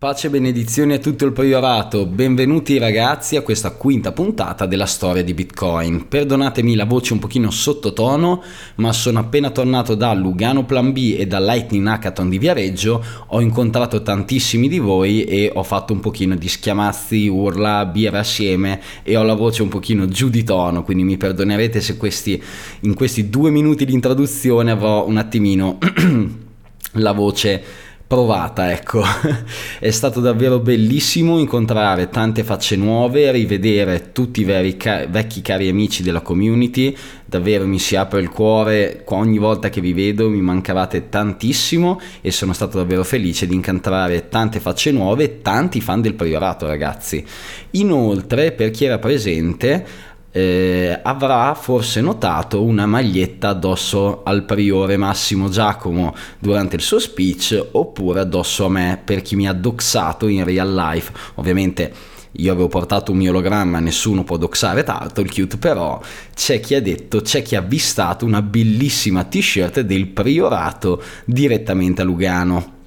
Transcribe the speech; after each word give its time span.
Pace 0.00 0.28
e 0.28 0.30
benedizioni 0.30 0.94
a 0.94 0.98
tutto 0.98 1.26
il 1.26 1.32
priorato, 1.32 2.06
benvenuti 2.06 2.78
ragazzi 2.78 3.36
a 3.36 3.42
questa 3.42 3.72
quinta 3.72 4.12
puntata 4.12 4.64
della 4.64 4.86
storia 4.86 5.22
di 5.22 5.34
Bitcoin. 5.34 6.08
Perdonatemi 6.08 6.74
la 6.74 6.86
voce 6.86 7.12
un 7.12 7.18
pochino 7.18 7.50
sottotono, 7.50 8.42
ma 8.76 8.94
sono 8.94 9.18
appena 9.18 9.50
tornato 9.50 9.94
da 9.94 10.14
Lugano 10.14 10.64
Plan 10.64 10.92
B 10.92 11.16
e 11.18 11.26
da 11.26 11.38
Lightning 11.38 11.86
Hackathon 11.86 12.30
di 12.30 12.38
Viareggio, 12.38 13.04
ho 13.26 13.42
incontrato 13.42 14.00
tantissimi 14.00 14.68
di 14.68 14.78
voi 14.78 15.24
e 15.24 15.52
ho 15.54 15.62
fatto 15.62 15.92
un 15.92 16.00
pochino 16.00 16.34
di 16.34 16.48
schiamazzi, 16.48 17.28
urla, 17.28 17.84
birra 17.84 18.20
assieme 18.20 18.80
e 19.02 19.18
ho 19.18 19.22
la 19.22 19.34
voce 19.34 19.60
un 19.60 19.68
pochino 19.68 20.08
giù 20.08 20.30
di 20.30 20.44
tono, 20.44 20.82
quindi 20.82 21.04
mi 21.04 21.18
perdonerete 21.18 21.82
se 21.82 21.98
questi, 21.98 22.42
in 22.80 22.94
questi 22.94 23.28
due 23.28 23.50
minuti 23.50 23.84
di 23.84 23.92
introduzione 23.92 24.70
avrò 24.70 25.06
un 25.06 25.18
attimino 25.18 25.76
la 26.94 27.12
voce 27.12 27.88
provata, 28.10 28.72
ecco. 28.72 29.04
È 29.78 29.90
stato 29.92 30.18
davvero 30.18 30.58
bellissimo 30.58 31.38
incontrare 31.38 32.08
tante 32.08 32.42
facce 32.42 32.74
nuove, 32.74 33.30
rivedere 33.30 34.10
tutti 34.10 34.40
i 34.40 34.44
veri 34.44 34.76
ca- 34.76 35.06
vecchi 35.06 35.40
cari 35.42 35.68
amici 35.68 36.02
della 36.02 36.20
community. 36.20 36.96
Davvero 37.24 37.68
mi 37.68 37.78
si 37.78 37.94
apre 37.94 38.20
il 38.20 38.28
cuore 38.28 39.04
ogni 39.04 39.38
volta 39.38 39.68
che 39.68 39.80
vi 39.80 39.92
vedo, 39.92 40.28
mi 40.28 40.40
mancavate 40.40 41.08
tantissimo 41.08 42.00
e 42.20 42.32
sono 42.32 42.52
stato 42.52 42.78
davvero 42.78 43.04
felice 43.04 43.46
di 43.46 43.54
incontrare 43.54 44.28
tante 44.28 44.58
facce 44.58 44.90
nuove 44.90 45.22
e 45.22 45.40
tanti 45.40 45.80
fan 45.80 46.00
del 46.00 46.14
priorato, 46.14 46.66
ragazzi. 46.66 47.24
Inoltre, 47.72 48.50
per 48.50 48.72
chi 48.72 48.86
era 48.86 48.98
presente, 48.98 49.86
eh, 50.32 50.98
avrà 51.02 51.54
forse 51.54 52.00
notato 52.00 52.62
una 52.62 52.86
maglietta 52.86 53.48
addosso 53.48 54.22
al 54.22 54.44
priore 54.44 54.96
Massimo 54.96 55.48
Giacomo 55.48 56.14
durante 56.38 56.76
il 56.76 56.82
suo 56.82 56.98
speech 56.98 57.68
oppure 57.72 58.20
addosso 58.20 58.66
a 58.66 58.68
me 58.68 59.00
per 59.02 59.22
chi 59.22 59.36
mi 59.36 59.48
ha 59.48 59.52
doxato 59.52 60.28
in 60.28 60.44
real 60.44 60.72
life. 60.72 61.12
Ovviamente 61.34 61.92
io 62.32 62.52
avevo 62.52 62.68
portato 62.68 63.10
un 63.10 63.18
mio 63.18 63.30
ologramma, 63.30 63.80
nessuno 63.80 64.22
può 64.22 64.36
doxare 64.36 64.84
Turtlecute, 64.84 65.56
però 65.56 66.00
c'è 66.34 66.60
chi 66.60 66.76
ha 66.76 66.82
detto, 66.82 67.22
c'è 67.22 67.42
chi 67.42 67.56
ha 67.56 67.58
avvistato 67.58 68.24
una 68.24 68.40
bellissima 68.40 69.24
t-shirt 69.24 69.80
del 69.80 70.06
priorato 70.06 71.02
direttamente 71.24 72.02
a 72.02 72.04
Lugano. 72.04 72.78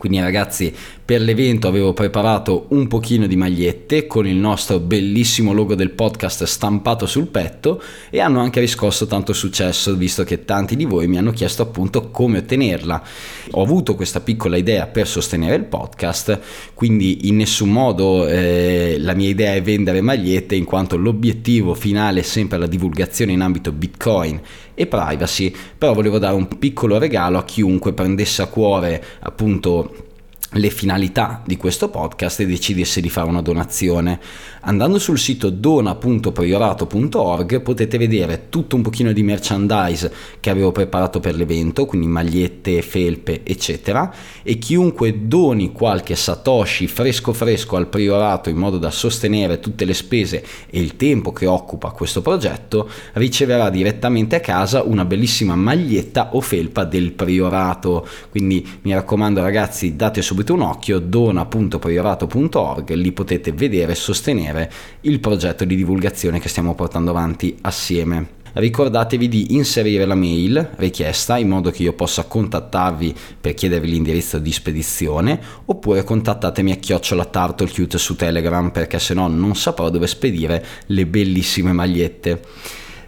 Quindi 0.00 0.18
ragazzi, 0.18 0.74
per 1.04 1.20
l'evento 1.20 1.68
avevo 1.68 1.92
preparato 1.92 2.68
un 2.68 2.86
pochino 2.86 3.26
di 3.26 3.36
magliette 3.36 4.06
con 4.06 4.26
il 4.26 4.36
nostro 4.36 4.78
bellissimo 4.78 5.52
logo 5.52 5.74
del 5.74 5.90
podcast 5.90 6.44
stampato 6.44 7.04
sul 7.04 7.26
petto 7.26 7.82
e 8.08 8.18
hanno 8.18 8.40
anche 8.40 8.60
riscosso 8.60 9.06
tanto 9.06 9.34
successo 9.34 9.94
visto 9.96 10.24
che 10.24 10.46
tanti 10.46 10.74
di 10.74 10.86
voi 10.86 11.06
mi 11.06 11.18
hanno 11.18 11.32
chiesto 11.32 11.60
appunto 11.60 12.08
come 12.10 12.38
ottenerla. 12.38 13.02
Ho 13.50 13.62
avuto 13.62 13.94
questa 13.94 14.20
piccola 14.20 14.56
idea 14.56 14.86
per 14.86 15.06
sostenere 15.06 15.56
il 15.56 15.64
podcast, 15.64 16.40
quindi 16.72 17.28
in 17.28 17.36
nessun 17.36 17.68
modo 17.68 18.26
eh, 18.26 18.96
la 19.00 19.12
mia 19.12 19.28
idea 19.28 19.52
è 19.52 19.60
vendere 19.60 20.00
magliette 20.00 20.54
in 20.54 20.64
quanto 20.64 20.96
l'obiettivo 20.96 21.74
finale 21.74 22.20
è 22.20 22.22
sempre 22.22 22.56
la 22.56 22.66
divulgazione 22.66 23.32
in 23.32 23.42
ambito 23.42 23.70
Bitcoin 23.70 24.40
e 24.80 24.86
privacy, 24.86 25.54
però 25.76 25.92
volevo 25.92 26.18
dare 26.18 26.34
un 26.34 26.48
piccolo 26.48 26.96
regalo 26.96 27.36
a 27.36 27.44
chiunque 27.44 27.92
prendesse 27.92 28.40
a 28.40 28.46
cuore 28.46 29.04
appunto 29.20 30.08
le 30.54 30.70
finalità 30.70 31.42
di 31.44 31.58
questo 31.58 31.90
podcast 31.90 32.40
e 32.40 32.46
decidesse 32.46 33.02
di 33.02 33.10
fare 33.10 33.28
una 33.28 33.42
donazione. 33.42 34.18
Andando 34.62 34.98
sul 34.98 35.18
sito 35.18 35.48
dona.priorato.org 35.48 37.62
potete 37.62 37.96
vedere 37.96 38.50
tutto 38.50 38.76
un 38.76 38.82
pochino 38.82 39.10
di 39.12 39.22
merchandise 39.22 40.12
che 40.38 40.50
avevo 40.50 40.70
preparato 40.70 41.18
per 41.18 41.34
l'evento, 41.34 41.86
quindi 41.86 42.06
magliette, 42.06 42.82
felpe, 42.82 43.40
eccetera, 43.42 44.12
e 44.42 44.58
chiunque 44.58 45.26
doni 45.26 45.72
qualche 45.72 46.14
satoshi 46.14 46.88
fresco 46.88 47.32
fresco 47.32 47.76
al 47.76 47.86
priorato 47.86 48.50
in 48.50 48.58
modo 48.58 48.76
da 48.76 48.90
sostenere 48.90 49.60
tutte 49.60 49.86
le 49.86 49.94
spese 49.94 50.44
e 50.68 50.78
il 50.78 50.96
tempo 50.96 51.32
che 51.32 51.46
occupa 51.46 51.92
questo 51.92 52.20
progetto, 52.20 52.86
riceverà 53.14 53.70
direttamente 53.70 54.36
a 54.36 54.40
casa 54.40 54.82
una 54.82 55.06
bellissima 55.06 55.56
maglietta 55.56 56.34
o 56.34 56.42
felpa 56.42 56.84
del 56.84 57.12
priorato. 57.12 58.06
Quindi 58.28 58.68
mi 58.82 58.92
raccomando 58.92 59.40
ragazzi, 59.40 59.96
date 59.96 60.20
subito 60.20 60.52
un 60.52 60.60
occhio 60.60 60.98
dona.priorato.org, 60.98 62.92
lì 62.92 63.12
potete 63.12 63.52
vedere 63.52 63.92
e 63.92 63.94
sostenere 63.94 64.48
sostenere 64.50 64.70
il 65.02 65.20
progetto 65.20 65.64
di 65.64 65.76
divulgazione 65.76 66.40
che 66.40 66.48
stiamo 66.48 66.74
portando 66.74 67.10
avanti 67.10 67.56
assieme. 67.62 68.38
Ricordatevi 68.52 69.28
di 69.28 69.54
inserire 69.54 70.04
la 70.06 70.16
mail 70.16 70.70
richiesta 70.76 71.38
in 71.38 71.48
modo 71.48 71.70
che 71.70 71.84
io 71.84 71.92
possa 71.92 72.24
contattarvi 72.24 73.14
per 73.40 73.54
chiedervi 73.54 73.88
l'indirizzo 73.88 74.38
di 74.38 74.50
spedizione 74.50 75.40
oppure 75.66 76.02
contattatemi 76.02 76.72
a 76.72 76.76
chiocciola 76.76 77.26
Turtlecute 77.26 77.96
su 77.96 78.16
Telegram 78.16 78.70
perché 78.70 78.98
se 78.98 79.14
no 79.14 79.28
non 79.28 79.54
saprò 79.54 79.88
dove 79.88 80.08
spedire 80.08 80.64
le 80.86 81.06
bellissime 81.06 81.72
magliette. 81.72 82.42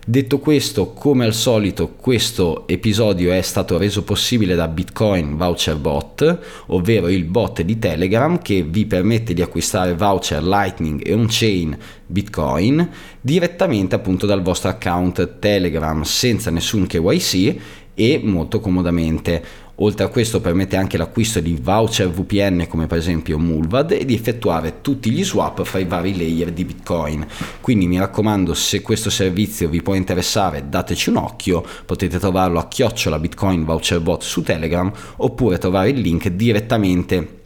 Detto 0.05 0.41
questo, 0.41 0.89
come 0.95 1.25
al 1.25 1.33
solito, 1.33 1.91
questo 1.95 2.67
episodio 2.67 3.31
è 3.31 3.41
stato 3.41 3.79
reso 3.79 4.03
possibile 4.03 4.57
da 4.57 4.67
Bitcoin 4.67 5.37
Voucher 5.37 5.77
Bot, 5.77 6.39
ovvero 6.67 7.07
il 7.07 7.23
bot 7.23 7.63
di 7.63 7.79
Telegram 7.79 8.43
che 8.43 8.65
vi 8.65 8.85
permette 8.85 9.33
di 9.33 9.43
acquistare 9.43 9.95
voucher 9.95 10.43
Lightning 10.43 11.07
e 11.07 11.15
on-chain 11.15 11.79
Bitcoin 12.05 12.91
direttamente 13.21 13.95
appunto 13.95 14.27
dal 14.27 14.43
vostro 14.43 14.71
account 14.71 15.39
Telegram 15.39 16.03
senza 16.03 16.51
nessun 16.51 16.89
KYC 16.89 17.61
e 17.95 18.21
molto 18.25 18.59
comodamente. 18.59 19.45
Oltre 19.77 20.05
a 20.05 20.09
questo 20.09 20.41
permette 20.41 20.77
anche 20.77 20.99
l'acquisto 20.99 21.41
di 21.41 21.59
voucher 21.61 22.11
VPN 22.11 22.67
come 22.69 22.87
per 22.87 22.99
esempio 22.99 23.39
Mulvad 23.39 23.93
e 23.93 24.05
di 24.05 24.15
effettuare 24.15 24.81
tutti 24.83 25.11
gli 25.11 25.25
swap 25.25 25.65
fra 25.65 25.79
i 25.79 25.87
vari 25.87 26.15
layer 26.15 26.53
di 26.53 26.65
Bitcoin. 26.65 27.27
Quindi 27.61 27.87
mi 27.87 27.99
raccomando 27.99 28.53
se 28.53 28.83
questo 28.83 29.09
servizio 29.09 29.71
vi 29.71 29.81
può 29.81 29.95
interessare 29.95 30.69
dateci 30.69 31.09
un 31.09 31.17
occhio, 31.17 31.65
potete 31.87 32.19
trovarlo 32.19 32.59
a 32.59 32.69
chiocciola 32.69 33.19
Bitcoin 33.19 33.65
Voucher 33.65 34.01
Bot 34.01 34.23
su 34.23 34.43
Telegram 34.43 34.93
oppure 35.17 35.57
trovare 35.57 35.89
il 35.89 36.01
link 36.01 36.29
direttamente 36.29 37.41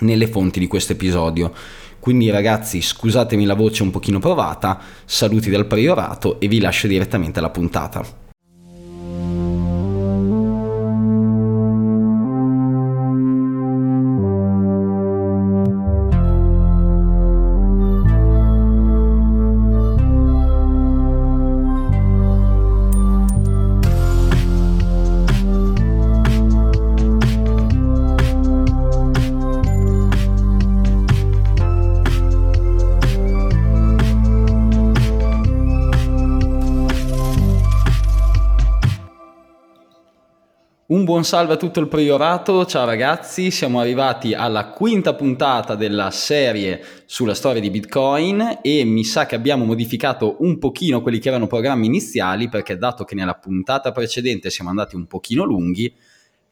nelle 0.00 0.26
fonti 0.28 0.60
di 0.60 0.66
questo 0.66 0.92
episodio. 0.92 1.52
Quindi 1.98 2.30
ragazzi 2.30 2.80
scusatemi 2.80 3.44
la 3.44 3.54
voce 3.54 3.82
un 3.82 3.90
pochino 3.90 4.18
provata, 4.18 4.80
saluti 5.04 5.50
dal 5.50 5.66
priorato 5.66 6.40
e 6.40 6.48
vi 6.48 6.60
lascio 6.60 6.86
direttamente 6.86 7.38
alla 7.38 7.50
puntata. 7.50 8.19
Un 41.00 41.06
buon 41.06 41.24
salve 41.24 41.54
a 41.54 41.56
tutto 41.56 41.80
il 41.80 41.88
priorato, 41.88 42.66
ciao 42.66 42.84
ragazzi, 42.84 43.50
siamo 43.50 43.80
arrivati 43.80 44.34
alla 44.34 44.68
quinta 44.68 45.14
puntata 45.14 45.74
della 45.74 46.10
serie 46.10 46.84
sulla 47.06 47.32
storia 47.32 47.58
di 47.58 47.70
Bitcoin 47.70 48.58
e 48.60 48.84
mi 48.84 49.02
sa 49.02 49.24
che 49.24 49.34
abbiamo 49.34 49.64
modificato 49.64 50.36
un 50.40 50.58
pochino 50.58 51.00
quelli 51.00 51.18
che 51.18 51.28
erano 51.30 51.46
programmi 51.46 51.86
iniziali 51.86 52.50
perché 52.50 52.76
dato 52.76 53.04
che 53.04 53.14
nella 53.14 53.32
puntata 53.32 53.92
precedente 53.92 54.50
siamo 54.50 54.68
andati 54.68 54.94
un 54.94 55.06
pochino 55.06 55.42
lunghi, 55.44 55.90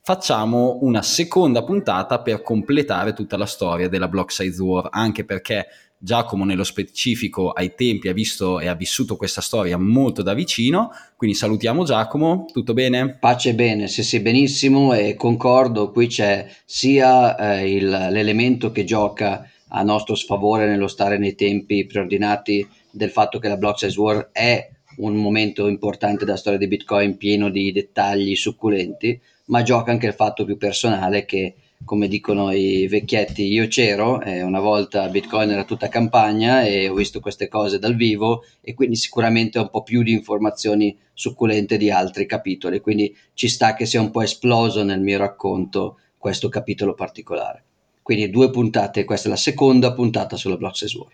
facciamo 0.09 0.79
una 0.81 1.03
seconda 1.03 1.63
puntata 1.63 2.23
per 2.23 2.41
completare 2.41 3.13
tutta 3.13 3.37
la 3.37 3.45
storia 3.45 3.91
della 3.91 4.09
Block 4.09 4.33
Size 4.33 4.63
War, 4.63 4.89
anche 4.91 5.27
perché 5.27 5.67
Giacomo 5.99 6.47
nello 6.47 6.65
specifico 6.65 7.51
ai 7.51 7.75
tempi 7.75 8.09
ha 8.09 8.15
visto 8.15 8.59
e 8.59 8.69
ha 8.69 8.75
vissuto 8.75 9.19
questa 9.19 9.43
storia 9.43 9.77
molto 9.77 10.23
da 10.23 10.33
vicino, 10.33 10.93
quindi 11.15 11.37
salutiamo 11.37 11.85
Giacomo, 11.85 12.47
tutto 12.51 12.73
bene? 12.73 13.19
Pace 13.19 13.53
bene, 13.53 13.87
sì 13.87 14.03
sì 14.03 14.21
benissimo. 14.21 14.95
E 14.95 15.15
concordo, 15.15 15.91
qui 15.91 16.07
c'è 16.07 16.49
sia 16.65 17.37
eh, 17.37 17.71
il, 17.71 17.87
l'elemento 17.87 18.73
che 18.73 18.85
gioca 18.85 19.47
a 19.69 19.83
nostro 19.83 20.15
sfavore 20.15 20.67
nello 20.67 20.89
stare 20.89 21.19
nei 21.19 21.35
tempi 21.35 21.85
preordinati 21.85 22.67
del 22.91 23.11
fatto 23.11 23.39
che 23.39 23.49
la 23.49 23.59
Block 23.59 23.81
Size 23.81 24.01
War 24.01 24.31
è 24.33 24.71
un 24.97 25.17
momento 25.17 25.67
importante 25.67 26.25
della 26.25 26.39
storia 26.39 26.59
di 26.59 26.67
Bitcoin 26.67 27.19
pieno 27.19 27.51
di 27.51 27.73
dettagli 27.73 28.35
succulenti, 28.35 29.21
ma 29.49 29.63
gioca 29.63 29.91
anche 29.91 30.07
il 30.07 30.15
fatto 30.15 30.45
più 30.45 30.57
personale 30.57 31.25
che 31.25 31.55
come 31.85 32.09
dicono 32.09 32.51
i 32.51 32.87
vecchietti, 32.89 33.45
io 33.45 33.67
c'ero, 33.69 34.21
eh, 34.21 34.43
una 34.43 34.61
volta 34.61 35.09
Bitcoin 35.09 35.51
era 35.51 35.65
tutta 35.65 35.89
campagna 35.89 36.65
e 36.65 36.89
ho 36.89 36.95
visto 36.95 37.21
queste 37.21 37.49
cose 37.49 37.79
dal 37.79 37.95
vivo 37.95 38.45
e 38.61 38.75
quindi 38.75 38.97
sicuramente 38.97 39.59
ho 39.59 39.63
un 39.63 39.71
po' 39.71 39.83
più 39.83 40.03
di 40.03 40.13
informazioni 40.13 40.97
succulente 41.13 41.77
di 41.77 41.91
altri 41.91 42.27
capitoli, 42.27 42.81
quindi 42.81 43.17
ci 43.35 43.49
sta 43.49 43.75
che 43.75 43.87
sia 43.87 44.01
un 44.01 44.11
po' 44.11 44.23
esploso 44.23 44.83
nel 44.83 45.01
mio 45.01 45.19
racconto 45.19 45.99
questo 46.19 46.49
capitolo 46.49 46.95
particolare. 46.95 47.63
Quindi 48.03 48.31
due 48.31 48.51
puntate, 48.51 49.05
questa 49.05 49.29
è 49.29 49.31
la 49.31 49.37
seconda 49.37 49.93
puntata 49.93 50.37
sulla 50.37 50.57
Blockchain 50.57 50.93
War. 50.97 51.13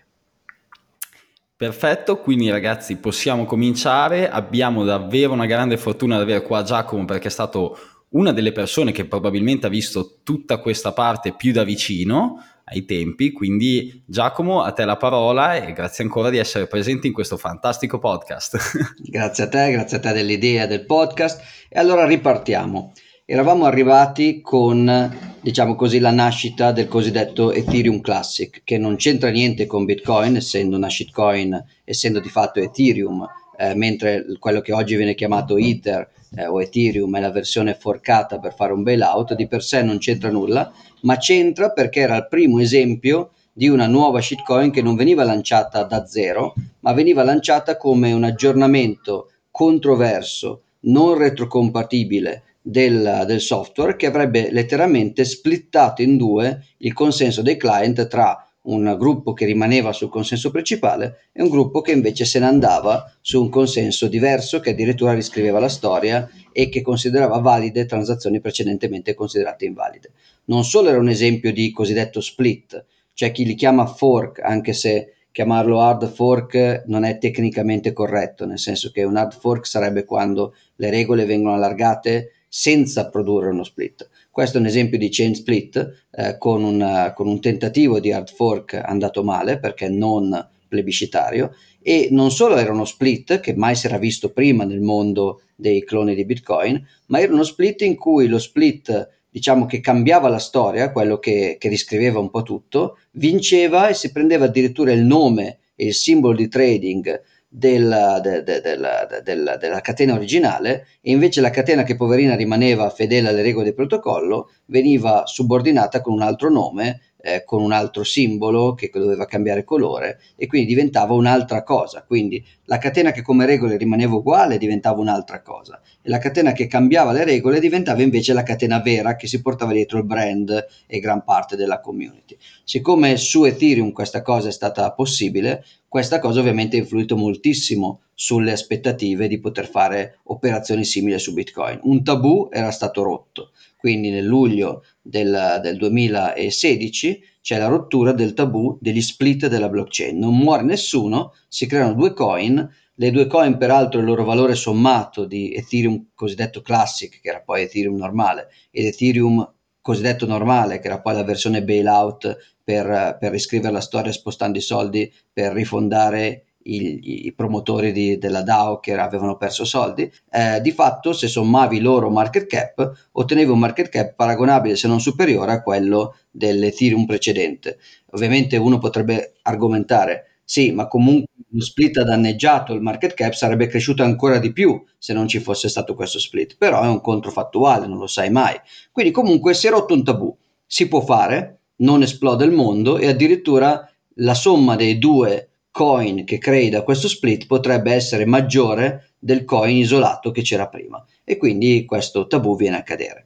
Perfetto, 1.57 2.19
quindi 2.19 2.49
ragazzi 2.49 2.97
possiamo 2.97 3.45
cominciare, 3.45 4.29
abbiamo 4.29 4.83
davvero 4.83 5.31
una 5.31 5.45
grande 5.45 5.77
fortuna 5.77 6.15
ad 6.15 6.21
avere 6.21 6.41
qua 6.41 6.63
Giacomo 6.63 7.05
perché 7.05 7.27
è 7.27 7.31
stato 7.31 7.77
una 8.15 8.31
delle 8.31 8.51
persone 8.51 8.91
che 8.91 9.05
probabilmente 9.05 9.67
ha 9.67 9.69
visto 9.69 10.19
tutta 10.23 10.57
questa 10.57 10.93
parte 10.93 11.33
più 11.33 11.51
da 11.51 11.63
vicino 11.63 12.41
ai 12.65 12.85
tempi, 12.85 13.31
quindi 13.31 14.03
Giacomo 14.05 14.61
a 14.61 14.71
te 14.71 14.85
la 14.85 14.97
parola 14.97 15.55
e 15.55 15.73
grazie 15.73 16.03
ancora 16.03 16.29
di 16.29 16.37
essere 16.37 16.65
presente 16.65 17.07
in 17.07 17.13
questo 17.13 17.37
fantastico 17.37 17.99
podcast. 17.99 18.57
Grazie 19.05 19.43
a 19.43 19.47
te, 19.47 19.71
grazie 19.71 19.97
a 19.97 19.99
te 19.99 20.13
dell'idea 20.13 20.65
del 20.65 20.85
podcast 20.85 21.41
e 21.69 21.77
allora 21.77 22.07
ripartiamo. 22.07 22.93
Eravamo 23.23 23.65
arrivati 23.65 24.41
con 24.41 25.35
diciamo 25.41 25.75
così, 25.75 25.99
la 25.99 26.11
nascita 26.11 26.71
del 26.71 26.87
cosiddetto 26.87 27.51
Ethereum 27.51 28.01
Classic, 28.01 28.61
che 28.63 28.79
non 28.79 28.95
c'entra 28.95 29.29
niente 29.29 29.67
con 29.67 29.85
Bitcoin, 29.85 30.37
essendo 30.37 30.75
una 30.75 30.89
shitcoin, 30.89 31.63
essendo 31.83 32.19
di 32.19 32.29
fatto 32.29 32.59
Ethereum, 32.59 33.27
eh, 33.57 33.75
mentre 33.75 34.25
quello 34.39 34.61
che 34.61 34.73
oggi 34.73 34.95
viene 34.95 35.13
chiamato 35.13 35.57
Ether 35.57 36.09
eh, 36.35 36.47
o 36.47 36.61
Ethereum 36.61 37.15
è 37.17 37.19
la 37.19 37.31
versione 37.31 37.73
forcata 37.73 38.39
per 38.39 38.53
fare 38.53 38.73
un 38.73 38.83
bailout, 38.83 39.33
di 39.33 39.47
per 39.47 39.63
sé 39.63 39.81
non 39.81 39.97
c'entra 39.97 40.29
nulla, 40.29 40.71
ma 41.01 41.17
c'entra 41.17 41.71
perché 41.71 42.01
era 42.01 42.15
il 42.17 42.27
primo 42.27 42.59
esempio 42.59 43.31
di 43.51 43.69
una 43.69 43.87
nuova 43.87 44.19
shitcoin 44.19 44.69
che 44.69 44.81
non 44.81 44.95
veniva 44.95 45.23
lanciata 45.23 45.83
da 45.83 46.05
zero, 46.05 46.53
ma 46.81 46.93
veniva 46.93 47.23
lanciata 47.23 47.77
come 47.77 48.11
un 48.11 48.23
aggiornamento 48.23 49.31
controverso, 49.49 50.63
non 50.81 51.17
retrocompatibile 51.17 52.43
del, 52.61 53.23
del, 53.25 53.39
software 53.39 53.95
che 53.95 54.07
avrebbe 54.07 54.51
letteralmente 54.51 55.23
splittato 55.23 56.01
in 56.01 56.17
due 56.17 56.63
il 56.79 56.93
consenso 56.93 57.41
dei 57.41 57.57
client 57.57 58.07
tra 58.07 58.44
un 58.65 58.95
gruppo 58.97 59.33
che 59.33 59.45
rimaneva 59.45 59.91
sul 59.91 60.09
consenso 60.09 60.51
principale 60.51 61.29
e 61.31 61.41
un 61.41 61.49
gruppo 61.49 61.81
che 61.81 61.91
invece 61.91 62.25
se 62.25 62.39
ne 62.39 62.45
andava 62.45 63.11
su 63.21 63.41
un 63.41 63.49
consenso 63.49 64.07
diverso 64.07 64.59
che 64.59 64.71
addirittura 64.71 65.13
riscriveva 65.13 65.59
la 65.59 65.69
storia 65.69 66.29
e 66.51 66.69
che 66.69 66.81
considerava 66.81 67.37
valide 67.39 67.85
transazioni 67.85 68.39
precedentemente 68.39 69.13
considerate 69.13 69.65
invalide. 69.65 70.11
Non 70.45 70.63
solo 70.63 70.89
era 70.89 70.99
un 70.99 71.09
esempio 71.09 71.51
di 71.51 71.71
cosiddetto 71.71 72.21
split, 72.21 72.85
c'è 73.13 73.31
chi 73.31 73.45
li 73.45 73.55
chiama 73.55 73.85
fork 73.85 74.39
anche 74.41 74.73
se 74.73 75.13
chiamarlo 75.35 75.81
hard 75.81 76.07
fork 76.07 76.83
non 76.85 77.03
è 77.03 77.17
tecnicamente 77.17 77.91
corretto, 77.91 78.45
nel 78.45 78.57
senso 78.57 78.89
che 78.91 79.03
un 79.03 79.17
hard 79.17 79.33
fork 79.33 79.65
sarebbe 79.67 80.05
quando 80.05 80.55
le 80.75 80.89
regole 80.89 81.25
vengono 81.25 81.55
allargate 81.55 82.31
senza 82.47 83.09
produrre 83.09 83.49
uno 83.49 83.65
split. 83.65 84.07
Questo 84.35 84.57
è 84.57 84.59
un 84.59 84.65
esempio 84.65 84.97
di 84.97 85.07
chain 85.09 85.33
split 85.33 86.07
eh, 86.11 86.37
con, 86.37 86.61
una, 86.61 87.13
con, 87.13 87.25
un 87.25 87.39
tentativo 87.39 88.01
di 88.01 88.11
hard 88.11 88.27
fork 88.27 88.73
andato 88.73 89.23
male 89.23 89.59
perché 89.59 89.87
non 89.87 90.49
plebiscitario 90.67 91.55
e 91.81 92.09
non 92.11 92.31
solo 92.31 92.57
era 92.57 92.73
uno 92.73 92.83
split 92.83 93.39
che 93.39 93.55
mai 93.55 93.77
si 93.77 93.87
era 93.87 93.97
visto 93.97 94.33
prima 94.33 94.65
nel 94.65 94.81
mondo 94.81 95.43
dei 95.55 95.85
cloni 95.85 96.15
di 96.15 96.25
Bitcoin, 96.25 96.85
ma 97.05 97.21
era 97.21 97.31
uno 97.31 97.43
split 97.43 97.83
in 97.83 97.95
cui 97.95 98.27
lo 98.27 98.37
split 98.37 99.09
diciamo 99.29 99.65
che 99.65 99.79
cambiava 99.79 100.27
la 100.27 100.39
storia, 100.39 100.91
quello 100.91 101.17
che, 101.17 101.55
che 101.57 101.69
riscriveva 101.69 102.19
un 102.19 102.29
po' 102.29 102.43
tutto, 102.43 102.97
vinceva 103.11 103.87
e 103.87 103.93
si 103.93 104.11
prendeva 104.11 104.43
addirittura 104.43 104.91
il 104.91 105.05
nome 105.05 105.59
e 105.75 105.85
il 105.85 105.93
simbolo 105.93 106.35
di 106.35 106.49
trading 106.49 107.21
della, 107.57 108.19
de, 108.19 108.43
de, 108.43 108.59
de, 108.59 108.77
della, 109.23 109.55
della 109.55 109.79
catena 109.79 110.13
originale 110.13 110.87
e 111.01 111.11
invece 111.11 111.39
la 111.39 111.49
catena 111.49 111.83
che 111.83 111.95
poverina 111.95 112.35
rimaneva 112.35 112.89
fedele 112.89 113.29
alle 113.29 113.41
regole 113.41 113.63
del 113.63 113.73
protocollo 113.73 114.49
veniva 114.65 115.25
subordinata 115.25 116.01
con 116.01 116.13
un 116.13 116.21
altro 116.21 116.49
nome 116.49 116.99
eh, 117.25 117.43
con 117.43 117.63
un 117.63 117.71
altro 117.71 118.03
simbolo 118.03 118.75
che 118.75 118.91
doveva 118.93 119.25
cambiare 119.25 119.63
colore 119.63 120.19
e 120.35 120.45
quindi 120.45 120.67
diventava 120.67 121.13
un'altra 121.13 121.63
cosa. 121.63 122.03
Quindi 122.05 122.45
la 122.65 122.77
catena 122.77 123.11
che 123.11 123.23
come 123.23 123.47
regole 123.47 123.77
rimaneva 123.77 124.13
uguale 124.13 124.59
diventava 124.59 125.01
un'altra 125.01 125.41
cosa 125.41 125.81
e 126.03 126.09
la 126.09 126.19
catena 126.19 126.51
che 126.51 126.67
cambiava 126.67 127.11
le 127.11 127.23
regole 127.23 127.59
diventava 127.59 128.03
invece 128.03 128.33
la 128.33 128.43
catena 128.43 128.79
vera 128.79 129.15
che 129.15 129.25
si 129.25 129.41
portava 129.41 129.73
dietro 129.73 129.97
il 129.97 130.05
brand 130.05 130.65
e 130.85 130.99
gran 130.99 131.23
parte 131.23 131.55
della 131.55 131.79
community. 131.79 132.37
Siccome 132.63 133.17
su 133.17 133.43
Ethereum 133.43 133.91
questa 133.91 134.21
cosa 134.21 134.49
è 134.49 134.51
stata 134.51 134.91
possibile, 134.91 135.65
questa 135.87 136.19
cosa 136.19 136.41
ovviamente 136.41 136.75
ha 136.75 136.79
influito 136.79 137.17
moltissimo 137.17 138.01
sulle 138.15 138.53
aspettative 138.53 139.27
di 139.27 139.39
poter 139.39 139.67
fare 139.67 140.19
operazioni 140.23 140.83
simili 140.83 141.19
su 141.19 141.33
Bitcoin. 141.33 141.79
Un 141.83 142.03
tabù 142.03 142.49
era 142.51 142.71
stato 142.71 143.03
rotto 143.03 143.51
quindi 143.85 144.09
nel 144.09 144.25
luglio 144.25 144.83
del, 144.99 145.59
del 145.61 145.77
2016 145.77 147.21
c'è 147.39 147.59
la 147.59 147.67
rottura 147.67 148.13
del 148.13 148.33
tabù 148.33 148.79
degli 148.81 148.99
split 148.99 149.45
della 149.45 149.69
blockchain. 149.69 150.17
Non 150.17 150.35
muore 150.35 150.63
nessuno, 150.63 151.35
si 151.47 151.67
creano 151.67 151.93
due 151.93 152.11
coin, 152.11 152.67
le 152.95 153.11
due 153.11 153.27
coin 153.27 153.57
peraltro 153.57 153.99
il 153.99 154.07
loro 154.07 154.23
valore 154.23 154.55
sommato 154.55 155.25
di 155.25 155.53
Ethereum 155.53 156.07
cosiddetto 156.15 156.63
Classic, 156.63 157.21
che 157.21 157.29
era 157.29 157.41
poi 157.41 157.61
Ethereum 157.61 157.95
normale, 157.95 158.47
ed 158.71 158.85
Ethereum 158.85 159.47
cosiddetto 159.81 160.25
normale, 160.25 160.79
che 160.79 160.87
era 160.87 160.99
poi 160.99 161.13
la 161.13 161.23
versione 161.23 161.63
bailout 161.63 162.55
per, 162.63 163.17
per 163.19 163.31
riscrivere 163.31 163.71
la 163.71 163.81
storia 163.81 164.11
spostando 164.11 164.57
i 164.57 164.61
soldi 164.61 165.13
per 165.31 165.53
rifondare 165.53 166.54
i, 166.67 167.25
i 167.27 167.33
promotori 167.33 167.91
di, 167.91 168.17
della 168.17 168.41
DAO 168.41 168.79
che 168.79 168.93
avevano 168.97 169.37
perso 169.37 169.65
soldi, 169.65 170.11
eh, 170.31 170.61
di 170.61 170.71
fatto 170.71 171.13
se 171.13 171.27
sommavi 171.27 171.79
loro 171.79 172.09
market 172.09 172.45
cap 172.47 173.07
ottenevi 173.11 173.49
un 173.49 173.59
market 173.59 173.89
cap 173.89 174.15
paragonabile 174.15 174.75
se 174.75 174.87
non 174.87 174.99
superiore 174.99 175.51
a 175.51 175.61
quello 175.61 176.15
dell'Ethereum 176.31 177.05
precedente. 177.05 177.77
Ovviamente 178.11 178.57
uno 178.57 178.77
potrebbe 178.77 179.33
argomentare 179.43 180.35
sì, 180.47 180.71
ma 180.71 180.87
comunque 180.87 181.33
lo 181.49 181.61
split 181.61 181.97
ha 181.97 182.03
danneggiato 182.03 182.71
il 182.73 182.81
market 182.81 183.15
cap, 183.15 183.33
sarebbe 183.33 183.65
cresciuto 183.65 184.03
ancora 184.03 184.37
di 184.37 184.53
più 184.53 184.79
se 184.97 185.11
non 185.11 185.27
ci 185.27 185.39
fosse 185.39 185.69
stato 185.69 185.95
questo 185.95 186.19
split, 186.19 186.55
però 186.57 186.83
è 186.83 186.87
un 186.87 187.01
controfattuale, 187.01 187.87
non 187.87 187.97
lo 187.97 188.05
sai 188.05 188.29
mai. 188.29 188.55
Quindi 188.91 189.11
comunque 189.11 189.55
si 189.55 189.65
è 189.65 189.71
rotto 189.71 189.95
un 189.95 190.03
tabù, 190.03 190.35
si 190.65 190.87
può 190.87 191.01
fare, 191.01 191.61
non 191.77 192.03
esplode 192.03 192.45
il 192.45 192.51
mondo 192.51 192.99
e 192.99 193.07
addirittura 193.07 193.89
la 194.19 194.33
somma 194.35 194.75
dei 194.75 194.99
due 194.99 195.49
coin 195.75 196.23
che 196.23 196.37
crei 196.37 196.69
da 196.69 196.83
questo 196.83 197.09
split 197.09 197.47
potrebbe 197.47 197.91
essere 197.91 198.23
maggiore 198.23 199.09
del 199.19 199.43
coin 199.43 199.75
isolato 199.75 200.31
che 200.31 200.41
c'era 200.41 200.69
prima 200.69 201.03
e 201.25 201.35
quindi 201.35 201.83
questo 201.83 202.27
tabù 202.27 202.55
viene 202.55 202.77
a 202.77 202.81
cadere. 202.81 203.25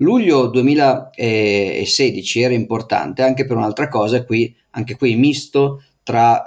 Luglio 0.00 0.48
2016 0.48 2.42
era 2.42 2.52
importante 2.52 3.22
anche 3.22 3.46
per 3.46 3.56
un'altra 3.56 3.88
cosa, 3.88 4.26
qui, 4.26 4.54
anche 4.72 4.94
qui 4.94 5.14
misto 5.16 5.84
tra 6.02 6.42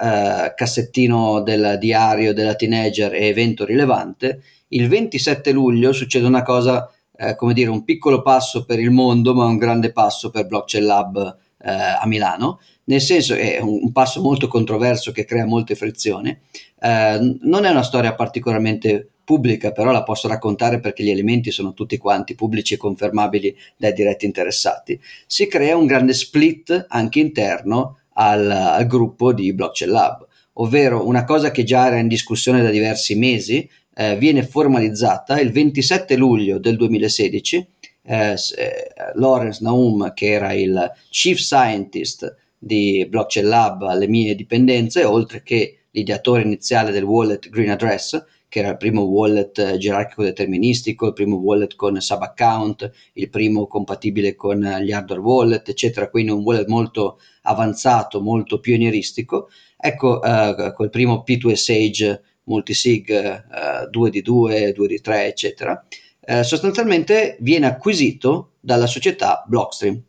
eh, 0.46 0.54
cassettino 0.54 1.40
del 1.40 1.78
diario 1.80 2.32
della 2.32 2.54
teenager 2.54 3.12
e 3.12 3.26
evento 3.26 3.64
rilevante. 3.64 4.42
Il 4.68 4.86
27 4.86 5.50
luglio 5.50 5.92
succede 5.92 6.26
una 6.26 6.44
cosa, 6.44 6.88
eh, 7.16 7.34
come 7.34 7.54
dire, 7.54 7.70
un 7.70 7.82
piccolo 7.82 8.22
passo 8.22 8.64
per 8.64 8.78
il 8.78 8.92
mondo, 8.92 9.34
ma 9.34 9.46
un 9.46 9.58
grande 9.58 9.90
passo 9.90 10.30
per 10.30 10.46
Blockchain 10.46 10.84
Lab 10.84 11.38
eh, 11.62 11.70
a 11.70 12.06
Milano 12.06 12.60
nel 12.90 13.00
senso 13.00 13.34
è 13.34 13.60
un, 13.60 13.78
un, 13.82 13.92
passo 13.92 14.20
molto 14.20 14.48
controverso 14.48 15.12
che 15.12 15.24
crea 15.24 15.46
molte 15.46 15.76
frizioni. 15.76 16.36
Eh, 16.80 17.38
non 17.42 17.64
è 17.64 17.70
una 17.70 17.84
storia 17.84 18.14
particolarmente 18.14 19.10
pubblica, 19.22 19.70
però 19.70 19.92
la 19.92 20.02
posso 20.02 20.26
raccontare 20.26 20.80
perché 20.80 21.04
gli 21.04 21.10
elementi 21.10 21.52
sono 21.52 21.72
tutti 21.72 21.96
quanti 21.98 22.34
pubblici 22.34 22.74
e 22.74 22.78
confermabili 22.78 23.56
dai 23.76 23.92
diretti 23.92 24.24
interessati. 24.24 25.00
Si 25.24 25.46
crea 25.46 25.76
un 25.76 25.86
grande 25.86 26.14
split 26.14 26.86
anche 26.88 27.20
interno 27.20 28.00
al, 28.14 28.50
al 28.50 28.86
gruppo 28.88 29.32
di 29.32 29.54
Blockchain 29.54 29.92
Lab, 29.92 30.26
ovvero 30.54 31.06
una 31.06 31.22
cosa 31.22 31.52
che 31.52 31.62
già 31.62 31.86
era 31.86 31.98
in 31.98 32.08
discussione 32.08 32.60
da 32.60 32.70
diversi 32.70 33.14
mesi, 33.14 33.70
eh, 33.94 34.16
viene 34.16 34.44
formalizzata 34.44 35.38
il 35.38 35.52
27 35.52 36.16
luglio 36.16 36.58
del 36.58 36.76
2016. 36.76 37.68
Eh, 38.10 38.32
eh, 38.56 38.92
Lawrence 39.14 39.62
Naum, 39.62 40.12
che 40.14 40.32
era 40.32 40.52
il 40.52 40.90
chief 41.10 41.38
scientist 41.38 42.36
di 42.58 43.06
Blockchain 43.08 43.46
Lab 43.46 43.82
alle 43.82 44.08
mie 44.08 44.34
dipendenze, 44.34 45.04
oltre 45.04 45.44
che 45.44 45.82
l'ideatore 45.92 46.42
iniziale 46.42 46.90
del 46.90 47.04
wallet 47.04 47.48
Green 47.50 47.70
Address, 47.70 48.20
che 48.48 48.58
era 48.58 48.70
il 48.70 48.78
primo 48.78 49.02
wallet 49.02 49.56
eh, 49.58 49.78
gerarchico 49.78 50.24
deterministico, 50.24 51.06
il 51.06 51.12
primo 51.12 51.36
wallet 51.36 51.76
con 51.76 52.00
sub 52.00 52.22
account, 52.22 52.90
il 53.12 53.30
primo 53.30 53.68
compatibile 53.68 54.34
con 54.34 54.58
gli 54.58 54.90
hardware 54.90 55.20
wallet, 55.20 55.68
eccetera, 55.68 56.10
quindi 56.10 56.32
un 56.32 56.42
wallet 56.42 56.66
molto 56.66 57.20
avanzato, 57.42 58.20
molto 58.20 58.58
pionieristico. 58.58 59.50
Ecco, 59.76 60.20
eh, 60.20 60.72
col 60.74 60.90
primo 60.90 61.22
P2 61.24 61.52
Sage 61.52 62.22
multisig 62.42 63.08
eh, 63.12 63.88
2 63.88 64.10
di 64.10 64.20
2, 64.20 64.72
2 64.72 64.88
di 64.88 65.00
3, 65.00 65.26
eccetera, 65.26 65.86
eh, 66.30 66.44
sostanzialmente 66.44 67.36
viene 67.40 67.66
acquisito 67.66 68.52
dalla 68.60 68.86
società 68.86 69.44
Blockstream. 69.48 70.00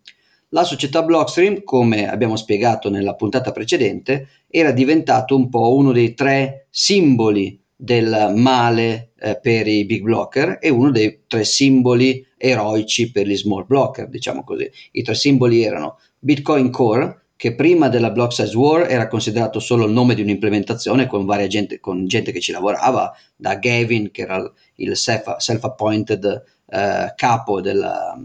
La 0.49 0.63
società 0.63 1.01
Blockstream, 1.01 1.63
come 1.63 2.07
abbiamo 2.07 2.35
spiegato 2.35 2.91
nella 2.91 3.15
puntata 3.15 3.51
precedente, 3.51 4.27
era 4.47 4.71
diventato 4.71 5.35
un 5.35 5.49
po' 5.49 5.73
uno 5.75 5.91
dei 5.91 6.13
tre 6.13 6.67
simboli 6.69 7.59
del 7.75 8.33
male 8.35 9.13
eh, 9.19 9.39
per 9.41 9.67
i 9.67 9.83
big 9.85 10.03
blocker 10.03 10.59
e 10.61 10.69
uno 10.69 10.91
dei 10.91 11.21
tre 11.25 11.43
simboli 11.43 12.23
eroici 12.37 13.09
per 13.09 13.25
gli 13.25 13.35
small 13.35 13.65
blocker, 13.65 14.07
diciamo 14.07 14.43
così. 14.43 14.69
I 14.91 15.01
tre 15.01 15.15
simboli 15.15 15.63
erano 15.63 15.97
Bitcoin 16.19 16.69
Core, 16.69 17.20
che 17.41 17.55
prima 17.55 17.89
della 17.89 18.11
Block 18.11 18.33
Size 18.33 18.55
War 18.55 18.85
era 18.87 19.07
considerato 19.07 19.59
solo 19.59 19.87
il 19.87 19.91
nome 19.91 20.13
di 20.13 20.21
un'implementazione 20.21 21.07
con 21.07 21.25
gente, 21.49 21.79
con 21.79 22.05
gente 22.05 22.31
che 22.31 22.39
ci 22.39 22.51
lavorava, 22.51 23.11
da 23.35 23.55
Gavin, 23.55 24.11
che 24.11 24.21
era 24.21 24.53
il 24.75 24.95
self-appointed 24.95 26.43
eh, 26.67 27.13
capo 27.15 27.59
della, 27.59 28.15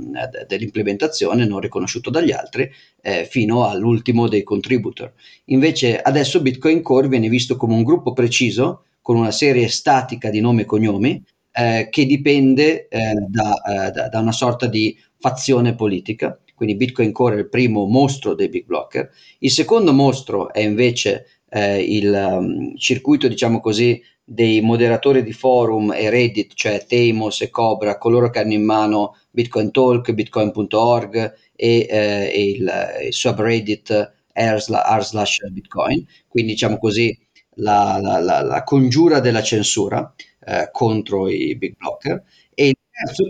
dell'implementazione, 0.47 1.47
non 1.47 1.61
riconosciuto 1.61 2.11
dagli 2.11 2.31
altri, 2.31 2.71
eh, 3.01 3.25
fino 3.25 3.67
all'ultimo 3.67 4.29
dei 4.29 4.43
contributor. 4.43 5.11
Invece 5.47 5.99
adesso 5.99 6.43
Bitcoin 6.43 6.83
Core 6.83 7.09
viene 7.09 7.31
visto 7.31 7.57
come 7.57 7.73
un 7.73 7.85
gruppo 7.85 8.13
preciso, 8.13 8.85
con 9.01 9.17
una 9.17 9.31
serie 9.31 9.69
statica 9.69 10.29
di 10.29 10.41
nomi 10.41 10.61
e 10.61 10.67
cognomi, 10.67 11.25
eh, 11.53 11.89
che 11.91 12.05
dipende 12.05 12.87
eh, 12.89 13.15
da, 13.29 13.63
eh, 13.63 13.91
da, 13.93 14.09
da 14.11 14.19
una 14.19 14.33
sorta 14.33 14.67
di 14.67 14.95
fazione 15.19 15.75
politica 15.75 16.39
quindi 16.57 16.75
Bitcoin 16.75 17.13
Core 17.13 17.37
è 17.37 17.39
il 17.39 17.49
primo 17.49 17.87
mostro 17.87 18.35
dei 18.35 18.49
big 18.49 18.65
blocker. 18.65 19.11
Il 19.41 19.51
secondo 19.51 19.93
mostro 19.93 20.53
è 20.53 20.61
invece 20.61 21.27
eh, 21.51 21.81
il 21.81 22.13
um, 22.13 22.77
circuito, 22.77 23.29
diciamo 23.29 23.61
così, 23.61 24.03
dei 24.25 24.61
moderatori 24.61 25.23
di 25.23 25.33
forum 25.33 25.93
e 25.93 26.11
Reddit, 26.11 26.55
cioè 26.55 26.85
Teimos 26.85 27.43
e 27.43 27.51
Cobra, 27.51 27.99
coloro 27.99 28.31
che 28.31 28.41
hanno 28.41 28.55
in 28.55 28.65
mano 28.65 29.17
Bitcoin 29.31 29.71
Talk, 29.71 30.11
bitcoin.org 30.13 31.35
e, 31.55 31.87
eh, 31.89 32.31
e 32.33 32.49
il, 32.51 32.73
il, 33.05 33.13
subreddit 33.13 34.15
r 34.33 35.03
slash 35.05 35.49
bitcoin, 35.51 36.05
quindi 36.27 36.53
diciamo 36.53 36.79
così 36.79 37.17
la, 37.57 37.99
la, 38.03 38.19
la, 38.19 38.43
la 38.43 38.65
congiura 38.65 39.21
della 39.21 39.43
censura 39.43 40.13
eh, 40.45 40.69
contro 40.73 41.29
i 41.29 41.57
big 41.57 41.77
blocker 41.77 42.25
e 42.59 42.69
il 42.69 42.77
terzo 42.91 43.29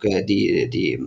eh, 0.00 0.24
di, 0.24 0.66
di, 0.66 0.98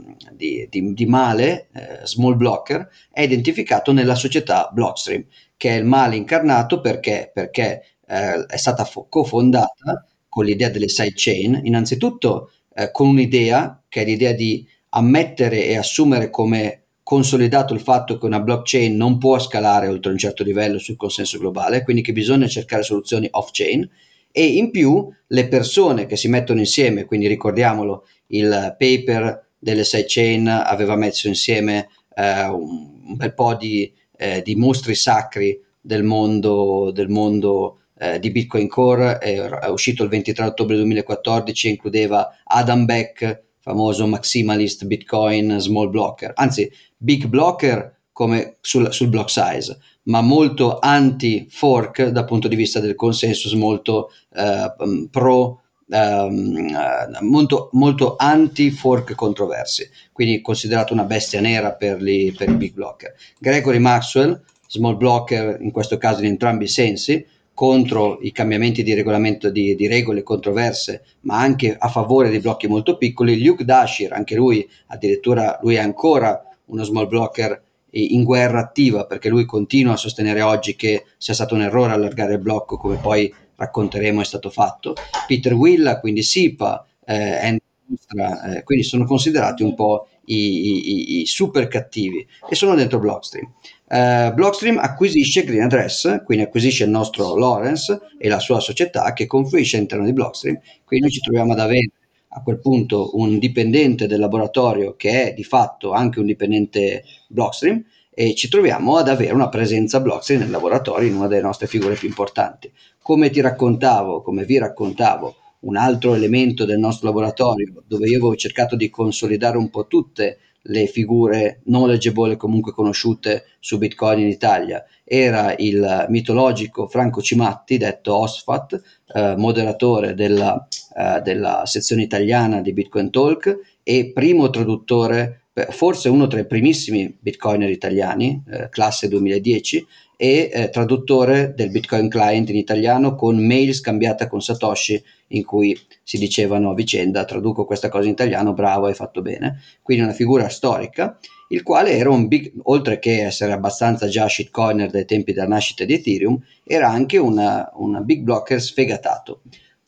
di, 0.70 0.94
di, 0.94 1.06
male, 1.08 1.70
eh, 1.74 2.06
small 2.06 2.38
blocker, 2.38 2.88
è 3.12 3.22
identificato 3.22 3.92
nella 3.92 4.14
società 4.14 4.70
Blockstream, 4.72 5.26
che 5.58 5.70
è 5.72 5.80
il 5.80 5.86
male 5.86 6.16
incarnato 6.16 6.80
perché, 6.80 7.32
perché 7.34 7.84
eh, 8.08 8.46
è 8.46 8.58
stata 8.58 8.86
fo- 8.86 9.08
cofondata 9.10 10.06
con 10.30 10.46
l'idea 10.46 10.70
delle 10.70 10.88
sidechain, 10.88 11.62
innanzitutto 11.64 12.52
eh, 12.76 12.92
con 12.92 13.08
un'idea, 13.08 13.82
che 13.90 14.04
è 14.04 14.06
l'idea 14.06 14.34
di 14.34 14.64
ammettere 14.90 15.66
e 15.66 15.76
assumere 15.76 16.30
come 16.30 16.84
consolidato 17.02 17.74
il 17.74 17.82
fatto 17.82 18.20
che 18.20 18.26
una 18.28 18.40
blockchain 18.40 18.96
non 18.96 19.18
può 19.18 19.40
scalare 19.40 19.88
oltre 19.88 20.12
un 20.12 20.18
certo 20.20 20.44
livello 20.44 20.78
sul 20.78 20.98
consenso 20.98 21.40
globale, 21.40 21.84
quindi 21.84 22.04
che 22.04 22.14
bisogna 22.14 22.48
cercare 22.48 22.84
soluzioni 22.84 23.28
off-chain 23.32 23.90
e 24.38 24.46
in 24.46 24.70
più 24.70 25.08
le 25.28 25.48
persone 25.48 26.06
che 26.08 26.18
si 26.18 26.28
mettono 26.28 26.60
insieme, 26.60 27.06
quindi 27.06 27.26
ricordiamolo, 27.26 28.06
il 28.28 28.76
paper 28.78 29.46
delle 29.58 29.86
sidechain 29.86 30.46
aveva 30.50 30.98
messo 30.98 31.30
insieme 31.30 31.88
eh, 32.14 32.44
un, 32.48 33.16
bel 33.16 33.34
po' 33.34 33.56
di, 33.56 33.90
eh, 34.18 34.42
di, 34.42 34.58
mostri 34.58 34.94
sacri 34.94 35.58
del 35.80 36.04
mondo, 36.04 36.92
del 36.92 37.08
mondo 37.08 37.80
eh, 37.98 38.20
di 38.20 38.30
Bitcoin 38.30 38.68
Core, 38.68 39.20
è, 39.20 39.70
uscito 39.70 40.04
il 40.04 40.10
23 40.10 40.48
ottobre 40.48 40.76
2014 40.76 41.68
e 41.68 41.70
includeva 41.70 42.30
Adam 42.44 42.84
Beck, 42.84 43.44
famoso 43.60 44.06
maximalist 44.06 44.84
Bitcoin 44.84 45.60
small 45.60 45.90
blocker, 45.90 46.34
anzi 46.36 46.70
big 46.98 47.28
blocker 47.28 48.00
come 48.12 48.58
sul, 48.60 48.92
sul 48.92 49.08
block 49.08 49.30
size, 49.30 49.78
ma 50.06 50.22
molto 50.22 50.80
anti-fork 50.80 52.08
dal 52.08 52.26
punto 52.26 52.48
di 52.48 52.56
vista 52.56 52.80
del 52.80 52.96
consensus, 52.96 53.54
molto 53.54 54.12
uh, 54.30 55.10
pro, 55.10 55.62
um, 55.88 56.56
uh, 56.58 57.24
molto, 57.24 57.70
molto 57.74 58.16
anti-fork 58.18 59.16
controversi, 59.16 59.90
quindi 60.12 60.42
considerato 60.42 60.94
una 60.94 61.06
bestia 61.06 61.42
nera 61.42 61.74
per, 61.74 62.02
li, 62.02 62.32
per 62.32 62.50
i 62.50 62.56
big 62.56 62.74
blocker. 62.74 63.16
Gregory 63.40 63.80
Maxwell, 63.80 64.42
small 64.68 64.98
blocker 64.98 65.58
in 65.62 65.72
questo 65.72 65.98
caso 65.98 66.22
in 66.22 66.28
entrambi 66.28 66.66
i 66.66 66.70
sensi, 66.70 67.26
contro 67.56 68.20
i 68.22 68.34
cambiamenti 68.34 68.84
di 68.84 68.94
regolamento 68.94 69.50
di, 69.50 69.76
di, 69.76 69.88
regole 69.88 70.24
controverse, 70.24 71.04
ma 71.22 71.40
anche 71.40 71.74
a 71.78 71.88
favore 71.88 72.30
di 72.30 72.40
blocchi 72.40 72.68
molto 72.68 72.98
piccoli. 72.98 73.42
Luke 73.42 73.64
Dashir, 73.64 74.12
anche 74.12 74.36
lui, 74.36 74.70
addirittura 74.88 75.58
lui 75.62 75.76
è 75.76 75.80
ancora 75.80 76.44
uno 76.66 76.84
small 76.84 77.08
blocker 77.08 77.64
in 77.98 78.24
guerra 78.24 78.60
attiva 78.60 79.06
perché 79.06 79.30
lui 79.30 79.46
continua 79.46 79.94
a 79.94 79.98
sostenere 79.98 80.42
oggi 80.42 80.76
che 80.76 81.06
sia 81.18 81.34
stato 81.34 81.56
un 81.56 81.62
errore 81.62 81.94
allargare 81.94 82.34
il 82.34 82.40
blocco 82.40 82.78
come 82.78 82.98
poi 82.98 83.34
racconteremo 83.56 84.22
è 84.22 84.26
stato 84.26 84.50
fatto. 84.50 84.96
Peter 85.28 85.54
Willa, 85.54 86.00
quindi 86.00 86.22
SIPA, 86.22 86.86
eh, 87.06 87.48
eh, 87.48 88.64
quindi 88.64 88.84
sono 88.84 89.06
considerati 89.06 89.64
un 89.64 89.76
po' 89.76 90.08
i, 90.26 90.36
i, 90.36 91.22
i, 91.22 91.26
super 91.26 91.68
cattivi 91.68 92.26
e 92.50 92.56
sono 92.56 92.76
dentro 92.76 93.00
Blockstream. 93.00 93.52
Uh, 93.88 94.34
Blockstream 94.34 94.80
acquisisce 94.80 95.44
Green 95.44 95.62
Address, 95.62 96.24
quindi 96.24 96.46
acquisisce 96.46 96.86
il 96.86 96.90
nostro 96.90 97.38
Lawrence 97.38 98.00
e 98.18 98.28
la 98.28 98.40
sua 98.40 98.60
società 98.60 99.14
che 99.14 99.28
confluisce 99.28 99.76
all'interno 99.76 100.06
di 100.06 100.14
Blockstream, 100.14 100.60
quindi 100.84 101.06
noi 101.06 101.14
ci 101.14 101.22
troviamo 101.22 101.54
ad 101.54 101.60
avere 101.60 101.92
a 102.36 102.42
quel 102.42 102.60
punto 102.60 103.12
un 103.14 103.40
dipendente 103.40 104.08
del 104.08 104.20
laboratorio 104.20 104.96
che 104.96 105.30
è 105.30 105.34
di 105.34 105.44
fatto 105.44 105.94
anche 105.94 106.20
un 106.20 106.26
dipendente 106.26 107.04
Blockstream 107.30 107.84
e 108.14 108.36
ci 108.36 108.50
troviamo 108.50 108.98
ad 108.98 109.08
avere 109.08 109.34
una 109.34 109.50
presenza 109.50 110.02
Blockstream 110.02 110.42
nel 110.42 110.50
laboratorio 110.50 111.08
in 111.08 111.16
una 111.16 111.28
delle 111.28 111.42
nostre 111.42 111.68
figure 111.68 111.96
più 111.96 112.08
importanti. 112.08 112.72
Come 113.02 113.30
ti 113.30 113.40
raccontavo, 113.40 114.22
come 114.22 114.44
vi 114.44 114.58
raccontavo, 114.58 115.36
un 115.62 115.78
altro 115.78 116.14
elemento 116.14 116.66
del 116.66 116.78
nostro 116.78 117.08
laboratorio 117.08 117.84
dove 117.88 118.08
io 118.08 118.18
avevo 118.18 118.36
cercato 118.36 118.76
di 118.76 118.90
consolidare 118.90 119.58
un 119.58 119.70
po' 119.70 119.88
tutte 119.88 120.40
le 120.68 120.88
figure 120.88 121.62
knowledgeable 121.66 122.34
e 122.34 122.38
comunque 122.38 122.72
conosciute 122.72 123.46
su 123.60 123.78
Bitcoin 123.78 124.20
in 124.20 124.28
Italia. 124.28 124.84
Era 125.04 125.56
il 125.58 126.06
mitologico 126.10 126.88
Franco 126.88 127.22
Cimatti, 127.22 127.78
detto 127.78 128.16
Osfat, 128.16 128.82
eh, 129.14 129.36
moderatore 129.38 130.14
della, 130.14 130.68
eh, 130.98 131.22
della, 131.22 131.64
sezione 131.66 132.04
italiana 132.04 132.62
di 132.62 132.74
Bitcoin 132.74 133.12
Talk 133.12 133.60
e 133.84 134.12
primo 134.14 134.50
traduttore, 134.50 135.42
forse 135.70 136.10
uno 136.10 136.28
tra 136.28 136.40
i 136.40 136.48
primissimi 136.48 137.16
bitcoiner 137.20 137.70
italiani, 137.70 138.44
eh, 138.50 138.70
classe 138.70 139.08
2010, 139.08 139.86
e 140.18 140.50
eh, 140.54 140.70
traduttore 140.70 141.54
del 141.56 141.70
Bitcoin 141.70 142.10
Client 142.10 142.50
in 142.50 142.56
italiano 142.56 143.16
con 143.16 143.38
mail 143.38 143.74
scambiata 143.74 144.28
con 144.28 144.42
Satoshi 144.42 145.02
in 145.30 145.44
cui 145.44 145.78
si 146.04 146.18
dicevano 146.18 146.72
a 146.72 146.74
vicenda 146.74 147.26
traduco 147.26 147.66
questa 147.66 147.90
cosa 147.90 148.06
in 148.06 148.12
italiano, 148.12 148.54
bravo, 148.54 148.86
hai 148.86 148.94
fatto 148.94 149.22
bene. 149.22 149.62
Quindi 149.82 150.04
una 150.04 150.14
figura 150.14 150.50
storica, 150.50 151.18
il 151.50 151.64
quale 151.64 151.92
era 151.92 152.10
un 152.10 152.28
big, 152.28 152.52
oltre 152.64 153.00
che 153.00 153.26
essere 153.26 153.52
abbastanza 153.52 154.08
già 154.08 154.28
shitcoiner 154.28 154.90
dai 154.90 155.06
tempi 155.06 155.34
della 155.34 155.48
nascita 155.48 155.84
di 155.84 155.94
Ethereum, 155.94 156.40
era 156.64 156.90
anche 156.90 157.18
una 157.18 158.00
big 158.02 158.22
blocker 158.22 158.62
sfegatato, 158.62 159.42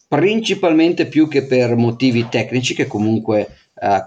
principalmente 0.08 1.08
più 1.08 1.28
che 1.28 1.44
per 1.44 1.76
motivi 1.76 2.28
tecnici 2.30 2.74
che 2.74 2.88
comunque, 2.88 3.48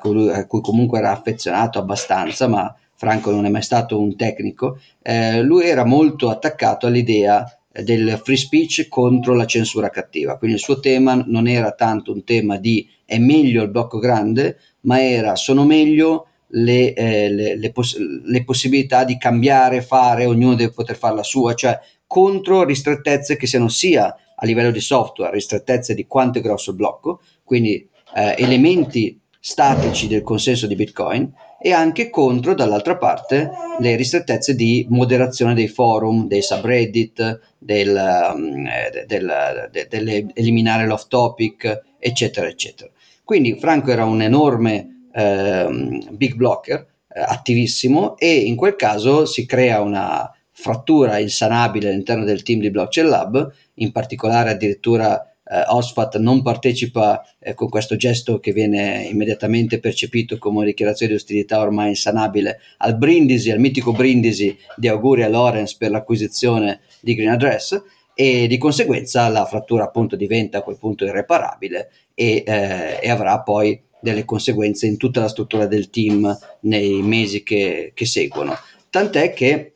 cui, 0.00 0.30
a 0.30 0.46
cui 0.46 0.60
comunque 0.60 0.98
era 0.98 1.12
affezionato 1.12 1.78
abbastanza, 1.78 2.46
ma 2.46 2.74
Franco 3.00 3.30
non 3.30 3.46
è 3.46 3.48
mai 3.48 3.62
stato 3.62 3.98
un 3.98 4.14
tecnico, 4.14 4.78
eh, 5.00 5.40
lui 5.40 5.64
era 5.64 5.86
molto 5.86 6.28
attaccato 6.28 6.86
all'idea 6.86 7.46
del 7.72 8.20
free 8.22 8.36
speech 8.36 8.88
contro 8.88 9.32
la 9.32 9.46
censura 9.46 9.88
cattiva. 9.88 10.36
Quindi 10.36 10.56
il 10.56 10.62
suo 10.62 10.80
tema 10.80 11.14
non 11.26 11.48
era 11.48 11.72
tanto 11.72 12.12
un 12.12 12.24
tema 12.24 12.58
di 12.58 12.86
è 13.06 13.16
meglio 13.16 13.62
il 13.62 13.70
blocco 13.70 13.98
grande, 13.98 14.58
ma 14.80 15.02
era 15.02 15.34
sono 15.34 15.64
meglio 15.64 16.26
le, 16.48 16.92
eh, 16.92 17.30
le, 17.30 17.56
le, 17.56 17.72
poss- 17.72 17.96
le 17.96 18.44
possibilità 18.44 19.04
di 19.04 19.16
cambiare, 19.16 19.80
fare, 19.80 20.26
ognuno 20.26 20.54
deve 20.54 20.72
poter 20.72 20.96
fare 20.98 21.14
la 21.14 21.22
sua, 21.22 21.54
cioè 21.54 21.80
contro 22.06 22.64
ristrettezze 22.64 23.38
che 23.38 23.46
siano 23.46 23.68
sia 23.68 24.14
a 24.36 24.44
livello 24.44 24.70
di 24.70 24.80
software, 24.80 25.32
ristrettezze 25.32 25.94
di 25.94 26.06
quanto 26.06 26.38
è 26.38 26.42
grosso 26.42 26.72
il 26.72 26.76
blocco, 26.76 27.22
quindi 27.44 27.88
eh, 28.14 28.34
elementi 28.36 29.18
statici 29.40 30.06
del 30.06 30.22
consenso 30.22 30.66
di 30.66 30.74
Bitcoin 30.74 31.32
e 31.62 31.72
anche 31.72 32.08
contro, 32.08 32.54
dall'altra 32.54 32.96
parte, 32.96 33.50
le 33.78 33.94
ristrettezze 33.94 34.54
di 34.54 34.86
moderazione 34.88 35.54
dei 35.54 35.68
forum, 35.68 36.26
dei 36.26 36.40
subreddit, 36.40 37.40
del, 37.58 38.32
um, 38.34 38.66
del, 39.06 39.68
de, 39.70 39.86
dell'eliminare 39.88 40.86
l'off 40.86 41.06
topic, 41.08 41.82
eccetera, 41.98 42.46
eccetera. 42.46 42.90
Quindi 43.22 43.58
Franco 43.58 43.90
era 43.90 44.06
un 44.06 44.22
enorme 44.22 45.08
eh, 45.12 46.00
big 46.10 46.34
blocker, 46.34 46.86
eh, 47.12 47.20
attivissimo, 47.20 48.16
e 48.16 48.36
in 48.38 48.56
quel 48.56 48.74
caso 48.76 49.26
si 49.26 49.44
crea 49.44 49.82
una 49.82 50.32
frattura 50.50 51.18
insanabile 51.18 51.88
all'interno 51.88 52.24
del 52.24 52.42
team 52.42 52.60
di 52.60 52.70
Blockchain 52.70 53.08
Lab, 53.08 53.52
in 53.74 53.92
particolare 53.92 54.50
addirittura 54.50 55.29
eh, 55.50 55.64
Osfat 55.66 56.18
non 56.18 56.42
partecipa 56.42 57.22
eh, 57.38 57.54
con 57.54 57.68
questo 57.68 57.96
gesto 57.96 58.38
che 58.38 58.52
viene 58.52 59.06
immediatamente 59.10 59.80
percepito 59.80 60.38
come 60.38 60.58
una 60.58 60.66
dichiarazione 60.66 61.12
di 61.12 61.18
ostilità 61.18 61.60
ormai 61.60 61.88
insanabile 61.88 62.60
al 62.78 62.96
brindisi, 62.96 63.50
al 63.50 63.58
mitico 63.58 63.92
brindisi 63.92 64.56
di 64.76 64.88
auguri 64.88 65.24
a 65.24 65.28
Lorenz 65.28 65.74
per 65.74 65.90
l'acquisizione 65.90 66.80
di 67.00 67.14
Green 67.14 67.30
Address 67.30 67.82
e 68.14 68.46
di 68.46 68.58
conseguenza 68.58 69.28
la 69.28 69.44
frattura 69.44 69.84
appunto 69.84 70.14
diventa 70.14 70.58
a 70.58 70.62
quel 70.62 70.78
punto 70.78 71.04
irreparabile 71.04 71.90
e, 72.14 72.44
eh, 72.46 72.98
e 73.00 73.10
avrà 73.10 73.40
poi 73.40 73.80
delle 74.00 74.24
conseguenze 74.24 74.86
in 74.86 74.96
tutta 74.96 75.20
la 75.20 75.28
struttura 75.28 75.66
del 75.66 75.90
team 75.90 76.36
nei 76.60 77.02
mesi 77.02 77.42
che, 77.42 77.92
che 77.94 78.06
seguono. 78.06 78.56
tant'è 78.88 79.32
che 79.32 79.74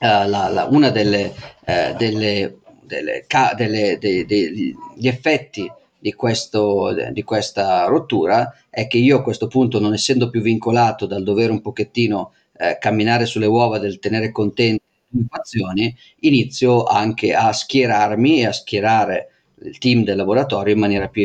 uh, 0.00 0.28
la, 0.28 0.48
la, 0.48 0.68
una 0.70 0.90
delle, 0.90 1.32
uh, 1.66 1.96
delle, 1.96 2.58
delle, 2.92 3.24
delle 3.56 3.98
de, 3.98 4.26
de, 4.26 4.26
degli 4.26 5.06
effetti 5.06 5.70
di, 5.98 6.12
questo, 6.12 6.94
di 7.10 7.22
questa 7.22 7.86
rottura 7.86 8.54
è 8.68 8.86
che 8.86 8.98
io 8.98 9.18
a 9.18 9.22
questo 9.22 9.46
punto, 9.46 9.80
non 9.80 9.94
essendo 9.94 10.28
più 10.28 10.40
vincolato 10.40 11.06
dal 11.06 11.22
dover 11.22 11.50
un 11.50 11.60
pochettino 11.60 12.32
eh, 12.58 12.76
camminare 12.78 13.24
sulle 13.24 13.46
uova 13.46 13.78
del 13.78 13.98
tenere 13.98 14.30
contenti 14.30 14.82
le 15.08 15.24
fazioni, 15.28 15.94
inizio 16.20 16.84
anche 16.84 17.34
a 17.34 17.52
schierarmi 17.52 18.40
e 18.40 18.46
a 18.46 18.52
schierare 18.52 19.28
il 19.62 19.78
team 19.78 20.04
del 20.04 20.16
laboratorio 20.16 20.72
in 20.74 20.80
maniera 20.80 21.08
più 21.08 21.24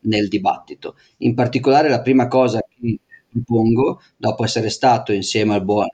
nel 0.00 0.28
dibattito. 0.28 0.96
In 1.18 1.34
particolare 1.34 1.88
la 1.88 2.02
prima 2.02 2.28
cosa 2.28 2.60
che 2.60 2.98
propongo, 3.30 4.02
dopo 4.16 4.44
essere 4.44 4.68
stato 4.70 5.12
insieme 5.12 5.54
al 5.54 5.64
buon 5.64 5.86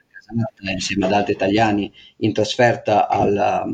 insieme 0.73 1.05
ad 1.05 1.13
altri 1.13 1.35
italiani 1.35 1.93
in 2.19 2.33
trasferta 2.33 3.09
alla, 3.09 3.67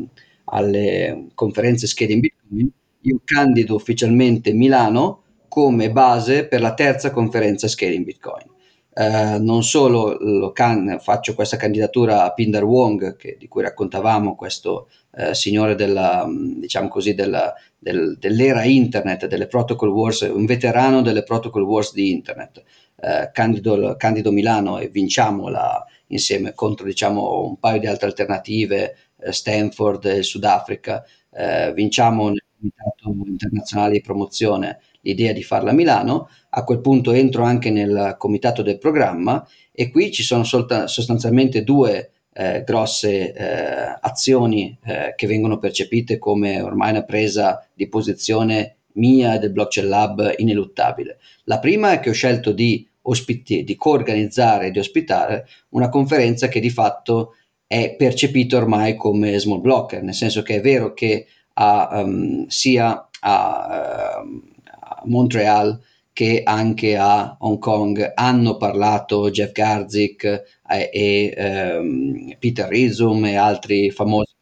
alle 0.51 1.27
conferenze 1.33 1.87
Scaling 1.87 2.21
Bitcoin, 2.21 2.71
io 3.01 3.21
candido 3.23 3.75
ufficialmente 3.75 4.53
Milano 4.53 5.23
come 5.47 5.91
base 5.91 6.47
per 6.47 6.61
la 6.61 6.73
terza 6.73 7.11
conferenza 7.11 7.67
Scaling 7.67 8.05
Bitcoin. 8.05 8.49
Eh, 8.93 9.37
non 9.39 9.63
solo 9.63 10.51
can- 10.51 10.99
faccio 11.01 11.33
questa 11.33 11.55
candidatura 11.55 12.23
a 12.23 12.33
Pinder 12.33 12.63
Wong, 12.63 13.15
che, 13.15 13.37
di 13.39 13.47
cui 13.47 13.61
raccontavamo, 13.61 14.35
questo 14.35 14.89
eh, 15.15 15.33
signore 15.33 15.75
della, 15.75 16.27
diciamo 16.29 16.89
così, 16.89 17.13
della, 17.13 17.53
del, 17.77 18.17
dell'era 18.19 18.63
internet, 18.63 19.27
delle 19.27 19.47
protocol 19.47 19.89
wars, 19.89 20.21
un 20.21 20.45
veterano 20.45 21.01
delle 21.01 21.23
protocol 21.23 21.63
wars 21.63 21.93
di 21.93 22.11
internet. 22.11 22.63
Eh, 22.97 23.29
candido, 23.33 23.95
candido, 23.97 24.31
Milano 24.31 24.77
e 24.77 24.89
vinciamola 24.89 25.85
insieme 26.07 26.53
contro 26.53 26.85
diciamo, 26.85 27.45
un 27.47 27.57
paio 27.57 27.79
di 27.79 27.87
altre 27.87 28.07
alternative, 28.07 28.95
Stanford 29.29 30.05
e 30.05 30.23
Sudafrica. 30.23 31.03
Eh, 31.31 31.71
vinciamo 31.73 32.29
nel 32.29 32.43
Comitato 32.57 33.29
Internazionale 33.29 33.93
di 33.93 34.01
Promozione 34.01 34.79
l'idea 35.01 35.33
di 35.33 35.43
farla 35.43 35.71
a 35.71 35.73
Milano, 35.73 36.29
a 36.49 36.63
quel 36.63 36.81
punto 36.81 37.11
entro 37.11 37.43
anche 37.43 37.69
nel 37.71 38.15
comitato 38.17 38.61
del 38.61 38.77
programma 38.77 39.45
e 39.71 39.89
qui 39.89 40.11
ci 40.11 40.23
sono 40.23 40.43
solta- 40.43 40.87
sostanzialmente 40.87 41.63
due 41.63 42.11
eh, 42.33 42.63
grosse 42.65 43.33
eh, 43.33 43.97
azioni 43.99 44.77
eh, 44.83 45.13
che 45.15 45.27
vengono 45.27 45.57
percepite 45.57 46.17
come 46.17 46.61
ormai 46.61 46.91
una 46.91 47.03
presa 47.03 47.65
di 47.73 47.87
posizione 47.87 48.77
mia 48.93 49.35
e 49.35 49.39
del 49.39 49.51
Blockchain 49.51 49.87
Lab 49.87 50.33
ineluttabile. 50.37 51.17
La 51.45 51.59
prima 51.59 51.91
è 51.91 51.99
che 51.99 52.09
ho 52.09 52.13
scelto 52.13 52.51
di, 52.51 52.87
ospiti- 53.03 53.63
di 53.63 53.75
co-organizzare 53.75 54.67
e 54.67 54.71
di 54.71 54.79
ospitare 54.79 55.47
una 55.69 55.89
conferenza 55.89 56.47
che 56.47 56.59
di 56.59 56.69
fatto 56.69 57.35
è 57.71 57.95
percepita 57.95 58.57
ormai 58.57 58.97
come 58.97 59.39
small 59.39 59.61
blocker, 59.61 60.03
nel 60.03 60.13
senso 60.13 60.41
che 60.41 60.55
è 60.55 60.61
vero 60.61 60.91
che 60.93 61.25
a, 61.53 62.01
um, 62.03 62.45
sia 62.47 63.07
a, 63.21 64.21
uh, 64.21 64.41
a 64.67 65.01
Montreal 65.05 65.81
che 66.11 66.41
anche 66.43 66.97
a 66.97 67.37
Hong 67.39 67.59
Kong 67.59 68.11
hanno 68.13 68.57
parlato 68.57 69.31
Jeff 69.31 69.53
Garzik 69.53 70.23
eh, 70.69 70.89
e 70.91 71.33
ehm, 71.33 72.35
Peter 72.39 72.67
Rizum 72.67 73.23
e 73.23 73.37
altri 73.37 73.89
famosi 73.89 74.35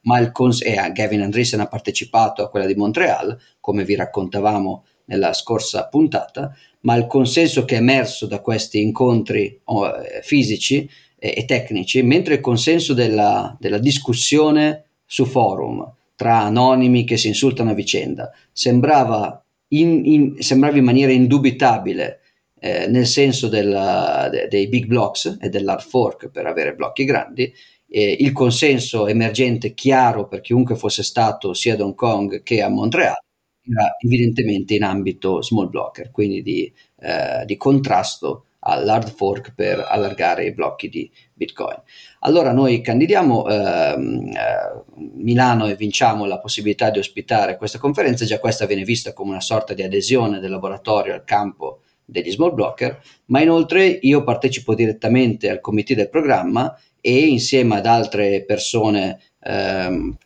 ma 0.00 0.18
il 0.18 0.32
cons- 0.32 0.62
e 0.62 0.74
Gavin 0.92 1.22
Andreessen 1.22 1.60
ha 1.60 1.68
partecipato 1.68 2.42
a 2.42 2.50
quella 2.50 2.66
di 2.66 2.74
Montreal, 2.74 3.38
come 3.60 3.84
vi 3.84 3.94
raccontavamo 3.94 4.84
nella 5.04 5.32
scorsa 5.32 5.86
puntata, 5.86 6.52
ma 6.80 6.96
il 6.96 7.06
consenso 7.06 7.64
che 7.64 7.76
è 7.76 7.78
emerso 7.78 8.26
da 8.26 8.40
questi 8.40 8.82
incontri 8.82 9.60
oh, 9.62 9.92
fisici 10.22 10.90
e, 11.24 11.44
tecnici, 11.44 12.02
mentre 12.02 12.34
il 12.34 12.40
consenso 12.40 12.94
della, 12.94 13.56
della 13.60 13.78
discussione 13.78 14.86
su 15.06 15.24
forum 15.24 15.88
tra 16.16 16.40
anonimi 16.40 17.04
che 17.04 17.16
si 17.16 17.28
insultano 17.28 17.70
a 17.70 17.74
vicenda 17.74 18.32
sembrava 18.50 19.44
in, 19.68 20.04
in, 20.04 20.42
sembrava 20.42 20.76
in 20.76 20.84
maniera 20.84 21.12
indubitabile 21.12 22.20
eh, 22.58 22.86
nel 22.88 23.06
senso 23.06 23.48
della, 23.48 24.28
de, 24.30 24.48
dei 24.48 24.68
big 24.68 24.86
blocks 24.86 25.38
e 25.40 25.48
dell'hard 25.48 25.82
fork 25.82 26.28
per 26.30 26.46
avere 26.46 26.74
blocchi 26.74 27.04
grandi, 27.04 27.52
eh, 27.88 28.16
il 28.20 28.32
consenso 28.32 29.06
emergente 29.06 29.74
chiaro 29.74 30.28
per 30.28 30.40
chiunque 30.40 30.76
fosse 30.76 31.02
stato 31.02 31.54
sia 31.54 31.74
ad 31.74 31.80
Hong 31.80 31.94
Kong 31.94 32.42
che 32.42 32.62
a 32.62 32.68
Montreal 32.68 33.16
era 33.64 33.96
evidentemente 33.98 34.74
in 34.74 34.82
ambito 34.82 35.42
small 35.42 35.68
blocker, 35.68 36.10
quindi 36.10 36.42
di, 36.42 36.72
eh, 37.00 37.44
di 37.44 37.56
contrasto 37.56 38.46
all'hard 38.64 39.10
fork 39.10 39.54
per 39.54 39.84
allargare 39.88 40.44
i 40.44 40.52
blocchi 40.52 40.88
di 40.88 41.10
Bitcoin. 41.32 41.80
Allora 42.20 42.52
noi 42.52 42.80
candidiamo 42.80 43.48
ehm, 43.48 44.26
eh, 44.28 44.82
Milano 45.14 45.66
e 45.66 45.74
vinciamo 45.74 46.24
la 46.24 46.38
possibilità 46.38 46.90
di 46.90 46.98
ospitare 46.98 47.56
questa 47.56 47.78
conferenza, 47.78 48.24
già 48.24 48.38
questa 48.38 48.66
viene 48.66 48.84
vista 48.84 49.12
come 49.12 49.30
una 49.30 49.40
sorta 49.40 49.74
di 49.74 49.82
adesione 49.82 50.38
del 50.38 50.50
laboratorio 50.50 51.14
al 51.14 51.24
campo 51.24 51.80
degli 52.04 52.30
small 52.30 52.54
blocker, 52.54 53.00
ma 53.26 53.40
inoltre 53.40 53.86
io 53.86 54.22
partecipo 54.22 54.74
direttamente 54.74 55.48
al 55.48 55.60
comité 55.60 55.94
del 55.94 56.08
programma 56.10 56.76
e 57.00 57.26
insieme 57.26 57.76
ad 57.76 57.86
altre 57.86 58.44
persone, 58.44 59.18
ehm, 59.40 60.16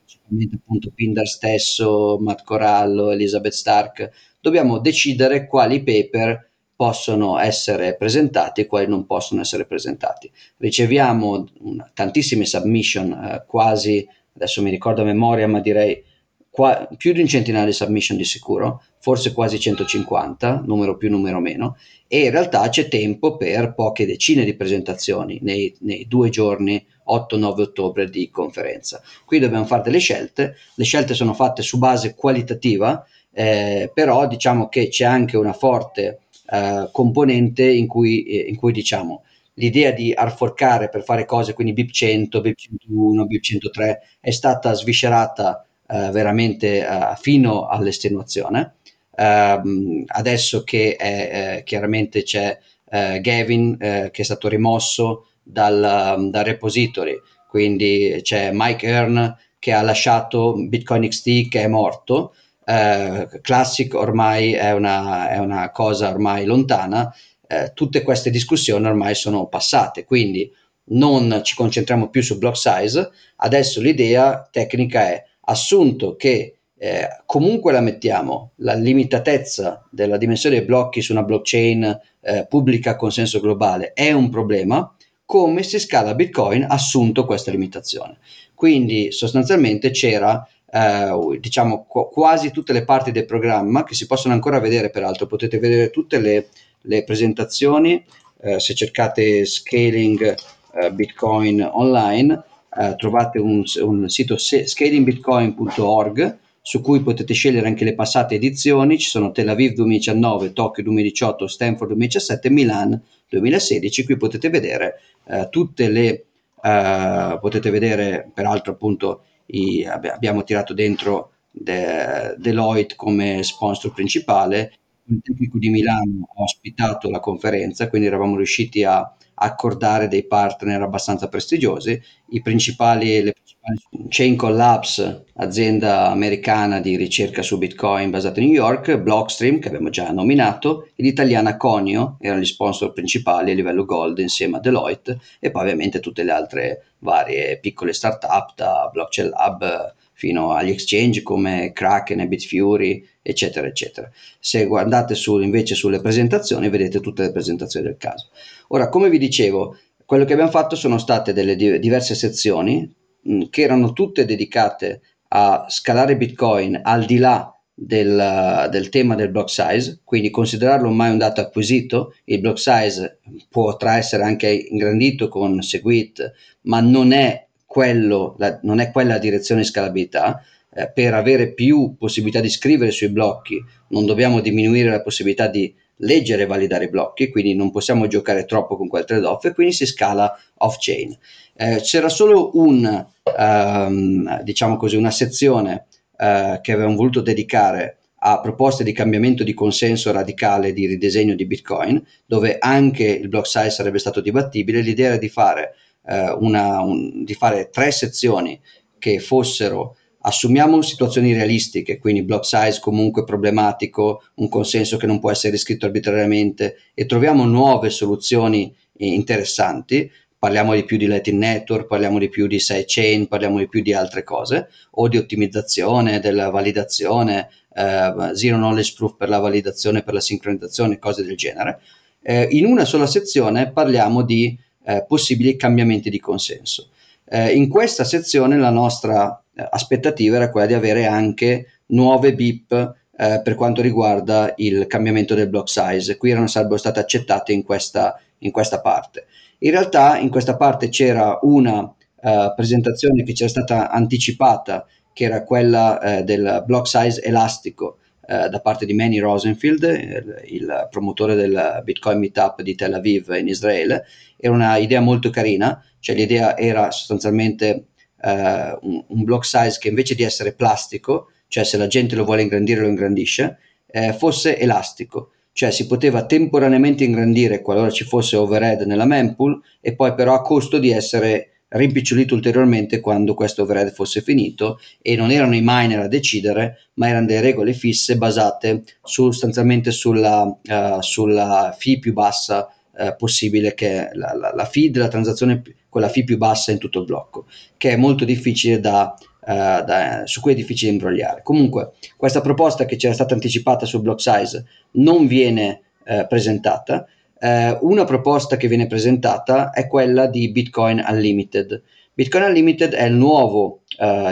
appunto 0.54 0.90
Pindar 0.94 1.26
stesso, 1.26 2.18
Matt 2.20 2.42
Corallo, 2.44 3.10
Elizabeth 3.10 3.52
Stark, 3.52 4.10
dobbiamo 4.40 4.78
decidere 4.78 5.46
quali 5.46 5.82
paper 5.82 6.45
possono 6.76 7.38
essere 7.38 7.96
presentati 7.96 8.60
e 8.60 8.66
quali 8.66 8.86
non 8.86 9.06
possono 9.06 9.40
essere 9.40 9.64
presentati. 9.64 10.30
Riceviamo 10.58 11.48
una, 11.60 11.90
tantissime 11.92 12.44
submission, 12.44 13.12
eh, 13.12 13.44
quasi, 13.46 14.06
adesso 14.34 14.62
mi 14.62 14.70
ricordo 14.70 15.00
a 15.00 15.06
memoria, 15.06 15.48
ma 15.48 15.60
direi 15.60 16.04
qua, 16.50 16.88
più 16.96 17.12
di 17.12 17.20
un 17.20 17.26
centinaio 17.26 17.64
di 17.64 17.72
submission 17.72 18.18
di 18.18 18.24
sicuro, 18.24 18.82
forse 18.98 19.32
quasi 19.32 19.58
150, 19.58 20.62
numero 20.66 20.96
più, 20.96 21.10
numero 21.10 21.40
meno, 21.40 21.76
e 22.06 22.24
in 22.24 22.30
realtà 22.30 22.68
c'è 22.68 22.88
tempo 22.88 23.36
per 23.36 23.74
poche 23.74 24.06
decine 24.06 24.44
di 24.44 24.54
presentazioni 24.54 25.38
nei, 25.42 25.74
nei 25.80 26.06
due 26.06 26.28
giorni 26.28 26.84
8-9 27.08 27.60
ottobre 27.60 28.08
di 28.10 28.30
conferenza. 28.30 29.02
Qui 29.24 29.38
dobbiamo 29.38 29.64
fare 29.64 29.82
delle 29.82 29.98
scelte, 29.98 30.56
le 30.74 30.84
scelte 30.84 31.14
sono 31.14 31.34
fatte 31.34 31.62
su 31.62 31.78
base 31.78 32.14
qualitativa, 32.14 33.04
eh, 33.32 33.90
però 33.92 34.26
diciamo 34.26 34.68
che 34.68 34.88
c'è 34.88 35.04
anche 35.04 35.36
una 35.36 35.52
forte 35.52 36.20
eh, 36.48 36.88
componente 36.92 37.68
in 37.68 37.86
cui, 37.86 38.24
eh, 38.24 38.48
in 38.48 38.56
cui 38.56 38.72
diciamo 38.72 39.24
l'idea 39.54 39.90
di 39.90 40.12
arforcare 40.12 40.88
per 40.88 41.02
fare 41.02 41.24
cose, 41.24 41.54
quindi 41.54 41.72
BIP 41.72 41.90
100, 41.90 42.40
BIP 42.40 42.56
101, 42.56 43.26
BIP 43.26 43.42
103, 43.42 44.02
è 44.20 44.30
stata 44.30 44.74
sviscerata 44.74 45.66
eh, 45.88 46.10
veramente 46.10 46.86
eh, 46.86 47.14
fino 47.18 47.66
all'estenuazione. 47.66 48.74
Uh, 49.18 50.04
adesso 50.08 50.62
che 50.62 50.94
è, 50.94 51.56
eh, 51.56 51.62
chiaramente 51.62 52.22
c'è 52.22 52.58
eh, 52.90 53.18
Gavin 53.22 53.78
che 53.78 54.10
è 54.12 54.22
stato 54.22 54.46
rimosso 54.46 55.28
dal, 55.42 56.28
dal, 56.28 56.44
repository, 56.44 57.18
quindi 57.48 58.18
c'è 58.20 58.50
Mike 58.52 58.86
Earn 58.86 59.34
che 59.58 59.72
ha 59.72 59.80
lasciato 59.80 60.54
Bitcoin 60.68 61.08
XT 61.08 61.48
che 61.48 61.62
è 61.62 61.66
morto, 61.66 62.34
eh, 62.68 63.28
Classic 63.42 63.94
ormai 63.94 64.52
è 64.52 64.72
una, 64.72 65.28
è 65.28 65.38
una, 65.38 65.70
cosa 65.70 66.10
ormai 66.10 66.44
lontana, 66.44 67.14
eh, 67.46 67.70
tutte 67.74 68.02
queste 68.02 68.30
discussioni 68.30 68.84
ormai 68.84 69.14
sono 69.14 69.46
passate, 69.46 70.04
quindi 70.04 70.52
non 70.88 71.40
ci 71.44 71.54
concentriamo 71.54 72.08
più 72.08 72.22
su 72.22 72.38
block 72.38 72.56
size, 72.56 73.10
adesso 73.36 73.80
l'idea 73.80 74.48
tecnica 74.50 75.08
è 75.08 75.24
assunto 75.42 76.16
che 76.16 76.56
eh, 76.76 77.08
comunque 77.24 77.72
la 77.72 77.80
mettiamo, 77.80 78.50
la 78.56 78.74
limitatezza 78.74 79.86
della 79.90 80.16
dimensione 80.16 80.56
dei 80.56 80.66
blocchi 80.66 81.00
su 81.00 81.12
una 81.12 81.22
blockchain 81.22 82.00
eh, 82.20 82.46
pubblica 82.48 82.90
a 82.90 82.96
consenso 82.96 83.38
globale 83.38 83.92
è 83.92 84.10
un 84.10 84.28
problema, 84.28 84.92
come 85.24 85.62
si 85.62 85.78
scala 85.78 86.14
Bitcoin 86.14 86.66
assunto 86.68 87.24
questa 87.24 87.50
limitazione. 87.52 88.18
Quindi 88.54 89.12
sostanzialmente 89.12 89.90
c'era 89.90 90.46
eh, 90.70 91.38
diciamo 91.40 91.86
qu- 91.86 92.10
quasi 92.10 92.50
tutte 92.50 92.72
le 92.72 92.84
parti 92.84 93.12
del 93.12 93.24
programma 93.24 93.84
che 93.84 93.94
si 93.94 94.06
possono 94.06 94.34
ancora 94.34 94.60
vedere 94.60 94.90
peraltro. 94.90 95.26
Potete 95.26 95.58
vedere 95.58 95.90
tutte 95.90 96.18
le, 96.18 96.48
le 96.82 97.04
presentazioni 97.04 98.04
eh, 98.40 98.60
se 98.60 98.74
cercate 98.74 99.44
scaling 99.44 100.34
eh, 100.74 100.92
bitcoin 100.92 101.68
online 101.72 102.44
eh, 102.78 102.94
trovate 102.96 103.38
un, 103.38 103.62
un 103.80 104.08
sito 104.08 104.36
scalingbitcoin.org 104.36 106.38
su 106.60 106.80
cui 106.80 107.00
potete 107.00 107.32
scegliere 107.32 107.68
anche 107.68 107.84
le 107.84 107.94
passate 107.94 108.34
edizioni, 108.34 108.98
ci 108.98 109.08
sono 109.08 109.30
Tel 109.30 109.48
Aviv 109.48 109.74
2019, 109.74 110.52
Tokyo 110.52 110.82
2018, 110.82 111.46
Stanford 111.46 111.90
2017, 111.90 112.50
Milan 112.50 113.00
2016, 113.28 114.04
qui 114.04 114.16
potete 114.16 114.50
vedere 114.50 115.00
eh, 115.28 115.46
tutte 115.48 115.88
le, 115.88 116.24
eh, 116.60 117.38
potete 117.40 117.70
vedere 117.70 118.28
peraltro 118.34 118.72
appunto 118.72 119.22
i, 119.46 119.84
abbiamo 119.84 120.42
tirato 120.44 120.74
dentro 120.74 121.32
De, 121.50 122.34
Deloitte 122.38 122.96
come 122.96 123.42
sponsor 123.42 123.92
principale. 123.92 124.72
Politecnico 125.06 125.58
di 125.58 125.70
Milano 125.70 126.28
ha 126.36 126.42
ospitato 126.42 127.08
la 127.10 127.20
conferenza, 127.20 127.88
quindi 127.88 128.08
eravamo 128.08 128.36
riusciti 128.36 128.82
a 128.84 129.10
accordare 129.36 130.08
dei 130.08 130.26
partner 130.26 130.82
abbastanza 130.82 131.28
prestigiosi. 131.28 132.00
I 132.30 132.42
principali, 132.42 133.22
le 133.22 133.32
principali 133.32 134.06
Chain 134.08 134.36
Collabs, 134.36 135.24
azienda 135.36 136.08
americana 136.10 136.80
di 136.80 136.96
ricerca 136.96 137.42
su 137.42 137.58
Bitcoin 137.58 138.10
basata 138.10 138.40
a 138.40 138.42
New 138.42 138.52
York, 138.52 138.96
Blockstream, 138.96 139.58
che 139.58 139.68
abbiamo 139.68 139.90
già 139.90 140.10
nominato, 140.10 140.88
e 140.94 141.02
l'italiana 141.02 141.56
Conio, 141.56 142.16
erano 142.20 142.40
gli 142.40 142.46
sponsor 142.46 142.92
principali 142.92 143.50
a 143.50 143.54
livello 143.54 143.84
gold 143.84 144.18
insieme 144.18 144.58
a 144.58 144.60
Deloitte, 144.60 145.20
e 145.40 145.50
poi 145.50 145.62
ovviamente 145.62 146.00
tutte 146.00 146.22
le 146.22 146.32
altre 146.32 146.84
varie 146.98 147.58
piccole 147.58 147.92
startup 147.92 148.54
da 148.54 148.88
Blockchain 148.92 149.28
Lab 149.30 149.94
fino 150.16 150.52
agli 150.52 150.70
exchange 150.70 151.22
come 151.22 151.72
Kraken 151.74 152.20
e 152.20 152.26
Bitfury, 152.26 153.06
eccetera, 153.20 153.66
eccetera. 153.66 154.10
Se 154.40 154.64
guardate 154.64 155.14
su, 155.14 155.38
invece 155.40 155.74
sulle 155.74 156.00
presentazioni, 156.00 156.70
vedete 156.70 157.00
tutte 157.00 157.20
le 157.20 157.32
presentazioni 157.32 157.84
del 157.84 157.98
caso. 157.98 158.30
Ora, 158.68 158.88
come 158.88 159.10
vi 159.10 159.18
dicevo, 159.18 159.76
quello 160.06 160.24
che 160.24 160.32
abbiamo 160.32 160.50
fatto 160.50 160.74
sono 160.74 160.96
state 160.96 161.34
delle 161.34 161.54
diverse 161.54 162.14
sezioni 162.14 162.90
mh, 163.20 163.42
che 163.50 163.60
erano 163.60 163.92
tutte 163.92 164.24
dedicate 164.24 165.02
a 165.28 165.66
scalare 165.68 166.16
Bitcoin 166.16 166.80
al 166.82 167.04
di 167.04 167.18
là 167.18 167.54
del, 167.74 168.68
del, 168.70 168.88
tema 168.88 169.16
del 169.16 169.30
block 169.30 169.50
size, 169.50 170.00
quindi 170.02 170.30
considerarlo 170.30 170.88
ormai 170.88 171.10
un 171.10 171.18
dato 171.18 171.42
acquisito, 171.42 172.14
il 172.24 172.40
block 172.40 172.58
size 172.58 173.18
potrà 173.50 173.98
essere 173.98 174.22
anche 174.22 174.48
ingrandito 174.48 175.28
con 175.28 175.60
Segwit, 175.60 176.32
ma 176.62 176.80
non 176.80 177.12
è 177.12 177.45
quello, 177.66 178.34
la, 178.38 178.58
non 178.62 178.78
è 178.80 178.90
quella 178.90 179.14
la 179.14 179.18
direzione 179.18 179.60
di 179.60 179.66
scalabilità, 179.66 180.42
eh, 180.72 180.90
per 180.90 181.14
avere 181.14 181.52
più 181.52 181.96
possibilità 181.98 182.40
di 182.40 182.48
scrivere 182.48 182.90
sui 182.90 183.08
blocchi 183.08 183.62
non 183.88 184.06
dobbiamo 184.06 184.40
diminuire 184.40 184.90
la 184.90 185.02
possibilità 185.02 185.48
di 185.48 185.74
leggere 186.00 186.42
e 186.42 186.46
validare 186.46 186.84
i 186.84 186.90
blocchi, 186.90 187.30
quindi 187.30 187.54
non 187.54 187.70
possiamo 187.70 188.06
giocare 188.06 188.44
troppo 188.44 188.76
con 188.76 188.88
quel 188.88 189.04
trade-off 189.04 189.44
e 189.44 189.54
quindi 189.54 189.72
si 189.72 189.86
scala 189.86 190.38
off-chain. 190.58 191.16
Eh, 191.54 191.80
c'era 191.80 192.08
solo 192.08 192.50
un, 192.58 193.06
um, 193.38 194.42
diciamo 194.42 194.76
così, 194.76 194.96
una 194.96 195.10
sezione 195.10 195.86
uh, 196.18 196.60
che 196.60 196.72
avevamo 196.72 196.96
voluto 196.96 197.22
dedicare 197.22 197.98
a 198.18 198.40
proposte 198.40 198.84
di 198.84 198.92
cambiamento 198.92 199.44
di 199.44 199.54
consenso 199.54 200.10
radicale 200.10 200.72
di 200.72 200.86
ridisegno 200.86 201.34
di 201.34 201.46
Bitcoin, 201.46 202.02
dove 202.26 202.56
anche 202.58 203.04
il 203.04 203.28
block 203.28 203.46
size 203.46 203.70
sarebbe 203.70 203.98
stato 203.98 204.20
dibattibile. 204.20 204.80
L'idea 204.80 205.08
era 205.08 205.16
di 205.16 205.28
fare 205.28 205.74
una, 206.06 206.80
un, 206.80 207.24
di 207.24 207.34
fare 207.34 207.68
tre 207.70 207.90
sezioni 207.90 208.60
che 208.98 209.18
fossero 209.18 209.96
assumiamo 210.26 210.82
situazioni 210.82 211.32
realistiche, 211.32 211.98
quindi 211.98 212.22
block 212.22 212.44
size 212.44 212.80
comunque 212.80 213.24
problematico, 213.24 214.24
un 214.34 214.48
consenso 214.48 214.96
che 214.96 215.06
non 215.06 215.20
può 215.20 215.30
essere 215.30 215.52
riscritto 215.52 215.86
arbitrariamente 215.86 216.78
e 216.94 217.06
troviamo 217.06 217.44
nuove 217.44 217.90
soluzioni 217.90 218.74
interessanti, 218.98 220.10
parliamo 220.36 220.74
di 220.74 220.84
più 220.84 220.96
di 220.96 221.06
Latin 221.06 221.38
Network, 221.38 221.86
parliamo 221.86 222.18
di 222.18 222.28
più 222.28 222.48
di 222.48 222.58
sidechain, 222.58 223.28
parliamo 223.28 223.58
di 223.58 223.68
più 223.68 223.82
di 223.82 223.92
altre 223.92 224.24
cose, 224.24 224.68
o 224.92 225.06
di 225.06 225.16
ottimizzazione, 225.16 226.18
della 226.18 226.50
validazione, 226.50 227.48
eh, 227.72 228.30
zero 228.34 228.56
knowledge 228.56 228.94
proof 228.96 229.16
per 229.16 229.28
la 229.28 229.38
validazione, 229.38 230.02
per 230.02 230.14
la 230.14 230.20
sincronizzazione, 230.20 230.98
cose 230.98 231.24
del 231.24 231.36
genere. 231.36 231.80
Eh, 232.20 232.48
in 232.50 232.66
una 232.66 232.84
sola 232.84 233.06
sezione 233.06 233.70
parliamo 233.70 234.22
di 234.22 234.58
eh, 234.86 235.04
possibili 235.06 235.56
cambiamenti 235.56 236.10
di 236.10 236.20
consenso. 236.20 236.90
Eh, 237.28 237.54
in 237.54 237.68
questa 237.68 238.04
sezione 238.04 238.56
la 238.56 238.70
nostra 238.70 239.42
eh, 239.52 239.66
aspettativa 239.68 240.36
era 240.36 240.50
quella 240.50 240.66
di 240.66 240.74
avere 240.74 241.06
anche 241.06 241.66
nuove 241.86 242.34
BIP 242.34 242.94
eh, 243.18 243.40
per 243.42 243.54
quanto 243.54 243.82
riguarda 243.82 244.52
il 244.56 244.86
cambiamento 244.86 245.34
del 245.34 245.48
block 245.48 245.68
size. 245.68 246.16
Qui 246.16 246.30
erano 246.30 246.46
sarebbero 246.46 246.78
state 246.78 247.00
accettate 247.00 247.52
in 247.52 247.64
questa, 247.64 248.20
in 248.38 248.50
questa 248.52 248.80
parte. 248.80 249.26
In 249.58 249.70
realtà 249.70 250.18
in 250.18 250.28
questa 250.28 250.56
parte 250.56 250.88
c'era 250.88 251.38
una 251.42 251.80
uh, 251.80 252.54
presentazione 252.54 253.22
che 253.22 253.32
c'era 253.32 253.48
stata 253.48 253.90
anticipata, 253.90 254.86
che 255.14 255.24
era 255.24 255.44
quella 255.44 255.98
uh, 256.00 256.22
del 256.22 256.62
block 256.66 256.86
size 256.86 257.22
elastico 257.22 257.98
uh, 258.28 258.48
da 258.48 258.60
parte 258.60 258.84
di 258.84 258.92
Manny 258.92 259.18
Rosenfield, 259.18 259.82
il, 259.82 260.42
il, 260.48 260.88
promotore 260.90 261.34
del 261.34 261.80
Bitcoin 261.84 262.18
Meetup 262.18 262.60
di 262.60 262.74
Tel 262.74 262.92
Aviv 262.92 263.34
in 263.38 263.48
Israele, 263.48 264.04
era 264.36 264.52
una 264.52 264.76
idea 264.76 265.00
molto 265.00 265.30
carina, 265.30 265.82
cioè 266.00 266.14
l'idea 266.14 266.56
era 266.56 266.90
sostanzialmente 266.90 267.86
uh, 268.22 268.28
un, 268.28 269.04
un, 269.06 269.24
block 269.24 269.44
size 269.44 269.78
che 269.80 269.88
invece 269.88 270.14
di 270.14 270.22
essere 270.22 270.52
plastico, 270.52 271.30
cioè 271.48 271.64
se 271.64 271.76
la 271.76 271.86
gente 271.86 272.16
lo 272.16 272.24
vuole 272.24 272.42
ingrandire 272.42 272.80
lo 272.80 272.88
ingrandisce, 272.88 273.58
eh, 273.86 274.12
fosse 274.12 274.58
elastico, 274.58 275.30
cioè 275.52 275.70
si 275.70 275.86
poteva 275.86 276.26
temporaneamente 276.26 277.04
ingrandire 277.04 277.62
qualora 277.62 277.90
ci 277.90 278.04
fosse 278.04 278.36
overhead 278.36 278.82
nella 278.82 279.06
mempool 279.06 279.60
e 279.80 279.94
poi 279.94 280.14
però 280.14 280.34
a 280.34 280.42
costo 280.42 280.78
di 280.78 280.90
essere 280.90 281.62
rimpicciolito 281.68 282.34
ulteriormente 282.34 283.00
quando 283.00 283.34
questo 283.34 283.62
overhead 283.62 283.92
fosse 283.92 284.20
finito 284.20 284.78
e 285.02 285.16
non 285.16 285.30
erano 285.30 285.56
i 285.56 285.62
miner 285.62 286.00
a 286.00 286.08
decidere 286.08 286.90
ma 286.94 287.08
erano 287.08 287.26
delle 287.26 287.40
regole 287.40 287.72
fisse 287.72 288.16
basate 288.16 288.84
sostanzialmente 289.02 289.90
sulla, 289.90 290.42
uh, 290.42 291.00
sulla 291.00 291.74
fee 291.76 291.98
più 291.98 292.12
bassa 292.12 292.70
eh, 292.98 293.14
possibile 293.16 293.74
che 293.74 294.10
la, 294.12 294.34
la, 294.34 294.52
la 294.54 294.64
fee 294.64 294.90
della 294.90 295.08
transazione 295.08 295.62
con 295.88 296.00
la 296.00 296.08
fee 296.08 296.24
più 296.24 296.36
bassa 296.36 296.72
in 296.72 296.78
tutto 296.78 297.00
il 297.00 297.04
blocco, 297.06 297.46
che 297.76 297.90
è 297.90 297.96
molto 297.96 298.24
difficile 298.24 298.80
da, 298.80 299.14
uh, 299.18 299.84
da, 299.84 300.22
su 300.26 300.40
cui 300.40 300.52
è 300.52 300.54
difficile 300.54 300.92
imbrogliare. 300.92 301.42
Comunque, 301.42 301.92
questa 302.16 302.40
proposta 302.40 302.84
che 302.84 302.96
c'era 302.96 303.14
stata 303.14 303.34
anticipata 303.34 303.86
sul 303.86 304.02
block 304.02 304.20
size 304.20 304.64
non 304.92 305.26
viene 305.26 305.80
uh, 306.04 306.26
presentata. 306.26 307.06
Uh, 307.38 307.78
una 307.80 308.04
proposta 308.04 308.56
che 308.56 308.68
viene 308.68 308.86
presentata 308.86 309.70
è 309.70 309.86
quella 309.86 310.26
di 310.26 310.50
Bitcoin 310.50 311.02
Unlimited. 311.06 311.82
Bitcoin 312.12 312.44
Unlimited 312.44 312.94
è 312.94 313.04
il 313.04 313.14
nuovo, 313.14 313.80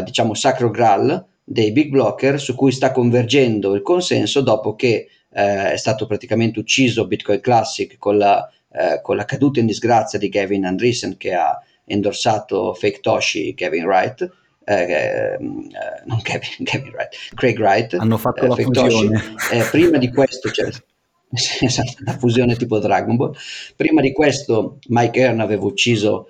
diciamo, 0.04 0.32
sacro 0.32 0.70
graal 0.70 1.22
dei 1.44 1.70
big 1.70 1.90
blocker 1.90 2.40
su 2.40 2.54
cui 2.54 2.72
sta 2.72 2.92
convergendo 2.92 3.74
il 3.74 3.82
consenso 3.82 4.40
dopo 4.40 4.74
che 4.74 5.08
eh, 5.34 5.72
è 5.72 5.76
stato 5.76 6.06
praticamente 6.06 6.60
ucciso 6.60 7.06
Bitcoin 7.08 7.40
Classic 7.40 7.98
con 7.98 8.16
la, 8.16 8.48
eh, 8.70 9.00
con 9.02 9.16
la 9.16 9.24
caduta 9.24 9.58
in 9.58 9.66
disgrazia 9.66 10.18
di 10.18 10.28
Gavin 10.28 10.64
Andreessen 10.64 11.16
che 11.16 11.34
ha 11.34 11.60
endorsato 11.84 12.72
Fake 12.72 13.00
Toshi 13.00 13.52
Kevin 13.54 13.84
Wright. 13.84 14.30
Eh, 14.64 14.74
eh 14.74 15.38
non 15.38 16.22
Kevin, 16.22 16.50
Kevin 16.64 16.92
Wright, 16.92 17.16
Craig 17.34 17.58
Wright. 17.58 17.94
Hanno 17.94 18.16
fatto 18.16 18.46
la 18.46 18.54
fusione. 18.54 19.20
Eh, 19.52 19.64
prima 19.70 19.98
di 19.98 20.10
questo 20.12 20.50
c'è 20.50 20.68
esatto, 21.60 21.94
la 22.04 22.16
fusione 22.16 22.54
tipo 22.54 22.78
Dragon 22.78 23.16
Ball. 23.16 23.34
Prima 23.74 24.00
di 24.00 24.12
questo 24.12 24.78
Mike 24.86 25.18
Earn 25.18 25.40
aveva 25.40 25.64
ucciso 25.64 26.28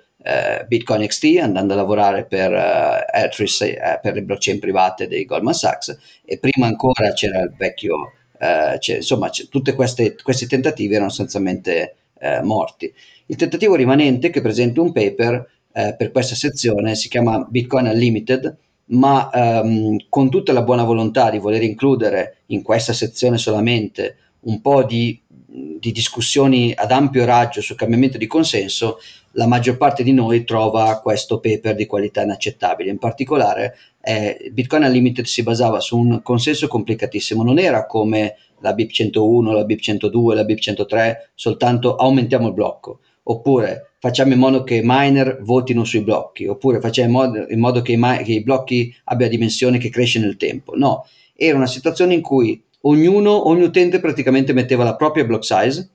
Bitcoin 0.65 1.05
XT 1.05 1.37
andando 1.39 1.73
a 1.73 1.75
lavorare 1.75 2.25
per, 2.25 2.51
uh, 2.51 3.23
uh, 3.23 3.99
per 4.01 4.13
le 4.15 4.23
blockchain 4.23 4.57
private 4.57 5.07
dei 5.07 5.23
Goldman 5.23 5.53
Sachs 5.53 5.95
e 6.25 6.39
prima 6.39 6.65
ancora 6.65 7.13
c'era 7.13 7.41
il 7.41 7.53
vecchio 7.55 8.13
eh, 8.39 8.77
cioè, 8.79 8.97
insomma, 8.97 9.29
tutti 9.49 9.73
questi 9.73 10.47
tentativi 10.47 10.93
erano 10.93 11.09
sostanzialmente 11.09 11.95
eh, 12.19 12.41
morti. 12.41 12.91
Il 13.27 13.35
tentativo 13.35 13.75
rimanente 13.75 14.29
che 14.29 14.41
presenta 14.41 14.81
un 14.81 14.91
paper 14.91 15.49
eh, 15.73 15.95
per 15.97 16.11
questa 16.11 16.35
sezione 16.35 16.95
si 16.95 17.09
chiama 17.09 17.45
Bitcoin 17.49 17.87
Unlimited, 17.87 18.57
ma 18.87 19.29
ehm, 19.31 19.97
con 20.09 20.29
tutta 20.29 20.53
la 20.53 20.61
buona 20.61 20.83
volontà 20.83 21.29
di 21.29 21.39
voler 21.39 21.63
includere 21.63 22.37
in 22.47 22.61
questa 22.61 22.93
sezione 22.93 23.37
solamente 23.37 24.17
un 24.41 24.61
po' 24.61 24.83
di, 24.83 25.19
di 25.27 25.91
discussioni 25.91 26.71
ad 26.75 26.91
ampio 26.91 27.25
raggio 27.25 27.61
sul 27.61 27.75
cambiamento 27.75 28.17
di 28.17 28.27
consenso, 28.27 28.99
la 29.35 29.47
maggior 29.47 29.77
parte 29.77 30.03
di 30.03 30.13
noi 30.13 30.43
trova 30.43 30.99
questo 31.01 31.39
paper 31.39 31.75
di 31.75 31.85
qualità 31.85 32.21
inaccettabile. 32.21 32.89
In 32.89 32.97
particolare 32.97 33.75
eh, 34.01 34.49
Bitcoin 34.51 34.83
Unlimited 34.83 35.25
si 35.25 35.43
basava 35.43 35.79
su 35.79 35.97
un 35.97 36.21
consenso 36.21 36.67
complicatissimo, 36.67 37.43
non 37.43 37.59
era 37.59 37.85
come 37.85 38.35
la 38.59 38.73
BIP 38.73 38.91
101, 38.91 39.51
la 39.51 39.65
BIP 39.65 39.79
102, 39.79 40.35
la 40.35 40.43
BIP 40.43 40.59
103, 40.59 41.31
soltanto 41.35 41.95
aumentiamo 41.95 42.47
il 42.47 42.53
blocco, 42.53 42.99
oppure 43.23 43.91
facciamo 43.99 44.33
in 44.33 44.39
modo 44.39 44.63
che 44.63 44.75
i 44.75 44.81
miner 44.83 45.39
votino 45.41 45.83
sui 45.83 46.01
blocchi, 46.01 46.47
oppure 46.47 46.79
facciamo 46.79 47.07
in 47.07 47.13
modo, 47.13 47.45
in 47.49 47.59
modo 47.59 47.81
che, 47.81 47.91
i 47.91 47.97
mi- 47.97 48.23
che 48.23 48.33
i 48.33 48.43
blocchi 48.43 48.95
abbiano 49.05 49.31
dimensione 49.31 49.77
che 49.77 49.89
cresce 49.89 50.19
nel 50.19 50.37
tempo. 50.37 50.75
No, 50.75 51.05
era 51.35 51.57
una 51.57 51.67
situazione 51.67 52.13
in 52.13 52.21
cui 52.21 52.63
ognuno, 52.81 53.49
ogni 53.49 53.63
utente 53.63 53.99
praticamente 53.99 54.53
metteva 54.53 54.83
la 54.83 54.95
propria 54.95 55.25
block 55.25 55.43
size, 55.43 55.89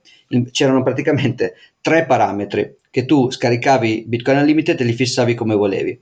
c'erano 0.50 0.82
praticamente 0.82 1.54
tre 1.80 2.06
parametri 2.06 2.76
che 2.90 3.04
tu 3.04 3.30
scaricavi 3.30 4.04
Bitcoin 4.06 4.38
Unlimited 4.38 4.80
e 4.80 4.84
li 4.84 4.92
fissavi 4.92 5.34
come 5.34 5.54
volevi 5.54 6.00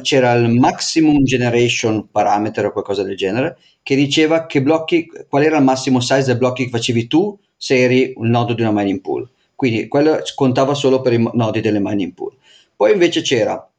c'era 0.00 0.32
il 0.32 0.48
maximum 0.48 1.22
generation 1.22 2.08
parameter 2.10 2.66
o 2.66 2.72
qualcosa 2.72 3.02
del 3.02 3.16
genere 3.16 3.58
che 3.82 3.94
diceva 3.94 4.46
che 4.46 4.62
blocchi, 4.62 5.06
qual 5.28 5.42
era 5.42 5.58
il 5.58 5.64
massimo 5.64 6.00
size 6.00 6.24
del 6.24 6.38
blocchi 6.38 6.64
che 6.64 6.70
facevi 6.70 7.06
tu 7.06 7.38
se 7.56 7.78
eri 7.78 8.12
un 8.16 8.28
nodo 8.28 8.54
di 8.54 8.62
una 8.62 8.72
mining 8.72 9.00
pool. 9.00 9.28
Quindi 9.54 9.86
quello 9.88 10.18
contava 10.34 10.74
solo 10.74 11.00
per 11.00 11.12
i 11.12 11.30
nodi 11.32 11.60
delle 11.60 11.78
mining 11.80 12.14
pool. 12.14 12.34
Poi 12.74 12.92
invece 12.92 13.22
c'era 13.22 13.70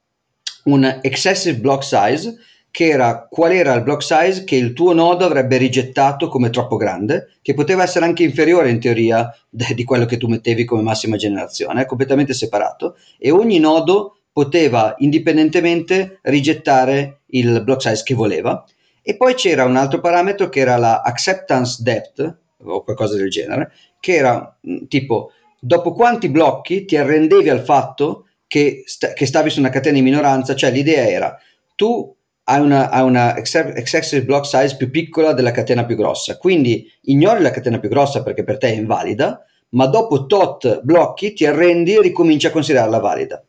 un 0.66 1.00
excessive 1.02 1.58
block 1.58 1.84
size 1.84 2.36
che 2.78 2.90
era 2.90 3.26
qual 3.28 3.54
era 3.54 3.74
il 3.74 3.82
block 3.82 4.04
size 4.04 4.44
che 4.44 4.56
il 4.56 4.74
tuo 4.74 4.94
nodo 4.94 5.26
avrebbe 5.26 5.58
rigettato 5.58 6.28
come 6.28 6.52
troppo 6.52 6.76
grande, 6.76 7.32
che 7.42 7.56
poteva 7.56 7.82
essere 7.82 8.06
anche 8.06 8.22
inferiore 8.22 8.70
in 8.70 8.80
teoria 8.80 9.36
di 9.50 9.84
quello 9.84 10.06
che 10.06 10.18
tu 10.18 10.28
mettevi 10.28 10.64
come 10.64 10.84
massima 10.84 11.16
generazione, 11.16 11.88
completamente 11.88 12.36
separato, 12.36 12.96
e 13.18 13.32
ogni 13.32 13.58
nodo 13.58 14.18
poteva 14.32 14.94
indipendentemente 15.00 16.20
rigettare 16.22 17.22
il 17.30 17.64
block 17.64 17.82
size 17.82 18.04
che 18.04 18.14
voleva. 18.14 18.64
E 19.02 19.18
poi 19.18 19.34
c'era 19.34 19.64
un 19.64 19.76
altro 19.76 20.00
parametro 20.00 20.48
che 20.48 20.60
era 20.60 20.78
la 20.78 21.02
acceptance 21.02 21.82
depth, 21.82 22.38
o 22.64 22.84
qualcosa 22.84 23.16
del 23.16 23.32
genere, 23.32 23.72
che 24.00 24.14
era 24.14 24.56
tipo 24.88 25.32
dopo 25.60 25.94
quanti 25.94 26.30
blocchi 26.30 26.86
ti 26.86 26.96
arrendevi 26.96 27.50
al 27.50 27.64
fatto 27.64 28.28
che, 28.46 28.84
sta- 28.86 29.14
che 29.14 29.26
stavi 29.26 29.50
su 29.50 29.58
una 29.58 29.70
catena 29.70 29.96
di 29.96 30.04
minoranza, 30.04 30.54
cioè 30.54 30.70
l'idea 30.70 31.08
era 31.08 31.36
tu 31.74 32.17
hai 32.50 32.62
una, 32.62 32.90
hai 32.90 33.04
una 33.04 33.36
excessive 33.36 34.24
block 34.24 34.46
size 34.46 34.78
più 34.78 34.90
piccola 34.90 35.34
della 35.34 35.52
catena 35.52 35.86
più 35.86 35.98
grossa, 35.98 36.38
quindi 36.38 36.90
ignori 37.04 37.42
la 37.42 37.52
catena 37.52 37.78
più 37.78 37.90
grossa 37.90 38.24
perché 38.24 38.44
per 38.44 38.58
te 38.58 38.70
è 38.70 38.76
invalida, 38.76 39.46
ma 39.70 39.86
dopo 39.88 40.26
tot 40.28 40.82
blocchi 40.82 41.34
ti 41.34 41.46
arrendi 41.46 41.96
e 41.96 42.02
ricominci 42.02 42.48
a 42.48 42.52
considerarla 42.52 43.00
valida. 43.00 43.44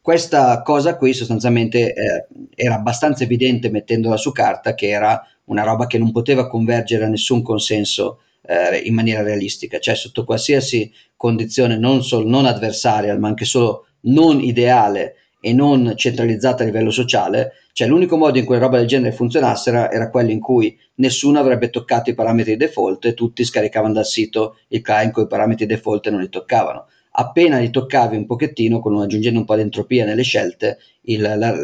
Questa 0.00 0.62
cosa 0.62 0.96
qui 0.96 1.12
sostanzialmente 1.12 1.92
eh, 1.92 2.26
era 2.54 2.76
abbastanza 2.76 3.24
evidente 3.24 3.68
mettendola 3.68 4.16
su 4.16 4.32
carta 4.32 4.74
che 4.74 4.88
era 4.88 5.22
una 5.44 5.62
roba 5.62 5.86
che 5.86 5.98
non 5.98 6.10
poteva 6.10 6.48
convergere 6.48 7.04
a 7.04 7.08
nessun 7.08 7.42
consenso 7.42 8.20
eh, 8.46 8.78
in 8.78 8.94
maniera 8.94 9.22
realistica, 9.22 9.78
cioè 9.78 9.94
sotto 9.94 10.24
qualsiasi 10.24 10.90
condizione 11.16 11.76
non 11.76 12.02
solo 12.02 12.26
non 12.26 12.46
avversaria, 12.46 13.14
ma 13.18 13.28
anche 13.28 13.44
solo 13.44 13.88
non 14.02 14.40
ideale 14.40 15.16
e 15.40 15.52
non 15.52 15.92
centralizzata 15.96 16.62
a 16.62 16.66
livello 16.66 16.90
sociale, 16.90 17.52
cioè 17.78 17.86
l'unico 17.86 18.16
modo 18.16 18.38
in 18.38 18.44
cui 18.44 18.58
roba 18.58 18.78
del 18.78 18.88
genere 18.88 19.14
funzionasse 19.14 19.70
era, 19.70 20.10
quello 20.10 20.32
in 20.32 20.40
cui 20.40 20.76
nessuno 20.96 21.38
avrebbe 21.38 21.70
toccato 21.70 22.10
i 22.10 22.14
parametri 22.14 22.56
default 22.56 23.04
e 23.04 23.14
tutti 23.14 23.44
scaricavano 23.44 23.92
dal 23.92 24.04
sito 24.04 24.56
il 24.70 24.80
client 24.80 25.12
con 25.12 25.22
i 25.22 25.26
parametri 25.28 25.64
default 25.64 26.08
e 26.08 26.10
non 26.10 26.18
li 26.18 26.28
toccavano. 26.28 26.88
Appena 27.12 27.58
li 27.58 27.70
toccavi 27.70 28.16
un 28.16 28.26
pochettino, 28.26 28.80
con, 28.80 29.00
aggiungendo 29.00 29.38
un 29.38 29.44
po' 29.44 29.54
di 29.54 29.60
entropia 29.60 30.04
nelle 30.04 30.24
scelte, 30.24 30.78
il, 31.02 31.20
la, 31.20 31.36
la, 31.36 31.54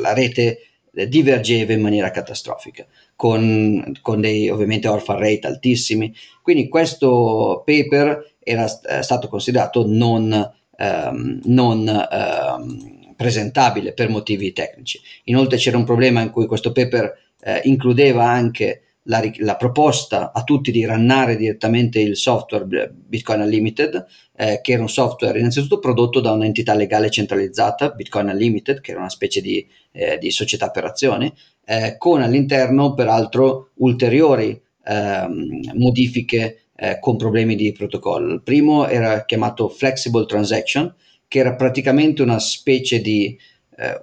la, 0.00 0.14
rete 0.14 0.60
divergeva 0.90 1.74
in 1.74 1.82
maniera 1.82 2.10
catastrofica, 2.10 2.86
con, 3.14 3.92
con 4.00 4.22
dei 4.22 4.48
ovviamente 4.48 4.88
orphan 4.88 5.18
rate 5.18 5.48
altissimi. 5.48 6.14
Quindi 6.40 6.66
questo 6.68 7.62
paper 7.66 8.36
era 8.42 8.66
st- 8.66 9.00
stato 9.00 9.28
considerato 9.28 9.84
non 9.86 10.32
ehm, 10.78 11.40
non 11.44 11.86
ehm, 11.86 12.97
presentabile 13.18 13.94
per 13.94 14.08
motivi 14.08 14.52
tecnici. 14.52 15.00
Inoltre 15.24 15.58
c'era 15.58 15.76
un 15.76 15.82
problema 15.82 16.20
in 16.20 16.30
cui 16.30 16.46
questo 16.46 16.70
paper 16.70 17.12
eh, 17.40 17.62
includeva 17.64 18.28
anche 18.28 18.82
la, 19.08 19.20
la, 19.38 19.56
proposta 19.56 20.30
a 20.32 20.44
tutti 20.44 20.70
di 20.70 20.84
rannare 20.84 21.34
direttamente 21.34 21.98
il 21.98 22.16
software 22.16 22.92
Bitcoin 22.94 23.40
Unlimited, 23.40 24.06
eh, 24.36 24.60
che 24.62 24.72
era 24.72 24.82
un 24.82 24.88
software 24.88 25.36
innanzitutto 25.36 25.80
prodotto 25.80 26.20
da 26.20 26.30
un'entità 26.30 26.74
legale 26.74 27.10
centralizzata, 27.10 27.90
Bitcoin 27.90 28.28
Unlimited, 28.28 28.80
che 28.80 28.92
era 28.92 29.00
una 29.00 29.10
specie 29.10 29.40
di, 29.40 29.66
eh, 29.90 30.16
di 30.18 30.30
società 30.30 30.70
per 30.70 30.84
azioni, 30.84 31.32
eh, 31.64 31.96
con 31.98 32.22
all'interno 32.22 32.94
peraltro 32.94 33.70
ulteriori 33.78 34.62
ehm, 34.84 35.72
modifiche 35.74 36.66
eh, 36.76 36.98
con 37.00 37.16
problemi 37.16 37.56
di 37.56 37.72
protocollo. 37.72 38.34
Il 38.34 38.42
primo 38.42 38.86
era 38.86 39.24
chiamato 39.24 39.68
Flexible 39.68 40.26
Transaction, 40.26 40.94
che 41.28 41.38
era 41.38 41.54
praticamente 41.54 42.22
una 42.22 42.38
specie 42.38 43.00
di 43.00 43.38
eh, 43.76 44.00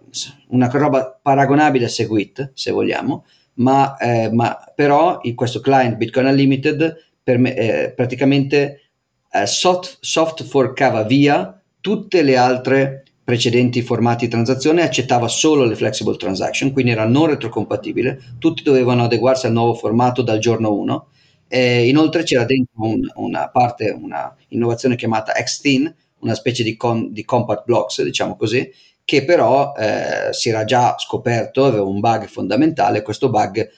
una 0.50 0.68
roba 0.68 1.20
paragonabile 1.22 1.86
a 1.86 1.90
Segwit, 1.90 2.52
se 2.54 2.72
vogliamo, 2.72 3.26
ma, 3.56 3.98
eh, 3.98 4.30
ma 4.32 4.58
però 4.74 5.20
in 5.24 5.36
questo 5.36 5.60
client 5.60 5.98
Bitcoin 5.98 6.28
Unlimited 6.28 6.96
per 7.22 7.38
me, 7.38 7.56
eh, 7.56 7.92
praticamente 7.94 8.92
eh, 9.32 9.46
soft, 9.46 9.98
soft 10.02 10.44
forcava 10.44 11.04
via 11.04 11.60
tutte 11.82 12.22
le 12.22 12.38
altre 12.38 13.04
precedenti 13.24 13.82
formati 13.82 14.26
di 14.26 14.32
transazione 14.32 14.84
accettava 14.84 15.28
solo 15.28 15.66
le 15.66 15.76
flexible 15.76 16.16
transaction, 16.16 16.72
quindi 16.72 16.92
era 16.92 17.06
non 17.06 17.26
retrocompatibile, 17.26 18.36
tutti 18.38 18.62
dovevano 18.62 19.04
adeguarsi 19.06 19.48
al 19.48 19.54
nuovo 19.54 19.74
formato 19.74 20.22
dal 20.22 20.38
giorno 20.38 20.74
1 20.74 21.08
e 21.48 21.88
inoltre 21.88 22.24
c'era 22.24 22.46
dentro 22.46 22.84
un, 22.84 23.02
una 23.16 23.50
parte, 23.50 23.90
una 23.90 24.34
innovazione 24.50 24.96
chiamata 24.96 25.34
Xthin, 25.34 25.94
una 26.20 26.34
specie 26.36 26.64
di, 26.64 26.76
com, 26.76 27.10
di 27.10 27.24
compact 27.24 27.66
blocks, 27.66 28.02
diciamo 28.02 28.36
così, 28.36 28.72
che 29.04 29.24
però 29.24 29.74
eh, 29.78 30.34
si 30.34 30.50
era 30.50 30.64
già 30.66 30.96
scoperto, 30.98 31.66
aveva 31.66 31.84
un 31.84 32.00
bug 32.00 32.26
fondamentale, 32.28 33.04
questo 33.04 33.30
bug 33.30 33.70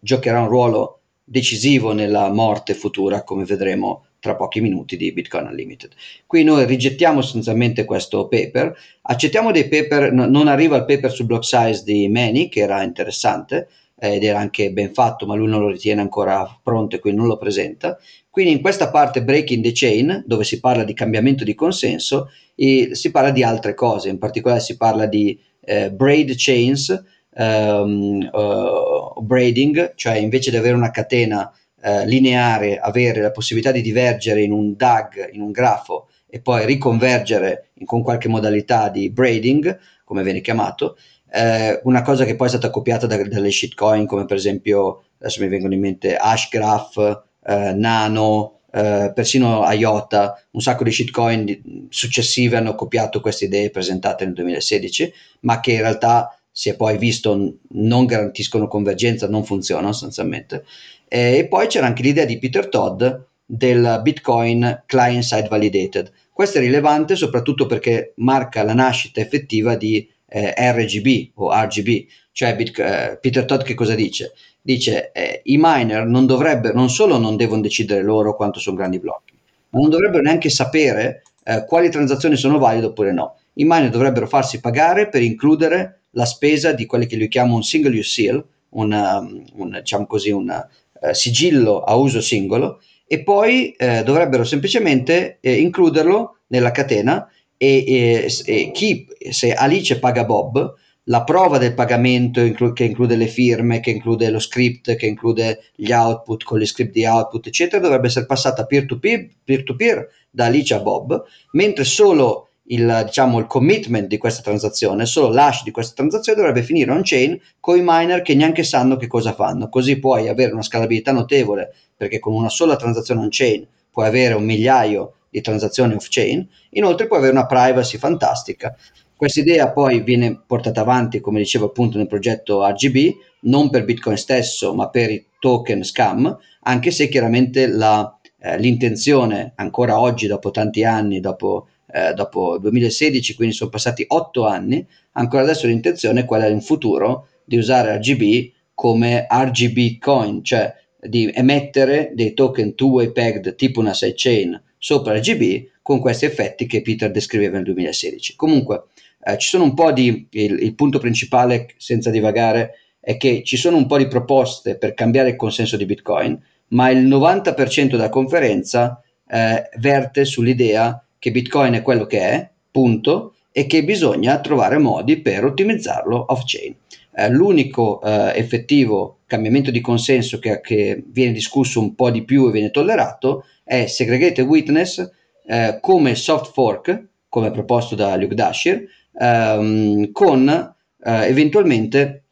giocherà 0.00 0.40
un 0.40 0.48
ruolo 0.48 1.00
decisivo 1.24 1.92
nella 1.92 2.30
morte 2.30 2.74
futura, 2.74 3.22
come 3.22 3.44
vedremo 3.44 4.04
tra 4.20 4.36
pochi 4.36 4.60
minuti 4.60 4.96
di 4.96 5.12
Bitcoin 5.12 5.46
Unlimited. 5.46 5.92
Qui 6.26 6.44
noi 6.44 6.64
rigettiamo 6.64 7.20
sostanzialmente 7.20 7.84
questo 7.84 8.26
paper, 8.26 8.74
accettiamo 9.02 9.50
dei 9.50 9.68
paper, 9.68 10.12
no, 10.12 10.26
non 10.26 10.48
arriva 10.48 10.76
il 10.76 10.84
paper 10.84 11.10
sul 11.12 11.26
block 11.26 11.44
size 11.44 11.82
di 11.84 12.08
Manny, 12.08 12.48
che 12.48 12.60
era 12.60 12.82
interessante, 12.82 13.68
ed 14.12 14.24
era 14.24 14.38
anche 14.38 14.70
ben 14.72 14.92
fatto, 14.92 15.26
ma 15.26 15.34
lui 15.34 15.48
non 15.48 15.60
lo 15.60 15.70
ritiene 15.70 16.00
ancora 16.00 16.58
pronto 16.62 16.96
e 16.96 16.98
quindi 16.98 17.20
non 17.20 17.28
lo 17.28 17.36
presenta. 17.36 17.98
Quindi 18.30 18.52
in 18.52 18.60
questa 18.60 18.90
parte 18.90 19.22
Breaking 19.22 19.62
the 19.62 19.72
Chain, 19.72 20.24
dove 20.26 20.44
si 20.44 20.60
parla 20.60 20.84
di 20.84 20.92
cambiamento 20.92 21.44
di 21.44 21.54
consenso, 21.54 22.30
si 22.56 23.10
parla 23.10 23.30
di 23.30 23.42
altre 23.42 23.74
cose, 23.74 24.08
in 24.08 24.18
particolare 24.18 24.60
si 24.60 24.76
parla 24.76 25.06
di 25.06 25.38
eh, 25.60 25.90
braid 25.90 26.34
chains, 26.36 27.02
um, 27.36 28.28
uh, 28.32 29.20
braiding, 29.22 29.94
cioè 29.94 30.16
invece 30.16 30.50
di 30.50 30.56
avere 30.56 30.74
una 30.74 30.90
catena 30.90 31.50
uh, 31.82 32.04
lineare, 32.04 32.78
avere 32.78 33.20
la 33.20 33.30
possibilità 33.30 33.72
di 33.72 33.82
divergere 33.82 34.42
in 34.42 34.52
un 34.52 34.74
DAG, 34.76 35.30
in 35.32 35.40
un 35.40 35.50
grafo, 35.50 36.08
e 36.28 36.40
poi 36.40 36.66
riconvergere 36.66 37.70
in, 37.74 37.86
con 37.86 38.02
qualche 38.02 38.28
modalità 38.28 38.88
di 38.88 39.10
braiding, 39.10 39.78
come 40.04 40.22
viene 40.22 40.40
chiamato, 40.40 40.96
eh, 41.34 41.80
una 41.82 42.02
cosa 42.02 42.24
che 42.24 42.36
poi 42.36 42.46
è 42.46 42.50
stata 42.50 42.70
copiata 42.70 43.06
da, 43.06 43.20
dalle 43.26 43.50
shitcoin 43.50 44.06
come 44.06 44.24
per 44.24 44.36
esempio, 44.36 45.04
adesso 45.18 45.42
mi 45.42 45.48
vengono 45.48 45.74
in 45.74 45.80
mente 45.80 46.16
Hashgraph, 46.16 47.24
eh, 47.44 47.72
Nano, 47.72 48.60
eh, 48.72 49.10
persino 49.12 49.68
IOTA, 49.68 50.46
un 50.52 50.60
sacco 50.60 50.84
di 50.84 50.92
shitcoin 50.92 51.86
successive 51.88 52.56
hanno 52.56 52.76
copiato 52.76 53.20
queste 53.20 53.46
idee 53.46 53.70
presentate 53.70 54.24
nel 54.24 54.34
2016, 54.34 55.12
ma 55.40 55.58
che 55.58 55.72
in 55.72 55.80
realtà 55.80 56.38
si 56.52 56.68
è 56.68 56.76
poi 56.76 56.98
visto 56.98 57.56
non 57.70 58.06
garantiscono 58.06 58.68
convergenza, 58.68 59.26
non 59.26 59.44
funzionano 59.44 59.90
sostanzialmente. 59.90 60.64
E 61.08 61.46
poi 61.48 61.66
c'era 61.66 61.86
anche 61.86 62.02
l'idea 62.02 62.24
di 62.24 62.38
Peter 62.38 62.68
Todd 62.68 63.02
del 63.44 64.00
Bitcoin 64.02 64.84
Client 64.86 65.24
Side 65.24 65.48
Validated. 65.48 66.12
Questo 66.32 66.58
è 66.58 66.60
rilevante 66.60 67.16
soprattutto 67.16 67.66
perché 67.66 68.12
marca 68.16 68.62
la 68.62 68.74
nascita 68.74 69.20
effettiva 69.20 69.74
di 69.74 70.08
eh, 70.34 70.52
RGB 70.56 71.30
o 71.34 71.52
RGB, 71.52 72.06
cioè 72.32 72.56
Bit, 72.56 72.78
eh, 72.80 73.18
Peter 73.20 73.44
Todd 73.44 73.62
che 73.62 73.74
cosa 73.74 73.94
dice? 73.94 74.32
Dice 74.60 75.12
eh, 75.12 75.42
i 75.44 75.56
miner 75.60 76.06
non 76.06 76.26
dovrebbero, 76.26 76.74
non 76.74 76.90
solo 76.90 77.18
non 77.18 77.36
devono 77.36 77.60
decidere 77.60 78.02
loro 78.02 78.34
quanto 78.34 78.58
sono 78.58 78.76
grandi 78.76 78.98
blocchi, 78.98 79.34
ma 79.70 79.78
non 79.78 79.90
dovrebbero 79.90 80.22
neanche 80.24 80.50
sapere 80.50 81.22
eh, 81.44 81.64
quali 81.68 81.88
transazioni 81.88 82.34
sono 82.34 82.58
valide 82.58 82.86
oppure 82.86 83.12
no. 83.12 83.36
I 83.54 83.64
miner 83.64 83.90
dovrebbero 83.90 84.26
farsi 84.26 84.58
pagare 84.58 85.08
per 85.08 85.22
includere 85.22 86.00
la 86.10 86.24
spesa 86.24 86.72
di 86.72 86.84
quelli 86.84 87.06
che 87.06 87.16
lui 87.16 87.28
chiama 87.28 87.54
un 87.54 87.62
single 87.62 87.96
use 87.96 88.10
seal, 88.10 88.44
una, 88.70 89.18
un, 89.18 89.70
diciamo 89.70 90.06
così, 90.06 90.30
un 90.30 90.48
uh, 90.48 91.12
sigillo 91.12 91.82
a 91.82 91.94
uso 91.94 92.20
singolo, 92.20 92.80
e 93.06 93.22
poi 93.22 93.70
eh, 93.72 94.02
dovrebbero 94.02 94.42
semplicemente 94.42 95.38
eh, 95.40 95.60
includerlo 95.60 96.38
nella 96.48 96.72
catena 96.72 97.28
e, 97.64 97.84
e, 97.86 98.42
e, 98.44 98.70
chi, 98.72 99.06
se 99.30 99.54
Alice 99.54 99.98
paga 99.98 100.24
Bob, 100.24 100.74
la 101.04 101.24
prova 101.24 101.58
del 101.58 101.74
pagamento 101.74 102.40
inclu- 102.40 102.74
che 102.74 102.84
include 102.84 103.16
le 103.16 103.26
firme, 103.26 103.80
che 103.80 103.90
include 103.90 104.30
lo 104.30 104.38
script, 104.38 104.94
che 104.96 105.06
include 105.06 105.64
gli 105.74 105.92
output 105.92 106.44
con 106.44 106.58
gli 106.58 106.66
script 106.66 106.92
di 106.92 107.04
output, 107.04 107.46
eccetera, 107.46 107.82
dovrebbe 107.82 108.06
essere 108.06 108.26
passata 108.26 108.66
peer-to-peer, 108.66 109.28
peer-to-peer 109.42 110.08
da 110.30 110.46
Alice 110.46 110.74
a 110.74 110.80
Bob, 110.80 111.22
mentre 111.52 111.84
solo 111.84 112.48
il, 112.68 113.02
diciamo, 113.04 113.38
il 113.38 113.46
commitment 113.46 114.06
di 114.08 114.16
questa 114.16 114.42
transazione, 114.42 115.04
solo 115.04 115.28
l'hash 115.28 115.64
di 115.64 115.70
questa 115.70 115.94
transazione 115.94 116.38
dovrebbe 116.38 116.62
finire 116.62 116.90
on-chain 116.90 117.38
con 117.60 117.76
i 117.76 117.82
miner 117.84 118.22
che 118.22 118.34
neanche 118.34 118.62
sanno 118.62 118.96
che 118.96 119.06
cosa 119.06 119.34
fanno. 119.34 119.68
Così 119.68 119.98
puoi 119.98 120.28
avere 120.28 120.52
una 120.52 120.62
scalabilità 120.62 121.12
notevole, 121.12 121.74
perché 121.96 122.18
con 122.18 122.34
una 122.34 122.48
sola 122.48 122.76
transazione 122.76 123.20
on-chain 123.20 123.66
puoi 123.90 124.06
avere 124.06 124.34
un 124.34 124.44
migliaio 124.44 125.12
di 125.34 125.40
transazioni 125.40 125.94
off-chain, 125.94 126.46
inoltre 126.70 127.08
puoi 127.08 127.18
avere 127.18 127.32
una 127.32 127.46
privacy 127.46 127.98
fantastica. 127.98 128.76
Questa 129.16 129.40
idea 129.40 129.72
poi 129.72 130.00
viene 130.02 130.40
portata 130.46 130.82
avanti, 130.82 131.18
come 131.18 131.40
dicevo 131.40 131.66
appunto 131.66 131.98
nel 131.98 132.06
progetto 132.06 132.64
RGB, 132.64 133.10
non 133.42 133.68
per 133.68 133.84
Bitcoin 133.84 134.16
stesso, 134.16 134.74
ma 134.74 134.88
per 134.90 135.10
i 135.10 135.26
token 135.40 135.82
scam, 135.82 136.38
anche 136.62 136.92
se 136.92 137.08
chiaramente 137.08 137.66
la, 137.66 138.16
eh, 138.38 138.58
l'intenzione 138.58 139.52
ancora 139.56 139.98
oggi, 139.98 140.28
dopo 140.28 140.52
tanti 140.52 140.84
anni, 140.84 141.18
dopo, 141.18 141.66
eh, 141.92 142.12
dopo 142.14 142.56
2016, 142.58 143.34
quindi 143.34 143.56
sono 143.56 143.70
passati 143.70 144.04
otto 144.06 144.46
anni, 144.46 144.86
ancora 145.14 145.42
adesso 145.42 145.66
l'intenzione 145.66 146.20
è 146.20 146.24
quella 146.24 146.46
in 146.46 146.60
futuro 146.60 147.26
di 147.44 147.56
usare 147.56 147.96
RGB 147.96 148.52
come 148.72 149.26
RGB 149.28 149.98
coin, 149.98 150.44
cioè 150.44 150.72
di 151.00 151.28
emettere 151.34 152.12
dei 152.14 152.34
token 152.34 152.76
two-way 152.76 153.10
pegged 153.10 153.56
tipo 153.56 153.80
una 153.80 153.94
sidechain 153.94 154.60
sopra 154.84 155.16
RGB 155.16 155.68
con 155.80 155.98
questi 155.98 156.26
effetti 156.26 156.66
che 156.66 156.82
Peter 156.82 157.10
descriveva 157.10 157.54
nel 157.54 157.64
2016. 157.64 158.36
Comunque, 158.36 158.82
eh, 159.24 159.38
ci 159.38 159.48
sono 159.48 159.64
un 159.64 159.72
po' 159.72 159.90
di, 159.92 160.26
il, 160.28 160.62
il 160.62 160.74
punto 160.74 160.98
principale, 160.98 161.68
senza 161.78 162.10
divagare, 162.10 162.72
è 163.00 163.16
che 163.16 163.42
ci 163.44 163.56
sono 163.56 163.78
un 163.78 163.86
po' 163.86 163.96
di 163.96 164.06
proposte 164.08 164.76
per 164.76 164.92
cambiare 164.92 165.30
il 165.30 165.36
consenso 165.36 165.78
di 165.78 165.86
Bitcoin, 165.86 166.38
ma 166.68 166.90
il 166.90 167.06
90% 167.06 167.92
della 167.92 168.10
conferenza 168.10 169.00
eh, 169.26 169.70
verte 169.78 170.26
sull'idea 170.26 171.02
che 171.18 171.30
Bitcoin 171.30 171.72
è 171.72 171.82
quello 171.82 172.04
che 172.04 172.20
è, 172.20 172.50
punto, 172.70 173.36
e 173.52 173.66
che 173.66 173.84
bisogna 173.84 174.38
trovare 174.40 174.76
modi 174.76 175.18
per 175.18 175.46
ottimizzarlo 175.46 176.26
off-chain. 176.28 176.74
Eh, 177.16 177.30
l'unico 177.30 178.02
eh, 178.02 178.32
effettivo 178.36 179.20
cambiamento 179.24 179.70
di 179.70 179.80
consenso 179.80 180.38
che, 180.38 180.60
che, 180.60 181.02
viene 181.06 181.32
discusso 181.32 181.80
un 181.80 181.94
po' 181.94 182.10
di 182.10 182.22
più 182.22 182.48
e 182.48 182.52
viene 182.52 182.70
tollerato 182.70 183.44
è 183.64 183.86
segregated 183.86 184.46
witness 184.46 185.10
eh, 185.46 185.78
come 185.80 186.14
soft 186.14 186.52
fork, 186.52 187.06
come 187.28 187.50
proposto 187.50 187.94
da 187.94 188.14
Luke 188.16 188.34
Dashir, 188.34 188.86
ehm, 189.18 190.12
con 190.12 190.48
eh, 190.48 191.26
eventualmente 191.26 192.22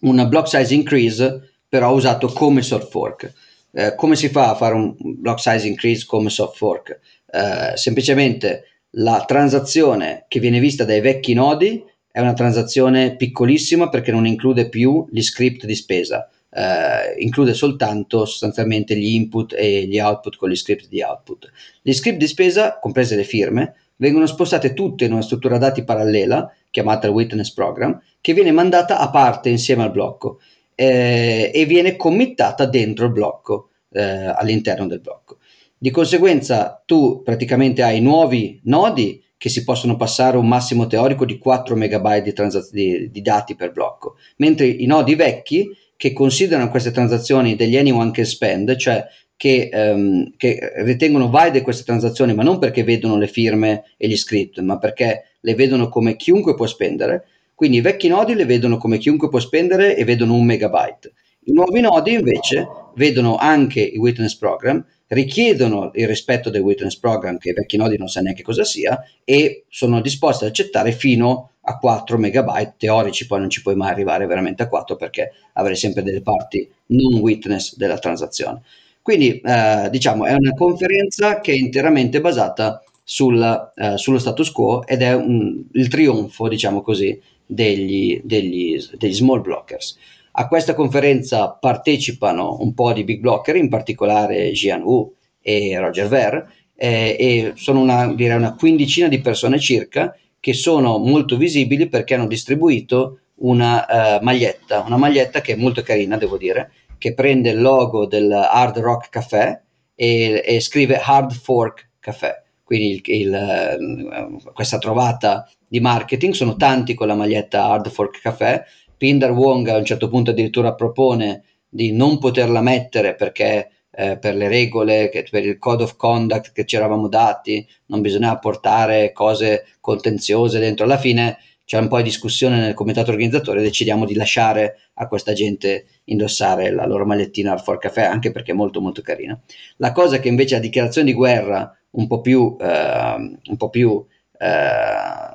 una 0.00 0.26
block 0.26 0.48
size 0.48 0.74
increase 0.74 1.50
però 1.68 1.92
usato 1.92 2.28
come 2.28 2.62
soft 2.62 2.90
fork. 2.90 3.32
Eh, 3.72 3.94
come 3.96 4.14
si 4.14 4.28
fa 4.28 4.50
a 4.50 4.54
fare 4.54 4.74
un 4.74 4.94
block 4.96 5.40
size 5.40 5.66
increase 5.66 6.04
come 6.06 6.30
soft 6.30 6.56
fork? 6.56 7.00
Eh, 7.26 7.76
semplicemente 7.76 8.68
la 8.96 9.24
transazione 9.26 10.26
che 10.28 10.38
viene 10.38 10.60
vista 10.60 10.84
dai 10.84 11.00
vecchi 11.00 11.34
nodi 11.34 11.82
è 12.12 12.20
una 12.20 12.32
transazione 12.32 13.16
piccolissima 13.16 13.88
perché 13.88 14.12
non 14.12 14.24
include 14.24 14.68
più 14.68 15.04
gli 15.10 15.20
script 15.20 15.64
di 15.64 15.74
spesa, 15.74 16.30
eh, 16.54 17.20
include 17.20 17.52
soltanto 17.52 18.24
sostanzialmente 18.24 18.96
gli 18.96 19.14
input 19.14 19.54
e 19.54 19.86
gli 19.86 19.98
output 19.98 20.36
con 20.36 20.48
gli 20.48 20.56
script 20.56 20.88
di 20.88 21.02
output. 21.02 21.50
Gli 21.82 21.92
script 21.92 22.18
di 22.18 22.26
spesa, 22.26 22.78
comprese 22.78 23.16
le 23.16 23.24
firme, 23.24 23.74
vengono 23.96 24.26
spostate 24.26 24.72
tutte 24.72 25.04
in 25.04 25.12
una 25.12 25.22
struttura 25.22 25.58
dati 25.58 25.82
parallela 25.84 26.52
chiamata 26.70 27.10
witness 27.10 27.52
program 27.52 28.00
che 28.20 28.34
viene 28.34 28.52
mandata 28.52 28.98
a 28.98 29.10
parte 29.10 29.48
insieme 29.48 29.82
al 29.82 29.90
blocco 29.90 30.40
eh, 30.74 31.50
e 31.52 31.64
viene 31.66 31.96
committata 31.96 32.66
dentro 32.66 33.06
il 33.06 33.12
blocco 33.12 33.70
eh, 33.92 34.02
all'interno 34.02 34.86
del 34.86 35.00
blocco. 35.00 35.38
Di 35.76 35.90
conseguenza 35.90 36.82
tu 36.86 37.22
praticamente 37.22 37.82
hai 37.82 38.00
nuovi 38.00 38.60
nodi 38.64 39.22
che 39.36 39.48
si 39.48 39.64
possono 39.64 39.96
passare 39.96 40.36
un 40.36 40.48
massimo 40.48 40.86
teorico 40.86 41.26
di 41.26 41.36
4 41.36 41.76
MB 41.76 42.16
di, 42.22 42.32
transaz- 42.32 42.72
di, 42.72 43.10
di 43.10 43.20
dati 43.20 43.54
per 43.54 43.72
blocco, 43.72 44.16
mentre 44.36 44.66
i 44.66 44.86
nodi 44.86 45.14
vecchi 45.14 45.68
che 45.96 46.12
considerano 46.12 46.70
queste 46.70 46.90
transazioni 46.90 47.56
degli 47.56 47.76
anyone 47.76 48.10
can 48.10 48.24
spend, 48.24 48.76
cioè 48.76 49.06
che, 49.36 49.70
um, 49.72 50.32
che, 50.36 50.72
ritengono 50.76 51.28
valide 51.28 51.62
queste 51.62 51.84
transazioni, 51.84 52.34
ma 52.34 52.42
non 52.42 52.58
perché 52.58 52.84
vedono 52.84 53.18
le 53.18 53.26
firme 53.26 53.84
e 53.96 54.08
gli 54.08 54.16
script, 54.16 54.60
ma 54.60 54.78
perché 54.78 55.36
le 55.40 55.54
vedono 55.54 55.88
come 55.88 56.16
chiunque 56.16 56.54
può 56.54 56.66
spendere. 56.66 57.24
Quindi 57.54 57.78
i 57.78 57.80
vecchi 57.80 58.08
nodi 58.08 58.34
le 58.34 58.46
vedono 58.46 58.78
come 58.78 58.98
chiunque 58.98 59.28
può 59.28 59.38
spendere 59.38 59.96
e 59.96 60.04
vedono 60.04 60.34
un 60.34 60.44
megabyte. 60.44 61.12
I 61.46 61.52
nuovi 61.52 61.80
nodi 61.80 62.14
invece 62.14 62.66
vedono 62.94 63.36
anche 63.36 63.80
i 63.80 63.98
witness 63.98 64.36
program 64.36 64.84
richiedono 65.08 65.90
il 65.94 66.06
rispetto 66.06 66.50
del 66.50 66.62
witness 66.62 66.96
program, 66.96 67.38
che 67.38 67.50
i 67.50 67.52
vecchi 67.52 67.76
nodi 67.76 67.98
non 67.98 68.08
sa 68.08 68.20
neanche 68.20 68.42
cosa 68.42 68.64
sia, 68.64 69.02
e 69.24 69.64
sono 69.68 70.00
disposti 70.00 70.44
ad 70.44 70.50
accettare 70.50 70.92
fino 70.92 71.50
a 71.64 71.78
4 71.78 72.18
megabyte 72.18 72.74
teorici, 72.76 73.26
poi 73.26 73.40
non 73.40 73.50
ci 73.50 73.62
puoi 73.62 73.74
mai 73.74 73.90
arrivare 73.90 74.26
veramente 74.26 74.62
a 74.62 74.68
4 74.68 74.96
perché 74.96 75.32
avrai 75.54 75.76
sempre 75.76 76.02
delle 76.02 76.22
parti 76.22 76.68
non 76.86 77.20
witness 77.20 77.76
della 77.76 77.98
transazione. 77.98 78.62
Quindi 79.00 79.40
eh, 79.40 79.88
diciamo 79.90 80.24
è 80.24 80.32
una 80.32 80.52
conferenza 80.54 81.40
che 81.40 81.52
è 81.52 81.56
interamente 81.56 82.20
basata 82.20 82.82
sul, 83.02 83.72
eh, 83.76 83.98
sullo 83.98 84.18
status 84.18 84.50
quo 84.50 84.86
ed 84.86 85.02
è 85.02 85.14
un, 85.14 85.62
il 85.72 85.88
trionfo, 85.88 86.48
diciamo 86.48 86.80
così, 86.80 87.20
degli, 87.46 88.20
degli, 88.24 88.78
degli 88.96 89.12
small 89.12 89.42
blockers. 89.42 89.98
A 90.32 90.48
questa 90.48 90.74
conferenza 90.74 91.50
partecipano 91.50 92.56
un 92.60 92.74
po' 92.74 92.92
di 92.92 93.04
big 93.04 93.20
blocker, 93.20 93.56
in 93.56 93.68
particolare 93.68 94.50
Jian 94.52 94.82
Wu 94.82 95.12
e 95.40 95.78
Roger 95.78 96.08
Ver, 96.08 96.52
eh, 96.74 97.16
e 97.18 97.52
sono 97.56 97.80
una, 97.80 98.12
direi 98.12 98.36
una 98.36 98.54
quindicina 98.54 99.06
di 99.06 99.20
persone 99.20 99.60
circa 99.60 100.16
che 100.44 100.52
sono 100.52 100.98
molto 100.98 101.38
visibili 101.38 101.88
perché 101.88 102.12
hanno 102.12 102.26
distribuito 102.26 103.20
una 103.36 103.86
uh, 103.88 104.22
maglietta, 104.22 104.84
una 104.86 104.98
maglietta 104.98 105.40
che 105.40 105.54
è 105.54 105.56
molto 105.56 105.80
carina, 105.80 106.18
devo 106.18 106.36
dire, 106.36 106.70
che 106.98 107.14
prende 107.14 107.48
il 107.48 107.62
logo 107.62 108.04
del 108.04 108.30
Hard 108.30 108.76
Rock 108.76 109.08
Café 109.08 109.62
e, 109.94 110.42
e 110.44 110.60
scrive 110.60 111.00
Hard 111.02 111.32
Fork 111.32 111.92
Café. 111.98 112.42
Quindi 112.62 112.90
il, 112.90 113.00
il, 113.06 114.38
uh, 114.42 114.52
questa 114.52 114.76
trovata 114.76 115.48
di 115.66 115.80
marketing 115.80 116.34
sono 116.34 116.56
tanti 116.56 116.92
con 116.92 117.06
la 117.06 117.14
maglietta 117.14 117.64
Hard 117.64 117.88
Fork 117.88 118.20
Café 118.20 118.64
Pindar 118.98 119.30
Wong 119.30 119.66
a 119.68 119.78
un 119.78 119.84
certo 119.86 120.10
punto 120.10 120.32
addirittura 120.32 120.74
propone 120.74 121.44
di 121.66 121.90
non 121.90 122.18
poterla 122.18 122.60
mettere 122.60 123.14
perché 123.14 123.70
eh, 123.96 124.18
per 124.18 124.34
le 124.34 124.48
regole, 124.48 125.08
che, 125.08 125.26
per 125.30 125.44
il 125.44 125.58
code 125.58 125.84
of 125.84 125.96
conduct 125.96 126.52
che 126.52 126.64
ci 126.64 126.76
eravamo 126.76 127.08
dati, 127.08 127.66
non 127.86 128.00
bisognava 128.00 128.38
portare 128.38 129.12
cose 129.12 129.66
contenziose 129.80 130.58
dentro. 130.58 130.84
Alla 130.84 130.98
fine 130.98 131.38
c'è 131.64 131.78
un 131.78 131.88
po' 131.88 131.96
di 131.96 132.02
discussione 132.02 132.58
nel 132.58 132.74
comitato 132.74 133.10
organizzatore, 133.10 133.62
decidiamo 133.62 134.04
di 134.04 134.14
lasciare 134.14 134.90
a 134.94 135.08
questa 135.08 135.32
gente 135.32 135.86
indossare 136.04 136.70
la 136.70 136.86
loro 136.86 137.06
magliettina 137.06 137.52
al 137.52 137.62
For 137.62 137.78
Café, 137.78 138.02
anche 138.02 138.30
perché 138.30 138.52
è 138.52 138.54
molto 138.54 138.80
molto 138.80 139.00
carina. 139.00 139.38
La 139.76 139.92
cosa 139.92 140.18
che 140.18 140.28
invece 140.28 140.56
la 140.56 140.60
dichiarazione 140.60 141.06
di 141.06 141.14
guerra 141.14 141.74
un 141.92 142.06
po' 142.06 142.20
più, 142.20 142.56
eh, 142.60 143.38
un 143.44 143.56
po' 143.56 143.70
più 143.70 144.04
eh, 144.38 145.33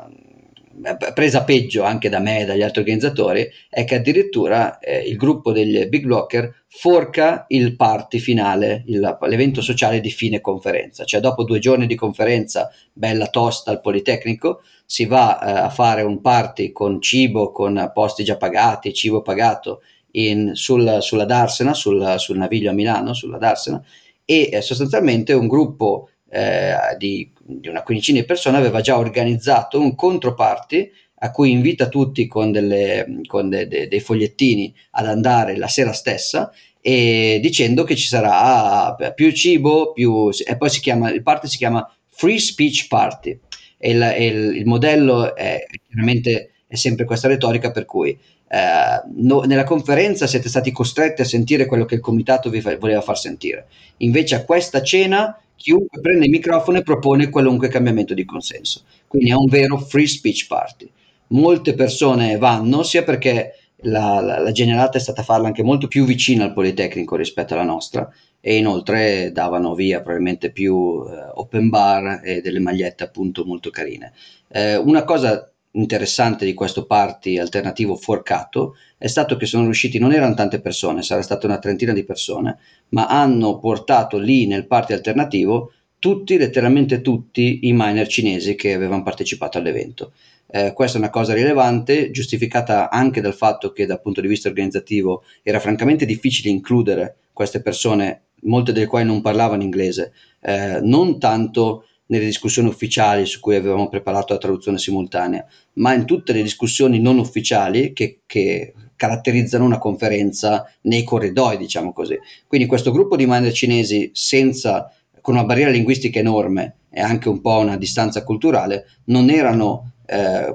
presa 1.14 1.44
peggio 1.44 1.84
anche 1.84 2.10
da 2.10 2.20
me 2.20 2.42
e 2.42 2.46
dagli 2.46 2.62
altri 2.62 2.82
organizzatori 2.82 3.50
è 3.70 3.84
che 3.86 3.96
addirittura 3.96 4.80
eh, 4.80 5.00
il 5.00 5.18
gruppo 5.18 5.52
degli 5.52 5.86
big 5.88 6.06
blocker 6.06 6.64
forca 6.68 7.46
il 7.50 7.76
party 7.76 8.20
finale, 8.20 8.84
il, 8.88 9.18
l'evento 9.22 9.62
sociale 9.62 10.00
di 10.00 10.10
fine 10.10 10.42
conferenza, 10.42 11.04
cioè 11.04 11.20
dopo 11.20 11.44
due 11.44 11.60
giorni 11.60 11.88
di 11.88 11.96
conferenza 11.96 12.72
bella 12.94 13.28
tosta 13.28 13.72
al 13.72 13.82
Politecnico 13.82 14.62
si 14.86 15.06
va 15.06 15.40
eh, 15.40 15.60
a 15.66 15.70
fare 15.70 16.02
un 16.02 16.22
party 16.22 16.72
con 16.72 17.02
cibo, 17.02 17.52
con 17.52 17.92
posti 17.94 18.24
già 18.24 18.38
pagati, 18.38 18.94
cibo 18.94 19.22
pagato 19.22 19.82
in, 20.12 20.52
sul, 20.54 20.98
sulla 21.02 21.26
Darsena, 21.26 21.74
sul, 21.74 22.16
sul 22.18 22.38
Naviglio 22.38 22.70
a 22.70 22.74
Milano, 22.74 23.14
sulla 23.14 23.38
Darsena 23.38 23.84
e 24.26 24.50
eh, 24.52 24.62
sostanzialmente 24.62 25.34
un 25.34 25.48
gruppo 25.48 26.10
eh, 26.30 26.76
di, 26.98 27.32
di, 27.50 27.68
una 27.68 27.84
quindicina 27.84 28.20
di 28.20 28.26
persone 28.26 28.58
aveva 28.58 28.82
già 28.82 28.98
organizzato 28.98 29.80
un 29.80 29.96
controparty 29.96 30.92
a 31.22 31.32
cui 31.32 31.52
invita 31.52 31.90
tutti 31.90 32.28
con, 32.28 32.52
delle, 32.52 33.22
con 33.26 33.50
de, 33.50 33.68
de, 33.68 33.88
dei 33.88 34.00
fogliettini 34.00 34.74
ad 34.92 35.08
andare 35.08 35.58
la 35.58 35.68
sera 35.68 35.92
stessa 35.92 36.52
e 36.82 37.40
dicendo 37.42 37.84
che 37.84 37.96
ci 37.96 38.08
sarà 38.08 38.96
più 39.14 39.32
cibo, 39.32 39.92
più, 39.92 40.30
e 40.30 40.56
poi 40.56 40.70
si 40.70 40.80
chiama, 40.80 41.12
il 41.12 41.24
party 41.24 41.48
si 41.48 41.58
chiama 41.58 41.92
Free 42.08 42.40
Speech 42.40 42.88
Party 42.88 43.38
e 43.78 43.92
il, 43.92 44.16
il, 44.18 44.56
il 44.58 44.66
modello 44.66 45.36
è 45.36 45.66
chiaramente 45.88 46.52
è 46.68 46.76
sempre 46.76 47.06
questa 47.06 47.28
retorica 47.28 47.72
per 47.72 47.86
cui 47.86 48.18
eh, 48.52 49.02
no, 49.16 49.42
nella 49.42 49.64
conferenza 49.64 50.28
siete 50.28 50.50
stati 50.50 50.72
costretti 50.72 51.22
a 51.22 51.26
sentire 51.26 51.66
quello 51.66 51.86
che 51.86 51.96
il 51.96 52.02
comitato 52.02 52.50
vi 52.50 52.62
fa, 52.62 52.76
voleva 52.78 53.02
far 53.02 53.18
sentire. 53.18 53.68
Invece 53.98 54.36
a 54.36 54.46
questa 54.46 54.82
cena 54.82 55.40
chiunque 55.60 56.00
prende 56.00 56.26
il 56.26 56.32
microfono 56.32 56.78
e 56.78 56.84
propone 56.84 57.30
qualunque 57.30 57.68
cambiamento 57.68 58.14
di 58.14 58.24
consenso. 58.24 58.84
Quindi 59.08 59.30
è 59.30 59.34
un 59.34 59.48
vero 59.48 59.78
free 59.78 60.08
speech 60.08 60.48
party. 60.48 60.90
Molte 61.28 61.74
persone 61.74 62.38
vanno 62.38 62.82
sia 62.82 63.04
perché 63.04 63.56
la, 63.84 64.22
la, 64.22 64.40
la 64.40 64.52
generata 64.52 64.98
è 64.98 65.02
stata 65.02 65.22
farla 65.22 65.48
anche 65.48 65.62
molto 65.62 65.88
più 65.88 66.06
vicina 66.06 66.46
al 66.46 66.54
Politecnico 66.54 67.18
rispetto 67.18 67.54
alla 67.54 67.64
nostra 67.64 68.10
e 68.40 68.56
inoltre 68.56 69.32
davano 69.34 69.76
via 69.76 70.00
probabilmente 70.00 70.50
più 70.52 71.04
eh, 71.08 71.32
open 71.34 71.68
bar 71.68 72.22
e 72.24 72.40
delle 72.42 72.60
magliette 72.60 73.04
appunto 73.04 73.44
molto 73.44 73.70
carine. 73.70 74.14
Eh, 74.48 74.78
una 74.78 75.04
cosa 75.04 75.49
interessante 75.72 76.46
di 76.46 76.54
questo 76.54 76.86
party 76.86 77.38
alternativo 77.38 77.96
forcato 77.96 78.76
è 78.98 79.08
stato 79.08 79.38
che 79.38 79.46
sono 79.46 79.66
riusciti, 79.66 80.00
non 80.00 80.14
erano 80.14 80.34
tante 80.34 80.62
persone, 80.62 81.04
sarà 81.04 81.22
stata 81.22 81.46
una 81.46 81.60
trentina 81.60 81.94
di 81.94 82.04
persone, 82.04 82.58
ma 82.90 83.08
hanno 83.08 83.60
portato 83.60 84.18
lì 84.18 84.48
nel 84.48 84.66
party 84.66 84.94
alternativo 84.94 85.72
tutti, 86.00 86.38
letteralmente 86.38 87.02
tutti, 87.02 87.60
i 87.64 87.74
miner 87.74 88.08
cinesi 88.08 88.56
che 88.56 88.74
avevano 88.74 89.04
partecipato 89.04 89.58
all'evento. 89.58 90.14
Eh, 90.48 90.74
questa 90.74 90.98
è 90.98 91.02
una 91.02 91.10
cosa 91.10 91.34
rilevante, 91.34 92.10
giustificata 92.10 92.90
anche 92.90 93.22
dal 93.22 93.36
fatto 93.36 93.72
che 93.72 93.86
dal 93.86 94.02
punto 94.02 94.22
di 94.22 94.28
vista 94.28 94.48
organizzativo 94.48 95.24
era 95.44 95.60
francamente 95.60 96.06
difficile 96.06 96.50
includere 96.50 97.18
queste 97.34 97.62
persone, 97.62 98.22
molte 98.44 98.72
delle 98.72 98.88
quali 98.88 99.06
non 99.06 99.22
parlavano 99.22 99.62
inglese, 99.62 100.14
eh, 100.42 100.80
non 100.82 101.20
tanto 101.20 101.86
nelle 102.10 102.26
discussioni 102.26 102.68
ufficiali 102.68 103.26
su 103.26 103.40
cui 103.40 103.56
avevamo 103.56 103.88
preparato 103.88 104.34
la 104.34 104.40
traduzione 104.40 104.78
simultanea, 104.78 105.46
ma 105.74 105.94
in 105.94 106.06
tutte 106.06 106.34
le 106.34 106.42
discussioni 106.42 107.00
non 107.00 107.18
ufficiali 107.18 107.94
che, 107.94 108.22
che 108.26 108.74
caratterizzano 108.96 109.64
una 109.64 109.78
conferenza 109.78 110.66
nei 110.82 111.04
corridoi, 111.04 111.58
diciamo 111.58 111.94
così. 111.94 112.18
Quindi 112.48 112.68
questo 112.68 112.92
gruppo 112.92 113.16
di 113.16 113.26
miner 113.26 113.52
cinesi 113.52 114.10
senza 114.14 114.92
con 115.22 115.36
una 115.36 115.46
barriera 115.46 115.70
linguistica 115.70 116.20
enorme 116.20 116.76
e 116.90 117.02
anche 117.02 117.30
un 117.30 117.42
po' 117.42 117.58
una 117.58 117.78
distanza 117.78 118.24
culturale, 118.24 118.88
non 119.06 119.30
erano 119.30 119.92
eh, 120.10 120.54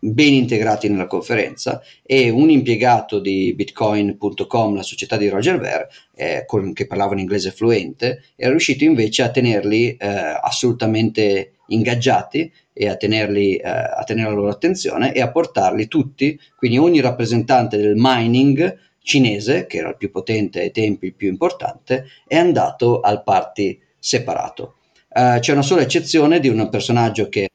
ben 0.00 0.34
integrati 0.34 0.88
nella 0.88 1.06
conferenza 1.06 1.80
e 2.02 2.30
un 2.30 2.50
impiegato 2.50 3.20
di 3.20 3.54
bitcoin.com, 3.54 4.74
la 4.74 4.82
società 4.82 5.16
di 5.16 5.28
Roger 5.28 5.58
Ver, 5.58 5.86
eh, 6.16 6.44
con, 6.46 6.72
che 6.72 6.86
parlava 6.86 7.12
in 7.12 7.20
inglese 7.20 7.52
fluente, 7.52 8.24
era 8.34 8.50
riuscito 8.50 8.82
invece 8.82 9.22
a 9.22 9.30
tenerli 9.30 9.96
eh, 9.96 10.06
assolutamente 10.42 11.52
ingaggiati 11.68 12.50
e 12.72 12.88
a, 12.88 12.96
tenerli, 12.96 13.56
eh, 13.56 13.68
a 13.68 14.02
tenere 14.04 14.30
la 14.30 14.34
loro 14.34 14.48
attenzione 14.48 15.12
e 15.12 15.20
a 15.20 15.30
portarli 15.30 15.86
tutti, 15.86 16.38
quindi 16.56 16.78
ogni 16.78 17.00
rappresentante 17.00 17.76
del 17.76 17.94
mining 17.96 18.76
cinese, 19.00 19.66
che 19.66 19.78
era 19.78 19.90
il 19.90 19.96
più 19.96 20.10
potente 20.10 20.60
ai 20.60 20.72
tempi, 20.72 21.06
il 21.06 21.14
più 21.14 21.28
importante, 21.28 22.06
è 22.26 22.36
andato 22.36 23.00
al 23.00 23.22
party 23.22 23.80
separato. 23.98 24.74
Uh, 25.08 25.38
c'è 25.38 25.52
una 25.52 25.62
sola 25.62 25.80
eccezione 25.80 26.38
di 26.38 26.48
un 26.48 26.68
personaggio 26.68 27.28
che 27.28 27.48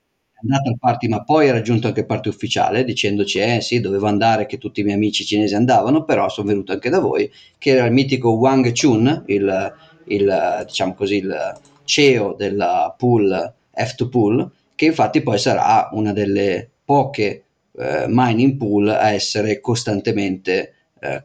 andato 0.43 0.69
al 0.69 0.77
party 0.79 1.07
ma 1.07 1.23
poi 1.23 1.49
ha 1.49 1.53
raggiunto 1.53 1.87
anche 1.87 2.01
il 2.01 2.05
party 2.05 2.29
ufficiale 2.29 2.83
dicendoci 2.83 3.39
eh 3.39 3.61
sì 3.61 3.79
dovevo 3.79 4.07
andare 4.07 4.45
che 4.45 4.57
tutti 4.57 4.81
i 4.81 4.83
miei 4.83 4.95
amici 4.95 5.25
cinesi 5.25 5.55
andavano 5.55 6.03
però 6.03 6.29
sono 6.29 6.47
venuto 6.47 6.71
anche 6.71 6.89
da 6.89 6.99
voi 6.99 7.31
che 7.57 7.71
era 7.71 7.85
il 7.85 7.91
mitico 7.93 8.31
Wang 8.31 8.71
Chun 8.73 9.23
il, 9.27 9.73
il 10.05 10.63
diciamo 10.65 10.93
così 10.93 11.17
il 11.17 11.59
CEO 11.85 12.33
della 12.37 12.93
pool 12.97 13.53
F2 13.75 14.09
Pool 14.09 14.51
che 14.75 14.85
infatti 14.85 15.21
poi 15.21 15.37
sarà 15.37 15.89
una 15.93 16.13
delle 16.13 16.69
poche 16.83 17.43
eh, 17.77 18.05
mining 18.07 18.57
pool 18.57 18.89
a 18.89 19.11
essere 19.11 19.59
costantemente 19.59 20.73
eh, 20.99 21.23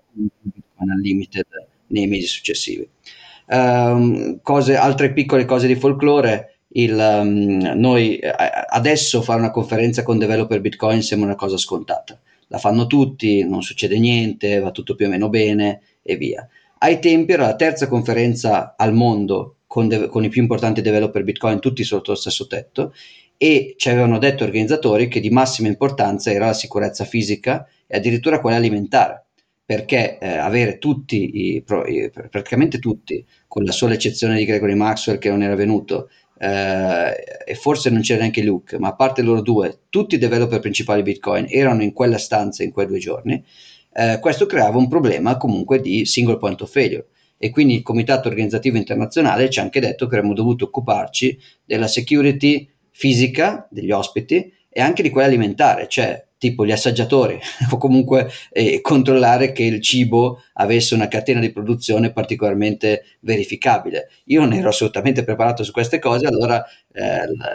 unlimited 0.76 1.46
nei 1.88 2.06
mesi 2.06 2.26
successivi 2.26 2.88
um, 3.48 4.40
cose, 4.42 4.76
altre 4.76 5.12
piccole 5.12 5.44
cose 5.44 5.66
di 5.66 5.74
folklore. 5.74 6.57
Il, 6.70 6.92
um, 6.92 7.72
noi 7.76 8.18
eh, 8.18 8.30
adesso 8.68 9.22
fare 9.22 9.40
una 9.40 9.50
conferenza 9.50 10.02
con 10.02 10.18
developer 10.18 10.60
Bitcoin 10.60 11.02
sembra 11.02 11.28
una 11.28 11.36
cosa 11.36 11.56
scontata. 11.56 12.18
La 12.48 12.58
fanno 12.58 12.86
tutti, 12.86 13.42
non 13.44 13.62
succede 13.62 13.98
niente, 13.98 14.58
va 14.58 14.70
tutto 14.70 14.94
più 14.94 15.06
o 15.06 15.08
meno 15.08 15.28
bene 15.28 15.80
e 16.02 16.16
via. 16.16 16.46
Ai 16.78 16.98
tempi 17.00 17.32
era 17.32 17.46
la 17.46 17.56
terza 17.56 17.88
conferenza 17.88 18.74
al 18.76 18.92
mondo 18.92 19.56
con, 19.66 19.88
de- 19.88 20.08
con 20.08 20.24
i 20.24 20.28
più 20.28 20.40
importanti 20.42 20.80
developer 20.80 21.24
Bitcoin, 21.24 21.60
tutti 21.60 21.84
sotto 21.84 22.12
lo 22.12 22.16
stesso 22.16 22.46
tetto, 22.46 22.94
e 23.36 23.74
ci 23.76 23.88
avevano 23.88 24.18
detto 24.18 24.44
organizzatori 24.44 25.08
che 25.08 25.20
di 25.20 25.30
massima 25.30 25.68
importanza 25.68 26.30
era 26.30 26.46
la 26.46 26.52
sicurezza 26.52 27.04
fisica 27.04 27.66
e 27.86 27.96
addirittura 27.96 28.40
quella 28.40 28.56
alimentare 28.56 29.24
perché 29.68 30.18
eh, 30.18 30.26
avere 30.26 30.78
tutti, 30.78 31.52
i, 31.54 31.62
praticamente 31.62 32.78
tutti, 32.78 33.22
con 33.46 33.64
la 33.64 33.72
sola 33.72 33.92
eccezione 33.92 34.38
di 34.38 34.46
Gregory 34.46 34.72
Maxwell 34.72 35.18
che 35.18 35.28
non 35.28 35.42
era 35.42 35.54
venuto, 35.56 36.08
e 36.38 37.54
forse 37.54 37.90
non 37.90 38.00
c'era 38.00 38.20
neanche 38.20 38.42
Luke, 38.42 38.78
ma 38.78 38.88
a 38.88 38.94
parte 38.94 39.22
loro 39.22 39.42
due, 39.42 39.80
tutti 39.88 40.14
i 40.14 40.18
developer 40.18 40.60
principali 40.60 41.02
Bitcoin 41.02 41.46
erano 41.48 41.82
in 41.82 41.92
quella 41.92 42.18
stanza 42.18 42.62
in 42.62 42.70
quei 42.70 42.86
due 42.86 42.98
giorni, 42.98 43.44
eh, 43.92 44.18
questo 44.20 44.46
creava 44.46 44.78
un 44.78 44.88
problema 44.88 45.36
comunque 45.36 45.80
di 45.80 46.04
single 46.04 46.38
point 46.38 46.60
of 46.60 46.70
failure. 46.70 47.06
E 47.36 47.50
quindi 47.50 47.74
il 47.74 47.82
comitato 47.82 48.28
organizzativo 48.28 48.76
internazionale 48.76 49.48
ci 49.50 49.58
ha 49.58 49.62
anche 49.62 49.80
detto 49.80 50.06
che 50.06 50.16
avremmo 50.16 50.34
dovuto 50.34 50.66
occuparci 50.66 51.38
della 51.64 51.86
security 51.86 52.68
fisica 52.90 53.66
degli 53.70 53.92
ospiti 53.92 54.52
e 54.68 54.80
anche 54.80 55.02
di 55.02 55.10
quella 55.10 55.28
alimentare, 55.28 55.88
cioè 55.88 56.26
tipo 56.38 56.64
gli 56.64 56.72
assaggiatori 56.72 57.38
o 57.70 57.76
comunque 57.76 58.30
eh, 58.52 58.80
controllare 58.80 59.52
che 59.52 59.64
il 59.64 59.82
cibo 59.82 60.42
avesse 60.54 60.94
una 60.94 61.08
catena 61.08 61.40
di 61.40 61.50
produzione 61.50 62.12
particolarmente 62.12 63.04
verificabile. 63.20 64.08
Io 64.26 64.40
non 64.40 64.52
ero 64.52 64.68
assolutamente 64.68 65.24
preparato 65.24 65.64
su 65.64 65.72
queste 65.72 65.98
cose, 65.98 66.26
allora 66.26 66.64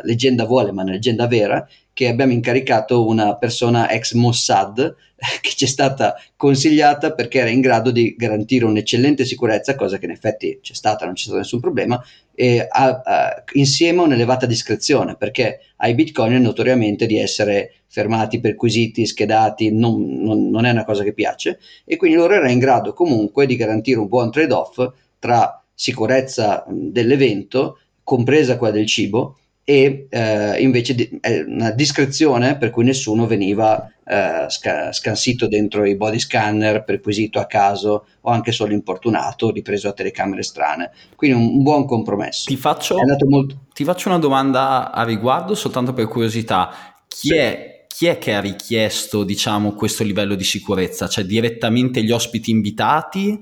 leggenda 0.03 0.45
vuole, 0.45 0.71
ma 0.71 0.81
è 0.81 0.83
una 0.85 0.93
leggenda 0.93 1.27
vera, 1.27 1.67
che 1.93 2.07
abbiamo 2.07 2.31
incaricato 2.31 3.05
una 3.05 3.35
persona 3.35 3.89
ex 3.89 4.13
Mossad 4.13 4.95
che 5.41 5.51
ci 5.55 5.65
è 5.65 5.67
stata 5.67 6.15
consigliata 6.35 7.13
perché 7.13 7.39
era 7.39 7.49
in 7.49 7.61
grado 7.61 7.91
di 7.91 8.15
garantire 8.17 8.65
un'eccellente 8.65 9.25
sicurezza, 9.25 9.75
cosa 9.75 9.97
che 9.97 10.05
in 10.05 10.11
effetti 10.11 10.59
c'è 10.61 10.73
stata, 10.73 11.05
non 11.05 11.13
c'è 11.13 11.23
stato 11.23 11.37
nessun 11.37 11.59
problema, 11.59 12.03
e 12.35 12.65
a, 12.67 13.01
a, 13.03 13.43
insieme 13.53 13.99
a 13.99 14.03
un'elevata 14.03 14.45
discrezione, 14.45 15.15
perché 15.15 15.59
ai 15.77 15.93
bitcoin 15.93 16.41
notoriamente 16.41 17.05
di 17.05 17.17
essere 17.17 17.73
fermati, 17.87 18.39
perquisiti, 18.39 19.05
schedati, 19.05 19.71
non, 19.71 20.03
non, 20.21 20.49
non 20.49 20.65
è 20.65 20.71
una 20.71 20.83
cosa 20.83 21.03
che 21.03 21.13
piace, 21.13 21.59
e 21.85 21.95
quindi 21.95 22.17
loro 22.17 22.33
era 22.33 22.49
in 22.49 22.59
grado 22.59 22.93
comunque 22.93 23.45
di 23.45 23.55
garantire 23.55 23.99
un 23.99 24.07
buon 24.07 24.31
trade-off 24.31 24.91
tra 25.19 25.63
sicurezza 25.73 26.65
dell'evento, 26.67 27.79
compresa 28.03 28.57
quella 28.57 28.73
del 28.73 28.87
cibo, 28.87 29.37
e 29.65 30.07
eh, 30.09 30.61
invece 30.61 30.93
di, 30.93 31.19
una 31.47 31.71
discrezione 31.71 32.57
per 32.57 32.69
cui 32.69 32.83
nessuno 32.83 33.25
veniva 33.25 33.89
eh, 34.05 34.45
sca- 34.49 34.91
scansito 34.91 35.47
dentro 35.47 35.85
i 35.85 35.95
body 35.95 36.19
scanner, 36.19 36.83
perquisito 36.83 37.39
a 37.39 37.45
caso 37.45 38.05
o 38.21 38.29
anche 38.29 38.51
solo 38.51 38.73
importunato, 38.73 39.51
ripreso 39.51 39.87
a 39.87 39.93
telecamere 39.93 40.43
strane. 40.43 40.91
Quindi 41.15 41.37
un, 41.37 41.47
un 41.55 41.63
buon 41.63 41.85
compromesso. 41.85 42.45
Ti 42.47 42.57
faccio, 42.57 42.97
molto... 43.27 43.59
ti 43.73 43.85
faccio, 43.85 44.09
una 44.09 44.19
domanda 44.19 44.91
a 44.91 45.03
riguardo, 45.03 45.55
soltanto 45.55 45.93
per 45.93 46.07
curiosità. 46.07 46.69
Chi 47.07 47.29
sì. 47.29 47.35
è 47.35 47.71
chi 47.93 48.07
è 48.07 48.17
che 48.17 48.33
ha 48.33 48.39
richiesto 48.39 49.23
diciamo, 49.23 49.73
questo 49.73 50.03
livello 50.03 50.33
di 50.33 50.43
sicurezza? 50.43 51.07
Cioè 51.07 51.23
direttamente 51.25 52.03
gli 52.03 52.11
ospiti 52.11 52.49
invitati? 52.49 53.39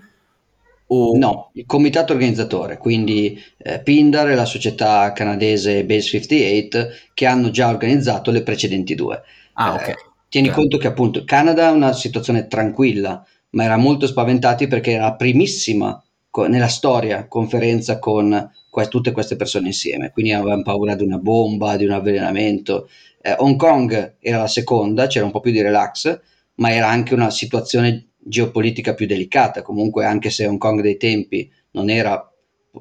O... 0.93 1.17
No, 1.17 1.51
il 1.53 1.65
comitato 1.65 2.11
organizzatore, 2.11 2.77
quindi 2.77 3.41
eh, 3.57 3.79
Pindar 3.79 4.29
e 4.29 4.35
la 4.35 4.43
società 4.43 5.13
canadese 5.13 5.85
Base 5.85 6.19
58 6.19 6.89
che 7.13 7.25
hanno 7.25 7.49
già 7.49 7.69
organizzato 7.69 8.29
le 8.29 8.43
precedenti 8.43 8.93
due. 8.93 9.21
Ah, 9.53 9.73
ok. 9.75 9.87
Eh, 9.87 9.95
tieni 10.27 10.49
okay. 10.49 10.59
conto 10.59 10.77
che 10.77 10.87
appunto 10.87 11.23
Canada 11.23 11.69
è 11.69 11.71
una 11.71 11.93
situazione 11.93 12.47
tranquilla, 12.47 13.25
ma 13.51 13.63
era 13.63 13.77
molto 13.77 14.05
spaventati 14.05 14.67
perché 14.67 14.91
era 14.91 15.05
la 15.05 15.15
primissima 15.15 16.03
co- 16.29 16.47
nella 16.47 16.67
storia 16.67 17.25
conferenza 17.25 17.97
con 17.97 18.51
que- 18.69 18.87
tutte 18.89 19.13
queste 19.13 19.37
persone 19.37 19.67
insieme, 19.67 20.11
quindi 20.11 20.33
avevano 20.33 20.61
paura 20.61 20.95
di 20.95 21.03
una 21.03 21.19
bomba, 21.19 21.77
di 21.77 21.85
un 21.85 21.91
avvelenamento. 21.91 22.89
Eh, 23.21 23.35
Hong 23.37 23.55
Kong 23.55 24.17
era 24.19 24.39
la 24.39 24.47
seconda, 24.47 25.07
c'era 25.07 25.23
un 25.23 25.31
po' 25.31 25.39
più 25.39 25.51
di 25.51 25.61
relax, 25.61 26.19
ma 26.55 26.73
era 26.73 26.89
anche 26.89 27.13
una 27.13 27.29
situazione 27.29 28.10
geopolitica 28.23 28.93
più 28.93 29.05
delicata, 29.05 29.61
comunque 29.61 30.05
anche 30.05 30.29
se 30.29 30.45
Hong 30.45 30.59
Kong 30.59 30.81
dei 30.81 30.97
tempi 30.97 31.51
non 31.71 31.89
era 31.89 32.31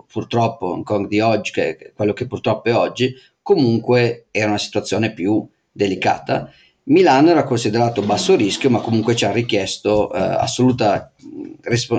purtroppo 0.07 0.67
Hong 0.67 0.85
Kong 0.85 1.09
di 1.09 1.21
oggi, 1.21 1.53
che 1.53 1.77
è 1.77 1.93
quello 1.93 2.13
che 2.13 2.27
purtroppo 2.27 2.69
è 2.69 2.75
oggi, 2.75 3.15
comunque 3.43 4.27
era 4.31 4.49
una 4.49 4.59
situazione 4.59 5.13
più 5.13 5.47
delicata. 5.73 6.51
Milano 6.85 7.31
era 7.31 7.45
considerato 7.45 8.03
basso 8.03 8.35
rischio, 8.37 8.71
ma 8.71 8.81
comunque 8.81 9.15
ci, 9.15 9.25
ha 9.25 9.33
richiesto, 9.33 10.13
eh, 10.13 10.19
assoluta, 10.19 11.13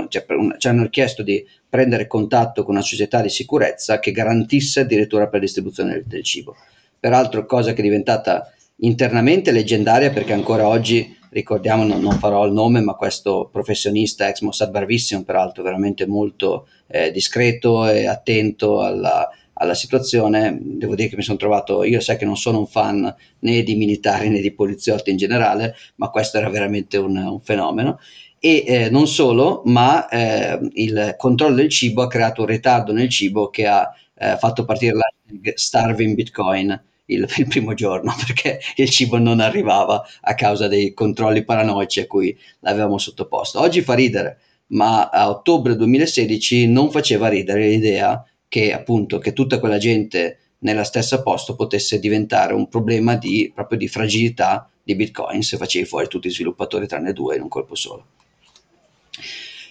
cioè, 0.09 0.25
un, 0.29 0.55
ci 0.57 0.67
hanno 0.67 0.83
richiesto 0.83 1.23
di 1.23 1.45
prendere 1.67 2.07
contatto 2.07 2.63
con 2.63 2.75
una 2.75 2.83
società 2.83 3.21
di 3.21 3.29
sicurezza 3.29 3.99
che 3.99 4.11
garantisse 4.11 4.81
addirittura 4.81 5.25
per 5.25 5.35
la 5.35 5.45
distribuzione 5.45 5.93
del, 5.93 6.03
del 6.05 6.23
cibo. 6.23 6.55
Peraltro, 6.99 7.45
cosa 7.45 7.73
che 7.73 7.79
è 7.79 7.83
diventata 7.83 8.51
internamente 8.77 9.51
leggendaria 9.51 10.11
perché 10.11 10.33
ancora 10.33 10.67
oggi 10.67 11.17
ricordiamo, 11.31 11.83
non, 11.83 12.01
non, 12.01 12.17
farò 12.17 12.45
il 12.45 12.53
nome, 12.53 12.81
ma 12.81 12.93
questo 12.93 13.49
professionista 13.51 14.27
ex 14.27 14.41
Mossad 14.41 14.69
bravissimo, 14.69 15.23
peraltro 15.23 15.63
veramente 15.63 16.05
molto 16.05 16.67
eh, 16.87 17.11
discreto 17.11 17.87
e 17.87 18.05
attento 18.05 18.81
alla, 18.81 19.29
alla, 19.53 19.73
situazione, 19.73 20.57
devo 20.61 20.95
dire 20.95 21.09
che 21.09 21.15
mi 21.15 21.23
sono 21.23 21.37
trovato, 21.37 21.83
io 21.83 21.99
sai 21.99 22.17
che 22.17 22.25
non 22.25 22.37
sono 22.37 22.59
un 22.59 22.67
fan 22.67 23.13
né 23.39 23.63
di 23.63 23.75
militari 23.75 24.29
né 24.29 24.41
di 24.41 24.51
poliziotti 24.51 25.09
in 25.09 25.17
generale, 25.17 25.75
ma 25.95 26.09
questo 26.09 26.37
era 26.37 26.49
veramente 26.49 26.97
un, 26.97 27.15
un 27.15 27.41
fenomeno. 27.41 27.99
E 28.43 28.63
eh, 28.65 28.89
non 28.89 29.07
solo, 29.07 29.61
ma 29.65 30.07
eh, 30.09 30.59
il 30.73 31.13
controllo 31.17 31.55
del 31.55 31.69
cibo 31.69 32.01
ha 32.01 32.07
creato 32.07 32.41
un 32.41 32.47
ritardo 32.47 32.91
nel 32.91 33.07
cibo 33.07 33.49
che 33.49 33.67
ha 33.67 33.87
eh, 34.15 34.35
fatto 34.37 34.65
partire 34.65 34.95
la 34.95 35.05
starving 35.55 36.15
Bitcoin 36.15 36.89
il, 37.13 37.27
il, 37.37 37.47
primo 37.47 37.73
giorno 37.73 38.13
perché 38.25 38.59
il 38.75 38.89
cibo 38.89 39.17
non 39.17 39.39
arrivava 39.39 40.05
a 40.21 40.33
causa 40.33 40.67
dei 40.67 40.93
controlli 40.93 41.43
paranoici 41.43 42.01
a 42.01 42.07
cui 42.07 42.37
l'avevamo 42.59 42.97
sottoposto. 42.97 43.59
Oggi 43.59 43.81
fa 43.81 43.93
ridere, 43.93 44.39
ma 44.67 45.09
a 45.09 45.29
ottobre 45.29 45.75
2016 45.75 46.67
non 46.67 46.91
faceva 46.91 47.27
ridere 47.27 47.67
l'idea 47.67 48.25
che 48.47 48.73
appunto 48.73 49.17
che 49.17 49.33
tutta 49.33 49.59
quella 49.59 49.77
gente 49.77 50.37
nella 50.59 50.83
stessa 50.83 51.21
posto 51.21 51.55
potesse 51.55 51.99
diventare 51.99 52.53
un 52.53 52.67
problema 52.67 53.15
di, 53.15 53.51
proprio 53.53 53.77
di 53.77 53.87
fragilità 53.87 54.69
di 54.83 54.95
Bitcoin 54.95 55.41
se 55.41 55.57
facevi 55.57 55.85
fuori 55.85 56.07
tutti 56.07 56.27
i 56.27 56.31
sviluppatori 56.31 56.87
tranne 56.87 57.13
due 57.13 57.35
in 57.35 57.41
un 57.41 57.47
colpo 57.47 57.75
solo. 57.75 58.05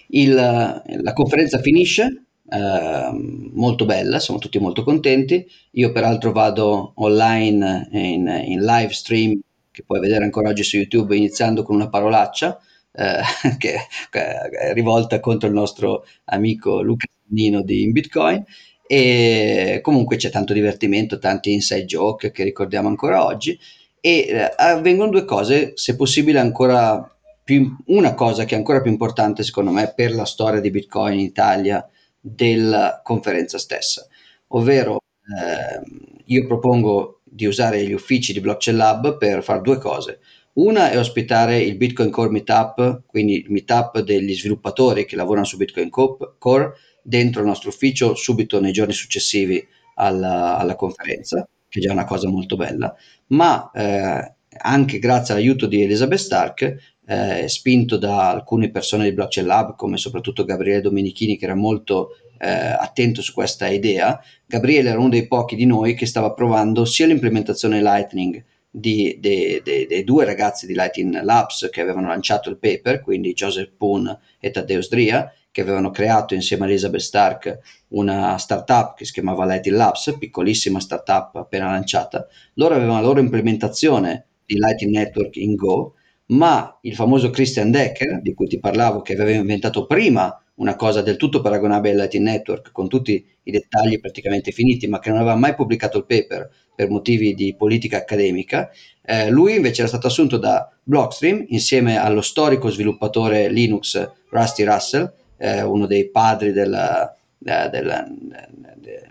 Il, 0.07 0.33
la 0.33 1.13
conferenza 1.13 1.59
finisce, 1.59 2.25
Ehm, 2.53 3.51
molto 3.53 3.85
bella, 3.85 4.19
siamo 4.19 4.39
tutti 4.39 4.59
molto 4.59 4.83
contenti. 4.83 5.47
Io 5.71 5.91
peraltro 5.91 6.31
vado 6.33 6.91
online 6.95 7.87
in, 7.91 8.43
in, 8.45 8.61
live 8.61 8.91
stream 8.91 9.39
che 9.71 9.83
puoi 9.85 10.01
vedere 10.01 10.25
ancora 10.25 10.49
oggi 10.49 10.63
su 10.63 10.75
YouTube 10.75 11.15
iniziando 11.15 11.63
con 11.63 11.75
una 11.75 11.87
parolaccia 11.87 12.59
eh, 12.91 13.21
che, 13.57 13.75
è 14.09 14.73
rivolta 14.73 15.21
contro 15.21 15.47
il 15.47 15.53
nostro 15.53 16.05
amico 16.25 16.81
Luca 16.81 17.07
Nino 17.27 17.61
di 17.61 17.89
Bitcoin 17.89 18.43
e 18.85 19.79
comunque 19.81 20.17
c'è 20.17 20.29
tanto 20.29 20.51
divertimento, 20.51 21.19
tanti 21.19 21.53
inside 21.53 21.85
joke 21.85 22.31
che 22.31 22.43
ricordiamo 22.43 22.89
ancora 22.89 23.23
oggi 23.23 23.57
e 24.01 24.25
eh, 24.27 24.53
avvengono 24.57 25.09
due 25.11 25.23
cose, 25.23 25.71
se 25.75 25.95
possibile 25.95 26.39
ancora 26.39 27.15
più, 27.41 27.73
una 27.87 28.13
cosa 28.13 28.43
che 28.43 28.55
è 28.55 28.57
ancora 28.57 28.81
più 28.81 28.91
importante 28.91 29.43
secondo 29.43 29.71
me 29.71 29.93
per 29.95 30.13
la 30.13 30.25
storia 30.25 30.59
di 30.59 30.69
Bitcoin 30.69 31.13
in 31.13 31.25
Italia 31.25 31.85
della 32.21 33.01
conferenza 33.03 33.57
stessa, 33.57 34.05
ovvero 34.49 34.99
eh, 35.21 36.21
io 36.25 36.47
propongo 36.47 37.21
di 37.23 37.45
usare 37.45 37.83
gli 37.83 37.93
uffici 37.93 38.31
di 38.31 38.39
Blockchain 38.39 38.77
Lab 38.77 39.17
per 39.17 39.43
fare 39.43 39.61
due 39.61 39.77
cose. 39.79 40.19
Una 40.53 40.91
è 40.91 40.97
ospitare 40.97 41.59
il 41.59 41.77
Bitcoin 41.77 42.11
Core 42.11 42.29
Meetup, 42.29 43.03
quindi 43.05 43.35
il 43.37 43.51
meetup 43.51 43.99
degli 43.99 44.35
sviluppatori 44.35 45.05
che 45.05 45.15
lavorano 45.15 45.45
su 45.45 45.55
Bitcoin 45.57 45.89
Core 45.89 46.73
dentro 47.01 47.41
il 47.41 47.47
nostro 47.47 47.69
ufficio 47.69 48.15
subito 48.15 48.59
nei 48.59 48.73
giorni 48.73 48.93
successivi 48.93 49.65
alla, 49.95 50.57
alla 50.57 50.75
conferenza, 50.75 51.47
che 51.69 51.79
è 51.79 51.81
già 51.81 51.93
una 51.93 52.03
cosa 52.03 52.27
molto 52.27 52.57
bella, 52.57 52.93
ma 53.27 53.71
eh, 53.73 54.35
anche 54.57 54.99
grazie 54.99 55.33
all'aiuto 55.33 55.67
di 55.67 55.83
Elizabeth 55.83 56.19
Stark, 56.19 56.90
eh, 57.05 57.47
spinto 57.47 57.97
da 57.97 58.29
alcune 58.29 58.69
persone 58.69 59.05
di 59.05 59.13
Blockchain 59.13 59.47
Lab, 59.47 59.75
come 59.75 59.97
soprattutto 59.97 60.45
Gabriele 60.45 60.81
Domenichini, 60.81 61.37
che 61.37 61.45
era 61.45 61.55
molto 61.55 62.15
eh, 62.37 62.49
attento 62.49 63.21
su 63.21 63.33
questa 63.33 63.67
idea, 63.67 64.19
Gabriele 64.45 64.89
era 64.89 64.99
uno 64.99 65.09
dei 65.09 65.27
pochi 65.27 65.55
di 65.55 65.65
noi 65.65 65.93
che 65.93 66.05
stava 66.05 66.33
provando 66.33 66.85
sia 66.85 67.05
l'implementazione 67.05 67.81
Lightning 67.81 68.43
dei 68.71 69.19
de, 69.19 69.61
de 69.63 70.03
due 70.05 70.23
ragazzi 70.23 70.65
di 70.65 70.73
Lightning 70.73 71.21
Labs 71.21 71.67
che 71.69 71.81
avevano 71.81 72.07
lanciato 72.07 72.49
il 72.49 72.57
paper, 72.57 73.01
quindi 73.01 73.33
Joseph 73.33 73.73
Poon 73.77 74.17
e 74.39 74.49
Taddeus 74.49 74.89
Dria, 74.89 75.31
che 75.51 75.61
avevano 75.61 75.91
creato 75.91 76.33
insieme 76.33 76.63
a 76.63 76.67
Elizabeth 76.67 77.01
Stark 77.01 77.59
una 77.89 78.37
startup 78.37 78.95
che 78.95 79.03
si 79.03 79.11
chiamava 79.11 79.45
Lightning 79.45 79.77
Labs, 79.77 80.15
piccolissima 80.17 80.79
startup 80.79 81.35
appena 81.35 81.69
lanciata. 81.69 82.25
Loro 82.53 82.75
avevano 82.75 83.01
la 83.01 83.05
loro 83.05 83.19
implementazione 83.19 84.27
di 84.45 84.55
Lightning 84.55 84.95
Network 84.95 85.35
in 85.35 85.55
Go, 85.55 85.95
ma 86.31 86.77
il 86.81 86.95
famoso 86.95 87.29
Christian 87.29 87.71
Decker, 87.71 88.21
di 88.21 88.33
cui 88.33 88.47
ti 88.47 88.59
parlavo, 88.59 89.01
che 89.01 89.13
aveva 89.13 89.39
inventato 89.39 89.85
prima 89.85 90.35
una 90.55 90.75
cosa 90.75 91.01
del 91.01 91.17
tutto 91.17 91.41
paragonabile 91.41 91.93
al 91.93 91.99
Lightning 91.99 92.25
Network, 92.25 92.71
con 92.71 92.87
tutti 92.87 93.25
i 93.43 93.51
dettagli 93.51 93.99
praticamente 93.99 94.51
finiti, 94.51 94.87
ma 94.87 94.99
che 94.99 95.09
non 95.09 95.19
aveva 95.19 95.35
mai 95.35 95.55
pubblicato 95.55 95.97
il 95.97 96.05
paper 96.05 96.49
per 96.75 96.89
motivi 96.89 97.33
di 97.33 97.55
politica 97.55 97.97
accademica, 97.97 98.69
eh, 99.03 99.29
lui 99.29 99.55
invece 99.55 99.81
era 99.81 99.89
stato 99.89 100.07
assunto 100.07 100.37
da 100.37 100.71
Blockstream 100.83 101.45
insieme 101.49 101.97
allo 101.97 102.21
storico 102.21 102.69
sviluppatore 102.69 103.49
Linux 103.49 104.09
Rusty 104.29 104.63
Russell, 104.63 105.11
eh, 105.37 105.63
uno 105.63 105.85
dei 105.85 106.09
padri 106.09 106.51
della, 106.51 107.13
della, 107.37 107.67
della, 107.67 108.07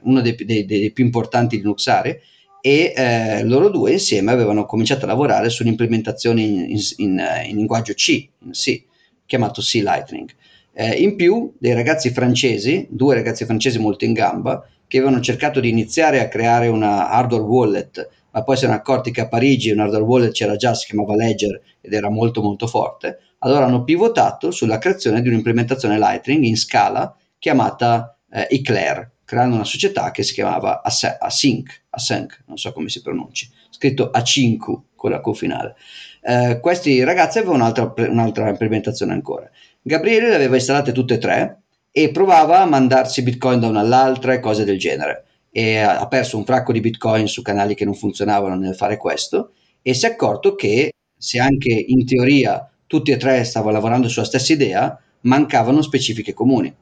uno 0.02 0.20
dei, 0.20 0.34
dei, 0.36 0.64
dei, 0.64 0.90
più 0.92 1.04
importanti 1.04 1.56
Linuxari, 1.56 2.18
e 2.60 2.92
eh, 2.94 3.44
loro 3.44 3.68
due 3.68 3.92
insieme 3.92 4.32
avevano 4.32 4.66
cominciato 4.66 5.04
a 5.04 5.08
lavorare 5.08 5.48
sull'implementazione 5.48 6.42
in, 6.42 6.70
in, 6.70 6.78
in, 6.96 7.24
in 7.46 7.56
linguaggio 7.56 7.94
C, 7.94 8.28
C, 8.50 8.84
chiamato 9.26 9.60
C 9.60 9.74
Lightning. 9.82 10.30
Eh, 10.72 11.02
in 11.02 11.16
più, 11.16 11.52
dei 11.58 11.74
ragazzi 11.74 12.10
francesi, 12.10 12.86
due 12.90 13.14
ragazzi 13.14 13.44
francesi 13.44 13.78
molto 13.78 14.04
in 14.04 14.12
gamba, 14.12 14.66
che 14.86 14.98
avevano 14.98 15.20
cercato 15.20 15.60
di 15.60 15.68
iniziare 15.68 16.20
a 16.20 16.28
creare 16.28 16.68
una 16.68 17.10
hardware 17.10 17.44
wallet, 17.44 18.08
ma 18.32 18.42
poi 18.42 18.56
si 18.56 18.64
erano 18.64 18.78
accorti 18.78 19.10
che 19.10 19.20
a 19.20 19.28
Parigi 19.28 19.70
un 19.70 19.80
hardware 19.80 20.04
wallet 20.04 20.32
c'era 20.32 20.56
già, 20.56 20.74
si 20.74 20.86
chiamava 20.86 21.14
Ledger 21.16 21.60
ed 21.80 21.92
era 21.92 22.10
molto 22.10 22.42
molto 22.42 22.66
forte, 22.66 23.18
allora 23.38 23.64
hanno 23.64 23.84
pivotato 23.84 24.50
sulla 24.50 24.78
creazione 24.78 25.22
di 25.22 25.28
un'implementazione 25.28 25.98
Lightning 25.98 26.44
in 26.44 26.56
scala 26.56 27.14
chiamata 27.38 28.16
eh, 28.30 28.46
Eclair, 28.50 29.10
creando 29.24 29.54
una 29.54 29.64
società 29.64 30.10
che 30.10 30.22
si 30.22 30.34
chiamava 30.34 30.82
Async, 30.82 31.79
Async, 31.90 32.42
non 32.46 32.56
so 32.56 32.72
come 32.72 32.88
si 32.88 33.02
pronunci, 33.02 33.50
scritto 33.70 34.10
A5 34.14 34.80
con 34.94 35.10
la 35.10 35.20
Q 35.20 35.34
finale. 35.34 35.74
Eh, 36.22 36.58
questi 36.60 37.02
ragazzi 37.02 37.38
avevano 37.38 37.64
un'altra, 37.64 37.92
un'altra 38.08 38.48
implementazione 38.48 39.12
ancora. 39.12 39.50
Gabriele 39.82 40.28
le 40.28 40.34
aveva 40.34 40.54
installate 40.54 40.92
tutte 40.92 41.14
e 41.14 41.18
tre 41.18 41.62
e 41.90 42.10
provava 42.10 42.60
a 42.60 42.66
mandarsi 42.66 43.22
bitcoin 43.22 43.60
da 43.60 43.66
una 43.66 43.80
all'altra 43.80 44.34
e 44.34 44.40
cose 44.40 44.64
del 44.64 44.78
genere. 44.78 45.24
E 45.50 45.78
ha 45.78 46.06
perso 46.06 46.36
un 46.36 46.44
fracco 46.44 46.72
di 46.72 46.80
bitcoin 46.80 47.26
su 47.26 47.42
canali 47.42 47.74
che 47.74 47.84
non 47.84 47.94
funzionavano 47.94 48.54
nel 48.54 48.76
fare 48.76 48.96
questo 48.96 49.52
e 49.82 49.94
si 49.94 50.06
è 50.06 50.10
accorto 50.10 50.54
che 50.54 50.92
se 51.18 51.40
anche 51.40 51.72
in 51.72 52.06
teoria 52.06 52.70
tutti 52.86 53.10
e 53.10 53.16
tre 53.16 53.42
stavano 53.44 53.72
lavorando 53.72 54.08
sulla 54.08 54.24
stessa 54.24 54.52
idea, 54.52 54.98
mancavano 55.22 55.82
specifiche 55.82 56.34
comuni. 56.34 56.72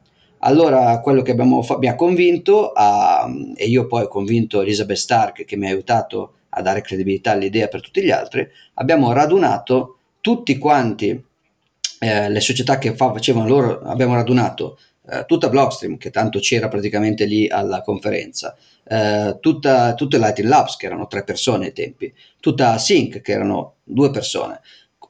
Allora 0.40 1.00
quello 1.00 1.22
che 1.22 1.32
abbiamo, 1.32 1.64
mi 1.78 1.88
ha 1.88 1.94
convinto, 1.94 2.72
a, 2.72 3.28
e 3.56 3.66
io 3.66 3.86
poi 3.86 4.02
ho 4.04 4.08
convinto 4.08 4.62
Elizabeth 4.62 4.96
Stark 4.96 5.44
che 5.44 5.56
mi 5.56 5.66
ha 5.66 5.70
aiutato 5.70 6.34
a 6.50 6.62
dare 6.62 6.80
credibilità 6.80 7.32
all'idea 7.32 7.68
per 7.68 7.80
tutti 7.80 8.02
gli 8.02 8.10
altri, 8.10 8.48
abbiamo 8.74 9.12
radunato 9.12 9.98
tutti 10.20 10.56
quanti 10.58 11.22
eh, 12.00 12.30
le 12.30 12.40
società 12.40 12.78
che 12.78 12.94
fa, 12.94 13.12
facevano 13.12 13.48
loro, 13.48 13.80
abbiamo 13.82 14.14
radunato 14.14 14.78
eh, 15.10 15.24
tutta 15.26 15.48
Blockstream, 15.48 15.96
che 15.96 16.10
tanto 16.10 16.38
c'era 16.38 16.68
praticamente 16.68 17.24
lì 17.24 17.48
alla 17.48 17.82
conferenza, 17.82 18.56
eh, 18.84 19.36
tutta, 19.40 19.94
tutte 19.94 20.18
Lightning 20.18 20.48
Labs, 20.48 20.76
che 20.76 20.86
erano 20.86 21.06
tre 21.06 21.24
persone 21.24 21.66
ai 21.66 21.72
tempi, 21.72 22.12
tutta 22.40 22.78
Sync, 22.78 23.20
che 23.20 23.32
erano 23.32 23.74
due 23.82 24.10
persone, 24.10 24.60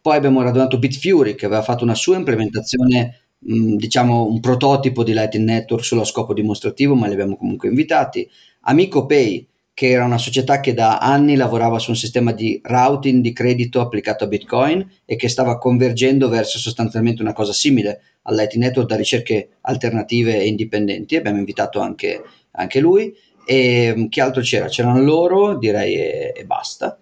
poi 0.01 0.17
abbiamo 0.17 0.43
radunato 0.43 0.79
Bitfury 0.79 1.35
che 1.35 1.47
aveva 1.47 1.63
fatto 1.63 1.85
una 1.85 1.95
sua 1.95 2.17
implementazione, 2.17 3.21
mh, 3.39 3.77
diciamo 3.77 4.27
un 4.27 4.41
prototipo 4.41 5.03
di 5.05 5.13
Lightning 5.13 5.47
Network 5.49 5.85
solo 5.85 6.03
a 6.03 6.05
scopo 6.05 6.35
dimostrativo, 6.35 6.95
ma 6.95 7.07
li 7.07 7.13
abbiamo 7.15 7.37
comunque 7.37 7.69
invitati. 7.69 8.29
Amico 8.63 9.07
Pay, 9.07 9.47
che 9.75 9.91
era 9.91 10.05
una 10.05 10.19
società 10.19 10.61
che 10.61 10.75
da 10.75 10.99
anni 10.99 11.37
lavorava 11.37 11.79
su 11.79 11.91
un 11.91 11.97
sistema 11.97 12.33
di 12.33 12.61
routing 12.63 13.23
di 13.23 13.33
credito 13.33 13.81
applicato 13.81 14.25
a 14.25 14.27
Bitcoin 14.27 14.85
e 15.05 15.17
che 15.17 15.29
stava 15.29 15.59
convergendo 15.59 16.29
verso 16.29 16.59
sostanzialmente 16.59 17.23
una 17.23 17.33
cosa 17.33 17.53
simile 17.53 18.01
al 18.23 18.35
Lightning 18.35 18.65
Network 18.67 18.89
da 18.89 18.97
ricerche 18.97 19.51
alternative 19.63 20.37
e 20.39 20.47
indipendenti. 20.49 21.17
Abbiamo 21.17 21.39
invitato 21.39 21.81
anche, 21.81 22.23
anche 22.53 22.81
lui. 22.81 23.15
E 23.47 24.09
che 24.11 24.21
altro 24.21 24.43
c'era? 24.43 24.67
C'erano 24.67 25.01
loro, 25.01 25.57
direi, 25.57 25.95
e, 25.95 26.33
e 26.37 26.45
basta 26.45 26.99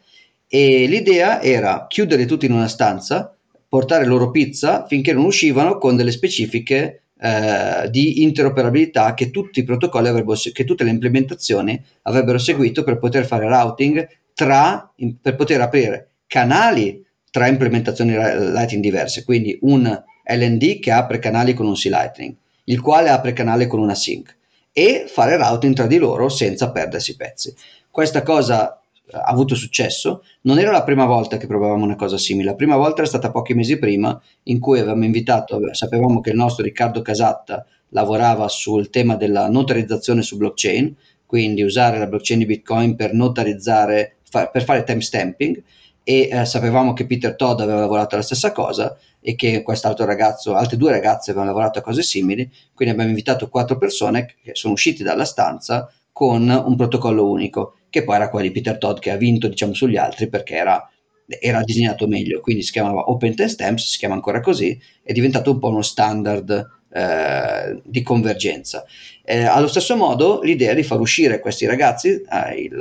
e 0.49 0.87
l'idea 0.87 1.43
era 1.43 1.87
chiudere 1.89 2.25
tutti 2.25 2.47
in 2.47 2.53
una 2.53 2.69
stanza, 2.69 3.36
portare 3.69 4.05
loro 4.05 4.31
pizza 4.31 4.87
finché 4.87 5.13
non 5.13 5.25
uscivano 5.25 5.79
con 5.79 5.97
delle 5.97 6.13
specifiche 6.13 7.03
eh, 7.19 7.89
di 7.91 8.23
interoperabilità 8.23 9.15
che 9.15 9.31
tutti 9.31 9.61
i 9.61 9.65
protocolli 9.65 10.09
avrebbero, 10.09 10.39
che 10.53 10.65
tutte 10.65 10.85
le 10.85 10.91
implementazioni 10.91 11.83
avrebbero 12.03 12.39
seguito 12.39 12.85
per 12.85 12.99
poter 12.99 13.25
fare 13.25 13.49
routing 13.49 14.07
tra, 14.35 14.93
in, 14.97 15.19
per 15.21 15.35
poter 15.35 15.61
aprire 15.61 16.11
canali 16.27 17.05
tra 17.31 17.47
implementazioni 17.47 18.13
Lightning 18.13 18.83
diverse, 18.83 19.25
quindi 19.25 19.59
un 19.63 19.83
LND 20.25 20.79
che 20.79 20.91
apre 20.91 21.19
canali 21.19 21.55
con 21.55 21.67
un 21.67 21.75
C-Lightning, 21.75 22.35
il 22.65 22.81
quale 22.81 23.09
apre 23.09 23.33
canale 23.33 23.67
con 23.67 23.81
una 23.81 23.95
sync 23.95 24.35
e 24.73 25.07
fare 25.09 25.37
routing 25.37 25.75
tra 25.75 25.87
di 25.87 25.97
loro 25.97 26.29
senza 26.29 26.71
perdersi 26.71 27.17
pezzi. 27.17 27.55
Questa 27.91 28.23
cosa 28.23 28.81
avuto 29.13 29.55
successo, 29.55 30.25
non 30.43 30.59
era 30.59 30.71
la 30.71 30.83
prima 30.83 31.05
volta 31.05 31.37
che 31.37 31.47
provavamo 31.47 31.85
una 31.85 31.97
cosa 31.97 32.19
simile, 32.19 32.51
la 32.51 32.55
prima 32.55 32.77
volta 32.77 32.99
era 32.99 33.07
stata 33.07 33.31
pochi 33.31 33.55
mesi 33.55 33.79
prima 33.79 34.21
in 34.45 34.59
cui 34.59 34.79
avevamo 34.79 35.05
invitato, 35.05 35.61
sapevamo 35.73 36.21
che 36.21 36.31
il 36.31 36.37
nostro 36.37 36.65
Riccardo 36.65 37.03
Casatta 37.03 37.65
lavorava 37.91 38.49
sul 38.49 38.91
tema 38.91 39.17
della 39.17 39.49
notarizzazione 39.49 40.23
su 40.23 40.37
blockchain, 40.37 40.95
quindi 41.25 41.63
usare 41.63 41.99
la 41.99 42.07
blockchain 42.07 42.41
di 42.41 42.47
Bitcoin 42.47 42.97
per 42.97 43.13
notarizzare, 43.13 44.17
fa, 44.29 44.49
per 44.49 44.65
fare 44.65 44.85
timestamping 44.85 45.63
e 46.09 46.29
eh, 46.31 46.45
sapevamo 46.45 46.93
che 46.93 47.07
Peter 47.07 47.35
Todd 47.35 47.61
aveva 47.61 47.81
lavorato 47.81 48.15
alla 48.15 48.23
stessa 48.23 48.53
cosa 48.53 48.97
e 49.21 49.35
che 49.35 49.63
quest'altro 49.63 50.05
ragazzo, 50.05 50.55
altre 50.55 50.77
due 50.77 50.93
ragazze 50.93 51.31
avevano 51.31 51.51
lavorato 51.51 51.81
a 51.81 51.83
cose 51.83 52.03
simili, 52.03 52.49
quindi 52.75 52.95
abbiamo 52.95 53.11
invitato 53.11 53.49
quattro 53.49 53.77
persone 53.77 54.37
che 54.41 54.55
sono 54.55 54.75
usciti 54.75 55.03
dalla 55.03 55.25
stanza 55.25 55.93
con 56.13 56.49
un 56.49 56.77
protocollo 56.77 57.29
unico 57.29 57.75
che 57.97 58.05
poi 58.05 58.17
era 58.17 58.29
quello 58.29 58.47
di 58.47 58.53
Peter 58.53 58.77
Todd 58.77 58.99
che 58.99 59.11
ha 59.11 59.17
vinto 59.17 59.49
diciamo 59.49 59.73
sugli 59.73 59.97
altri 59.97 60.29
perché 60.29 60.55
era, 60.55 60.87
era 61.27 61.63
disegnato 61.63 62.07
meglio, 62.07 62.41
quindi 62.41 62.63
si 62.63 62.73
chiamava 62.73 63.09
Open 63.09 63.35
Stamps, 63.49 63.89
si 63.89 63.97
chiama 63.97 64.15
ancora 64.15 64.41
così, 64.41 64.79
è 65.03 65.13
diventato 65.13 65.51
un 65.51 65.59
po' 65.59 65.69
uno 65.69 65.81
standard 65.81 66.71
eh, 66.93 67.81
di 67.83 68.03
convergenza. 68.03 68.85
Eh, 69.25 69.45
allo 69.45 69.67
stesso 69.67 69.97
modo 69.97 70.43
l'idea 70.43 70.75
di 70.75 70.83
far 70.83 71.01
uscire 71.01 71.41
questi 71.41 71.65
ragazzi 71.65 72.11
eh, 72.11 72.61
il 72.61 72.77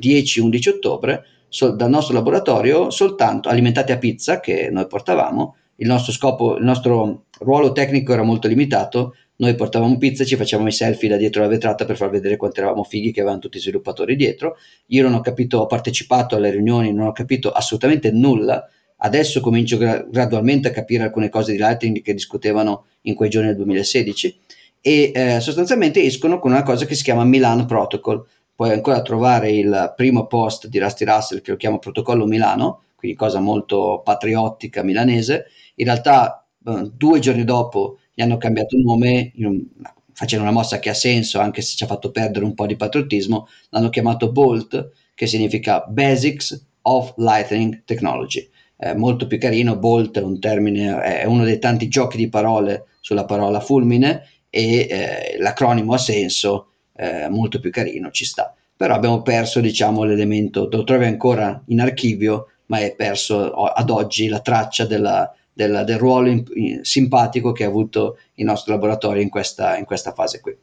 10-11 0.00 0.68
ottobre 0.70 1.24
so, 1.48 1.70
dal 1.72 1.90
nostro 1.90 2.14
laboratorio 2.14 2.88
soltanto 2.90 3.50
alimentati 3.50 3.92
a 3.92 3.98
pizza 3.98 4.40
che 4.40 4.70
noi 4.70 4.86
portavamo, 4.86 5.56
il 5.76 5.86
nostro 5.86 6.12
scopo, 6.12 6.56
il 6.56 6.64
nostro 6.64 7.24
ruolo 7.40 7.72
tecnico 7.72 8.14
era 8.14 8.22
molto 8.22 8.48
limitato, 8.48 9.14
noi 9.36 9.54
portavamo 9.54 9.98
pizza 9.98 10.22
e 10.22 10.26
ci 10.26 10.36
facevamo 10.36 10.68
i 10.68 10.72
selfie 10.72 11.08
da 11.08 11.16
dietro 11.16 11.42
la 11.42 11.48
vetrata 11.48 11.84
per 11.84 11.96
far 11.96 12.10
vedere 12.10 12.36
quanto 12.36 12.60
eravamo 12.60 12.84
fighi 12.84 13.12
che 13.12 13.20
avevano 13.20 13.40
tutti 13.40 13.58
i 13.58 13.60
sviluppatori 13.60 14.16
dietro. 14.16 14.56
Io 14.86 15.02
non 15.02 15.14
ho 15.14 15.20
capito, 15.20 15.58
ho 15.58 15.66
partecipato 15.66 16.36
alle 16.36 16.50
riunioni, 16.50 16.92
non 16.92 17.08
ho 17.08 17.12
capito 17.12 17.50
assolutamente 17.50 18.10
nulla 18.10 18.68
adesso 18.98 19.40
comincio 19.40 19.76
gra- 19.76 20.06
gradualmente 20.08 20.68
a 20.68 20.72
capire 20.72 21.04
alcune 21.04 21.28
cose 21.28 21.52
di 21.52 21.58
Lightning 21.58 22.02
che 22.02 22.14
discutevano 22.14 22.86
in 23.02 23.14
quei 23.14 23.28
giorni 23.28 23.48
del 23.48 23.56
2016 23.56 24.40
e 24.80 25.12
eh, 25.14 25.40
sostanzialmente 25.40 26.02
escono 26.02 26.38
con 26.38 26.52
una 26.52 26.62
cosa 26.62 26.84
che 26.84 26.94
si 26.94 27.02
chiama 27.02 27.24
Milan 27.24 27.66
Protocol. 27.66 28.24
Puoi 28.54 28.70
ancora 28.70 29.02
trovare 29.02 29.50
il 29.50 29.92
primo 29.96 30.26
post 30.26 30.68
di 30.68 30.78
Rusty 30.78 31.04
Russell 31.04 31.42
che 31.42 31.50
lo 31.50 31.56
chiama 31.56 31.78
Protocollo 31.78 32.24
Milano, 32.24 32.84
quindi 32.94 33.16
cosa 33.16 33.40
molto 33.40 34.00
patriottica 34.02 34.82
milanese. 34.82 35.46
In 35.74 35.86
realtà 35.86 36.46
eh, 36.64 36.90
due 36.94 37.18
giorni 37.18 37.44
dopo 37.44 37.98
gli 38.16 38.22
hanno 38.22 38.38
cambiato 38.38 38.78
nome, 38.78 39.32
un, 39.36 39.62
facendo 40.14 40.46
una 40.46 40.54
mossa 40.54 40.78
che 40.78 40.88
ha 40.88 40.94
senso 40.94 41.38
anche 41.38 41.60
se 41.60 41.76
ci 41.76 41.84
ha 41.84 41.86
fatto 41.86 42.10
perdere 42.10 42.46
un 42.46 42.54
po' 42.54 42.64
di 42.64 42.74
patriottismo, 42.74 43.46
l'hanno 43.68 43.90
chiamato 43.90 44.32
BOLT, 44.32 44.90
che 45.14 45.26
significa 45.26 45.84
Basics 45.86 46.66
of 46.82 47.12
Lightning 47.18 47.82
Technology. 47.84 48.48
È 48.74 48.94
molto 48.94 49.26
più 49.26 49.38
carino, 49.38 49.76
Bolt 49.76 50.18
è 50.18 50.22
un 50.22 50.40
termine, 50.40 50.98
è 51.02 51.24
uno 51.26 51.44
dei 51.44 51.58
tanti 51.58 51.88
giochi 51.88 52.16
di 52.16 52.30
parole 52.30 52.86
sulla 53.00 53.26
parola 53.26 53.60
fulmine 53.60 54.22
e 54.48 54.86
eh, 54.88 55.36
l'acronimo 55.38 55.92
ha 55.92 55.98
senso, 55.98 56.68
eh, 56.96 57.28
molto 57.28 57.60
più 57.60 57.70
carino, 57.70 58.10
ci 58.10 58.24
sta. 58.24 58.54
Però 58.74 58.94
abbiamo 58.94 59.20
perso, 59.20 59.60
diciamo, 59.60 60.04
l'elemento, 60.04 60.68
lo 60.70 60.84
trovi 60.84 61.04
ancora 61.04 61.62
in 61.66 61.80
archivio, 61.80 62.48
ma 62.66 62.78
è 62.78 62.94
perso 62.94 63.52
ad 63.52 63.90
oggi 63.90 64.28
la 64.28 64.40
traccia 64.40 64.86
della, 64.86 65.30
della, 65.56 65.84
del 65.84 65.96
ruolo 65.96 66.28
in, 66.28 66.44
in, 66.52 66.80
simpatico 66.84 67.52
che 67.52 67.64
ha 67.64 67.68
avuto 67.68 68.18
il 68.34 68.44
nostro 68.44 68.74
laboratorio 68.74 69.22
in 69.22 69.30
questa, 69.30 69.78
in 69.78 69.86
questa 69.86 70.12
fase 70.12 70.40
qui. 70.40 70.54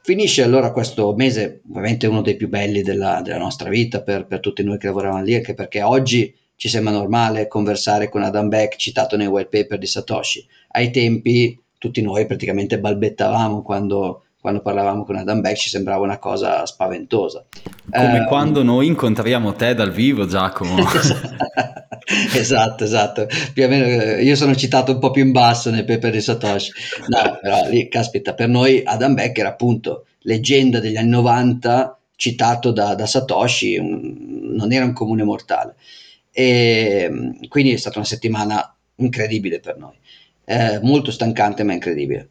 Finisce 0.00 0.44
allora 0.44 0.70
questo 0.70 1.12
mese, 1.16 1.62
ovviamente 1.68 2.06
uno 2.06 2.22
dei 2.22 2.36
più 2.36 2.48
belli 2.48 2.82
della, 2.82 3.20
della 3.20 3.38
nostra 3.38 3.68
vita 3.68 4.00
per, 4.00 4.26
per, 4.26 4.38
tutti 4.38 4.62
noi 4.62 4.78
che 4.78 4.86
lavoravamo 4.86 5.24
lì, 5.24 5.34
anche 5.34 5.54
perché 5.54 5.82
oggi 5.82 6.32
ci 6.54 6.68
sembra 6.68 6.92
normale 6.92 7.48
conversare 7.48 8.08
con 8.08 8.22
Adam 8.22 8.48
Beck 8.48 8.76
citato 8.76 9.16
nei 9.16 9.26
white 9.26 9.48
paper 9.48 9.78
di 9.78 9.86
Satoshi. 9.86 10.46
Ai 10.68 10.92
tempi 10.92 11.60
tutti 11.78 12.00
noi 12.00 12.24
praticamente 12.26 12.78
balbettavamo 12.78 13.62
quando, 13.62 14.26
quando 14.42 14.60
parlavamo 14.60 15.04
con 15.04 15.14
Adam 15.14 15.40
Beck, 15.40 15.56
ci 15.56 15.68
sembrava 15.68 16.02
una 16.02 16.18
cosa 16.18 16.66
spaventosa. 16.66 17.44
Come 17.88 18.22
eh, 18.22 18.26
quando 18.26 18.64
noi 18.64 18.88
incontriamo 18.88 19.52
te 19.52 19.72
dal 19.72 19.92
vivo, 19.92 20.26
Giacomo. 20.26 20.74
esatto, 22.34 22.82
esatto. 22.82 23.28
Più 23.54 23.64
o 23.64 23.68
meno 23.68 23.84
eh, 23.84 24.24
io 24.24 24.34
sono 24.34 24.56
citato 24.56 24.92
un 24.92 24.98
po' 24.98 25.12
più 25.12 25.24
in 25.24 25.30
basso 25.30 25.70
nei 25.70 25.84
paper 25.84 26.10
di 26.10 26.20
Satoshi. 26.20 26.72
No, 27.06 27.38
però 27.40 27.68
lì, 27.68 27.88
caspita, 27.88 28.34
per 28.34 28.48
noi 28.48 28.82
Adam 28.84 29.14
Beck 29.14 29.38
era 29.38 29.50
appunto 29.50 30.06
leggenda 30.22 30.80
degli 30.80 30.96
anni 30.96 31.10
90, 31.10 31.98
citato 32.16 32.72
da, 32.72 32.96
da 32.96 33.06
Satoshi, 33.06 33.78
un, 33.78 34.50
non 34.54 34.72
era 34.72 34.84
un 34.84 34.92
comune 34.92 35.22
mortale. 35.22 35.76
E 36.32 37.38
quindi 37.48 37.72
è 37.72 37.76
stata 37.76 37.98
una 37.98 38.06
settimana 38.08 38.76
incredibile 38.96 39.60
per 39.60 39.78
noi 39.78 39.94
eh, 40.44 40.80
molto 40.82 41.10
stancante 41.10 41.62
ma 41.62 41.72
incredibile. 41.72 42.28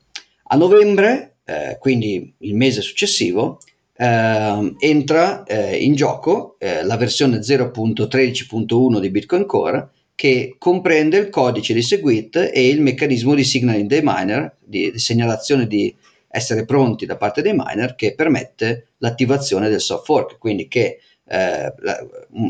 A 0.48 0.56
novembre, 0.56 1.31
eh, 1.46 1.78
quindi 1.80 2.34
il 2.40 2.56
mese 2.56 2.82
successivo, 2.82 3.60
eh, 3.96 4.76
entra 4.80 5.44
in 5.48 5.96
gioco 5.96 6.56
eh, 6.60 6.84
la 6.84 6.98
versione 6.98 7.40
0.13.1 7.40 9.00
di 9.00 9.10
Bitcoin 9.10 9.46
Core 9.46 9.90
che 10.16 10.56
comprende 10.60 11.18
il 11.18 11.30
codice 11.30 11.74
di 11.74 11.82
Segwit 11.82 12.36
e 12.54 12.68
il 12.68 12.80
meccanismo 12.80 13.34
di 13.34 13.44
signaling 13.44 13.88
dei 13.88 14.02
miner, 14.04 14.56
di, 14.60 14.92
di 14.92 15.00
segnalazione 15.00 15.66
di 15.66 15.96
essere 16.28 16.64
pronti 16.64 17.06
da 17.06 17.18
parte 17.18 17.42
dei 17.42 17.54
miner 17.56 17.96
che 17.96 18.14
permette 18.16 18.90
l'attivazione 19.00 19.68
del 19.68 19.82
soft 19.82 20.06
fork, 20.06 20.38
quindi 20.38 20.68
che 20.68 21.00
eh, 21.28 21.74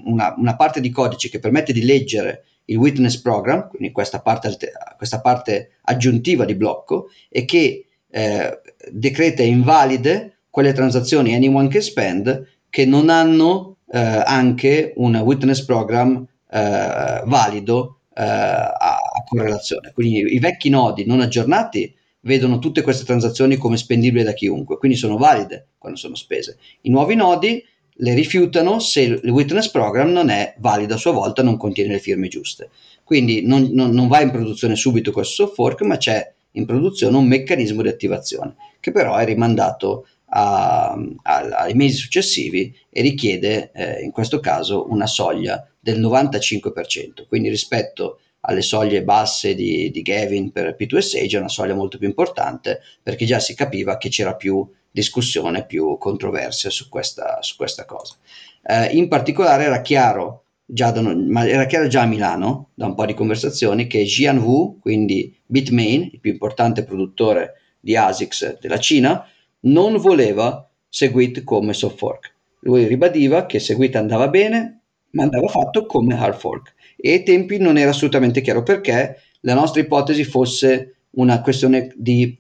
una, 0.06 0.34
una, 0.38 0.56
parte 0.56 0.82
di 0.82 0.90
codice 0.90 1.30
che 1.30 1.40
permette 1.40 1.74
di 1.74 1.84
leggere 1.84 2.44
il 2.66 2.78
witness 2.78 3.18
program, 3.18 3.70
quindi 3.70 3.92
questa 3.92 4.22
parte, 4.22 4.56
questa 4.98 5.22
parte 5.22 5.72
aggiuntiva 5.84 6.46
di 6.46 6.56
blocco, 6.56 7.10
e 7.30 7.46
che 7.46 7.86
eh, 8.10 8.61
decreta 8.92 9.44
invalide 9.44 10.40
quelle 10.50 10.74
transazioni 10.74 11.34
anyone 11.34 11.70
can 11.70 11.82
spend 11.82 12.48
che 12.70 12.86
non 12.86 13.10
hanno 13.10 13.78
eh, 13.92 14.00
anche 14.00 14.94
un 14.96 15.16
witness 15.18 15.64
program 15.64 16.26
eh, 16.50 17.22
valido 17.26 18.00
eh, 18.14 18.24
a, 18.24 18.74
a, 18.74 19.24
correlazione. 19.26 19.92
Quindi 19.94 20.34
i 20.34 20.40
vecchi 20.40 20.70
nodi 20.70 21.06
non 21.06 21.22
aggiornati 21.22 21.94
vedono 22.22 22.60
tutte 22.60 22.82
queste 22.82 23.04
transazioni 23.04 23.58
come 23.58 23.78
spendibili 23.78 24.24
da 24.24 24.34
chiunque, 24.34 24.78
quindi 24.78 24.98
sono 24.98 25.18
valide 25.18 25.68
quando 25.78 25.98
sono 25.98 26.16
spese. 26.16 26.58
I 26.82 26.90
nuovi 26.90 27.16
nodi 27.16 27.64
le 27.94 28.14
rifiutano 28.14 28.80
se 28.80 29.02
il 29.02 29.30
witness 29.30 29.70
program 29.70 30.12
non 30.12 30.30
è 30.30 30.56
valido 30.60 30.96
a 30.96 30.98
sua 30.98 31.12
volta, 31.12 31.44
non 31.44 31.58
contiene 31.58 31.94
le 31.94 32.00
firme 32.00 32.28
giuste. 32.28 32.70
Quindi 33.04 33.46
non, 33.46 33.70
non, 33.74 33.92
non 33.92 34.08
va 34.08 34.22
in 34.22 34.32
produzione 34.32 34.76
subito 34.76 35.12
questo 35.12 35.48
fork, 35.48 35.82
ma 35.82 35.98
c'è 35.98 36.34
in 36.52 36.66
produzione 36.66 37.18
un 37.18 37.28
meccanismo 37.28 37.82
di 37.82 37.90
attivazione 37.90 38.56
che 38.82 38.92
però 38.92 39.16
è 39.16 39.24
rimandato 39.24 40.08
a, 40.34 40.92
a, 40.92 41.38
ai 41.38 41.74
mesi 41.74 41.96
successivi 41.96 42.76
e 42.90 43.02
richiede 43.02 43.72
eh, 43.74 44.02
in 44.02 44.12
questo 44.12 44.40
caso 44.40 44.90
una 44.90 45.08
soglia 45.08 45.66
del 45.80 46.02
95%. 46.02 47.28
Quindi 47.28 47.50
rispetto 47.50 48.20
alle 48.42 48.62
soglie 48.62 49.04
basse 49.04 49.54
di, 49.54 49.92
di 49.92 50.02
Gavin 50.02 50.52
per 50.52 50.76
P2SH 50.78 51.34
è 51.34 51.38
una 51.38 51.48
soglia 51.48 51.76
molto 51.76 51.98
più 51.98 52.08
importante 52.08 52.82
perché 53.02 53.26
già 53.26 53.40
si 53.40 53.54
capiva 53.56 53.98
che 53.98 54.10
c'era 54.10 54.36
più 54.36 54.68
discussione, 54.90 55.66
più 55.66 55.98
controversia 55.98 56.70
su 56.70 56.90
questa, 56.90 57.42
su 57.42 57.56
questa 57.56 57.86
cosa. 57.86 58.16
Eh, 58.64 58.96
in 58.96 59.08
particolare 59.08 59.66
era 59.66 59.82
chiaro, 59.82 60.41
già 60.74 60.92
da, 60.92 61.02
ma 61.02 61.48
era 61.48 61.66
chiaro 61.66 61.88
già 61.88 62.04
a 62.04 62.06
Milano, 62.06 62.70
da 62.74 62.86
un 62.86 62.96
po' 62.96 63.06
di 63.06 63.14
conversazioni, 63.14 63.88
che 63.88 64.04
Jianwu, 64.04 64.80
quindi 64.80 65.38
Bitmain, 65.46 66.10
il 66.14 66.20
più 66.20 66.32
importante 66.32 66.86
produttore 66.86 67.54
di 67.80 67.96
ASICS 67.98 68.60
della 68.60 68.80
Cina, 68.80 69.26
non 69.62 69.98
voleva 69.98 70.68
Segwit 70.88 71.44
come 71.44 71.74
soft 71.74 71.98
fork. 71.98 72.34
Lui 72.62 72.86
ribadiva 72.88 73.46
che 73.46 73.60
Segwit 73.60 73.96
andava 73.96 74.30
bene, 74.30 74.84
ma 75.12 75.24
andava 75.24 75.48
fatto 75.48 75.86
come 75.86 76.16
hard 76.16 76.38
fork. 76.38 76.74
E 76.96 77.12
ai 77.12 77.24
tempi 77.24 77.58
non 77.58 77.78
era 77.78 77.90
assolutamente 77.90 78.40
chiaro 78.42 78.64
perché 78.64 79.18
la 79.42 79.54
nostra 79.54 79.82
ipotesi 79.82 80.24
fosse 80.24 80.96
una 81.12 81.42
questione 81.42 81.92
di, 81.96 82.38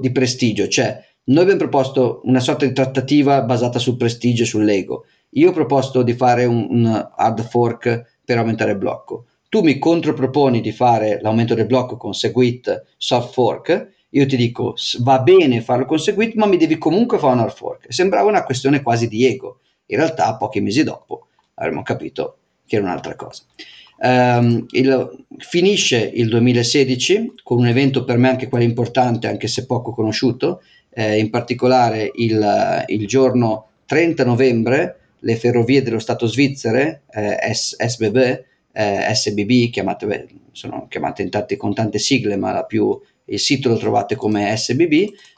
di 0.00 0.12
prestigio, 0.12 0.68
cioè 0.68 1.04
noi 1.26 1.42
abbiamo 1.42 1.60
proposto 1.60 2.20
una 2.24 2.40
sorta 2.40 2.66
di 2.66 2.72
trattativa 2.72 3.42
basata 3.42 3.78
sul 3.78 3.96
prestigio 3.96 4.42
e 4.42 4.46
sull'ego. 4.46 5.06
Io 5.34 5.50
ho 5.50 5.52
proposto 5.52 6.02
di 6.02 6.14
fare 6.14 6.44
un, 6.44 6.66
un 6.68 7.10
hard 7.16 7.48
fork 7.48 8.18
per 8.24 8.38
aumentare 8.38 8.72
il 8.72 8.78
blocco. 8.78 9.26
Tu 9.48 9.62
mi 9.62 9.78
controproponi 9.78 10.60
di 10.60 10.72
fare 10.72 11.20
l'aumento 11.20 11.54
del 11.54 11.66
blocco 11.66 11.96
con 11.96 12.14
Segwit 12.14 12.84
soft 12.96 13.32
fork. 13.32 13.92
Io 14.10 14.26
ti 14.26 14.36
dico 14.36 14.74
va 15.00 15.20
bene 15.20 15.60
farlo 15.60 15.86
con 15.86 15.98
Segwit, 15.98 16.34
ma 16.34 16.46
mi 16.46 16.56
devi 16.56 16.78
comunque 16.78 17.18
fare 17.18 17.34
un 17.34 17.40
hard 17.40 17.54
fork. 17.54 17.92
Sembrava 17.92 18.28
una 18.28 18.44
questione 18.44 18.82
quasi 18.82 19.08
di 19.08 19.26
ego. 19.26 19.60
In 19.86 19.98
realtà, 19.98 20.36
pochi 20.36 20.60
mesi 20.60 20.82
dopo, 20.82 21.28
avremmo 21.54 21.82
capito 21.82 22.38
che 22.66 22.76
era 22.76 22.84
un'altra 22.84 23.14
cosa. 23.14 23.42
Um, 23.96 24.66
il, 24.70 25.24
finisce 25.38 25.98
il 25.98 26.28
2016 26.28 27.34
con 27.42 27.58
un 27.58 27.66
evento 27.66 28.04
per 28.04 28.18
me 28.18 28.28
anche 28.28 28.48
quello 28.48 28.64
importante, 28.64 29.28
anche 29.28 29.46
se 29.46 29.66
poco 29.66 29.92
conosciuto, 29.92 30.62
eh, 30.90 31.18
in 31.18 31.30
particolare 31.30 32.10
il, 32.14 32.84
il, 32.88 33.06
giorno 33.06 33.68
30 33.86 34.24
novembre 34.24 34.98
le 35.24 35.36
ferrovie 35.36 35.82
dello 35.82 35.98
Stato 35.98 36.26
svizzere, 36.26 37.04
eh, 37.10 37.38
SBB, 37.52 38.16
eh, 38.72 39.14
SBB, 39.14 39.70
chiamate, 39.70 40.06
beh, 40.06 40.26
sono 40.52 40.86
chiamate 40.88 41.26
tanti, 41.30 41.56
con 41.56 41.72
tante 41.72 41.98
sigle, 41.98 42.36
ma 42.36 42.64
più, 42.64 42.98
il 43.26 43.38
sito 43.38 43.70
lo 43.70 43.78
trovate 43.78 44.16
come 44.16 44.54
SBB, 44.54 44.92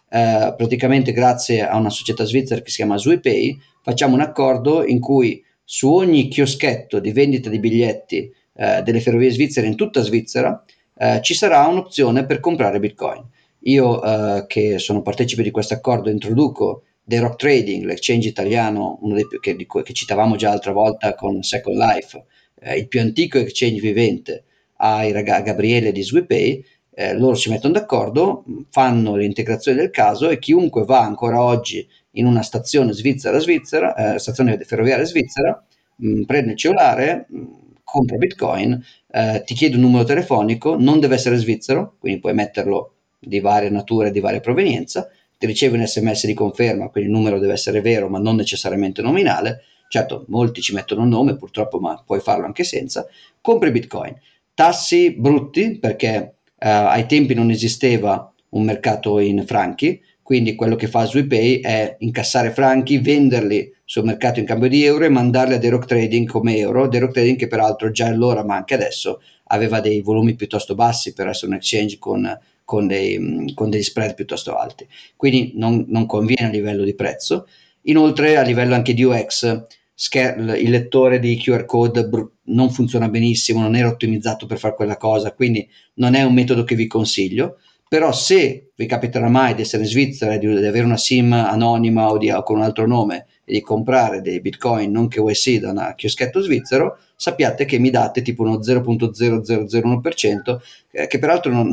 eh, 0.09 0.55
praticamente 0.57 1.13
grazie 1.13 1.67
a 1.67 1.77
una 1.77 1.91
società 1.91 2.25
svizzera 2.25 2.61
che 2.61 2.71
si 2.71 2.77
chiama 2.77 2.99
Zwipay, 2.99 3.59
facciamo 3.83 4.15
un 4.15 4.21
accordo 4.21 4.85
in 4.85 4.99
cui 4.99 5.43
su 5.63 5.93
ogni 5.93 6.29
chioschetto 6.29 6.99
di 6.99 7.13
vendita 7.13 7.49
di 7.49 7.61
biglietti 7.61 8.33
eh, 8.55 8.83
delle 8.83 9.01
ferrovie 9.01 9.31
svizzere 9.31 9.67
in 9.67 9.77
tutta 9.77 10.01
Svizzera 10.03 10.65
eh, 10.97 11.21
ci 11.23 11.35
sarà 11.35 11.67
un'opzione 11.67 12.25
per 12.25 12.41
comprare 12.41 12.81
bitcoin. 12.81 13.23
Io 13.61 14.03
eh, 14.03 14.47
che 14.47 14.79
sono 14.79 15.03
partecipe 15.03 15.43
di 15.43 15.51
questo 15.51 15.75
accordo 15.75 16.09
introduco 16.09 16.85
The 17.09 17.21
Rock 17.21 17.37
Trading, 17.37 17.85
l'exchange 17.85 18.27
italiano, 18.29 18.99
uno 19.03 19.15
dei 19.15 19.27
più, 19.29 19.39
che, 19.39 19.55
che 19.57 19.93
citavamo 19.93 20.35
già 20.37 20.49
l'altra 20.49 20.73
volta 20.73 21.15
con 21.15 21.41
Second 21.43 21.77
Life, 21.77 22.25
eh, 22.61 22.77
il 22.79 22.89
più 22.89 23.01
antico 23.01 23.39
exchange 23.39 23.81
vivente 23.81 24.45
ai 24.79 25.13
ragazzi 25.13 25.45
Gabriele 25.45 25.93
di 25.93 26.03
Swipay, 26.03 26.65
eh, 26.95 27.15
loro 27.15 27.35
si 27.37 27.49
mettono 27.51 27.75
d'accordo, 27.75 28.45
fanno 28.71 29.15
l'integrazione 29.15 29.79
del 29.79 29.91
caso 29.91 30.29
e 30.31 30.39
chiunque 30.39 30.85
va 30.85 31.01
ancora 31.01 31.43
oggi 31.43 31.87
in 32.13 32.27
una 32.27 32.43
stazione 32.43 32.93
svizzera, 32.93 33.39
svizzera 33.39 34.15
eh, 34.15 34.19
stazione 34.19 34.59
ferroviaria 34.59 35.05
svizzera, 35.05 35.65
mh, 35.97 36.23
prende 36.23 36.53
il 36.53 36.59
cellulare, 36.59 37.27
mh, 37.29 37.45
compra 37.85 38.17
bitcoin, 38.17 38.83
eh, 39.13 39.43
ti 39.45 39.55
chiede 39.55 39.77
un 39.77 39.83
numero 39.83 40.05
telefonico, 40.05 40.77
non 40.77 40.99
deve 40.99 41.15
essere 41.15 41.37
svizzero, 41.37 41.97
quindi 42.01 42.19
puoi 42.21 42.35
metterlo 42.35 42.95
di 43.19 43.39
varie 43.41 43.71
nature 43.71 44.11
di 44.11 44.21
varia 44.21 44.41
provenienza, 44.41 45.09
ti 45.39 45.47
ricevi 45.47 45.77
un 45.77 45.87
sms 45.87 46.27
di 46.27 46.35
conferma, 46.35 46.89
quindi 46.89 47.11
il 47.11 47.17
numero 47.17 47.39
deve 47.39 47.53
essere 47.53 47.81
vero 47.81 48.09
ma 48.09 48.19
non 48.19 48.37
necessariamente 48.37 49.03
nominale, 49.03 49.63
certo 49.89 50.25
molti 50.29 50.61
ci 50.61 50.73
mettono 50.73 51.03
un 51.03 51.09
nome 51.09 51.37
purtroppo 51.37 51.79
ma 51.79 52.03
puoi 52.05 52.21
farlo 52.21 52.47
anche 52.47 52.65
senza, 52.65 53.07
compri 53.41 53.71
bitcoin. 53.71 54.15
tassi 54.55 55.13
brutti 55.13 55.79
perché 55.79 56.37
uh, 56.43 56.55
ai 56.59 57.07
tempi 57.07 57.35
non 57.35 57.51
esisteva 57.51 58.33
un 58.51 58.63
mercato 58.65 59.19
in 59.19 59.45
franchi, 59.47 60.01
quindi 60.23 60.55
quello 60.55 60.75
che 60.75 60.89
fa 60.89 61.05
SwePay 61.05 61.61
è 61.61 61.97
incassare 62.01 62.51
franchi, 62.51 62.99
venderli 62.99 63.73
sul 63.85 64.05
mercato 64.05 64.41
in 64.41 64.47
cambio 64.47 64.69
di 64.69 64.83
euro 64.83 65.05
e 65.05 65.09
mandarli 65.09 65.55
a 65.55 65.59
Derock 65.59 65.87
Trading 65.87 66.27
come 66.27 66.57
euro, 66.57 66.89
Derock 66.89 67.13
Trading 67.13 67.37
che 67.37 67.47
peraltro 67.47 67.91
già 67.91 68.07
allora 68.07 68.45
ma 68.45 68.57
anche 68.57 68.75
adesso 68.75 69.21
aveva 69.49 69.81
dei 69.81 70.01
volumi 70.01 70.35
piuttosto 70.35 70.75
bassi 70.75 71.13
per 71.13 71.29
essere 71.29 71.53
un 71.53 71.59
exchange 71.59 71.99
con, 71.99 72.39
con, 72.67 72.87
dei, 72.87 73.51
con 73.55 73.71
degli 73.71 73.83
spread 73.83 74.15
piuttosto 74.15 74.57
alti, 74.57 74.87
quindi 75.17 75.53
non, 75.55 75.87
non 75.89 76.05
conviene 76.05 76.49
a 76.49 76.51
livello 76.51 76.85
di 76.85 76.95
prezzo. 76.95 77.47
Inoltre 77.89 78.37
a 78.37 78.43
livello 78.43 78.75
anche 78.75 78.93
di 78.93 79.05
UX 79.05 79.65
il 79.99 80.71
lettore 80.71 81.19
di 81.19 81.39
QR 81.39 81.65
code 81.65 82.07
non 82.45 82.71
funziona 82.71 83.09
benissimo, 83.09 83.63
non 83.63 83.75
era 83.75 83.89
ottimizzato 83.89 84.45
per 84.45 84.59
fare 84.59 84.75
quella 84.75 84.99
cosa, 84.99 85.33
quindi 85.33 85.67
non 85.95 86.15
è 86.15 86.23
un 86.23 86.35
metodo 86.35 86.65
che 86.65 86.75
vi 86.75 86.87
consiglio. 86.87 87.57
Però 87.89 88.13
se 88.13 88.73
vi 88.75 88.87
capiterà 88.87 89.29
mai 89.29 89.55
di 89.55 89.63
essere 89.63 89.85
in 89.85 89.89
Svizzera, 89.89 90.37
di, 90.37 90.49
di 90.49 90.67
avere 90.67 90.85
una 90.85 90.97
SIM 90.97 91.33
anonima 91.33 92.11
o, 92.11 92.19
di, 92.19 92.31
o 92.31 92.43
con 92.43 92.57
un 92.57 92.63
altro 92.63 92.85
nome 92.87 93.27
e 93.45 93.53
di 93.53 93.61
comprare 93.61 94.21
dei 94.21 94.41
bitcoin 94.41 94.91
non 94.91 95.07
che 95.07 95.23
KYC 95.23 95.61
da 95.61 95.71
un 95.71 95.93
chioschetto 95.97 96.41
svizzero, 96.41 96.99
sappiate 97.15 97.65
che 97.65 97.79
mi 97.79 97.91
date 97.91 98.23
tipo 98.23 98.43
uno 98.43 98.59
0.0001%, 98.59 100.59
eh, 100.91 101.07
che 101.07 101.19
peraltro 101.21 101.53
non, 101.53 101.71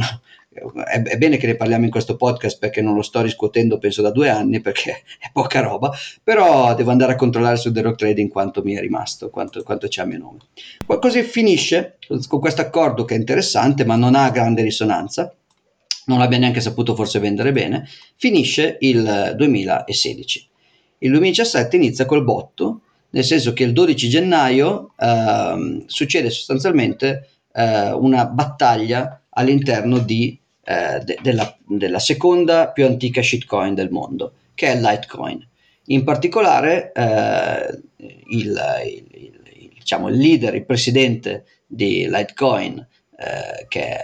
è, 0.54 1.02
è, 1.02 1.18
bene 1.18 1.38
che 1.38 1.48
ne 1.48 1.56
parliamo 1.56 1.86
in 1.86 1.92
questo 1.92 2.16
podcast 2.16 2.60
perché 2.60 2.82
non 2.82 2.96
lo 2.96 3.02
sto 3.02 3.22
riscuotendo 3.22 3.78
penso 3.78 4.02
da 4.02 4.12
due 4.12 4.30
anni 4.30 4.62
perché 4.62 5.04
è 5.20 5.30
poca 5.32 5.62
roba, 5.62 5.92
però 6.24 6.74
devo 6.76 6.92
andare 6.92 7.14
a 7.14 7.16
controllare 7.16 7.58
su 7.58 7.72
The 7.72 7.82
Rock 7.82 7.98
Trading 7.98 8.30
quanto 8.30 8.62
mi 8.64 8.76
è 8.76 8.80
rimasto, 8.80 9.30
quanto, 9.30 9.64
quanto 9.64 9.88
c'è 9.88 10.02
a 10.02 10.06
mio 10.06 10.18
nome. 10.18 10.40
Così 10.86 11.24
finisce 11.24 11.98
con 12.28 12.40
questo 12.40 12.62
accordo 12.62 13.06
che 13.06 13.16
è 13.16 13.18
interessante 13.18 13.86
ma 13.86 13.96
non 13.96 14.16
ha 14.16 14.30
grande 14.30 14.62
risonanza, 14.62 15.34
non 16.06 16.20
l'abbia 16.20 16.38
neanche 16.38 16.62
saputo 16.62 16.96
forse 16.96 17.20
vendere 17.20 17.52
bene, 17.52 17.88
finisce 18.16 18.78
il 18.82 19.34
2016. 19.36 20.48
Il 21.00 21.10
2017 21.10 21.76
inizia 21.76 22.06
col 22.06 22.24
botto, 22.24 22.82
nel 23.10 23.24
senso 23.24 23.54
che 23.54 23.64
il 23.64 23.74
12 23.74 24.10
gennaio 24.10 24.94
eh, 24.98 25.84
succede 25.86 26.30
sostanzialmente 26.30 27.30
eh, 27.54 27.92
una 27.92 28.26
battaglia 28.26 29.22
all'interno 29.30 30.00
di 30.00 30.40
eh, 30.66 31.00
de- 31.04 31.20
della, 31.22 31.58
della, 31.68 32.00
seconda 32.00 32.70
più 32.70 32.86
antica 32.86 33.22
shitcoin 33.22 33.74
del 33.74 33.90
mondo, 33.90 34.34
che 34.54 34.68
è 34.68 34.76
Litecoin. 34.76 35.46
In 35.88 36.06
particolare 36.06 36.94
eh, 36.94 37.82
il, 37.98 38.62
il, 38.86 39.06
il, 39.12 39.72
diciamo, 39.78 40.08
il, 40.08 40.18
leader, 40.18 40.56
il 40.56 40.66
presidente 40.66 41.46
di 41.68 42.08
Litecoin, 42.10 42.78
eh, 42.80 43.66
che 43.68 43.82
è 43.82 44.02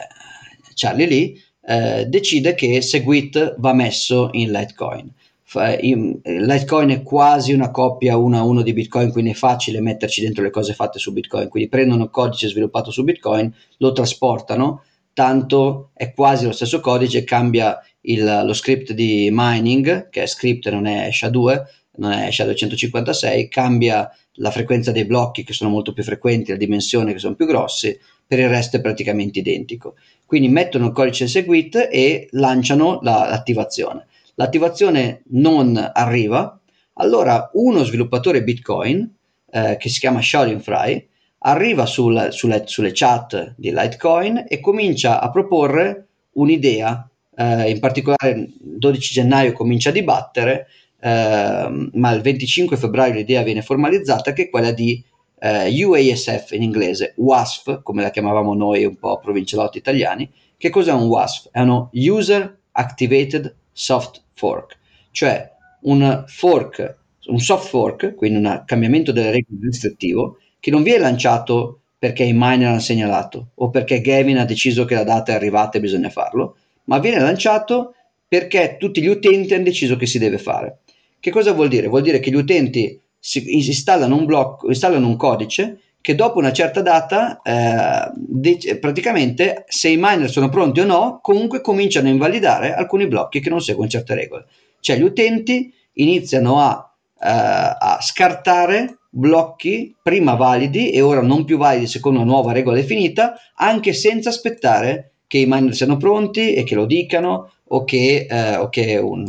Charlie 0.74 1.07
Lee, 1.07 1.34
eh, 1.66 2.05
decide 2.07 2.55
che 2.55 2.82
Segwit 2.82 3.55
va 3.57 3.74
messo 3.74 4.30
in 4.34 4.51
Litecoin. 4.51 5.14
Litecoin 5.51 6.89
è 6.89 7.01
quasi 7.01 7.53
una 7.53 7.72
coppia 7.72 8.18
uno 8.18 8.38
a 8.38 8.43
uno 8.43 8.62
di 8.62 8.74
Bitcoin, 8.74 9.12
quindi 9.12 9.32
è 9.32 9.34
facile 9.34 9.80
metterci 9.80 10.22
dentro 10.22 10.43
le 10.43 10.51
cose 10.51 10.74
fatte 10.74 10.99
su 10.99 11.14
Bitcoin. 11.14 11.47
Quindi 11.47 11.70
prendono 11.70 12.03
il 12.03 12.10
codice 12.10 12.49
sviluppato 12.49 12.91
su 12.91 13.03
Bitcoin, 13.03 13.51
lo 13.78 13.93
trasportano 13.93 14.84
tanto 15.20 15.89
è 15.95 16.13
quasi 16.13 16.45
lo 16.45 16.53
stesso 16.53 16.80
codice, 16.80 17.26
cambia 17.26 17.78
il, 18.03 18.24
lo 18.45 18.53
script 18.53 18.93
di 18.93 19.28
mining, 19.30 20.07
che 20.07 20.24
è 20.24 20.26
script 20.26 20.70
non 20.70 20.86
è 20.86 21.09
SHA-2, 21.11 21.61
non 21.97 22.13
è 22.13 22.30
SHA-256, 22.30 23.49
cambia 23.49 24.09
la 24.36 24.49
frequenza 24.49 24.93
dei 24.93 25.03
blocchi 25.03 25.43
che 25.43 25.51
sono 25.51 25.72
molto 25.72 25.91
più 25.91 26.03
frequenti, 26.03 26.51
la 26.51 26.57
dimensione 26.57 27.11
che 27.11 27.20
sono 27.20 27.36
più 27.36 27.47
grossi, 27.47 27.99
per 28.26 28.39
il 28.39 28.47
resto 28.47 28.78
è 28.78 28.82
praticamente 28.82 29.39
identico. 29.39 29.95
Quindi 30.26 30.47
mettono 30.47 30.86
il 30.86 30.93
codice 30.93 31.28
seguit 31.28 31.89
e 31.91 32.30
lanciano 32.32 32.99
la, 33.01 33.28
l'attivazione. 33.28 34.07
L'attivazione 34.36 35.24
non 35.32 35.91
arriva, 35.93 36.57
allora 36.93 37.49
uno 37.55 37.84
sviluppatore 37.84 38.41
Bitcoin, 38.41 39.15
eh, 39.51 39.76
che 39.78 39.89
si 39.89 39.99
chiama 39.99 40.22
Shaolin 40.22 40.61
Fry, 40.61 41.05
arriva 41.40 41.86
sul, 41.86 42.30
sulle, 42.32 42.64
sulle, 42.66 42.92
chat 42.94 43.54
di 43.56 43.72
Litecoin 43.72 44.46
e 44.48 44.60
comincia 44.60 45.22
a 45.22 45.30
proporre 45.30 46.08
un'idea, 46.34 47.10
eh, 47.36 47.70
in 47.70 47.80
particolare 47.80 48.32
il 48.32 48.54
12 48.60 49.14
gennaio 49.14 49.54
comincia 49.54 49.90
a 49.90 49.94
dibattere, 49.94 50.68
eh, 51.00 51.90
ma 51.94 52.12
il 52.12 52.22
25 52.22 52.78
febbraio 52.78 53.14
l'idea 53.14 53.44
viene 53.44 53.62
formalizzata 53.62 54.34
che 54.34 54.44
è 54.44 54.50
quella 54.50 54.72
di 54.72 55.02
eh, 55.40 55.86
UASF 55.86 56.52
in 56.52 56.64
inglese, 56.64 57.14
WASF, 57.16 57.82
come 57.84 58.02
la 58.02 58.10
chiamavamo 58.10 58.54
noi 58.54 58.84
un 58.84 58.98
po' 58.98 59.20
provincielotti 59.20 59.78
italiani. 59.78 60.30
Che 60.58 60.70
cos'è 60.70 60.92
un 60.92 61.08
WASF? 61.08 61.50
È 61.52 61.62
uno 61.62 61.90
User 61.94 62.58
Activated 62.74 63.56
Soft 63.72 64.24
Fork, 64.34 64.78
cioè 65.12 65.50
un 65.82 66.26
fork, 66.28 66.98
un 67.28 67.40
soft 67.40 67.70
fork, 67.70 68.16
quindi 68.16 68.46
un 68.46 68.64
cambiamento 68.66 69.14
delle 69.14 69.32
regole 69.32 69.60
restrittivo, 69.64 70.38
che 70.60 70.72
non 70.72 70.84
viene 70.84 70.99
lanciato 70.99 71.82
perché 71.97 72.24
i 72.24 72.34
miner 72.34 72.70
hanno 72.70 72.80
segnalato 72.80 73.49
o 73.55 73.70
perché 73.70 74.01
Gavin 74.01 74.38
ha 74.38 74.45
deciso 74.45 74.86
che 74.86 74.95
la 74.95 75.03
data 75.03 75.32
è 75.32 75.36
arrivata 75.36 75.78
e 75.78 75.82
bisogna 75.82 76.10
farlo, 76.10 76.55
ma 76.86 76.99
viene 76.99 77.20
lanciato 77.20 77.93
perché 78.28 78.78
tutti 78.80 79.01
gli 79.01 79.07
utenti 79.07 79.53
hanno 79.53 79.64
deciso 79.64 79.95
che 79.97 80.05
si 80.05 80.20
deve 80.20 80.38
fare. 80.38 80.80
Che 81.20 81.32
cosa 81.32 81.51
vuol 81.51 81.68
dire? 81.68 81.88
Vuol 81.88 82.03
dire 82.03 82.20
che 82.20 82.32
gli 82.32 82.36
utenti 82.36 82.99
installano 83.20 84.16
un 84.16 84.26
blocco, 84.26 84.68
installano 84.68 85.07
un 85.07 85.18
codice 85.18 85.80
che 86.01 86.16
dopo 86.16 86.39
una 86.39 86.53
certa 86.53 86.82
data, 86.82 87.41
eh, 87.41 88.12
de- 88.16 88.78
praticamente 88.80 89.66
se 89.68 89.89
i 89.89 89.97
miner 89.97 90.30
sono 90.30 90.47
pronti 90.47 90.80
o 90.80 90.86
no, 90.86 91.20
comunque 91.22 91.60
cominciano 91.60 92.07
a 92.07 92.12
invalidare 92.12 92.74
alcuni 92.74 93.07
blocchi 93.07 93.41
che 93.41 93.49
non 93.49 93.62
seguono 93.62 93.89
certe 93.89 94.16
regole. 94.16 94.45
Cioè 94.80 94.97
gli 94.97 95.03
utenti 95.03 95.74
iniziano 95.93 96.62
a, 96.62 96.95
eh, 97.22 97.28
a 97.28 97.99
scartare 98.01 98.99
blocchi 99.10 99.95
prima 100.01 100.36
validi 100.36 100.91
e 100.91 101.01
ora 101.01 101.22
non 101.22 101.43
più 101.43 101.57
validi 101.57 101.88
secondo 101.88 102.20
una 102.20 102.32
nuova 102.32 102.51
regola 102.51 102.76
definita, 102.76 103.36
anche 103.55 103.93
senza 103.93 104.30
aspettare 104.30 105.12
che 105.28 105.39
i 105.39 105.45
miner 105.47 105.76
siano 105.76 105.97
pronti 105.97 106.53
e 106.53 106.64
che 106.64 106.76
lo 106.76 106.86
dicano 106.86 107.51
o 107.72 107.84
che, 107.84 108.26
eh, 108.30 108.55
o 108.55 108.70
che 108.70 108.97
un, 108.97 109.26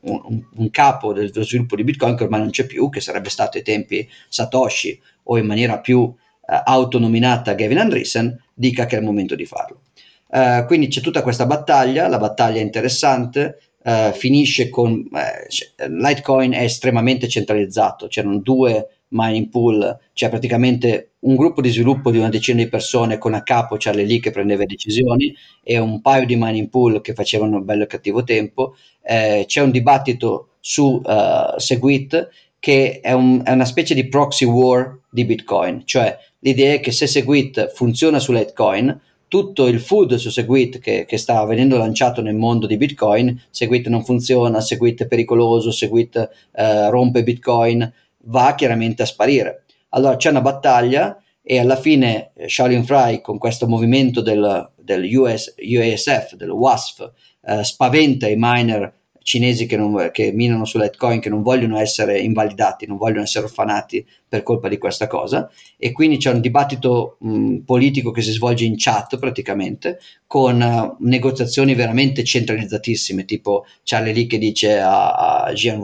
un, 0.00 0.42
un, 0.54 0.70
capo 0.70 1.12
dello 1.12 1.42
sviluppo 1.42 1.76
di 1.76 1.84
Bitcoin 1.84 2.16
che 2.16 2.24
ormai 2.24 2.40
non 2.40 2.50
c'è 2.50 2.64
più, 2.64 2.88
che 2.88 3.00
sarebbe 3.00 3.28
stato 3.28 3.58
ai 3.58 3.62
tempi 3.62 4.08
Satoshi 4.28 4.98
o 5.24 5.36
in 5.36 5.44
maniera 5.44 5.78
più 5.80 6.10
eh, 6.48 6.62
autonominata 6.64 7.52
Gavin 7.52 7.78
Andreessen, 7.78 8.42
dica 8.54 8.86
che 8.86 8.96
è 8.96 9.00
il 9.00 9.04
momento 9.04 9.34
di 9.34 9.44
farlo. 9.44 9.82
Uh, 10.30 10.66
quindi 10.66 10.88
c'è 10.88 11.00
tutta 11.00 11.22
questa 11.22 11.46
battaglia, 11.46 12.06
la 12.06 12.18
battaglia 12.18 12.60
è 12.60 12.62
interessante, 12.62 13.60
uh, 13.82 14.12
finisce 14.12 14.68
con... 14.68 15.08
Uh, 15.10 15.86
Litecoin 15.88 16.52
è 16.52 16.62
estremamente 16.62 17.28
centralizzato, 17.28 18.08
c'erano 18.08 18.38
due 18.38 18.97
mining 19.08 19.48
pool, 19.48 19.98
cioè 20.12 20.28
praticamente 20.28 21.12
un 21.20 21.36
gruppo 21.36 21.60
di 21.60 21.70
sviluppo 21.70 22.10
di 22.10 22.18
una 22.18 22.28
decina 22.28 22.62
di 22.62 22.68
persone 22.68 23.18
con 23.18 23.34
a 23.34 23.42
capo 23.42 23.76
Charlie 23.78 24.04
Lee 24.04 24.20
che 24.20 24.30
prendeva 24.30 24.64
decisioni 24.64 25.34
e 25.62 25.78
un 25.78 26.00
paio 26.00 26.26
di 26.26 26.36
mining 26.36 26.68
pool 26.68 27.00
che 27.00 27.14
facevano 27.14 27.60
bello 27.60 27.84
e 27.84 27.86
cattivo 27.86 28.22
tempo. 28.22 28.76
Eh, 29.02 29.44
c'è 29.46 29.62
un 29.62 29.70
dibattito 29.70 30.50
su 30.60 31.00
uh, 31.02 31.58
Segwit 31.58 32.28
che 32.58 33.00
è, 33.00 33.12
un, 33.12 33.42
è, 33.44 33.52
una 33.52 33.64
specie 33.64 33.94
di 33.94 34.08
proxy 34.08 34.44
war 34.44 34.98
di 35.10 35.24
Bitcoin, 35.24 35.82
cioè 35.84 36.16
l'idea 36.40 36.74
è 36.74 36.80
che 36.80 36.92
se 36.92 37.06
Segwit 37.06 37.72
funziona 37.72 38.18
su 38.18 38.32
Litecoin, 38.32 39.00
tutto 39.28 39.66
il 39.66 39.80
food 39.80 40.14
su 40.14 40.30
Segwit 40.30 40.78
che, 40.78 41.04
che, 41.06 41.18
sta 41.18 41.44
venendo 41.44 41.76
lanciato 41.76 42.20
nel 42.22 42.34
mondo 42.34 42.66
di 42.66 42.76
Bitcoin, 42.76 43.40
Segwit 43.50 43.86
non 43.88 44.04
funziona, 44.04 44.60
Segwit 44.60 45.02
è 45.02 45.06
pericoloso, 45.06 45.70
Segwit 45.70 46.16
eh, 46.52 46.90
rompe 46.90 47.22
Bitcoin, 47.22 47.92
va 48.28 48.54
chiaramente 48.54 49.02
a 49.02 49.06
sparire. 49.06 49.64
Allora 49.90 50.16
c'è 50.16 50.30
una 50.30 50.40
battaglia 50.40 51.20
e 51.42 51.58
alla 51.58 51.76
fine 51.76 52.32
eh, 52.34 52.48
Shaolin 52.48 52.84
Fry 52.84 53.20
con 53.20 53.38
questo 53.38 53.66
movimento 53.66 54.20
del, 54.20 54.70
del 54.76 55.16
US, 55.16 55.54
UASF, 55.56 56.34
del 56.34 56.50
WASF, 56.50 57.10
eh, 57.42 57.64
spaventa 57.64 58.28
i 58.28 58.34
miner 58.36 58.92
cinesi 59.28 59.66
che, 59.66 59.76
non, 59.76 60.08
che 60.10 60.32
minano 60.32 60.64
su 60.64 60.78
Litecoin 60.78 61.20
che 61.20 61.28
non 61.28 61.42
vogliono 61.42 61.78
essere 61.78 62.18
invalidati, 62.18 62.86
non 62.86 62.96
vogliono 62.96 63.22
essere 63.22 63.44
orfanati 63.44 64.06
per 64.26 64.42
colpa 64.42 64.68
di 64.68 64.78
questa 64.78 65.06
cosa 65.06 65.50
e 65.76 65.92
quindi 65.92 66.16
c'è 66.16 66.32
un 66.32 66.40
dibattito 66.40 67.18
mh, 67.20 67.58
politico 67.58 68.10
che 68.10 68.22
si 68.22 68.32
svolge 68.32 68.64
in 68.64 68.76
chat 68.78 69.18
praticamente 69.18 69.98
con 70.26 70.58
uh, 70.60 70.96
negoziazioni 71.04 71.74
veramente 71.74 72.24
centralizzatissime 72.24 73.26
tipo 73.26 73.66
Charlie 73.82 74.14
Lee 74.14 74.26
che 74.26 74.38
dice 74.38 74.78
a, 74.78 75.42
a 75.42 75.52
Jian 75.52 75.78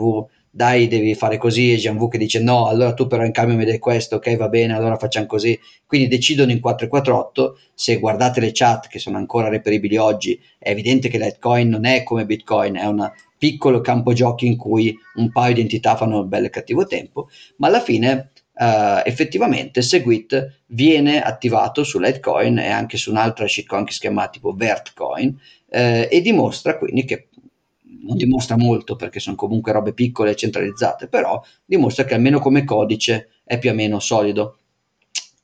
dai 0.55 0.87
devi 0.87 1.15
fare 1.15 1.37
così 1.37 1.73
e 1.73 1.75
Gianvu 1.75 2.07
che 2.07 2.17
dice 2.17 2.39
no 2.39 2.67
allora 2.67 2.93
tu 2.93 3.07
però 3.07 3.25
in 3.25 3.33
cambio 3.33 3.57
mi 3.57 3.65
dai 3.65 3.77
questo 3.77 4.15
ok 4.15 4.37
va 4.37 4.47
bene 4.47 4.73
allora 4.73 4.95
facciamo 4.95 5.25
così 5.25 5.59
quindi 5.85 6.07
decidono 6.07 6.49
in 6.49 6.61
448 6.61 7.59
se 7.73 7.99
guardate 7.99 8.39
le 8.39 8.51
chat 8.53 8.87
che 8.87 8.97
sono 8.97 9.17
ancora 9.17 9.49
reperibili 9.49 9.97
oggi 9.97 10.41
è 10.57 10.69
evidente 10.69 11.09
che 11.09 11.17
Litecoin 11.17 11.67
non 11.67 11.83
è 11.83 12.03
come 12.03 12.25
Bitcoin 12.25 12.77
è 12.77 12.85
un 12.85 13.11
piccolo 13.37 13.81
campo 13.81 14.13
giochi 14.13 14.45
in 14.45 14.55
cui 14.55 14.97
un 15.15 15.29
paio 15.29 15.55
di 15.55 15.59
entità 15.59 15.97
fanno 15.97 16.23
bello 16.23 16.45
e 16.45 16.51
cattivo 16.51 16.85
tempo 16.85 17.27
ma 17.57 17.67
alla 17.67 17.81
fine 17.81 18.31
uh, 18.53 19.01
effettivamente 19.03 19.81
Segwit 19.81 20.61
viene 20.67 21.21
attivato 21.21 21.83
su 21.83 21.99
Litecoin 21.99 22.59
e 22.59 22.69
anche 22.69 22.95
su 22.95 23.09
un'altra 23.09 23.45
shitcoin 23.45 23.83
che 23.83 23.91
si 23.91 23.99
chiama 23.99 24.29
tipo 24.29 24.53
Vertcoin 24.53 25.37
eh, 25.69 26.07
e 26.09 26.21
dimostra 26.21 26.77
quindi 26.77 27.03
che 27.03 27.27
non 28.05 28.17
dimostra 28.17 28.55
molto 28.55 28.95
perché 28.95 29.19
sono 29.19 29.35
comunque 29.35 29.71
robe 29.71 29.93
piccole 29.93 30.31
e 30.31 30.35
centralizzate, 30.35 31.07
però 31.07 31.41
dimostra 31.65 32.05
che 32.05 32.13
almeno 32.13 32.39
come 32.39 32.63
codice 32.63 33.29
è 33.43 33.57
più 33.57 33.71
o 33.71 33.73
meno 33.73 33.99
solido. 33.99 34.57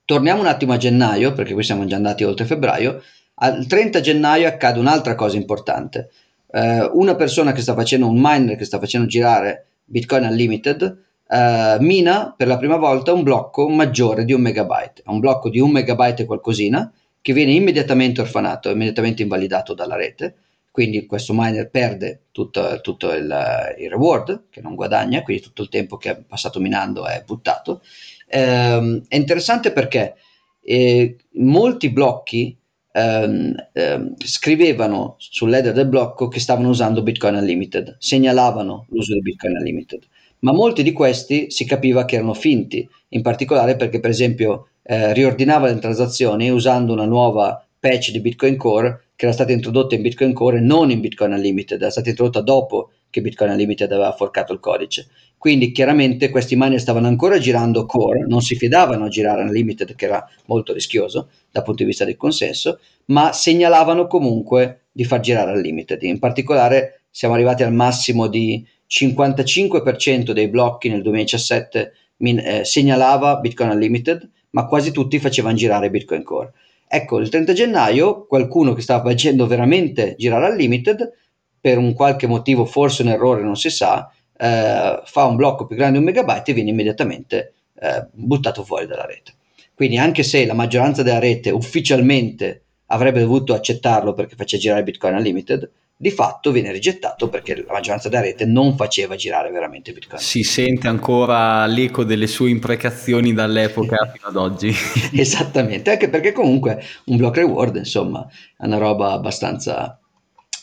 Torniamo 0.06 0.42
un 0.42 0.48
attimo 0.48 0.74
a 0.74 0.78
gennaio, 0.78 1.34
perché 1.34 1.54
qui 1.54 1.64
siamo 1.64 1.86
già 1.86 1.96
andati 1.96 2.24
oltre 2.24 2.46
febbraio. 2.46 3.02
Al 3.36 3.66
30 3.66 4.02
gennaio 4.02 4.48
accade 4.48 4.80
un'altra 4.80 5.16
cosa 5.16 5.38
importante. 5.38 6.10
Eh, 6.52 6.90
una 6.94 7.16
persona 7.16 7.54
che 7.54 7.62
sta 7.62 7.74
facendo 7.74 8.08
un 8.08 8.20
miner 8.20 8.58
che 8.58 8.66
sta 8.66 8.78
facendo 8.78 9.08
girare 9.08 9.68
Bitcoin 9.86 10.26
Unlimited 10.26 10.98
eh, 11.28 11.78
mina 11.80 12.34
per 12.36 12.48
la 12.48 12.58
prima 12.58 12.76
volta 12.76 13.14
un 13.14 13.24
blocco 13.24 13.70
maggiore 13.70 14.26
di 14.26 14.34
un 14.34 14.42
megabyte. 14.42 15.04
È 15.06 15.10
un 15.10 15.20
blocco 15.20 15.50
di 15.50 15.60
un 15.60 15.72
megabyte 15.72 16.24
e 16.24 16.26
qualcosina 16.26 16.92
che 17.22 17.34
viene 17.34 17.54
immediatamente 17.54 18.22
orfanato, 18.22 18.70
immediatamente 18.70 19.22
invalidato 19.22 19.74
dalla 19.74 19.96
rete 19.96 20.36
quindi 20.72 21.06
questo 21.06 21.34
miner 21.36 21.70
perde 21.70 22.24
tutto, 22.32 22.80
tutto 22.82 23.12
il, 23.12 23.76
il, 23.78 23.90
reward 23.90 24.46
che 24.50 24.62
non 24.62 24.76
guadagna, 24.76 25.22
quindi 25.22 25.44
tutto 25.44 25.64
il 25.64 25.70
tempo 25.70 25.98
che 25.98 26.10
ha 26.10 26.24
passato 26.26 26.60
minando 26.62 27.06
è 27.06 27.22
buttato. 27.26 27.82
Eh, 28.26 29.02
è 29.08 29.16
interessante 29.16 29.74
perché 29.74 30.16
eh, 30.62 31.18
molti 31.34 31.90
blocchi 31.90 32.58
ehm, 32.94 33.54
ehm, 33.74 34.14
scrivevano 34.18 35.16
sull'header 35.18 35.74
del 35.74 35.88
blocco 35.88 36.28
che 36.28 36.40
stavano 36.40 36.70
usando 36.70 37.04
Bitcoin 37.04 37.36
Unlimited, 37.36 37.98
segnalavano 38.00 38.86
l'uso 38.90 39.14
di 39.14 39.22
Bitcoin 39.22 39.58
Unlimited, 39.58 40.04
ma 40.40 40.54
molti 40.54 40.84
di 40.84 40.92
questi 40.92 41.52
si 41.52 41.66
capiva 41.66 42.06
che 42.06 42.16
erano 42.16 42.34
finti, 42.34 42.88
in 43.10 43.22
particolare 43.22 43.76
perché 43.76 44.00
per 44.00 44.10
esempio 44.10 44.70
eh, 44.84 45.14
riordinava 45.14 45.68
le 45.68 45.80
transazioni 45.80 46.50
usando 46.50 46.94
una 46.94 47.06
nuova 47.06 47.66
patch 47.82 48.12
di 48.12 48.22
Bitcoin 48.22 48.56
Core 48.58 49.08
che 49.16 49.26
era 49.26 49.34
stata 49.34 49.52
introdotta 49.52 49.96
in 49.96 50.04
Bitcoin 50.04 50.34
Core 50.34 50.58
e 50.58 50.62
non 50.62 50.92
in 50.92 51.02
Bitcoin 51.02 51.34
Unlimited, 51.34 51.82
era 51.82 51.92
stata 51.92 52.10
introdotta 52.10 52.42
dopo 52.42 52.92
che 53.10 53.22
Bitcoin 53.22 53.52
Unlimited 53.52 53.92
aveva 53.92 54.14
forcato 54.14 54.54
il 54.54 54.60
codice. 54.60 55.08
Quindi 55.38 55.72
chiaramente 55.72 56.30
questi 56.30 56.56
miner 56.56 56.80
stavano 56.80 57.08
ancora 57.08 57.40
girando 57.40 57.86
core, 57.86 58.26
non 58.28 58.42
si 58.42 58.56
fidavano 58.56 59.06
a 59.06 59.10
girare 59.10 59.42
Unlimited 59.42 59.96
che 59.96 60.06
era 60.06 60.24
molto 60.46 60.72
rischioso 60.72 61.30
dal 61.52 61.64
punto 61.64 61.82
di 61.82 61.90
vista 61.90 62.06
del 62.06 62.16
consenso, 62.16 62.80
ma 63.06 63.34
segnalavano 63.34 64.08
comunque 64.08 64.86
di 64.92 65.04
far 65.04 65.20
girare 65.20 65.52
Unlimited. 65.52 66.02
In 66.04 66.20
particolare 66.20 67.02
siamo 67.10 67.34
arrivati 67.34 67.64
al 67.64 67.74
massimo 67.74 68.28
di 68.28 68.66
55% 68.88 70.32
dei 70.32 70.48
blocchi 70.48 70.90
nel 70.90 71.02
2017 71.02 71.94
min- 72.18 72.40
eh, 72.40 72.66
segnalava 72.66 73.38
Bitcoin 73.38 73.70
Unlimited, 73.70 74.30
ma 74.52 74.66
quasi 74.66 74.92
tutti 74.92 75.20
facevano 75.20 75.56
girare 75.56 75.90
Bitcoin 75.90 76.24
Core. 76.24 76.54
Ecco, 76.94 77.20
il 77.20 77.30
30 77.30 77.54
gennaio 77.54 78.26
qualcuno 78.26 78.74
che 78.74 78.82
stava 78.82 79.10
facendo 79.10 79.48
veramente 79.48 80.16
girare 80.18 80.48
al 80.48 80.58
limited, 80.58 81.10
per 81.58 81.78
un 81.78 81.94
qualche 81.94 82.28
motivo, 82.28 82.66
forse 82.66 83.04
un 83.04 83.08
errore, 83.08 83.44
non 83.44 83.56
si 83.56 83.70
sa, 83.70 84.12
eh, 84.38 85.00
fa 85.02 85.24
un 85.24 85.38
blocco 85.38 85.66
più 85.66 85.78
grande 85.78 86.00
di 86.00 86.04
un 86.04 86.12
megabyte 86.12 86.52
e 86.52 86.54
viene 86.54 86.72
immediatamente 86.72 87.54
eh, 87.80 88.08
buttato 88.12 88.66
fuori 88.66 88.88
dalla 88.88 89.06
rete. 89.06 89.32
Quindi 89.74 89.98
anche 89.98 90.24
se 90.24 90.46
la 90.46 90.54
maggioranza 90.54 91.02
della 91.02 91.20
rete 91.20 91.50
ufficialmente 91.52 92.64
avrebbe 92.88 93.22
dovuto 93.22 93.54
accettarlo 93.54 94.14
perché 94.14 94.36
faceva 94.36 94.62
girare 94.62 94.84
Bitcoin 94.84 95.16
Unlimited, 95.16 95.72
di 96.02 96.10
fatto 96.10 96.50
viene 96.52 96.72
rigettato 96.72 97.30
perché 97.30 97.56
la 97.56 97.74
maggioranza 97.74 98.10
della 98.10 98.24
rete 98.24 98.44
non 98.44 98.76
faceva 98.76 99.16
girare 99.16 99.52
veramente 99.52 99.94
Bitcoin. 99.94 100.20
Si 100.20 100.42
sente 100.42 100.88
ancora 100.88 101.68
l'eco 101.68 102.04
delle 102.04 102.26
sue 102.26 102.50
imprecazioni 102.50 103.34
dall'epoca 103.34 104.12
fino 104.12 104.28
ad 104.28 104.36
oggi. 104.36 104.74
Esattamente, 105.14 105.92
anche 105.92 106.10
perché 106.10 106.32
comunque 106.32 106.84
un 107.06 107.18
block 107.18 107.38
reward, 107.38 107.76
insomma, 107.76 108.28
è 108.58 108.66
una 108.66 108.80
roba 108.80 109.12
abbastanza 109.12 110.00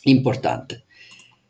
importante. 0.02 0.86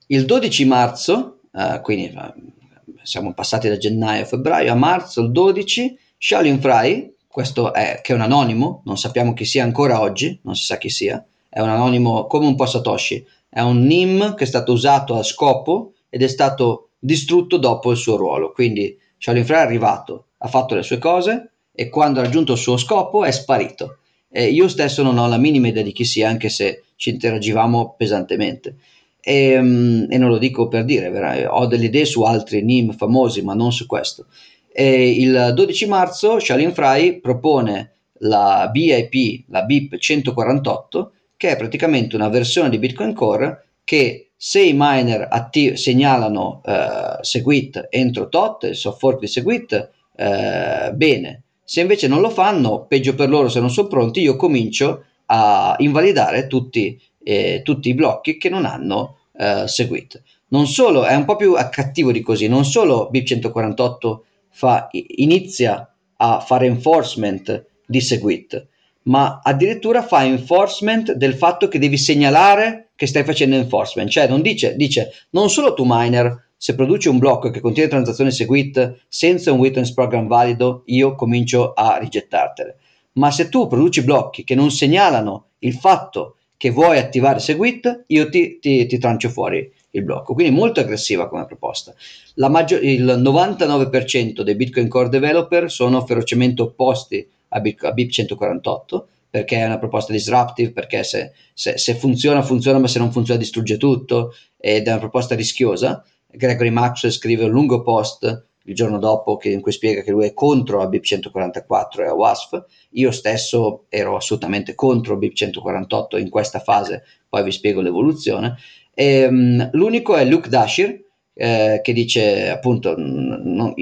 Il 0.08 0.26
12 0.26 0.66
marzo, 0.66 1.40
uh, 1.50 1.80
quindi 1.80 2.14
uh, 2.14 3.00
siamo 3.02 3.32
passati 3.32 3.70
da 3.70 3.78
gennaio 3.78 4.24
a 4.24 4.26
febbraio, 4.26 4.70
a 4.70 4.76
marzo, 4.76 5.22
il 5.22 5.32
12, 5.32 5.98
Shaolin 6.18 6.60
Fry, 6.60 7.14
questo 7.26 7.72
è, 7.72 8.00
che 8.02 8.12
è 8.12 8.14
un 8.14 8.20
anonimo, 8.20 8.82
non 8.84 8.98
sappiamo 8.98 9.32
chi 9.32 9.46
sia 9.46 9.64
ancora 9.64 10.02
oggi, 10.02 10.38
non 10.42 10.54
si 10.54 10.64
sa 10.64 10.76
chi 10.76 10.90
sia, 10.90 11.24
è 11.48 11.60
un 11.60 11.70
anonimo 11.70 12.26
come 12.26 12.46
un 12.46 12.54
po' 12.54 12.66
Satoshi, 12.66 13.24
è 13.48 13.60
un 13.60 13.82
NIM 13.84 14.34
che 14.34 14.44
è 14.44 14.46
stato 14.46 14.72
usato 14.72 15.16
a 15.16 15.22
scopo 15.22 15.94
ed 16.08 16.22
è 16.22 16.28
stato 16.28 16.90
distrutto 16.98 17.56
dopo 17.56 17.90
il 17.90 17.96
suo 17.96 18.16
ruolo. 18.16 18.52
Quindi 18.52 18.96
Shaolin 19.18 19.44
Fry 19.44 19.56
è 19.56 19.60
arrivato, 19.60 20.26
ha 20.38 20.48
fatto 20.48 20.74
le 20.74 20.82
sue 20.82 20.98
cose 20.98 21.50
e 21.72 21.88
quando 21.88 22.20
ha 22.20 22.24
raggiunto 22.24 22.52
il 22.52 22.58
suo 22.58 22.76
scopo 22.76 23.24
è 23.24 23.30
sparito. 23.30 23.98
E 24.30 24.46
io 24.46 24.68
stesso 24.68 25.02
non 25.02 25.16
ho 25.18 25.26
la 25.26 25.38
minima 25.38 25.68
idea 25.68 25.82
di 25.82 25.92
chi 25.92 26.04
sia, 26.04 26.28
anche 26.28 26.48
se 26.48 26.84
ci 26.96 27.10
interagivamo 27.10 27.94
pesantemente. 27.96 28.76
E, 29.20 29.58
um, 29.58 30.06
e 30.10 30.18
non 30.18 30.28
lo 30.28 30.38
dico 30.38 30.68
per 30.68 30.84
dire, 30.84 31.10
vera, 31.10 31.54
ho 31.54 31.66
delle 31.66 31.86
idee 31.86 32.04
su 32.04 32.22
altri 32.22 32.62
NIM 32.62 32.92
famosi, 32.92 33.42
ma 33.42 33.54
non 33.54 33.72
su 33.72 33.86
questo. 33.86 34.26
E 34.70 35.10
il 35.10 35.52
12 35.54 35.86
marzo 35.86 36.38
Shaolin 36.38 36.72
Fry 36.72 37.20
propone 37.20 37.92
la 38.20 38.68
BIP, 38.70 39.44
la 39.48 39.62
BIP 39.62 39.96
148, 39.96 41.12
che 41.38 41.50
è 41.50 41.56
praticamente 41.56 42.16
una 42.16 42.28
versione 42.28 42.68
di 42.68 42.78
Bitcoin 42.78 43.14
Core 43.14 43.64
che 43.84 44.32
se 44.36 44.60
i 44.60 44.72
miner 44.74 45.28
atti- 45.30 45.76
segnalano 45.76 46.60
eh, 46.64 47.22
Segwit 47.22 47.86
entro 47.88 48.28
tot, 48.28 48.64
il 48.64 48.76
soft 48.76 48.98
fork 48.98 49.20
di 49.20 49.26
Segwit, 49.28 49.90
eh, 50.14 50.92
bene. 50.92 51.42
Se 51.64 51.80
invece 51.80 52.08
non 52.08 52.20
lo 52.20 52.28
fanno, 52.28 52.86
peggio 52.86 53.14
per 53.14 53.28
loro 53.28 53.48
se 53.48 53.60
non 53.60 53.70
sono 53.70 53.88
pronti, 53.88 54.20
io 54.20 54.36
comincio 54.36 55.04
a 55.26 55.76
invalidare 55.78 56.48
tutti, 56.48 57.00
eh, 57.22 57.62
tutti 57.62 57.88
i 57.88 57.94
blocchi 57.94 58.36
che 58.36 58.48
non 58.48 58.64
hanno 58.64 59.18
eh, 59.36 59.64
Segwit. 59.66 60.20
Non 60.48 60.66
solo, 60.66 61.04
è 61.04 61.14
un 61.14 61.24
po' 61.24 61.36
più 61.36 61.54
cattivo 61.70 62.10
di 62.10 62.20
così, 62.20 62.48
non 62.48 62.64
solo 62.64 63.08
BIP 63.10 63.26
148 63.26 64.24
fa, 64.50 64.88
inizia 64.90 65.94
a 66.16 66.40
fare 66.40 66.66
enforcement 66.66 67.64
di 67.86 68.00
Segwit, 68.00 68.66
ma 69.04 69.40
addirittura 69.42 70.02
fa 70.02 70.24
enforcement 70.24 71.12
del 71.12 71.34
fatto 71.34 71.68
che 71.68 71.78
devi 71.78 71.96
segnalare 71.96 72.90
che 72.94 73.06
stai 73.06 73.24
facendo 73.24 73.56
enforcement, 73.56 74.10
cioè 74.10 74.28
non 74.28 74.42
dice, 74.42 74.74
dice 74.76 75.12
non 75.30 75.50
solo 75.50 75.72
tu 75.72 75.84
miner, 75.86 76.50
se 76.56 76.74
produci 76.74 77.08
un 77.08 77.18
blocco 77.18 77.50
che 77.50 77.60
contiene 77.60 77.88
transazioni 77.88 78.32
seguite 78.32 79.02
senza 79.08 79.52
un 79.52 79.60
witness 79.60 79.92
program 79.92 80.26
valido, 80.26 80.82
io 80.86 81.14
comincio 81.14 81.72
a 81.72 81.96
rigettartele. 81.98 82.76
Ma 83.12 83.30
se 83.30 83.48
tu 83.48 83.68
produci 83.68 84.02
blocchi 84.02 84.42
che 84.42 84.56
non 84.56 84.70
segnalano 84.70 85.50
il 85.60 85.74
fatto 85.74 86.36
che 86.56 86.70
vuoi 86.70 86.98
attivare 86.98 87.38
Segwit, 87.38 88.04
io 88.08 88.28
ti, 88.28 88.58
ti, 88.58 88.86
ti 88.86 88.98
trancio 88.98 89.28
fuori 89.28 89.72
il 89.90 90.02
blocco. 90.02 90.34
Quindi 90.34 90.54
molto 90.54 90.80
aggressiva 90.80 91.28
come 91.28 91.46
proposta. 91.46 91.94
Maggior, 92.36 92.82
il 92.82 93.04
99% 93.04 94.42
dei 94.42 94.54
Bitcoin 94.54 94.88
Core 94.88 95.08
developer 95.08 95.70
sono 95.70 96.04
ferocemente 96.04 96.62
opposti 96.62 97.26
a 97.48 97.60
BIP, 97.60 97.84
a 97.84 97.92
BIP 97.92 98.10
148 98.10 99.08
perché 99.30 99.56
è 99.56 99.66
una 99.66 99.78
proposta 99.78 100.12
disruptive, 100.12 100.72
perché 100.72 101.04
se, 101.04 101.32
se, 101.52 101.76
se, 101.76 101.94
funziona 101.94 102.42
funziona, 102.42 102.78
ma 102.78 102.88
se 102.88 102.98
non 102.98 103.12
funziona 103.12 103.38
distrugge 103.38 103.76
tutto 103.76 104.34
ed 104.56 104.86
è 104.86 104.90
una 104.90 105.00
proposta 105.00 105.34
rischiosa. 105.34 106.02
Gregory 106.30 106.70
Maxwell 106.70 107.12
scrive 107.12 107.44
un 107.44 107.50
lungo 107.50 107.82
post 107.82 108.46
il 108.68 108.74
giorno 108.74 108.98
dopo 108.98 109.36
che, 109.36 109.48
in 109.48 109.60
cui 109.60 109.72
spiega 109.72 110.02
che 110.02 110.10
lui 110.10 110.26
è 110.26 110.34
contro 110.34 110.82
a 110.82 110.86
BIP 110.86 111.02
144 111.02 112.02
e 112.02 112.06
a 112.06 112.14
WASP. 112.14 112.64
Io 112.90 113.10
stesso 113.10 113.86
ero 113.88 114.16
assolutamente 114.16 114.74
contro 114.74 115.16
BIP 115.16 115.32
148 115.32 116.18
in 116.18 116.28
questa 116.28 116.60
fase, 116.60 117.02
poi 117.28 117.42
vi 117.44 117.50
spiego 117.50 117.80
l'evoluzione. 117.80 118.56
E, 119.00 119.26
um, 119.26 119.70
l'unico 119.74 120.16
è 120.16 120.24
Luke 120.24 120.48
Dashir, 120.48 121.00
eh, 121.32 121.78
che 121.84 121.92
dice 121.92 122.50
appunto 122.50 122.96
non, 122.98 123.72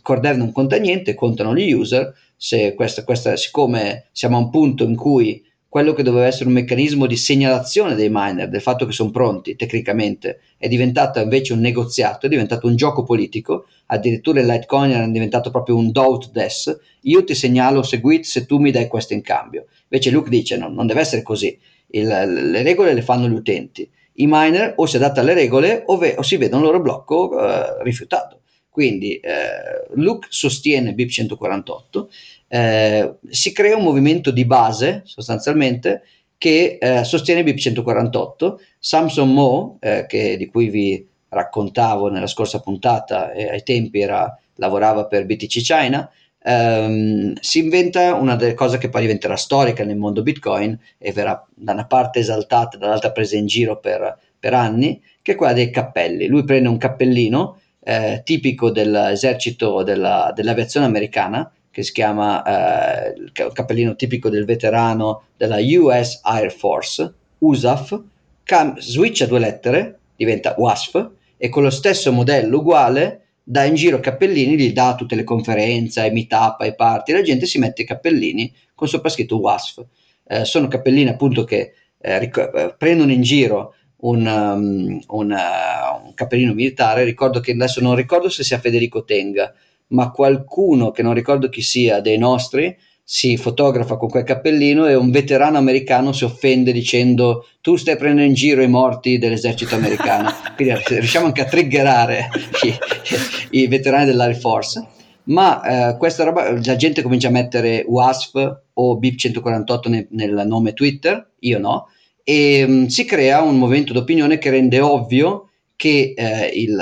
Cordev 0.00 0.38
non 0.38 0.50
conta 0.50 0.78
niente, 0.78 1.12
contano 1.12 1.54
gli 1.54 1.70
user, 1.74 2.14
se 2.34 2.72
questa, 2.72 3.04
questa, 3.04 3.36
siccome 3.36 4.06
siamo 4.12 4.38
a 4.38 4.40
un 4.40 4.48
punto 4.48 4.84
in 4.84 4.96
cui 4.96 5.44
quello 5.68 5.92
che 5.92 6.02
doveva 6.02 6.24
essere 6.24 6.46
un 6.46 6.54
meccanismo 6.54 7.04
di 7.04 7.16
segnalazione 7.16 7.94
dei 7.94 8.08
miner 8.10 8.48
del 8.48 8.62
fatto 8.62 8.86
che 8.86 8.92
sono 8.92 9.10
pronti 9.10 9.56
tecnicamente 9.56 10.40
è 10.56 10.68
diventato 10.68 11.20
invece 11.20 11.52
un 11.52 11.60
negoziato, 11.60 12.24
è 12.24 12.30
diventato 12.30 12.66
un 12.66 12.74
gioco 12.74 13.02
politico, 13.02 13.66
addirittura 13.86 14.40
il 14.40 14.46
Litecoin 14.46 14.90
era 14.90 15.06
diventato 15.06 15.50
proprio 15.50 15.76
un 15.76 15.92
doubt 15.92 16.30
des, 16.30 16.78
io 17.02 17.24
ti 17.24 17.34
segnalo 17.34 17.82
Segwit 17.82 18.24
se 18.24 18.46
tu 18.46 18.56
mi 18.56 18.70
dai 18.70 18.88
questo 18.88 19.12
in 19.12 19.20
cambio. 19.20 19.66
Invece 19.90 20.10
Luke 20.10 20.30
dice 20.30 20.56
no, 20.56 20.68
non 20.68 20.86
deve 20.86 21.00
essere 21.00 21.20
così, 21.20 21.58
il, 21.88 22.06
le 22.06 22.62
regole 22.62 22.94
le 22.94 23.02
fanno 23.02 23.28
gli 23.28 23.34
utenti, 23.34 23.86
i 24.14 24.26
miner 24.28 24.74
o 24.76 24.86
si 24.86 24.96
adattano 24.96 25.20
alle 25.28 25.34
regole 25.34 25.82
o, 25.86 25.96
ve, 25.96 26.14
o 26.16 26.22
si 26.22 26.36
vedono 26.36 26.62
il 26.62 26.66
loro 26.66 26.80
blocco 26.80 27.38
eh, 27.38 27.82
rifiutato. 27.82 28.40
Quindi 28.68 29.16
eh, 29.16 29.86
Luke 29.94 30.28
sostiene 30.30 30.94
BIP 30.94 31.10
148, 31.10 32.10
eh, 32.48 33.14
si 33.28 33.52
crea 33.52 33.76
un 33.76 33.82
movimento 33.82 34.30
di 34.30 34.46
base 34.46 35.02
sostanzialmente 35.04 36.02
che 36.38 36.78
eh, 36.80 37.04
sostiene 37.04 37.44
BIP 37.44 37.58
148. 37.58 38.60
Samson 38.78 39.32
Mo, 39.32 39.76
eh, 39.80 40.06
che, 40.08 40.36
di 40.36 40.46
cui 40.46 40.70
vi 40.70 41.06
raccontavo 41.28 42.08
nella 42.08 42.26
scorsa 42.26 42.60
puntata, 42.60 43.30
ai 43.30 43.62
tempi 43.62 44.00
era, 44.00 44.36
lavorava 44.56 45.06
per 45.06 45.24
BTC 45.24 45.60
China, 45.60 46.10
ehm, 46.44 47.34
si 47.40 47.58
inventa 47.58 48.14
una 48.14 48.36
delle 48.36 48.54
cose 48.54 48.78
che 48.78 48.88
poi 48.88 49.02
diventerà 49.02 49.36
storica 49.36 49.84
nel 49.84 49.96
mondo 49.96 50.22
Bitcoin 50.22 50.78
e 50.98 51.12
verrà 51.12 51.46
da 51.54 51.72
una 51.72 51.86
parte 51.86 52.20
esaltata, 52.20 52.76
dall'altra 52.76 53.12
presa 53.12 53.36
in 53.36 53.46
giro 53.46 53.78
per, 53.78 54.18
per 54.38 54.54
anni, 54.54 55.00
che 55.22 55.32
è 55.32 55.34
quella 55.34 55.52
dei 55.52 55.70
cappelli. 55.70 56.26
Lui 56.26 56.44
prende 56.44 56.68
un 56.68 56.78
cappellino 56.78 57.60
eh, 57.84 58.22
tipico 58.24 58.70
dell'esercito 58.70 59.82
della, 59.82 60.32
dell'aviazione 60.34 60.86
americana, 60.86 61.50
che 61.70 61.82
si 61.82 61.92
chiama 61.92 62.42
eh, 62.42 63.14
il 63.16 63.32
cappellino 63.32 63.96
tipico 63.96 64.28
del 64.28 64.44
veterano 64.44 65.22
della 65.36 65.56
US 65.58 66.20
Air 66.22 66.52
Force, 66.52 67.12
USAF, 67.38 68.00
cam- 68.44 68.78
switcha 68.78 69.26
due 69.26 69.38
lettere, 69.38 69.98
diventa 70.14 70.54
WASF, 70.56 71.10
e 71.36 71.48
con 71.48 71.62
lo 71.62 71.70
stesso 71.70 72.12
modello 72.12 72.58
uguale 72.58 73.21
dà 73.42 73.64
in 73.64 73.74
giro 73.74 74.00
cappellini, 74.00 74.56
li 74.56 74.72
dà 74.72 74.88
a 74.88 74.94
tutte 74.94 75.14
le 75.14 75.24
conferenze, 75.24 76.00
ai 76.00 76.12
meetup, 76.12 76.60
ai 76.60 76.74
party, 76.74 77.12
la 77.12 77.22
gente 77.22 77.46
si 77.46 77.58
mette 77.58 77.82
i 77.82 77.86
cappellini 77.86 78.52
con 78.74 78.88
sopra 78.88 79.08
scritto 79.08 79.38
WASF. 79.38 79.84
Eh, 80.24 80.44
sono 80.44 80.68
cappellini 80.68 81.10
appunto 81.10 81.44
che 81.44 81.74
eh, 81.98 82.18
ric- 82.18 82.50
eh, 82.54 82.74
prendono 82.76 83.12
in 83.12 83.22
giro 83.22 83.74
un, 84.02 84.26
um, 84.26 85.00
un, 85.08 85.30
uh, 85.30 86.06
un, 86.06 86.14
cappellino 86.14 86.54
militare, 86.54 87.04
ricordo 87.04 87.40
che 87.40 87.52
adesso 87.52 87.80
non 87.80 87.94
ricordo 87.94 88.28
se 88.28 88.42
sia 88.42 88.58
Federico 88.58 89.04
Tenga, 89.04 89.52
ma 89.88 90.10
qualcuno 90.10 90.90
che 90.90 91.02
non 91.02 91.14
ricordo 91.14 91.48
chi 91.48 91.62
sia 91.62 92.00
dei 92.00 92.18
nostri 92.18 92.76
si 93.04 93.36
fotografa 93.36 93.96
con 93.96 94.08
quel 94.08 94.24
cappellino 94.24 94.86
e 94.86 94.94
un 94.94 95.10
veterano 95.10 95.58
americano 95.58 96.12
si 96.12 96.24
offende 96.24 96.72
dicendo 96.72 97.46
tu 97.60 97.76
stai 97.76 97.96
prendendo 97.96 98.28
in 98.28 98.34
giro 98.34 98.62
i 98.62 98.68
morti 98.68 99.18
dell'esercito 99.18 99.74
americano. 99.74 100.30
Quindi 100.56 100.74
riusciamo 100.86 101.26
anche 101.26 101.42
a 101.42 101.46
triggerare 101.46 102.28
i, 102.62 103.58
i 103.60 103.66
veterani 103.66 104.06
dell'Air 104.06 104.36
Force. 104.36 104.86
Ma 105.24 105.90
eh, 105.90 105.96
questa 105.98 106.24
roba, 106.24 106.50
la 106.50 106.76
gente 106.76 107.02
comincia 107.02 107.28
a 107.28 107.32
mettere 107.32 107.84
WASP 107.86 108.62
o 108.74 108.96
BIP 108.96 109.16
148 109.16 109.88
nel, 109.88 110.06
nel 110.10 110.42
nome 110.46 110.72
Twitter, 110.72 111.30
io 111.40 111.58
no, 111.58 111.88
e 112.24 112.66
mh, 112.66 112.72
mm, 112.72 112.84
si 112.86 113.04
crea 113.04 113.42
un 113.42 113.58
movimento 113.58 113.92
d'opinione 113.92 114.38
che 114.38 114.50
rende 114.50 114.80
ovvio 114.80 115.50
che, 115.76 116.14
eh, 116.16 116.46
il, 116.54 116.80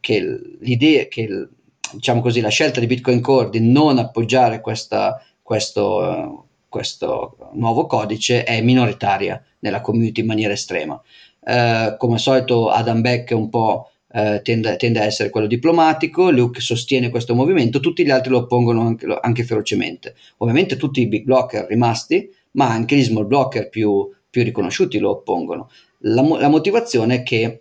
che 0.00 0.40
l'idea, 0.60 1.06
che 1.06 1.20
il, 1.22 1.48
diciamo 1.92 2.20
così, 2.20 2.40
la 2.40 2.48
scelta 2.48 2.80
di 2.80 2.86
Bitcoin 2.86 3.20
Core 3.20 3.50
di 3.50 3.60
non 3.60 3.98
appoggiare 3.98 4.60
questa, 4.60 5.20
questo, 5.52 6.46
questo, 6.66 7.36
nuovo 7.52 7.84
codice 7.84 8.42
è 8.42 8.62
minoritaria 8.62 9.44
nella 9.58 9.82
community 9.82 10.22
in 10.22 10.26
maniera 10.26 10.54
estrema. 10.54 10.98
Eh, 11.44 11.94
come 11.98 12.14
al 12.14 12.20
solito 12.20 12.70
Adam 12.70 13.02
Beck 13.02 13.32
un 13.32 13.50
po' 13.50 13.90
eh, 14.14 14.40
tende, 14.42 14.76
tende, 14.76 15.00
a 15.00 15.04
essere 15.04 15.28
quello 15.28 15.46
diplomatico, 15.46 16.30
Luke 16.30 16.62
sostiene 16.62 17.10
questo 17.10 17.34
movimento, 17.34 17.80
tutti 17.80 18.02
gli 18.02 18.08
altri 18.08 18.30
lo 18.30 18.38
oppongono 18.38 18.80
anche, 18.80 19.06
anche 19.20 19.44
ferocemente. 19.44 20.14
Ovviamente 20.38 20.78
tutti 20.78 21.02
i 21.02 21.06
big 21.06 21.24
blocker 21.24 21.66
rimasti, 21.68 22.30
ma 22.52 22.70
anche 22.70 22.96
gli 22.96 23.02
small 23.02 23.26
blocker 23.26 23.68
più, 23.68 24.08
più 24.30 24.42
riconosciuti 24.44 24.98
lo 24.98 25.10
oppongono. 25.10 25.68
La, 25.98 26.22
la 26.22 26.48
motivazione 26.48 27.16
è 27.16 27.22
che 27.22 27.60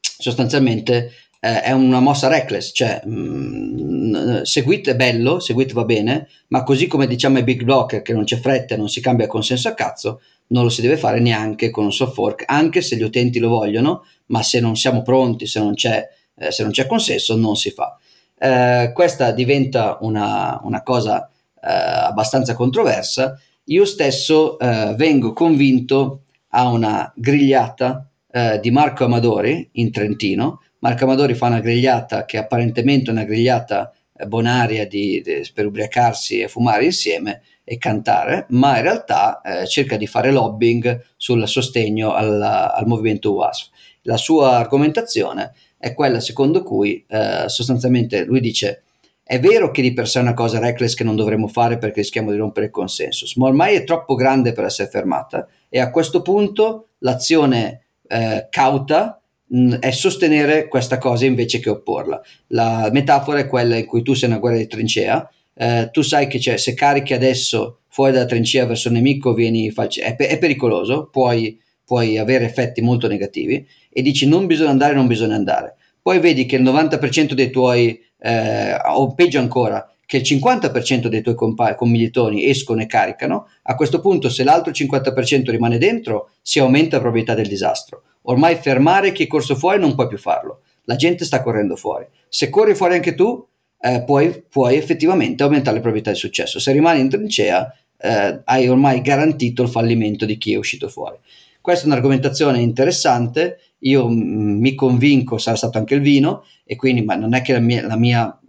sostanzialmente 0.00 1.10
eh, 1.40 1.62
è 1.62 1.72
una 1.72 2.00
mossa 2.00 2.28
reckless, 2.28 2.72
cioè 2.72 3.02
mh, 3.04 3.10
mm, 3.10 4.42
Seguit 4.42 4.88
è 4.88 4.96
bello, 4.96 5.40
Seguit 5.40 5.72
va 5.72 5.84
bene, 5.84 6.28
ma 6.48 6.62
così 6.62 6.86
come 6.86 7.06
diciamo 7.06 7.38
ai 7.38 7.44
big 7.44 7.64
blocker 7.64 8.02
che 8.02 8.12
non 8.12 8.24
c'è 8.24 8.38
fretta 8.38 8.74
e 8.74 8.78
non 8.78 8.88
si 8.88 9.00
cambia 9.00 9.26
consenso 9.26 9.68
a 9.68 9.74
cazzo, 9.74 10.20
non 10.48 10.64
lo 10.64 10.68
si 10.68 10.80
deve 10.80 10.96
fare 10.96 11.20
neanche 11.20 11.70
con 11.70 11.84
un 11.84 11.92
soft 11.92 12.14
fork, 12.14 12.44
anche 12.46 12.80
se 12.82 12.96
gli 12.96 13.02
utenti 13.02 13.38
lo 13.38 13.48
vogliono, 13.48 14.04
ma 14.26 14.42
se 14.42 14.60
non 14.60 14.76
siamo 14.76 15.02
pronti, 15.02 15.46
se 15.46 15.60
non 15.60 15.74
c'è, 15.74 16.08
eh, 16.36 16.50
se 16.50 16.62
non 16.62 16.72
c'è 16.72 16.86
consenso, 16.86 17.36
non 17.36 17.56
si 17.56 17.70
fa. 17.70 17.98
Eh, 18.38 18.90
questa 18.94 19.32
diventa 19.32 19.98
una, 20.00 20.60
una 20.62 20.82
cosa 20.82 21.28
eh, 21.28 21.68
abbastanza 21.68 22.54
controversa 22.54 23.38
io 23.68 23.84
stesso 23.84 24.58
eh, 24.58 24.94
vengo 24.96 25.32
convinto 25.32 26.22
a 26.50 26.68
una 26.68 27.12
grigliata 27.16 28.08
eh, 28.30 28.60
di 28.60 28.70
Marco 28.70 29.04
Amadori 29.04 29.68
in 29.72 29.90
Trentino. 29.90 30.62
Marco 30.86 31.02
Amadori 31.02 31.34
fa 31.34 31.46
una 31.46 31.58
grigliata 31.58 32.24
che 32.26 32.38
apparentemente 32.38 33.10
è 33.10 33.12
una 33.12 33.24
grigliata 33.24 33.92
eh, 34.16 34.24
bonaria 34.26 34.86
di, 34.86 35.20
di, 35.20 35.44
per 35.52 35.66
ubriacarsi 35.66 36.38
e 36.38 36.46
fumare 36.46 36.84
insieme 36.84 37.42
e 37.64 37.76
cantare, 37.76 38.46
ma 38.50 38.76
in 38.76 38.82
realtà 38.82 39.40
eh, 39.40 39.66
cerca 39.66 39.96
di 39.96 40.06
fare 40.06 40.30
lobbying 40.30 41.04
sul 41.16 41.48
sostegno 41.48 42.12
al, 42.12 42.40
al 42.40 42.86
movimento 42.86 43.32
WASF. 43.32 43.68
La 44.02 44.16
sua 44.16 44.58
argomentazione 44.58 45.54
è 45.76 45.92
quella 45.92 46.20
secondo 46.20 46.62
cui 46.62 47.04
eh, 47.08 47.48
sostanzialmente 47.48 48.24
lui 48.24 48.38
dice 48.38 48.84
è 49.24 49.40
vero 49.40 49.72
che 49.72 49.82
di 49.82 49.92
per 49.92 50.06
sé 50.06 50.20
è 50.20 50.22
una 50.22 50.34
cosa 50.34 50.60
reckless 50.60 50.94
che 50.94 51.02
non 51.02 51.16
dovremmo 51.16 51.48
fare 51.48 51.78
perché 51.78 52.02
rischiamo 52.02 52.30
di 52.30 52.36
rompere 52.36 52.66
il 52.66 52.72
consenso, 52.72 53.26
ma 53.40 53.48
ormai 53.48 53.74
è 53.74 53.82
troppo 53.82 54.14
grande 54.14 54.52
per 54.52 54.66
essere 54.66 54.88
fermata 54.88 55.48
e 55.68 55.80
a 55.80 55.90
questo 55.90 56.22
punto 56.22 56.90
l'azione 56.98 57.86
eh, 58.06 58.46
cauta 58.48 59.20
mh, 59.48 59.74
è 59.76 59.90
sostenere 59.90 60.68
questa 60.68 60.98
cosa 60.98 61.24
invece 61.24 61.58
che 61.60 61.70
opporla. 61.70 62.20
La 62.48 62.88
metafora 62.92 63.38
è 63.38 63.46
quella 63.46 63.76
in 63.76 63.86
cui 63.86 64.02
tu 64.02 64.14
sei 64.14 64.28
una 64.28 64.38
guerra 64.38 64.58
di 64.58 64.66
trincea, 64.66 65.28
eh, 65.54 65.88
tu 65.90 66.02
sai 66.02 66.26
che 66.26 66.58
se 66.58 66.74
carichi 66.74 67.14
adesso 67.14 67.80
fuori 67.88 68.12
dalla 68.12 68.26
trincea 68.26 68.66
verso 68.66 68.88
il 68.88 68.94
nemico 68.94 69.32
vieni, 69.32 69.72
è, 69.72 70.16
è 70.16 70.38
pericoloso, 70.38 71.08
puoi, 71.10 71.58
puoi 71.84 72.18
avere 72.18 72.44
effetti 72.44 72.82
molto 72.82 73.08
negativi 73.08 73.66
e 73.90 74.02
dici 74.02 74.26
non 74.28 74.46
bisogna 74.46 74.70
andare, 74.70 74.94
non 74.94 75.06
bisogna 75.06 75.34
andare. 75.34 75.76
Poi 76.02 76.20
vedi 76.20 76.46
che 76.46 76.56
il 76.56 76.62
90% 76.62 77.32
dei 77.32 77.50
tuoi 77.50 77.98
eh, 78.18 78.76
o 78.86 79.14
peggio 79.14 79.38
ancora, 79.38 79.90
che 80.06 80.18
il 80.18 80.22
50% 80.22 81.08
dei 81.08 81.20
tuoi 81.20 81.34
compa- 81.34 81.74
commilitoni 81.74 82.46
escono 82.46 82.80
e 82.80 82.86
caricano, 82.86 83.48
a 83.62 83.74
questo 83.74 84.00
punto 84.00 84.30
se 84.30 84.44
l'altro 84.44 84.72
50% 84.72 85.50
rimane 85.50 85.78
dentro, 85.78 86.30
si 86.40 86.60
aumenta 86.60 86.96
la 86.96 87.02
probabilità 87.02 87.34
del 87.34 87.48
disastro. 87.48 88.02
Ormai 88.22 88.54
fermare 88.56 89.12
chi 89.12 89.24
è 89.24 89.26
corso 89.26 89.56
fuori 89.56 89.80
non 89.80 89.94
puoi 89.94 90.06
più 90.06 90.18
farlo. 90.18 90.62
La 90.84 90.94
gente 90.94 91.24
sta 91.24 91.42
correndo 91.42 91.74
fuori. 91.74 92.06
Se 92.28 92.48
corri 92.48 92.74
fuori 92.76 92.94
anche 92.94 93.14
tu, 93.14 93.44
eh, 93.80 94.04
puoi, 94.04 94.44
puoi, 94.48 94.76
effettivamente 94.76 95.42
aumentare 95.42 95.76
le 95.76 95.82
probabilità 95.82 96.12
di 96.12 96.18
successo. 96.18 96.60
Se 96.60 96.72
rimani 96.72 97.00
in 97.00 97.08
trincea, 97.08 97.72
eh, 97.98 98.40
hai 98.44 98.68
ormai 98.68 99.00
garantito 99.00 99.62
il 99.62 99.68
fallimento 99.68 100.24
di 100.24 100.38
chi 100.38 100.52
è 100.52 100.56
uscito 100.56 100.88
fuori. 100.88 101.16
Questa 101.60 101.84
è 101.84 101.88
un'argomentazione 101.88 102.60
interessante, 102.60 103.58
io 103.80 104.08
m- 104.08 104.58
mi 104.60 104.74
convinco, 104.76 105.38
sarà 105.38 105.56
stato 105.56 105.78
anche 105.78 105.94
il 105.94 106.00
vino, 106.00 106.44
e 106.64 106.76
quindi 106.76 107.02
ma 107.02 107.16
non 107.16 107.34
è 107.34 107.42
che 107.42 107.52
la 107.52 107.58
mia, 107.60 107.84
la 107.86 107.96
mia 107.96 108.40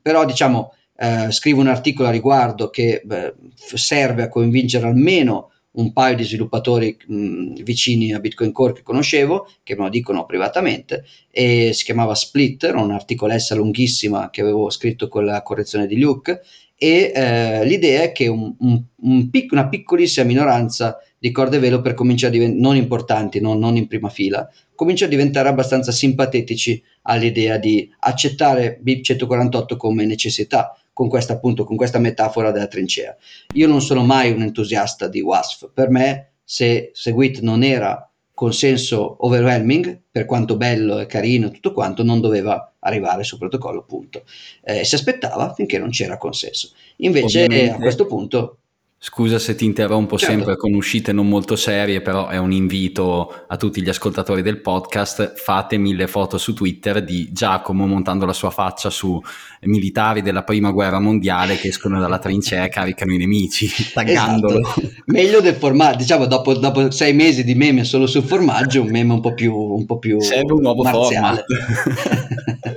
però 0.00 0.24
diciamo 0.26 0.74
eh, 0.96 1.30
scrivo 1.30 1.60
un 1.60 1.68
articolo 1.68 2.08
a 2.08 2.12
riguardo 2.12 2.70
che 2.70 3.02
beh, 3.04 3.34
serve 3.54 4.22
a 4.22 4.28
convincere 4.28 4.86
almeno 4.86 5.50
un 5.74 5.92
paio 5.92 6.14
di 6.16 6.22
sviluppatori 6.22 6.96
mh, 7.06 7.62
vicini 7.62 8.12
a 8.12 8.20
Bitcoin 8.20 8.52
Core 8.52 8.74
che 8.74 8.82
conoscevo, 8.82 9.48
che 9.62 9.74
me 9.74 9.82
lo 9.82 9.88
dicono 9.88 10.24
privatamente, 10.24 11.04
e 11.30 11.72
si 11.72 11.84
chiamava 11.84 12.14
Split, 12.14 12.64
era 12.64 12.80
un 12.80 12.92
articolessa 12.92 13.54
lunghissima 13.54 14.30
che 14.30 14.40
avevo 14.40 14.70
scritto 14.70 15.08
con 15.08 15.24
la 15.24 15.42
correzione 15.42 15.86
di 15.86 15.98
Luke, 15.98 16.42
e 16.76 17.12
eh, 17.14 17.64
l'idea 17.64 18.02
è 18.02 18.12
che 18.12 18.28
un, 18.28 18.54
un, 18.58 18.82
un 18.96 19.30
pic- 19.30 19.52
una 19.52 19.68
piccolissima 19.68 20.26
minoranza 20.26 20.98
di 21.18 21.30
corde 21.30 21.58
velo 21.58 21.80
per 21.80 21.94
cominciare 21.94 22.34
a 22.34 22.38
diventare 22.38 22.60
non 22.60 22.76
importanti, 22.76 23.40
non, 23.40 23.58
non 23.58 23.76
in 23.76 23.86
prima 23.86 24.10
fila, 24.10 24.48
comincia 24.74 25.04
a 25.04 25.08
diventare 25.08 25.48
abbastanza 25.48 25.92
simpatetici 25.92 26.82
all'idea 27.02 27.58
di 27.58 27.88
accettare 28.00 28.78
BIP 28.80 29.02
148 29.02 29.76
come 29.76 30.04
necessità, 30.04 30.76
con 30.92 31.08
questa 31.08 31.34
appunto 31.34 31.64
con 31.64 31.76
questa 31.76 31.98
metafora 31.98 32.50
della 32.50 32.66
trincea. 32.66 33.16
Io 33.54 33.66
non 33.66 33.82
sono 33.82 34.04
mai 34.04 34.32
un 34.32 34.42
entusiasta 34.42 35.08
di 35.08 35.20
WASF, 35.20 35.70
per 35.72 35.90
me 35.90 36.32
se 36.44 36.90
Segwit 36.92 37.40
non 37.40 37.62
era 37.62 38.08
consenso 38.34 39.16
overwhelming, 39.24 40.02
per 40.10 40.26
quanto 40.26 40.56
bello 40.56 40.98
e 40.98 41.06
carino 41.06 41.50
tutto 41.50 41.72
quanto, 41.72 42.02
non 42.02 42.20
doveva 42.20 42.74
arrivare 42.80 43.22
sul 43.22 43.38
protocollo, 43.38 43.84
punto. 43.84 44.24
Eh, 44.62 44.84
si 44.84 44.94
aspettava 44.94 45.54
finché 45.54 45.78
non 45.78 45.90
c'era 45.90 46.18
consenso. 46.18 46.72
Invece 46.96 47.44
Ovviamente. 47.44 47.74
a 47.74 47.78
questo 47.78 48.06
punto 48.06 48.58
Scusa 49.06 49.38
se 49.38 49.54
ti 49.54 49.66
interrompo 49.66 50.16
certo. 50.16 50.34
sempre 50.34 50.56
con 50.56 50.72
uscite 50.72 51.12
non 51.12 51.28
molto 51.28 51.56
serie, 51.56 52.00
però 52.00 52.28
è 52.28 52.38
un 52.38 52.52
invito 52.52 53.44
a 53.46 53.58
tutti 53.58 53.82
gli 53.82 53.90
ascoltatori 53.90 54.40
del 54.40 54.62
podcast. 54.62 55.34
Fate 55.36 55.76
mille 55.76 56.06
foto 56.06 56.38
su 56.38 56.54
Twitter 56.54 57.04
di 57.04 57.28
Giacomo 57.30 57.86
montando 57.86 58.24
la 58.24 58.32
sua 58.32 58.48
faccia 58.48 58.88
su 58.88 59.20
militari 59.64 60.22
della 60.22 60.42
prima 60.42 60.70
guerra 60.70 61.00
mondiale 61.00 61.56
che 61.56 61.68
escono 61.68 62.00
dalla 62.00 62.18
trincea 62.18 62.64
e 62.64 62.70
caricano 62.70 63.12
i 63.12 63.18
nemici, 63.18 63.68
taggandolo. 63.92 64.60
Esatto. 64.60 64.90
Meglio 65.04 65.42
del 65.42 65.56
formaggio, 65.56 65.98
diciamo 65.98 66.24
dopo, 66.24 66.54
dopo, 66.54 66.90
sei 66.90 67.12
mesi 67.12 67.44
di 67.44 67.54
meme 67.54 67.84
solo 67.84 68.06
sul 68.06 68.22
formaggio, 68.22 68.80
un 68.80 68.88
meme 68.88 69.12
un 69.12 69.20
po' 69.20 69.34
più, 69.34 69.54
un 69.54 69.84
po 69.84 69.98
più 69.98 70.18
Serve 70.18 70.54
un 70.54 70.62
nuovo 70.62 70.82
marziale. 70.82 71.44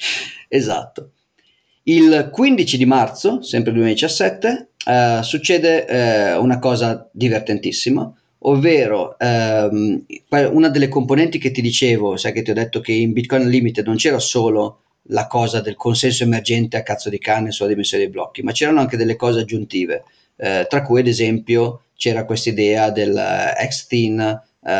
esatto. 0.48 1.10
Il 1.88 2.28
15 2.30 2.76
di 2.76 2.84
marzo, 2.84 3.40
sempre 3.40 3.72
2017, 3.72 4.68
eh, 4.84 5.20
succede 5.22 5.86
eh, 5.86 6.36
una 6.36 6.58
cosa 6.58 7.08
divertentissima, 7.10 8.12
ovvero 8.40 9.18
ehm, 9.18 10.04
una 10.50 10.68
delle 10.68 10.88
componenti 10.88 11.38
che 11.38 11.50
ti 11.50 11.62
dicevo, 11.62 12.18
sai 12.18 12.34
che 12.34 12.42
ti 12.42 12.50
ho 12.50 12.54
detto 12.54 12.80
che 12.80 12.92
in 12.92 13.12
Bitcoin 13.12 13.46
Unlimited 13.46 13.86
non 13.86 13.96
c'era 13.96 14.18
solo 14.18 14.82
la 15.04 15.26
cosa 15.26 15.62
del 15.62 15.76
consenso 15.76 16.24
emergente 16.24 16.76
a 16.76 16.82
cazzo 16.82 17.08
di 17.08 17.18
cane 17.18 17.52
sulla 17.52 17.70
dimensione 17.70 18.02
dei 18.02 18.12
blocchi, 18.12 18.42
ma 18.42 18.52
c'erano 18.52 18.80
anche 18.80 18.98
delle 18.98 19.16
cose 19.16 19.40
aggiuntive, 19.40 20.04
eh, 20.36 20.66
tra 20.68 20.82
cui 20.82 21.00
ad 21.00 21.06
esempio 21.06 21.84
c'era 21.96 22.26
questa 22.26 22.50
idea 22.50 22.90
del 22.90 23.14
uh, 23.14 23.66
X-Thin, 23.66 24.40
uh, 24.60 24.72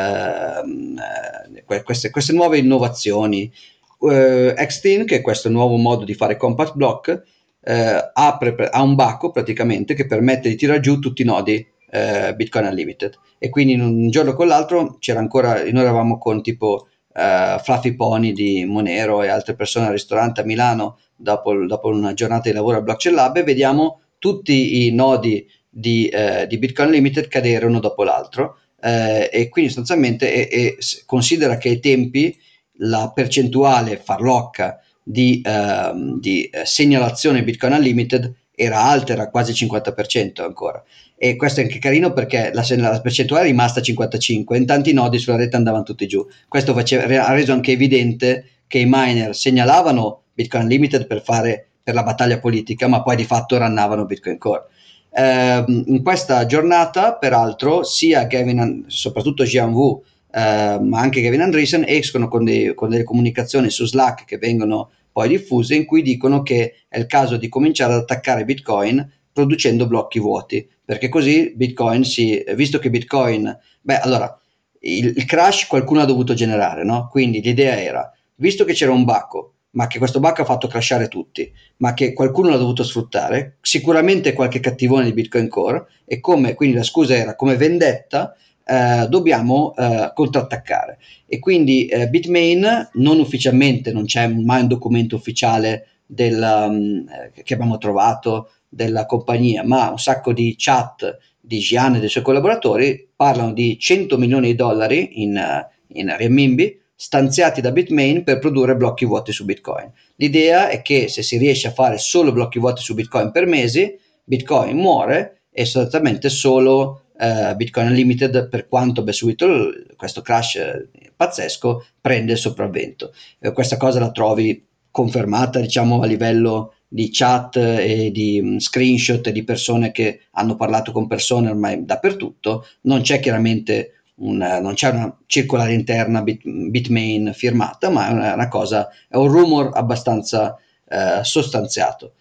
queste, 1.84 2.11
queste, 2.11 2.34
nuove 2.34 2.59
innovazioni. 2.59 3.50
Uh, 3.99 4.55
X-Thin, 4.55 5.05
che 5.05 5.16
è 5.16 5.20
questo 5.20 5.49
nuovo 5.49 5.76
modo 5.76 6.05
di 6.05 6.14
fare 6.14 6.36
compact 6.36 6.74
block, 6.74 7.22
uh, 7.61 7.72
apre, 8.12 8.68
ha 8.70 8.82
un 8.82 8.94
bacco 8.94 9.30
praticamente 9.30 9.94
che 9.94 10.07
permette 10.07 10.49
di 10.49 10.57
tirare 10.57 10.80
giù 10.80 10.99
tutti 10.99 11.22
i 11.22 11.24
nodi 11.24 11.66
uh, 11.90 12.34
Bitcoin 12.34 12.66
Unlimited. 12.66 13.18
E 13.38 13.49
quindi 13.51 13.72
in 13.72 13.80
un 13.80 14.11
giorno 14.11 14.34
con 14.34 14.46
l'altro 14.46 14.96
c'era 14.99 15.18
ancora, 15.18 15.62
noi 15.70 15.82
eravamo 15.82 16.18
con 16.18 16.42
tipo 16.42 16.88
uh, 17.18 17.59
Fluffy 17.61 17.94
Pony 17.94 18.32
di 18.32 18.64
Monero 18.64 19.22
e 19.22 19.28
altre 19.28 19.55
persone 19.55 19.86
al 19.86 19.92
ristorante 19.92 20.40
a 20.40 20.44
Milano 20.44 20.99
dopo, 21.16 21.55
dopo 21.66 21.88
una 21.88 22.14
giornata 22.14 22.49
di 22.49 22.55
lavoro 22.55 22.76
al 22.76 22.82
Blockchain 22.84 23.14
Lab 23.14 23.36
e 23.36 23.42
vediamo 23.42 24.01
tutti 24.18 24.86
i 24.86 24.92
nodi 24.92 25.46
di, 25.68 26.11
uh, 26.12 26.46
di 26.46 26.59
Bitcoin 26.59 26.90
Limited 26.90 27.28
cadere 27.28 27.66
uno 27.66 27.80
dopo 27.80 28.03
l'altro 28.03 28.59
uh, 28.80 29.28
e 29.30 29.49
quindi 29.51 29.70
sostanzialmente 29.70 30.32
e, 30.32 30.49
e 30.51 30.78
considera 31.07 31.57
che 31.57 31.68
ai 31.68 31.80
tempi 31.80 32.36
la 32.79 33.11
percentuale 33.14 34.01
farlocca 34.03 34.81
di, 35.03 35.41
ehm, 35.45 36.20
di 36.20 36.51
segnalazione 36.64 37.43
Bitcoin 37.43 37.72
Unlimited 37.72 38.35
era 38.55 38.83
alta, 38.83 39.12
era 39.12 39.31
quasi 39.31 39.53
50% 39.53 40.43
ancora. 40.43 40.83
E 41.16 41.37
questo 41.37 41.61
è 41.61 41.62
anche 41.62 41.79
carino 41.79 42.12
perché 42.12 42.51
la, 42.53 42.64
la 42.76 43.01
percentuale 43.01 43.45
è 43.45 43.47
rimasta 43.47 43.81
55 43.81 44.57
e 44.57 44.59
in 44.59 44.66
tanti 44.66 44.93
nodi 44.93 45.18
sulla 45.18 45.37
rete 45.37 45.57
andavano 45.57 45.85
tutti 45.85 46.07
giù. 46.07 46.26
Questo 46.49 46.74
faceva, 46.74 47.26
ha 47.26 47.33
reso 47.33 47.53
anche 47.53 47.72
evidente 47.72 48.45
che 48.66 48.79
i 48.79 48.87
miner 48.87 49.35
segnalavano 49.35 50.24
Bitcoin 50.35 50.64
Unlimited 50.64 51.07
per, 51.07 51.22
fare, 51.22 51.68
per 51.83 51.95
la 51.95 52.03
battaglia 52.03 52.39
politica, 52.41 52.89
ma 52.89 53.03
poi 53.03 53.16
di 53.16 53.24
fatto 53.24 53.57
rannavano 53.57 54.05
Bitcoin 54.05 54.39
Core. 54.39 54.64
Eh, 55.11 55.64
in 55.66 56.03
questa 56.03 56.45
giornata, 56.47 57.14
peraltro, 57.14 57.83
sia 57.83 58.24
Gavin, 58.24 58.85
soprattutto 58.89 59.45
Jian 59.45 59.72
Wu, 59.72 60.03
eh, 60.31 60.79
ma 60.81 61.01
anche 61.01 61.20
Gavin 61.20 61.43
Andreessen 61.43 61.85
escono 61.87 62.29
con, 62.29 62.45
dei, 62.45 62.74
con 62.74 62.91
delle 62.91 63.05
comunicazioni 63.05 63.70
su 63.70 63.87
Slack 63.87 64.24
che 64.24 64.39
vengono 64.39 64.91
poi 65.11 65.29
diffuse 65.29 65.74
in 65.74 65.85
cui 65.85 66.03
dicono 66.03 66.43
che 66.43 66.74
è 66.89 66.99
il 66.99 67.07
caso 67.07 67.37
di 67.37 67.49
cominciare 67.49 67.95
ad 67.95 68.01
attaccare 68.01 68.45
Bitcoin 68.45 69.16
producendo 69.33 69.87
blocchi 69.87 70.18
vuoti, 70.18 70.68
perché 70.85 71.09
così 71.09 71.53
Bitcoin 71.55 72.05
si, 72.05 72.45
visto 72.55 72.79
che 72.79 72.91
Bitcoin, 72.91 73.57
beh 73.81 74.01
allora, 74.01 74.37
il, 74.81 75.12
il 75.16 75.24
crash 75.24 75.66
qualcuno 75.66 76.01
ha 76.01 76.05
dovuto 76.05 76.35
generare, 76.35 76.85
no? 76.85 77.09
Quindi 77.09 77.41
l'idea 77.41 77.81
era, 77.81 78.12
visto 78.37 78.64
che 78.64 78.72
c'era 78.72 78.91
un 78.91 79.05
bacco, 79.05 79.55
ma 79.70 79.87
che 79.87 79.99
questo 79.99 80.18
bacco 80.18 80.43
ha 80.43 80.45
fatto 80.45 80.66
crashare 80.66 81.09
tutti, 81.09 81.53
ma 81.79 81.95
che 81.95 82.12
qualcuno 82.14 82.51
l'ha 82.51 82.57
dovuto 82.57 82.83
sfruttare, 82.83 83.59
sicuramente 83.61 84.33
qualche 84.33 84.61
cattivone 84.61 85.05
di 85.05 85.12
Bitcoin 85.12 85.49
Core, 85.49 85.87
e 86.05 86.18
come, 86.20 86.55
quindi 86.55 86.76
la 86.76 86.83
scusa 86.83 87.14
era 87.14 87.37
come 87.37 87.57
vendetta, 87.57 88.35
eh, 88.69 89.07
dobbiamo 89.09 89.75
eh, 89.75 90.11
contrattaccare. 90.14 90.99
E 91.27 91.39
quindi 91.39 91.87
eh, 91.87 92.09
Bitmain 92.09 92.91
non 92.95 93.19
ufficialmente, 93.19 93.93
non 93.93 94.05
c'è 94.05 94.27
mai 94.29 94.61
un 94.61 94.69
documento 94.69 95.16
ufficiale 95.16 95.87
del, 96.05 96.39
um, 96.39 97.07
che 97.33 97.55
abbiamo 97.55 97.79
trovato 97.79 98.51
della 98.69 99.07
compagnia, 99.07 99.64
ma 99.64 99.89
un 99.89 99.99
sacco 99.99 100.35
di 100.35 100.55
chat 100.59 101.16
di 101.41 101.59
Gian 101.61 101.95
e 101.95 102.01
dei 102.01 102.11
suoi 102.11 102.23
collaboratori 102.23 103.09
parlano 103.16 103.55
di 103.55 103.79
100 103.79 104.19
milioni 104.19 104.49
di 104.49 104.55
dollari 104.55 105.23
in, 105.23 105.66
in 105.95 106.16
renminbi 106.16 106.79
stanziati 106.95 107.62
da 107.62 107.73
Bitmain 107.73 108.23
per 108.23 108.39
produrre 108.39 108.77
blocchi 108.77 109.07
vuoti 109.07 109.33
su 109.33 109.47
Bitcoin. 109.47 109.91
L'idea 110.16 110.69
è 110.69 110.83
che 110.83 111.09
se 111.09 111.23
si 111.23 111.39
riesce 111.39 111.69
a 111.69 111.73
fare 111.73 111.97
solo 111.97 112.33
blocchi 112.33 112.59
vuoti 112.59 112.83
su 112.83 112.93
Bitcoin 112.93 113.31
per 113.31 113.47
mesi, 113.47 113.97
Bitcoin 114.25 114.77
muore 114.77 115.45
e 115.51 115.64
sostanzialmente 115.64 116.29
solo 116.29 117.05
uh, 117.19 117.55
Bitcoin 117.57 117.89
Unlimited, 117.89 118.49
per 118.49 118.69
quanto 118.69 119.01
abbia 119.01 119.12
subito 119.12 119.71
questo 119.97 120.23
crash 120.23 120.55
eh, 120.57 120.89
pazzesco, 121.14 121.85
prende 122.01 122.33
il 122.33 122.39
sopravvento. 122.39 123.12
Uh, 123.41 123.53
questa 123.53 123.77
cosa 123.77 123.99
la 123.99 124.11
trovi 124.11 124.64
confermata, 124.91 125.61
diciamo, 125.61 126.01
a 126.01 126.07
livello 126.07 126.75
di 126.89 127.11
chat 127.12 127.57
e 127.57 128.11
di 128.12 128.41
um, 128.41 128.59
screenshot 128.59 129.29
di 129.29 129.45
persone 129.45 129.91
che 129.91 130.23
hanno 130.33 130.57
parlato 130.57 130.93
con 130.93 131.07
persone 131.07 131.51
ormai 131.51 131.85
dappertutto. 131.85 132.66
Non 132.83 133.03
c'è 133.03 133.21
chiaramente 133.21 133.93
una, 134.16 134.61
non 134.61 134.75
c'è 134.75 134.91
una 134.91 135.14
circolare 135.27 135.75
interna 135.75 136.23
bit, 136.23 136.41
Bitmain 136.45 137.33
firmata, 137.35 137.91
ma 137.91 138.09
è 138.09 138.12
una, 138.12 138.35
una, 138.35 138.49
cosa, 138.49 138.89
è 139.09 139.16
un 139.16 139.29
rumor 139.29 139.71
abbastanza 139.75 140.57
uh, 140.85 141.23
sostanziato. 141.23 142.14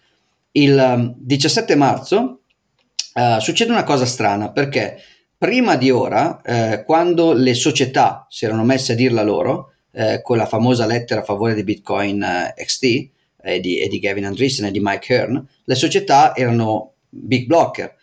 Il 0.52 1.14
17 1.16 1.72
um, 1.72 1.78
marzo 1.78 2.37
uh, 3.18 3.40
succede 3.40 3.72
una 3.72 3.82
cosa 3.82 4.06
strana 4.06 4.50
perché 4.50 5.00
prima 5.36 5.76
di 5.76 5.90
ora, 5.90 6.40
uh, 6.44 6.84
quando 6.84 7.32
le 7.32 7.54
società 7.54 8.26
si 8.30 8.44
erano 8.44 8.64
messe 8.64 8.92
a 8.92 8.94
dirla 8.94 9.22
loro, 9.22 9.72
uh, 9.90 10.22
con 10.22 10.36
la 10.36 10.46
famosa 10.46 10.86
lettera 10.86 11.20
a 11.20 11.24
favore 11.24 11.54
di 11.54 11.64
Bitcoin 11.64 12.24
XT 12.56 13.10
e 13.40 13.60
di, 13.60 13.78
e 13.78 13.88
di, 13.88 13.98
Gavin 13.98 14.26
Andreessen 14.26 14.66
e 14.66 14.70
di 14.70 14.80
Mike 14.80 15.12
Hearn, 15.12 15.46
le 15.64 15.74
società 15.74 16.34
erano 16.34 16.94
big 17.08 17.46
blocker, 17.46 17.96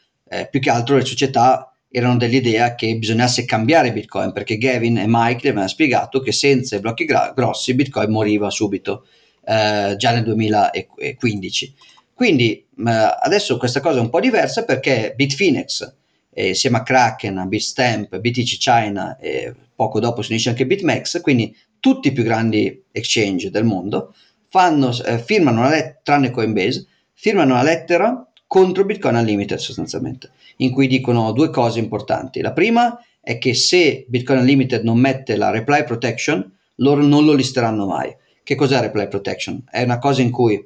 più 0.49 0.59
che 0.59 0.69
altro 0.69 0.95
le 0.95 1.05
società 1.05 1.71
erano 1.89 2.17
dell'idea 2.17 2.73
che 2.73 2.95
bisognasse 2.97 3.45
cambiare 3.45 3.93
Bitcoin 3.93 4.31
perché 4.31 4.57
Gavin 4.57 4.97
e 4.97 5.05
Mike 5.07 5.41
gli 5.41 5.47
avevano 5.47 5.67
spiegato 5.67 6.19
che 6.19 6.31
senza 6.31 6.75
i 6.75 6.79
blocchi 6.79 7.05
gra- 7.05 7.31
grossi 7.35 7.75
Bitcoin 7.75 8.09
moriva 8.09 8.49
subito 8.49 9.05
già 9.45 10.11
nel 10.11 10.23
2015. 10.23 11.75
Quindi 12.15 12.65
eh, 12.77 13.17
adesso 13.19 13.57
questa 13.57 13.81
cosa 13.81 13.97
è 13.97 14.01
un 14.01 14.09
po' 14.09 14.21
diversa 14.21 14.63
perché 14.63 15.13
Bitfinex, 15.17 15.95
eh, 16.33 16.47
insieme 16.47 16.77
a 16.77 16.83
Kraken, 16.83 17.37
a 17.37 17.45
Bitstamp, 17.45 18.17
BTC 18.17 18.57
China 18.57 19.17
e 19.17 19.53
poco 19.75 19.99
dopo 19.99 20.21
si 20.21 20.31
unisce 20.31 20.47
anche 20.47 20.65
BitMEX, 20.65 21.19
quindi 21.19 21.53
tutti 21.81 22.07
i 22.07 22.11
più 22.13 22.23
grandi 22.23 22.83
exchange 22.91 23.49
del 23.49 23.65
mondo 23.65 24.15
fanno, 24.47 24.97
eh, 25.03 25.19
firmano 25.19 25.59
una 25.59 25.69
lettera, 25.69 25.99
tranne 26.01 26.31
Coinbase, 26.31 26.87
firmano 27.11 27.53
una 27.53 27.63
lettera 27.63 28.25
contro 28.47 28.85
Bitcoin 28.85 29.15
Unlimited 29.15 29.57
sostanzialmente, 29.57 30.31
in 30.57 30.71
cui 30.71 30.87
dicono 30.87 31.33
due 31.33 31.49
cose 31.49 31.79
importanti. 31.79 32.39
La 32.39 32.53
prima 32.53 32.97
è 33.19 33.37
che 33.37 33.53
se 33.53 34.05
Bitcoin 34.07 34.39
Unlimited 34.39 34.83
non 34.83 34.99
mette 34.99 35.35
la 35.35 35.49
reply 35.49 35.83
protection, 35.83 36.49
loro 36.75 37.01
non 37.01 37.25
lo 37.25 37.33
listeranno 37.33 37.85
mai. 37.85 38.15
Che 38.41 38.55
cos'è 38.55 38.79
reply 38.79 39.09
protection? 39.09 39.63
È 39.69 39.81
una 39.81 39.99
cosa 39.99 40.21
in 40.21 40.31
cui 40.31 40.65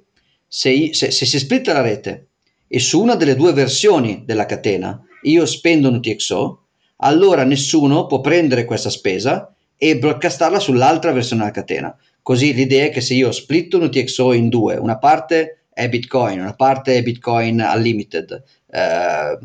se, 0.50 0.90
se, 0.94 1.12
se, 1.12 1.26
si 1.26 1.38
splitta 1.38 1.74
la 1.74 1.82
rete 1.82 2.30
e 2.68 2.80
su 2.80 3.00
una 3.00 3.14
delle 3.14 3.36
due 3.36 3.54
versioni 3.54 4.24
della 4.26 4.48
catena 4.48 5.00
io 5.24 5.46
spendo 5.46 5.90
un 5.90 5.96
UTXO, 5.96 6.64
allora 6.98 7.44
nessuno 7.44 8.08
può 8.08 8.20
prendere 8.20 8.66
questa 8.66 8.90
spesa 8.90 9.54
e 9.78 9.98
broadcastarla 9.98 10.60
sull'altra 10.60 11.12
versione 11.12 11.42
della 11.44 11.54
catena. 11.54 11.96
Così 12.22 12.54
l'idea 12.54 12.86
è 12.86 12.90
che 12.90 13.02
se 13.02 13.14
io 13.14 13.32
splitto 13.32 13.78
un 13.78 13.84
UTXO 13.84 14.34
in 14.34 14.50
due, 14.50 14.76
una 14.76 14.98
parte 14.98 15.66
è 15.72 15.88
Bitcoin, 15.88 16.42
una 16.42 16.56
parte 16.56 16.96
è 16.96 17.04
Bitcoin 17.04 17.66
Unlimited, 17.66 18.44
eh, 18.72 19.38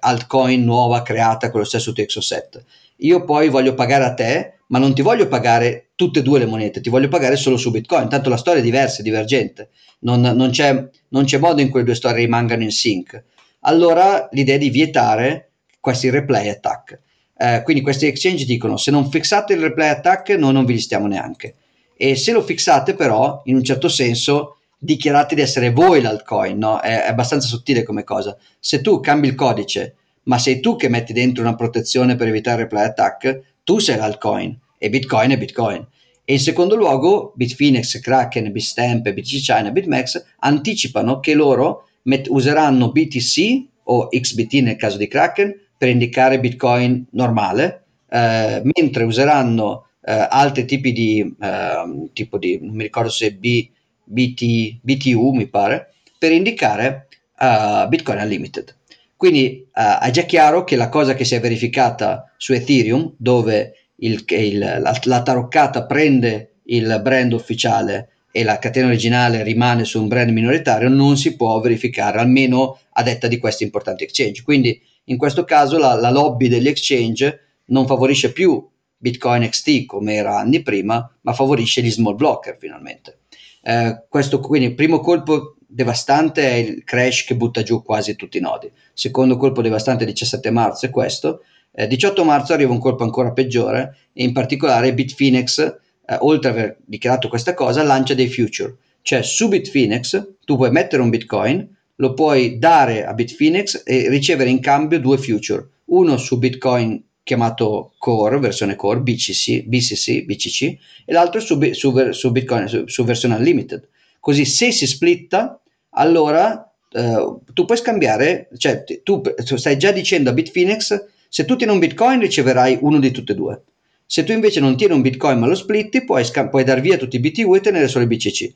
altcoin 0.00 0.64
nuova 0.64 1.02
creata 1.02 1.50
con 1.50 1.60
lo 1.60 1.66
stesso 1.66 1.90
UTXO 1.90 2.20
set. 2.20 2.64
Io 3.00 3.24
poi 3.24 3.48
voglio 3.48 3.74
pagare 3.74 4.04
a 4.04 4.14
te, 4.14 4.60
ma 4.68 4.78
non 4.78 4.94
ti 4.94 5.02
voglio 5.02 5.28
pagare 5.28 5.90
tutte 5.94 6.20
e 6.20 6.22
due 6.22 6.38
le 6.38 6.46
monete, 6.46 6.80
ti 6.80 6.90
voglio 6.90 7.08
pagare 7.08 7.36
solo 7.36 7.56
su 7.56 7.70
Bitcoin, 7.70 8.08
tanto 8.08 8.30
la 8.30 8.36
storia 8.36 8.60
è 8.60 8.64
diversa, 8.64 9.00
è 9.00 9.02
divergente, 9.02 9.70
non, 10.00 10.20
non, 10.20 10.50
c'è, 10.50 10.88
non 11.08 11.24
c'è 11.24 11.38
modo 11.38 11.60
in 11.60 11.70
cui 11.70 11.80
le 11.80 11.86
due 11.86 11.94
storie 11.94 12.24
rimangano 12.24 12.62
in 12.62 12.70
sync. 12.70 13.22
Allora 13.60 14.28
l'idea 14.32 14.54
è 14.54 14.58
di 14.58 14.70
vietare 14.70 15.50
questi 15.80 16.08
replay 16.08 16.48
attack. 16.48 17.00
Eh, 17.36 17.62
quindi 17.64 17.82
questi 17.82 18.06
exchange 18.06 18.44
dicono 18.44 18.76
se 18.76 18.90
non 18.90 19.10
fissate 19.10 19.54
il 19.54 19.60
replay 19.60 19.88
attack 19.88 20.30
noi 20.30 20.52
non 20.52 20.64
vi 20.64 20.74
listiamo 20.74 21.06
neanche. 21.06 21.54
E 21.96 22.16
se 22.16 22.32
lo 22.32 22.42
fissate 22.42 22.94
però, 22.94 23.42
in 23.44 23.56
un 23.56 23.64
certo 23.64 23.88
senso, 23.88 24.56
dichiarate 24.78 25.34
di 25.34 25.42
essere 25.42 25.70
voi 25.70 26.00
l'altcoin, 26.00 26.56
no? 26.56 26.80
È, 26.80 27.04
è 27.04 27.08
abbastanza 27.08 27.46
sottile 27.46 27.82
come 27.82 28.04
cosa. 28.04 28.36
Se 28.58 28.80
tu 28.80 29.00
cambi 29.00 29.28
il 29.28 29.34
codice, 29.34 29.96
ma 30.24 30.38
sei 30.38 30.60
tu 30.60 30.76
che 30.76 30.88
metti 30.88 31.12
dentro 31.12 31.42
una 31.42 31.54
protezione 31.54 32.16
per 32.16 32.28
evitare 32.28 32.62
il 32.62 32.76
attack, 32.76 33.40
tu 33.64 33.78
sei 33.78 33.96
l'altcoin 33.96 34.58
e 34.78 34.88
Bitcoin 34.88 35.30
è 35.30 35.38
Bitcoin. 35.38 35.86
E 36.24 36.34
in 36.34 36.40
secondo 36.40 36.76
luogo, 36.76 37.32
Bitfinex, 37.34 38.00
Kraken, 38.00 38.52
Bitstamp, 38.52 39.10
BTC 39.10 39.72
BitMEX 39.72 40.24
anticipano 40.38 41.18
che 41.20 41.34
loro 41.34 41.88
met- 42.02 42.28
useranno 42.28 42.92
BTC 42.92 43.64
o 43.84 44.08
XBT 44.08 44.54
nel 44.62 44.76
caso 44.76 44.96
di 44.96 45.08
Kraken 45.08 45.58
per 45.76 45.88
indicare 45.88 46.38
Bitcoin 46.38 47.06
normale, 47.10 47.84
eh, 48.08 48.62
mentre 48.62 49.04
useranno 49.04 49.86
eh, 50.02 50.26
altri 50.30 50.64
tipi 50.66 50.92
di, 50.92 51.34
eh, 51.40 52.08
tipo 52.12 52.38
di, 52.38 52.58
non 52.60 52.74
mi 52.74 52.84
ricordo 52.84 53.10
se 53.10 53.34
B, 53.34 53.68
BT, 54.04 54.78
BTU 54.82 55.30
mi 55.32 55.48
pare, 55.48 55.94
per 56.18 56.32
indicare 56.32 57.08
uh, 57.38 57.88
Bitcoin 57.88 58.18
Unlimited. 58.18 58.76
Quindi 59.20 59.68
uh, 59.74 60.02
è 60.02 60.10
già 60.12 60.22
chiaro 60.22 60.64
che 60.64 60.76
la 60.76 60.88
cosa 60.88 61.12
che 61.12 61.26
si 61.26 61.34
è 61.34 61.40
verificata 61.40 62.32
su 62.38 62.54
Ethereum, 62.54 63.16
dove 63.18 63.90
il, 63.96 64.24
il, 64.26 64.58
la, 64.58 64.98
la, 65.02 65.22
taroccata 65.22 65.84
prende 65.84 66.60
il 66.62 66.98
brand 67.02 67.34
ufficiale 67.34 68.12
e 68.32 68.42
la 68.44 68.58
catena 68.58 68.86
originale 68.86 69.42
rimane 69.42 69.84
su 69.84 70.00
un 70.00 70.08
brand 70.08 70.30
minoritario, 70.30 70.88
non 70.88 71.18
si 71.18 71.36
può 71.36 71.60
verificare, 71.60 72.18
almeno 72.18 72.78
a 72.92 73.02
detta 73.02 73.28
di 73.28 73.36
questi 73.36 73.62
importanti 73.62 74.04
exchange. 74.04 74.42
Quindi 74.42 74.80
in 75.04 75.18
questo 75.18 75.44
caso 75.44 75.76
la, 75.76 75.96
la 75.96 76.10
lobby 76.10 76.48
degli 76.48 76.68
exchange 76.68 77.40
non 77.66 77.86
favorisce 77.86 78.32
più 78.32 78.66
Bitcoin 78.96 79.46
XT 79.46 79.84
come 79.84 80.14
era 80.14 80.38
anni 80.38 80.62
prima, 80.62 81.14
ma 81.20 81.32
favorisce 81.34 81.82
gli 81.82 81.90
small 81.90 82.14
blocker 82.16 82.56
finalmente. 82.58 83.18
Eh, 83.64 84.04
questo 84.08 84.40
quindi 84.40 84.72
primo 84.72 85.00
colpo 85.00 85.56
devastante 85.70 86.42
è 86.42 86.54
il 86.54 86.84
crash 86.84 87.24
che 87.24 87.36
butta 87.36 87.62
giù 87.62 87.82
quasi 87.82 88.16
tutti 88.16 88.38
i 88.38 88.40
nodi. 88.40 88.70
Secondo 88.92 89.36
colpo 89.36 89.62
devastante 89.62 90.04
17 90.04 90.50
marzo 90.50 90.86
è 90.86 90.90
questo. 90.90 91.44
Eh, 91.72 91.86
18 91.86 92.24
marzo 92.24 92.52
arriva 92.52 92.72
un 92.72 92.80
colpo 92.80 93.04
ancora 93.04 93.32
peggiore 93.32 93.96
e 94.12 94.24
in 94.24 94.32
particolare 94.32 94.92
Bitfinex, 94.92 95.58
eh, 96.06 96.16
oltre 96.20 96.50
ad 96.50 96.56
aver 96.56 96.76
dichiarato 96.84 97.28
questa 97.28 97.54
cosa, 97.54 97.82
lancia 97.82 98.14
dei 98.14 98.28
future. 98.28 98.76
Cioè 99.02 99.22
su 99.22 99.48
Bitfinex 99.48 100.34
tu 100.44 100.56
puoi 100.56 100.70
mettere 100.70 101.02
un 101.02 101.10
Bitcoin, 101.10 101.76
lo 101.96 102.14
puoi 102.14 102.58
dare 102.58 103.04
a 103.04 103.12
Bitfinex 103.14 103.82
e 103.84 104.08
ricevere 104.08 104.50
in 104.50 104.60
cambio 104.60 104.98
due 104.98 105.18
future, 105.18 105.66
uno 105.86 106.16
su 106.16 106.38
Bitcoin 106.38 107.02
chiamato 107.22 107.92
Core, 107.98 108.38
versione 108.38 108.74
Core, 108.74 109.00
BCC, 109.00 109.62
BCC, 109.62 110.24
BCC 110.24 110.62
e 111.04 111.12
l'altro 111.12 111.40
su, 111.40 111.58
su, 111.72 112.10
su 112.10 112.32
Bitcoin, 112.32 112.66
su, 112.66 112.86
su 112.86 113.04
versione 113.04 113.36
Unlimited. 113.36 113.88
Così 114.18 114.44
se 114.44 114.72
si 114.72 114.86
splitta, 114.86 115.59
allora 115.90 116.72
eh, 116.92 117.36
tu 117.52 117.64
puoi 117.64 117.78
scambiare, 117.78 118.48
cioè 118.56 118.84
tu, 119.02 119.22
stai 119.56 119.78
già 119.78 119.92
dicendo 119.92 120.30
a 120.30 120.32
Bitfinex, 120.32 121.06
se 121.28 121.44
tu 121.44 121.56
tieni 121.56 121.72
un 121.72 121.78
Bitcoin 121.78 122.20
riceverai 122.20 122.78
uno 122.80 122.98
di 122.98 123.10
tutte 123.10 123.32
e 123.32 123.34
due. 123.34 123.62
Se 124.04 124.24
tu 124.24 124.32
invece 124.32 124.58
non 124.60 124.76
tieni 124.76 124.94
un 124.94 125.02
Bitcoin 125.02 125.38
ma 125.38 125.46
lo 125.46 125.54
splitti, 125.54 126.04
puoi, 126.04 126.24
scam- 126.24 126.50
puoi 126.50 126.64
dar 126.64 126.80
via 126.80 126.96
tutti 126.96 127.16
i 127.16 127.20
BTU 127.20 127.54
e 127.54 127.60
tenere 127.60 127.86
solo 127.86 128.04
i 128.04 128.08
BCC. 128.08 128.52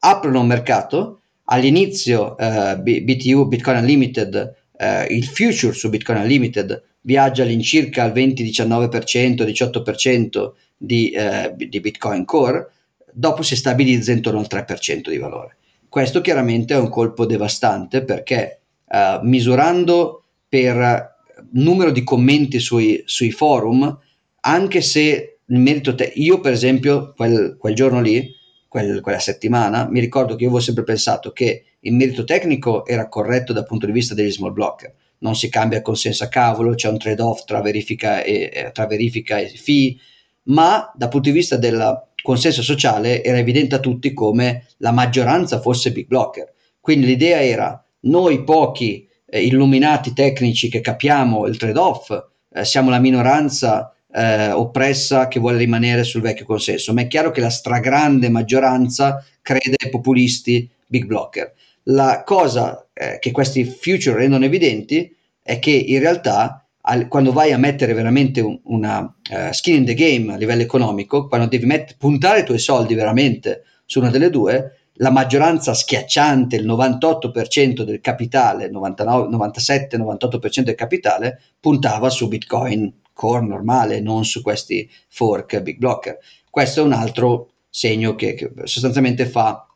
Aprono 0.00 0.40
un 0.40 0.46
mercato, 0.46 1.20
all'inizio 1.44 2.36
eh, 2.38 2.76
BTU, 2.76 3.46
Bitcoin 3.46 3.78
Unlimited, 3.78 4.54
eh, 4.76 5.06
il 5.10 5.24
future 5.24 5.72
su 5.72 5.88
Bitcoin 5.88 6.18
Unlimited 6.18 6.82
viaggia 7.02 7.42
all'incirca 7.42 8.04
al 8.04 8.12
20-19%, 8.12 9.44
18% 9.44 10.52
di, 10.76 11.10
eh, 11.10 11.52
di 11.56 11.80
Bitcoin 11.80 12.24
Core, 12.24 12.70
dopo 13.12 13.42
si 13.42 13.56
stabilizza 13.56 14.12
intorno 14.12 14.40
al 14.40 14.46
3% 14.48 15.10
di 15.10 15.18
valore. 15.18 15.56
Questo 15.92 16.22
chiaramente 16.22 16.72
è 16.72 16.78
un 16.78 16.88
colpo 16.88 17.26
devastante 17.26 18.02
perché 18.02 18.60
eh, 18.88 19.20
misurando 19.24 20.24
per 20.48 21.16
numero 21.50 21.90
di 21.90 22.02
commenti 22.02 22.60
sui, 22.60 23.02
sui 23.04 23.30
forum, 23.30 23.98
anche 24.40 24.80
se 24.80 25.40
il 25.44 25.58
merito 25.58 25.94
te- 25.94 26.10
io 26.14 26.40
per 26.40 26.52
esempio 26.52 27.12
quel, 27.14 27.58
quel 27.58 27.74
giorno 27.74 28.00
lì, 28.00 28.26
quel, 28.68 29.02
quella 29.02 29.18
settimana, 29.18 29.86
mi 29.86 30.00
ricordo 30.00 30.34
che 30.34 30.44
io 30.44 30.48
avevo 30.48 30.64
sempre 30.64 30.84
pensato 30.84 31.30
che 31.32 31.64
il 31.80 31.92
merito 31.92 32.24
tecnico 32.24 32.86
era 32.86 33.06
corretto 33.06 33.52
dal 33.52 33.66
punto 33.66 33.84
di 33.84 33.92
vista 33.92 34.14
degli 34.14 34.32
small 34.32 34.54
blocker, 34.54 34.94
non 35.18 35.36
si 35.36 35.50
cambia 35.50 35.82
consenso 35.82 36.24
a 36.24 36.28
cavolo, 36.28 36.74
c'è 36.74 36.88
un 36.88 36.96
trade-off 36.96 37.44
tra 37.44 37.60
verifica 37.60 38.22
e, 38.22 38.70
tra 38.72 38.86
verifica 38.86 39.36
e 39.36 39.48
fee, 39.48 39.96
ma 40.44 40.90
dal 40.94 41.08
punto 41.08 41.28
di 41.28 41.34
vista 41.34 41.56
del 41.56 42.02
consenso 42.22 42.62
sociale 42.62 43.22
era 43.22 43.38
evidente 43.38 43.74
a 43.74 43.80
tutti 43.80 44.12
come 44.12 44.66
la 44.78 44.92
maggioranza 44.92 45.60
fosse 45.60 45.92
big 45.92 46.06
blocker. 46.06 46.52
Quindi 46.80 47.06
l'idea 47.06 47.42
era 47.42 47.84
noi 48.00 48.42
pochi 48.44 49.08
eh, 49.26 49.44
illuminati 49.44 50.12
tecnici 50.12 50.68
che 50.68 50.80
capiamo 50.80 51.46
il 51.46 51.56
trade-off, 51.56 52.10
eh, 52.52 52.64
siamo 52.64 52.90
la 52.90 52.98
minoranza 52.98 53.94
eh, 54.12 54.50
oppressa 54.50 55.28
che 55.28 55.40
vuole 55.40 55.58
rimanere 55.58 56.04
sul 56.04 56.20
vecchio 56.20 56.44
consenso, 56.44 56.92
ma 56.92 57.02
è 57.02 57.06
chiaro 57.06 57.30
che 57.30 57.40
la 57.40 57.50
stragrande 57.50 58.28
maggioranza 58.28 59.24
crede 59.40 59.76
ai 59.82 59.90
populisti 59.90 60.68
big 60.86 61.06
blocker. 61.06 61.52
La 61.84 62.22
cosa 62.24 62.86
eh, 62.92 63.18
che 63.18 63.30
questi 63.30 63.64
future 63.64 64.16
rendono 64.16 64.44
evidenti 64.44 65.14
è 65.42 65.58
che 65.58 65.70
in 65.70 65.98
realtà 65.98 66.61
al, 66.82 67.08
quando 67.08 67.32
vai 67.32 67.52
a 67.52 67.58
mettere 67.58 67.92
veramente 67.92 68.40
un, 68.40 68.58
una 68.64 69.00
uh, 69.00 69.52
skin 69.52 69.76
in 69.76 69.84
the 69.84 69.94
game 69.94 70.32
a 70.32 70.36
livello 70.36 70.62
economico, 70.62 71.28
quando 71.28 71.46
devi 71.46 71.66
met- 71.66 71.96
puntare 71.96 72.40
i 72.40 72.44
tuoi 72.44 72.58
soldi 72.58 72.94
veramente 72.94 73.64
su 73.84 74.00
una 74.00 74.10
delle 74.10 74.30
due, 74.30 74.76
la 74.96 75.10
maggioranza 75.10 75.74
schiacciante, 75.74 76.56
il 76.56 76.66
98% 76.66 77.82
del 77.82 78.00
capitale, 78.00 78.70
97-98% 78.70 80.60
del 80.62 80.74
capitale, 80.74 81.40
puntava 81.58 82.10
su 82.10 82.28
Bitcoin 82.28 83.00
core 83.12 83.46
normale, 83.46 84.00
non 84.00 84.24
su 84.24 84.42
questi 84.42 84.88
fork 85.08 85.60
big 85.60 85.78
blocker. 85.78 86.18
Questo 86.50 86.80
è 86.80 86.82
un 86.82 86.92
altro 86.92 87.52
segno 87.68 88.14
che, 88.14 88.34
che 88.34 88.50
sostanzialmente 88.64 89.26
fa 89.26 89.66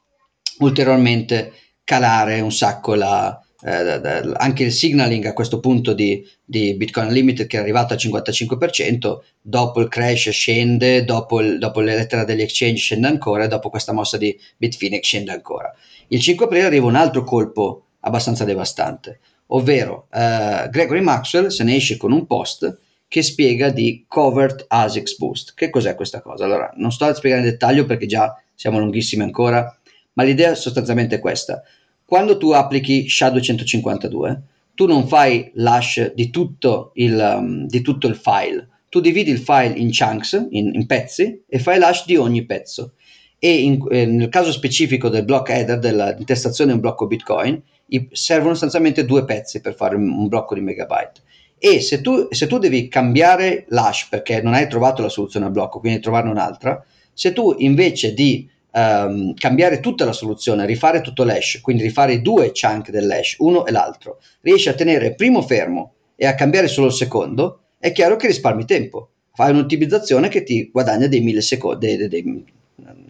ulteriormente 0.58 1.52
calare 1.84 2.40
un 2.40 2.52
sacco 2.52 2.94
la, 2.94 3.40
eh, 3.66 4.32
anche 4.36 4.62
il 4.62 4.70
signaling 4.70 5.24
a 5.26 5.32
questo 5.32 5.58
punto 5.58 5.92
di, 5.92 6.24
di, 6.44 6.74
Bitcoin 6.74 7.08
Unlimited 7.08 7.48
che 7.48 7.56
è 7.56 7.60
arrivato 7.60 7.94
al 7.94 7.98
55%, 7.98 9.18
dopo 9.40 9.80
il 9.80 9.88
crash 9.88 10.28
scende, 10.30 11.04
dopo, 11.04 11.40
il, 11.40 11.58
dopo 11.58 11.80
le 11.80 11.96
lettere 11.96 12.24
degli 12.24 12.42
exchange 12.42 12.76
scende 12.76 13.08
ancora 13.08 13.44
e 13.44 13.48
dopo 13.48 13.68
questa 13.68 13.92
mossa 13.92 14.16
di 14.18 14.38
Bitfinex 14.56 15.02
scende 15.02 15.32
ancora. 15.32 15.74
Il 16.08 16.20
5 16.20 16.44
aprile 16.44 16.64
arriva 16.64 16.86
un 16.86 16.94
altro 16.94 17.24
colpo 17.24 17.86
abbastanza 18.00 18.44
devastante, 18.44 19.18
ovvero 19.46 20.06
eh, 20.12 20.68
Gregory 20.70 21.00
Maxwell 21.00 21.48
se 21.48 21.64
ne 21.64 21.74
esce 21.74 21.96
con 21.96 22.12
un 22.12 22.24
post 22.24 22.78
che 23.08 23.22
spiega 23.22 23.70
di 23.70 24.04
Covert 24.06 24.66
ASICS 24.68 25.16
Boost. 25.18 25.54
Che 25.54 25.70
cos'è 25.70 25.96
questa 25.96 26.20
cosa? 26.20 26.44
Allora, 26.44 26.72
non 26.76 26.92
sto 26.92 27.06
a 27.06 27.14
spiegare 27.14 27.42
in 27.42 27.50
dettaglio 27.50 27.84
perché 27.84 28.06
già 28.06 28.32
siamo 28.54 28.78
lunghissimi 28.78 29.24
ancora, 29.24 29.76
ma 30.12 30.22
l'idea 30.22 30.52
è 30.52 30.54
sostanzialmente 30.54 31.18
questa. 31.18 31.62
Quando 32.06 32.38
tu 32.38 32.52
applichi 32.52 33.06
SHA-252, 33.08 34.38
tu 34.74 34.86
non 34.86 35.08
fai 35.08 35.50
l'hash 35.54 36.12
di 36.14 36.30
tutto 36.30 36.92
il, 36.94 37.36
um, 37.38 37.66
di 37.66 37.80
tutto 37.80 38.06
il 38.06 38.14
file, 38.14 38.68
tu 38.88 39.00
dividi 39.00 39.32
il 39.32 39.40
file 39.40 39.74
in 39.76 39.90
chunks, 39.90 40.46
in, 40.50 40.70
in 40.72 40.86
pezzi, 40.86 41.42
e 41.48 41.58
fai 41.58 41.80
l'hash 41.80 42.06
di 42.06 42.14
ogni 42.14 42.44
pezzo. 42.44 42.92
E 43.40 43.52
in, 43.52 43.84
eh, 43.90 44.06
nel 44.06 44.28
caso 44.28 44.52
specifico 44.52 45.08
del 45.08 45.24
block 45.24 45.48
header, 45.48 45.80
dell'intestazione 45.80 46.70
di 46.70 46.76
un 46.76 46.82
blocco 46.82 47.08
Bitcoin, 47.08 47.60
i, 47.88 48.08
servono 48.12 48.52
sostanzialmente 48.52 49.04
due 49.04 49.24
pezzi 49.24 49.60
per 49.60 49.74
fare 49.74 49.96
un, 49.96 50.08
un 50.08 50.28
blocco 50.28 50.54
di 50.54 50.60
megabyte. 50.60 51.22
E 51.58 51.80
se 51.80 52.02
tu, 52.02 52.28
se 52.30 52.46
tu 52.46 52.58
devi 52.58 52.86
cambiare 52.86 53.64
l'hash 53.68 54.06
perché 54.08 54.40
non 54.42 54.54
hai 54.54 54.68
trovato 54.68 55.02
la 55.02 55.08
soluzione 55.08 55.46
al 55.46 55.52
blocco, 55.52 55.80
quindi 55.80 55.98
trovarne 55.98 56.30
un'altra, 56.30 56.84
se 57.12 57.32
tu 57.32 57.52
invece 57.58 58.14
di 58.14 58.48
um, 58.76 59.32
cambiare 59.34 59.80
tutta 59.80 60.04
la 60.04 60.12
soluzione, 60.12 60.66
rifare 60.66 61.00
tutto 61.00 61.24
l'hash, 61.24 61.60
quindi 61.62 61.82
rifare 61.82 62.14
i 62.14 62.22
due 62.22 62.52
chunk 62.52 62.90
dell'hash, 62.90 63.36
uno 63.38 63.64
e 63.64 63.72
l'altro, 63.72 64.20
riesci 64.42 64.68
a 64.68 64.74
tenere 64.74 65.06
il 65.06 65.14
primo 65.14 65.40
fermo 65.40 65.94
e 66.14 66.26
a 66.26 66.34
cambiare 66.34 66.68
solo 66.68 66.88
il 66.88 66.92
secondo, 66.92 67.60
è 67.78 67.92
chiaro 67.92 68.16
che 68.16 68.26
risparmi 68.26 68.64
tempo. 68.64 69.10
Fai 69.32 69.50
un'ottimizzazione 69.50 70.28
che 70.28 70.42
ti 70.42 70.70
guadagna 70.70 71.06
dei 71.06 71.20
millisecondi, 71.20 71.96
dei, 71.96 72.08
dei, 72.08 72.44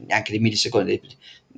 neanche 0.07 0.31
dei 0.31 0.41
millisecondi, 0.41 1.01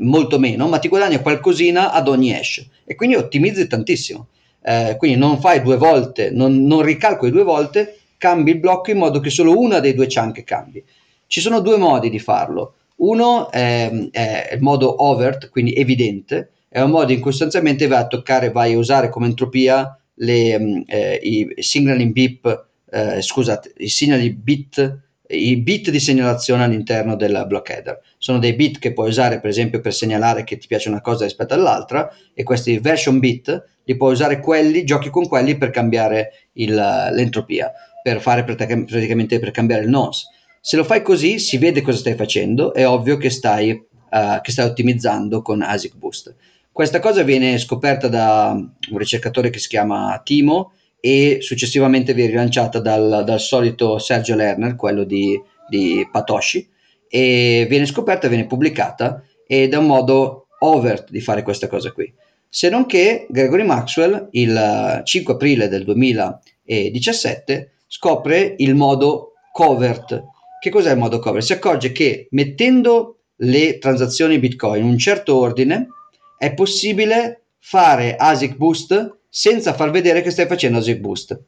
molto 0.00 0.38
meno, 0.38 0.68
ma 0.68 0.78
ti 0.78 0.88
guadagna 0.88 1.20
qualcosina 1.20 1.92
ad 1.92 2.08
ogni 2.08 2.34
hash 2.34 2.66
e 2.84 2.94
quindi 2.94 3.16
ottimizzi 3.16 3.66
tantissimo. 3.66 4.28
Eh, 4.60 4.96
quindi 4.98 5.16
non 5.16 5.40
fai 5.40 5.62
due 5.62 5.76
volte, 5.76 6.30
non, 6.30 6.64
non 6.64 6.82
ricalcoli 6.82 7.30
due 7.30 7.44
volte, 7.44 7.98
cambi 8.18 8.50
il 8.50 8.58
blocco 8.58 8.90
in 8.90 8.98
modo 8.98 9.20
che 9.20 9.30
solo 9.30 9.58
una 9.58 9.80
dei 9.80 9.94
due 9.94 10.06
chunk 10.06 10.44
cambi. 10.44 10.84
Ci 11.26 11.40
sono 11.40 11.60
due 11.60 11.78
modi 11.78 12.10
di 12.10 12.18
farlo. 12.18 12.74
Uno 12.98 13.50
è, 13.50 13.90
è 14.10 14.50
il 14.54 14.60
modo 14.60 15.04
overt, 15.04 15.48
quindi 15.50 15.74
evidente, 15.74 16.50
è 16.68 16.80
un 16.80 16.90
modo 16.90 17.12
in 17.12 17.20
cui 17.20 17.30
sostanzialmente 17.30 17.86
vai 17.86 18.00
a 18.00 18.06
toccare, 18.06 18.50
vai 18.50 18.74
a 18.74 18.78
usare 18.78 19.08
come 19.08 19.26
entropia 19.26 19.98
le, 20.14 20.58
mm, 20.58 20.80
eh, 20.86 21.20
i 21.22 21.54
signaling 21.58 22.12
bip, 22.12 22.66
eh, 22.90 23.22
scusate, 23.22 23.72
i 23.78 23.88
segnali 23.88 24.32
bit, 24.32 24.98
i 25.28 25.56
bit 25.58 25.90
di 25.90 26.00
segnalazione 26.00 26.64
all'interno 26.64 27.14
del 27.16 27.44
block 27.46 27.70
header. 27.70 28.00
Sono 28.18 28.38
dei 28.38 28.54
bit 28.54 28.78
che 28.78 28.92
puoi 28.92 29.08
usare 29.08 29.40
per 29.40 29.50
esempio 29.50 29.80
per 29.80 29.94
segnalare 29.94 30.44
che 30.44 30.56
ti 30.56 30.66
piace 30.66 30.88
una 30.88 31.00
cosa 31.00 31.24
rispetto 31.24 31.54
all'altra 31.54 32.10
e 32.34 32.42
questi 32.42 32.78
version 32.78 33.18
bit 33.18 33.64
li 33.84 33.96
puoi 33.96 34.12
usare 34.12 34.40
quelli, 34.40 34.84
giochi 34.84 35.10
con 35.10 35.26
quelli 35.28 35.56
per 35.56 35.70
cambiare 35.70 36.32
il, 36.54 36.74
l'entropia, 36.74 37.72
per 38.02 38.20
fare 38.20 38.44
praticamente 38.44 39.38
per 39.38 39.50
cambiare 39.50 39.82
il 39.82 39.88
nonce. 39.88 40.26
Se 40.60 40.76
lo 40.76 40.84
fai 40.84 41.02
così, 41.02 41.38
si 41.38 41.56
vede 41.58 41.82
cosa 41.82 41.98
stai 41.98 42.14
facendo, 42.14 42.74
è 42.74 42.86
ovvio 42.86 43.16
che 43.16 43.30
stai, 43.30 43.70
uh, 43.70 44.40
che 44.40 44.50
stai 44.50 44.66
ottimizzando 44.66 45.42
con 45.42 45.62
ASIC 45.62 45.96
Boost. 45.96 46.34
Questa 46.72 47.00
cosa 47.00 47.22
viene 47.22 47.58
scoperta 47.58 48.08
da 48.08 48.50
un 48.52 48.98
ricercatore 48.98 49.50
che 49.50 49.58
si 49.58 49.68
chiama 49.68 50.20
Timo 50.24 50.72
e 51.00 51.38
successivamente 51.40 52.14
viene 52.14 52.30
rilanciata 52.30 52.80
dal, 52.80 53.22
dal 53.24 53.40
solito 53.40 53.98
Sergio 53.98 54.34
Lerner, 54.34 54.76
quello 54.76 55.04
di, 55.04 55.40
di 55.68 56.06
Patoshi, 56.10 56.68
e 57.08 57.66
viene 57.68 57.86
scoperta, 57.86 58.28
viene 58.28 58.46
pubblicata 58.46 59.22
ed 59.46 59.72
è 59.72 59.76
un 59.76 59.86
modo 59.86 60.48
overt 60.60 61.10
di 61.10 61.20
fare 61.20 61.42
questa 61.42 61.66
cosa 61.66 61.92
qui. 61.92 62.12
Se 62.48 62.68
non 62.68 62.86
che 62.86 63.26
Gregory 63.28 63.64
Maxwell 63.64 64.28
il 64.32 65.02
5 65.04 65.34
aprile 65.34 65.68
del 65.68 65.84
2017 65.84 67.72
scopre 67.86 68.54
il 68.58 68.74
modo 68.74 69.32
covert 69.52 70.22
che 70.60 70.70
cos'è 70.70 70.92
il 70.92 70.98
modo 70.98 71.18
cover? 71.18 71.42
Si 71.42 71.52
accorge 71.52 71.92
che 71.92 72.28
mettendo 72.30 73.18
le 73.36 73.78
transazioni 73.78 74.38
Bitcoin 74.38 74.82
in 74.82 74.90
un 74.90 74.98
certo 74.98 75.36
ordine, 75.36 75.88
è 76.36 76.54
possibile 76.54 77.42
fare 77.58 78.16
ASIC 78.16 78.56
Boost 78.56 79.16
senza 79.28 79.74
far 79.74 79.90
vedere 79.90 80.22
che 80.22 80.30
stai 80.30 80.46
facendo 80.46 80.78
ASIC 80.78 80.98
Boost. 80.98 81.40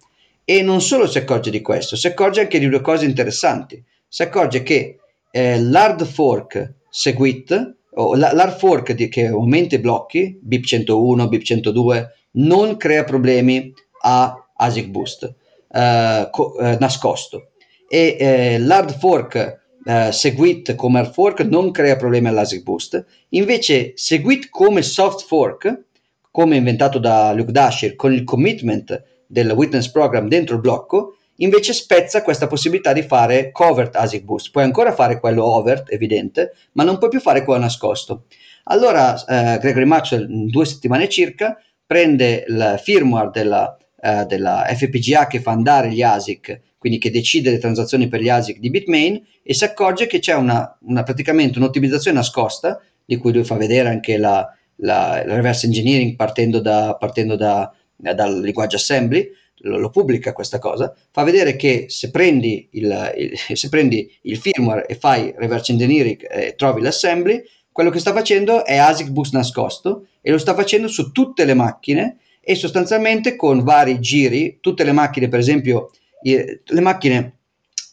E 0.45 0.63
non 0.63 0.81
solo 0.81 1.07
si 1.07 1.19
accorge 1.19 1.51
di 1.51 1.61
questo, 1.61 1.97
si 1.97 2.07
accorge 2.07 2.41
anche 2.41 2.59
di 2.59 2.69
due 2.69 2.81
cose 2.81 3.05
interessanti. 3.05 3.83
Si 4.09 4.23
accorge 4.23 4.63
che 4.63 4.99
eh, 5.31 5.61
l'hard 5.61 6.05
fork 6.05 6.75
Segwit, 6.89 7.77
o 7.93 8.15
l'hard 8.15 8.57
fork 8.57 8.93
di, 8.93 9.09
che 9.09 9.27
aumenta 9.27 9.77
i 9.77 9.79
blocchi, 9.79 10.39
BIP 10.41 10.65
101, 10.65 11.29
BIP 11.29 11.43
102, 11.43 12.15
non 12.33 12.77
crea 12.77 13.05
problemi 13.05 13.73
a 14.03 14.35
ASIC 14.57 14.89
Boost 14.89 15.35
eh, 15.73 16.29
co- 16.31 16.59
eh, 16.59 16.77
nascosto. 16.79 17.50
E 17.93 18.17
eh, 18.21 18.59
l'hard 18.59 18.97
fork 18.97 19.59
Uh, 19.83 20.11
Segwit 20.11 20.75
come 20.75 20.99
hard 20.99 21.11
fork 21.15 21.41
non 21.41 21.71
crea 21.71 21.97
problemi 21.97 22.29
all'ASIC 22.29 22.63
Boost, 22.63 23.03
invece 23.31 23.93
Segwit 23.95 24.51
come 24.51 24.83
soft 24.83 25.25
fork, 25.25 25.85
come 26.31 26.57
inventato 26.57 26.99
da 26.99 27.33
Luke 27.33 27.51
Dasher 27.51 27.97
con 27.97 28.13
il 28.13 28.25
commitment 28.25 29.03
del 29.27 29.51
witness 29.53 29.91
program 29.91 30.29
dentro 30.29 30.57
il 30.57 30.61
blocco, 30.61 31.17
invece 31.37 31.73
spezza 31.73 32.23
questa 32.23 32.47
possibilità 32.47 32.93
di 32.93 33.03
fare 33.03 33.51
covert 33.53 33.97
ASIC 33.97 34.23
boost. 34.23 34.51
Puoi 34.51 34.65
ancora 34.65 34.93
fare 34.93 35.19
quello 35.19 35.47
overt, 35.47 35.91
evidente, 35.91 36.53
ma 36.73 36.85
non 36.85 36.99
puoi 36.99 37.11
più 37.11 37.21
fare 37.21 37.43
quello 37.43 37.61
nascosto. 37.61 38.25
Allora 38.65 39.15
eh, 39.25 39.59
Gregory 39.59 39.87
Maxwell, 39.87 40.29
in 40.29 40.47
due 40.49 40.67
settimane 40.67 41.09
circa, 41.09 41.57
prende 41.87 42.45
il 42.47 42.79
firmware 42.83 43.31
della, 43.33 43.77
eh, 44.01 44.27
della 44.27 44.67
FPGA 44.69 45.27
che 45.27 45.41
fa 45.41 45.53
andare 45.53 45.91
gli 45.91 46.03
ASIC, 46.03 46.61
quindi 46.81 46.99
che 46.99 47.11
decide 47.11 47.51
le 47.51 47.59
transazioni 47.59 48.09
per 48.09 48.23
gli 48.23 48.31
ASIC 48.31 48.59
di 48.59 48.71
Bitmain, 48.71 49.23
e 49.43 49.53
si 49.53 49.65
accorge 49.65 50.07
che 50.07 50.19
c'è 50.19 50.35
una, 50.35 50.79
una 50.85 51.03
praticamente 51.03 51.59
un'ottimizzazione 51.59 52.17
nascosta, 52.17 52.81
di 53.05 53.19
cui 53.19 53.35
lui 53.35 53.45
fa 53.45 53.57
vedere 53.57 53.91
anche 53.91 54.17
la, 54.17 54.51
la, 54.77 55.23
il 55.23 55.31
reverse 55.31 55.67
engineering 55.67 56.17
partendo, 56.17 56.59
da, 56.59 56.97
partendo 56.99 57.37
da, 57.37 57.71
dal 57.97 58.41
linguaggio 58.41 58.77
assembly, 58.77 59.31
lo, 59.59 59.79
lo, 59.79 59.91
pubblica 59.91 60.33
questa 60.33 60.59
cosa, 60.59 60.95
fa 61.11 61.23
vedere 61.23 61.55
che 61.55 61.85
se 61.89 62.11
prendi 62.11 62.67
il, 62.73 63.13
il, 63.19 63.39
se 63.55 63.69
prendi 63.69 64.11
il 64.23 64.39
firmware 64.39 64.87
e 64.87 64.95
fai 64.95 65.35
reverse 65.37 65.73
engineering 65.73 66.27
e 66.31 66.55
trovi 66.57 66.81
l'assembly, 66.81 67.43
quello 67.71 67.91
che 67.91 67.99
sta 67.99 68.15
facendo 68.15 68.65
è 68.65 68.79
ASIC 68.79 69.11
boost 69.11 69.35
nascosto 69.35 70.07
e 70.23 70.31
lo 70.31 70.39
sta 70.39 70.55
facendo 70.55 70.89
su 70.89 71.13
tutte 71.13 71.45
le 71.45 71.53
macchine 71.53 72.17
e 72.41 72.55
sostanzialmente 72.55 73.37
con 73.37 73.63
vari 73.63 74.01
giri, 74.01 74.59
tutte 74.61 74.83
le 74.83 74.93
macchine, 74.93 75.29
per 75.29 75.39
esempio, 75.39 75.91
le 76.23 76.81
macchine, 76.81 77.39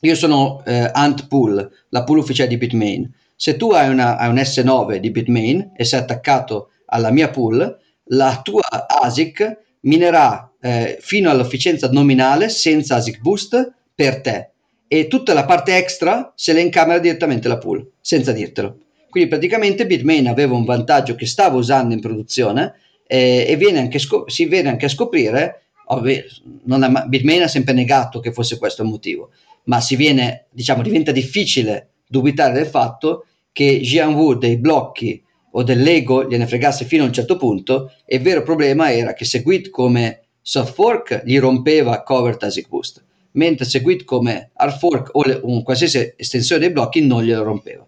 io 0.01 0.15
sono 0.15 0.63
eh, 0.65 0.89
Ant 0.93 1.27
Pool, 1.27 1.69
la 1.89 2.03
pool 2.03 2.19
ufficiale 2.19 2.49
di 2.49 2.57
Bitmain. 2.57 3.11
Se 3.35 3.55
tu 3.55 3.71
hai, 3.71 3.89
una, 3.89 4.17
hai 4.17 4.29
un 4.29 4.35
S9 4.35 4.97
di 4.97 5.11
Bitmain 5.11 5.71
e 5.75 5.83
sei 5.85 5.99
attaccato 5.99 6.71
alla 6.87 7.11
mia 7.11 7.29
pool, 7.29 7.77
la 8.05 8.41
tua 8.43 8.87
ASIC 8.87 9.57
minerà 9.81 10.51
eh, 10.59 10.97
fino 11.01 11.29
all'efficienza 11.29 11.89
nominale 11.89 12.49
senza 12.49 12.95
ASIC 12.95 13.19
boost 13.19 13.73
per 13.93 14.21
te 14.21 14.51
e 14.87 15.07
tutta 15.07 15.33
la 15.33 15.45
parte 15.45 15.75
extra 15.75 16.31
se 16.35 16.53
la 16.53 16.59
incamera 16.59 16.99
direttamente 16.99 17.47
la 17.47 17.57
pool, 17.57 17.91
senza 17.99 18.31
dirtelo. 18.31 18.77
Quindi 19.09 19.29
praticamente 19.29 19.85
Bitmain 19.85 20.27
aveva 20.27 20.55
un 20.55 20.63
vantaggio 20.63 21.15
che 21.15 21.25
stava 21.25 21.57
usando 21.57 21.93
in 21.93 21.99
produzione 21.99 22.75
eh, 23.05 23.45
e 23.47 23.55
viene 23.55 23.79
anche 23.79 23.99
scop- 23.99 24.29
si 24.29 24.45
viene 24.45 24.69
anche 24.69 24.85
a 24.85 24.89
scoprire, 24.89 25.66
ha, 25.87 27.05
Bitmain 27.07 27.43
ha 27.43 27.47
sempre 27.47 27.73
negato 27.73 28.19
che 28.19 28.31
fosse 28.31 28.57
questo 28.57 28.83
il 28.83 28.89
motivo, 28.89 29.31
ma 29.65 29.81
viene, 29.91 30.47
diciamo, 30.51 30.81
diventa 30.81 31.11
difficile 31.11 31.91
dubitare 32.07 32.53
del 32.53 32.67
fatto 32.67 33.25
che 33.51 33.79
Jian 33.81 34.13
Wu 34.13 34.35
dei 34.35 34.57
blocchi 34.57 35.21
o 35.51 35.63
dell'ego 35.63 36.27
gliene 36.27 36.47
fregasse 36.47 36.85
fino 36.85 37.03
a 37.03 37.07
un 37.07 37.13
certo 37.13 37.37
punto 37.37 37.91
e 38.05 38.17
il 38.17 38.21
vero 38.21 38.43
problema 38.43 38.91
era 38.91 39.13
che 39.13 39.25
Segwit 39.25 39.69
come 39.69 40.25
soft 40.41 40.73
fork 40.73 41.23
gli 41.25 41.39
rompeva 41.39 42.03
cover 42.03 42.37
ASIC 42.39 42.67
boost 42.67 43.03
mentre 43.31 43.65
Segwit 43.65 44.03
come 44.03 44.51
hard 44.53 44.77
fork 44.77 45.09
o 45.13 45.23
le, 45.23 45.39
un 45.43 45.63
qualsiasi 45.63 46.13
estensione 46.15 46.61
dei 46.61 46.71
blocchi 46.71 47.05
non 47.05 47.23
glielo 47.23 47.43
rompeva. 47.43 47.85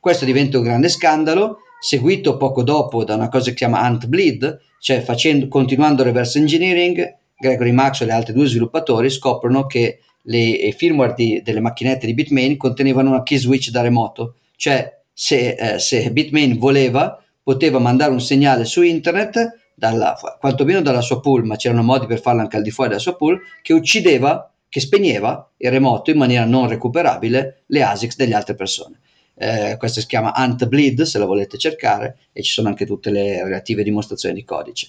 Questo 0.00 0.24
diventa 0.24 0.58
un 0.58 0.64
grande 0.64 0.88
scandalo 0.88 1.58
seguito 1.80 2.36
poco 2.36 2.62
dopo 2.62 3.04
da 3.04 3.14
una 3.14 3.28
cosa 3.28 3.44
che 3.44 3.50
si 3.50 3.56
chiama 3.56 3.80
Ant 3.80 4.06
Bleed 4.06 4.60
cioè 4.80 5.00
facendo, 5.00 5.48
continuando 5.48 6.02
reverse 6.02 6.38
engineering 6.38 7.17
Gregory 7.38 7.72
Maxwell 7.72 8.10
e 8.10 8.12
altri 8.12 8.32
due 8.32 8.46
sviluppatori 8.46 9.10
scoprono 9.10 9.66
che 9.66 10.00
le 10.22 10.74
firmware 10.76 11.14
di, 11.14 11.40
delle 11.42 11.60
macchinette 11.60 12.06
di 12.06 12.14
Bitmain 12.14 12.56
contenevano 12.56 13.10
una 13.10 13.22
key 13.22 13.38
switch 13.38 13.70
da 13.70 13.80
remoto 13.80 14.34
cioè 14.58 15.02
se, 15.12 15.50
eh, 15.52 15.78
se 15.78 16.10
Bitmain 16.10 16.58
voleva, 16.58 17.22
poteva 17.42 17.78
mandare 17.78 18.10
un 18.10 18.20
segnale 18.20 18.64
su 18.64 18.82
internet, 18.82 19.56
dalla, 19.72 20.18
quantomeno 20.40 20.82
dalla 20.82 21.00
sua 21.00 21.20
pool, 21.20 21.44
ma 21.44 21.54
c'erano 21.54 21.84
modi 21.84 22.06
per 22.06 22.20
farlo 22.20 22.40
anche 22.40 22.56
al 22.56 22.64
di 22.64 22.72
fuori 22.72 22.90
della 22.90 23.00
sua 23.00 23.16
pool, 23.16 23.40
che 23.62 23.72
uccideva, 23.72 24.52
che 24.68 24.80
spegneva 24.80 25.48
il 25.58 25.70
remoto 25.70 26.10
in 26.10 26.18
maniera 26.18 26.44
non 26.44 26.68
recuperabile 26.68 27.62
le 27.66 27.82
ASICs 27.82 28.16
delle 28.16 28.34
altre 28.34 28.56
persone. 28.56 28.98
Eh, 29.36 29.76
questo 29.78 30.00
si 30.00 30.06
chiama 30.08 30.34
Ant 30.34 30.66
Bleed, 30.66 31.02
se 31.02 31.18
lo 31.18 31.26
volete 31.26 31.56
cercare, 31.56 32.16
e 32.32 32.42
ci 32.42 32.50
sono 32.50 32.66
anche 32.66 32.84
tutte 32.84 33.10
le 33.10 33.44
relative 33.44 33.84
dimostrazioni 33.84 34.34
di 34.34 34.44
codice. 34.44 34.88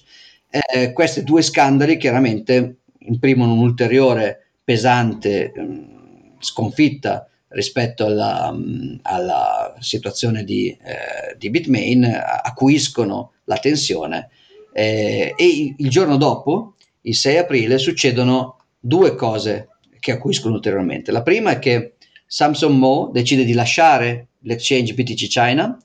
Eh, 0.50 0.92
questi 0.92 1.22
due 1.22 1.42
scandali 1.42 1.96
chiaramente 1.96 2.78
imprimono 2.98 3.52
un'ulteriore 3.52 4.54
pesante 4.64 5.52
mh, 5.54 5.62
mm, 5.62 5.82
sconfitta 6.40 7.28
rispetto 7.50 8.04
alla, 8.04 8.54
alla 9.02 9.76
situazione 9.78 10.44
di, 10.44 10.68
eh, 10.70 11.36
di, 11.36 11.50
Bitmain 11.50 12.04
acuiscono 12.04 13.32
la 13.44 13.56
tensione 13.58 14.28
eh, 14.72 15.34
e 15.36 15.74
il 15.76 15.88
giorno 15.88 16.16
dopo, 16.16 16.74
il 17.02 17.14
6 17.14 17.38
aprile, 17.38 17.78
succedono 17.78 18.58
due 18.78 19.14
cose 19.14 19.68
che 19.98 20.12
acuiscono 20.12 20.54
ulteriormente. 20.54 21.12
La 21.12 21.22
prima 21.22 21.50
è 21.50 21.58
che 21.58 21.94
Samsung 22.26 22.76
Mo 22.76 23.10
decide 23.12 23.44
di 23.44 23.52
lasciare 23.52 24.28
l'exchange 24.40 24.94
BTC 24.94 25.26
China 25.26 25.78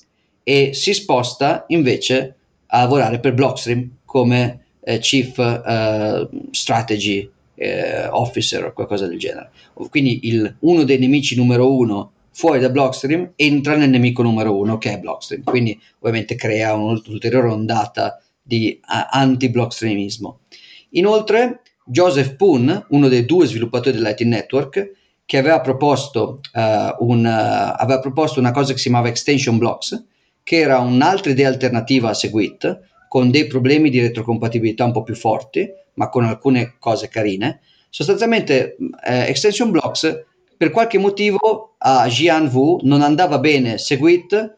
e 0.44 0.74
si 0.74 0.94
sposta 0.94 1.66
invece 1.68 2.36
a 2.68 2.82
lavorare 2.82 3.20
per 3.20 3.34
Blockstream 3.34 3.90
come 4.06 4.66
eh, 4.82 5.00
Chief 5.00 5.38
eh, 5.38 6.30
Strategy 6.52 7.30
eh, 7.56 8.08
officer 8.08 8.66
o 8.66 8.74
qualcosa 8.74 9.08
del 9.08 9.18
genere. 9.18 9.52
Quindi 9.90 10.28
il, 10.28 10.56
uno 10.60 10.84
dei 10.84 11.00
nemici 11.00 11.36
numero 11.36 11.76
uno 11.76 12.12
fuori 12.32 12.60
da 12.60 12.70
Blockstream 12.70 13.32
entra 13.36 13.78
nel 13.78 13.90
nemico 13.90 14.22
numero 14.22 14.58
uno 14.58 14.78
che 14.78 14.92
è 14.92 15.00
Blockstream, 15.00 15.44
quindi 15.44 15.80
ovviamente 16.00 16.36
crea 16.36 16.74
un'ulteriore 16.74 17.48
ondata 17.48 18.22
di 18.42 18.80
uh, 18.82 19.08
anti-blockstreamismo. 19.10 20.40
Inoltre 20.92 21.62
Joseph 21.86 22.36
Poon, 22.36 22.86
uno 22.90 23.08
dei 23.08 23.26
due 23.26 23.46
sviluppatori 23.46 23.98
dell'IT 23.98 24.22
Network, 24.22 24.92
che 25.26 25.38
aveva 25.38 25.62
proposto, 25.62 26.42
uh, 26.54 27.06
un, 27.08 27.24
uh, 27.24 27.74
aveva 27.78 28.00
proposto 28.00 28.40
una 28.40 28.52
cosa 28.52 28.74
che 28.74 28.78
si 28.78 28.90
chiamava 28.90 29.08
Extension 29.08 29.58
Blocks, 29.58 30.06
che 30.44 30.58
era 30.58 30.80
un'altra 30.80 31.32
idea 31.32 31.48
alternativa 31.48 32.10
a 32.10 32.14
Segwit, 32.14 32.80
con 33.16 33.32
dei 33.32 33.48
problemi 33.48 33.90
di 33.90 34.02
retrocompatibilità 34.02 34.84
un 34.84 34.92
po' 34.92 35.04
più 35.04 35.16
forti, 35.16 35.66
ma 35.94 36.10
con 36.10 36.26
alcune 36.26 36.76
cose 36.80 37.08
carine. 37.08 37.62
Sostanzialmente 37.90 38.76
eh, 39.06 39.30
Extension 39.30 39.72
Blocks 39.72 40.26
per 40.58 40.70
qualche 40.70 40.98
motivo 40.98 41.76
a 41.78 42.10
Jian 42.10 42.50
Wu 42.52 42.80
non 42.82 43.02
andava 43.02 43.40
bene 43.40 43.78
Segwit 43.78 44.58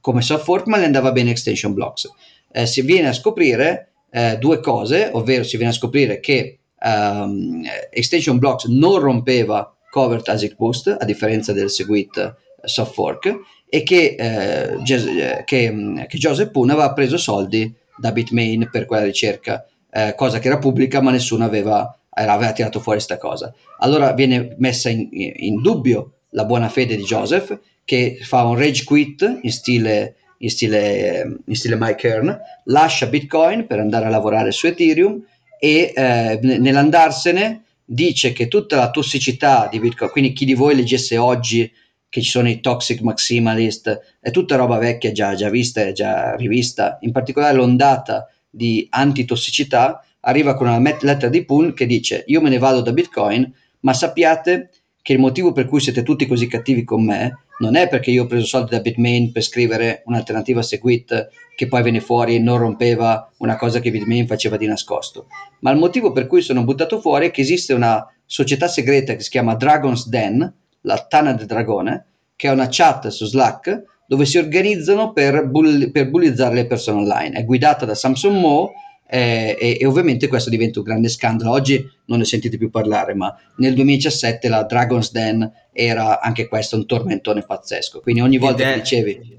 come 0.00 0.22
soft 0.22 0.44
fork, 0.44 0.68
ma 0.68 0.76
le 0.76 0.84
andava 0.84 1.10
bene 1.10 1.32
Extension 1.32 1.74
Blocks. 1.74 2.08
Eh, 2.52 2.64
si 2.66 2.82
viene 2.82 3.08
a 3.08 3.12
scoprire 3.12 3.90
eh, 4.12 4.38
due 4.38 4.60
cose, 4.60 5.10
ovvero 5.12 5.42
si 5.42 5.56
viene 5.56 5.72
a 5.72 5.74
scoprire 5.74 6.20
che 6.20 6.58
um, 6.80 7.64
Extension 7.90 8.38
Blocks 8.38 8.66
non 8.66 9.00
rompeva 9.00 9.76
covert 9.90 10.28
ASIC 10.28 10.54
boost, 10.54 10.96
a 10.96 11.04
differenza 11.04 11.52
del 11.52 11.70
Segwit 11.70 12.36
soft 12.62 12.92
fork, 12.92 13.36
e 13.68 13.82
che, 13.82 14.14
eh, 14.16 14.76
che, 14.84 15.44
che 15.44 16.18
Joseph 16.18 16.52
Poon 16.52 16.70
aveva 16.70 16.92
preso 16.92 17.16
soldi 17.16 17.74
da 17.96 18.12
Bitmain 18.12 18.68
per 18.70 18.86
quella 18.86 19.04
ricerca 19.04 19.66
eh, 19.96 20.14
cosa 20.14 20.38
che 20.38 20.48
era 20.48 20.58
pubblica 20.58 21.00
ma 21.00 21.10
nessuno 21.10 21.44
aveva, 21.44 21.98
aveva 22.10 22.52
tirato 22.52 22.80
fuori 22.80 22.98
questa 22.98 23.18
cosa. 23.18 23.52
Allora 23.78 24.12
viene 24.12 24.54
messa 24.58 24.90
in, 24.90 25.08
in, 25.10 25.60
dubbio 25.62 26.12
la 26.30 26.44
buona 26.44 26.68
fede 26.68 26.96
di 26.96 27.02
Joseph 27.02 27.58
che 27.84 28.18
fa 28.20 28.44
un 28.44 28.58
rage 28.58 28.84
quit 28.84 29.38
in 29.42 29.50
stile, 29.50 30.16
in 30.38 30.50
stile, 30.50 31.38
in 31.46 31.54
stile 31.54 31.76
Mike 31.78 31.94
Kern, 31.94 32.38
lascia 32.64 33.06
Bitcoin 33.06 33.66
per 33.66 33.78
andare 33.78 34.06
a 34.06 34.10
lavorare 34.10 34.50
su 34.50 34.66
Ethereum 34.66 35.22
e 35.58 35.92
eh, 35.94 36.38
nell'andarsene 36.42 37.62
dice 37.82 38.32
che 38.32 38.48
tutta 38.48 38.76
la 38.76 38.90
tossicità 38.90 39.68
di 39.70 39.78
Bitcoin, 39.78 40.10
quindi 40.10 40.32
chi 40.32 40.44
di 40.44 40.54
voi 40.54 40.74
leggesse 40.74 41.16
oggi 41.16 41.72
che 42.16 42.22
ci 42.22 42.30
sono 42.30 42.48
i 42.48 42.60
toxic 42.60 43.02
maximalist, 43.02 44.16
è 44.20 44.30
tutta 44.30 44.56
roba 44.56 44.78
vecchia 44.78 45.12
già, 45.12 45.34
già 45.34 45.50
vista 45.50 45.82
e 45.82 45.92
già 45.92 46.34
rivista, 46.34 46.96
in 47.02 47.12
particolare 47.12 47.54
l'ondata 47.54 48.26
di 48.48 48.86
antitossicità 48.88 50.02
arriva 50.20 50.54
con 50.54 50.66
una 50.66 50.78
lettera 50.78 51.28
di 51.28 51.44
Poon 51.44 51.74
che 51.74 51.84
dice 51.84 52.24
io 52.28 52.40
me 52.40 52.48
ne 52.48 52.56
vado 52.56 52.80
da 52.80 52.94
Bitcoin, 52.94 53.52
ma 53.80 53.92
sappiate 53.92 54.70
che 55.02 55.12
il 55.12 55.18
motivo 55.18 55.52
per 55.52 55.66
cui 55.66 55.78
siete 55.78 56.02
tutti 56.02 56.24
così 56.24 56.46
cattivi 56.46 56.84
con 56.84 57.04
me 57.04 57.40
non 57.58 57.76
è 57.76 57.86
perché 57.86 58.10
io 58.10 58.22
ho 58.22 58.26
preso 58.26 58.46
soldi 58.46 58.70
da 58.70 58.80
Bitmain 58.80 59.30
per 59.30 59.42
scrivere 59.42 60.02
un'alternativa 60.06 60.62
Segwit 60.62 61.28
che 61.54 61.68
poi 61.68 61.82
venne 61.82 62.00
fuori 62.00 62.36
e 62.36 62.38
non 62.38 62.56
rompeva 62.56 63.30
una 63.38 63.56
cosa 63.56 63.78
che 63.78 63.90
Bitmain 63.90 64.26
faceva 64.26 64.56
di 64.56 64.66
nascosto, 64.66 65.26
ma 65.60 65.70
il 65.70 65.76
motivo 65.76 66.12
per 66.12 66.26
cui 66.26 66.40
sono 66.40 66.64
buttato 66.64 66.98
fuori 66.98 67.26
è 67.26 67.30
che 67.30 67.42
esiste 67.42 67.74
una 67.74 68.10
società 68.24 68.68
segreta 68.68 69.14
che 69.14 69.22
si 69.22 69.28
chiama 69.28 69.54
Dragon's 69.54 70.08
Den, 70.08 70.50
la 70.86 71.04
Tana 71.06 71.32
del 71.32 71.46
Dragone, 71.46 72.06
che 72.34 72.48
è 72.48 72.50
una 72.50 72.68
chat 72.70 73.08
su 73.08 73.26
Slack 73.26 73.82
dove 74.08 74.24
si 74.24 74.38
organizzano 74.38 75.12
per, 75.12 75.46
bull- 75.46 75.90
per 75.90 76.08
bullizzare 76.08 76.54
le 76.54 76.66
persone 76.66 77.00
online. 77.00 77.36
È 77.36 77.44
guidata 77.44 77.84
da 77.84 77.94
Samson 77.94 78.38
Mo 78.38 78.72
eh, 79.08 79.56
e, 79.58 79.78
e, 79.80 79.86
ovviamente 79.86 80.28
questo 80.28 80.48
diventa 80.48 80.78
un 80.78 80.84
grande 80.84 81.08
scandalo. 81.08 81.50
Oggi 81.50 81.84
non 82.06 82.18
ne 82.18 82.24
sentite 82.24 82.56
più 82.56 82.70
parlare, 82.70 83.14
ma 83.14 83.34
nel 83.56 83.74
2017 83.74 84.48
la 84.48 84.62
Dragon's 84.62 85.10
Den 85.10 85.50
era 85.72 86.20
anche 86.20 86.46
questo 86.46 86.76
un 86.76 86.86
tormentone 86.86 87.42
pazzesco. 87.42 88.00
Quindi 88.00 88.20
ogni 88.20 88.38
volta 88.38 88.62
è, 88.62 88.74
che 88.74 88.80
dicevi... 88.80 89.34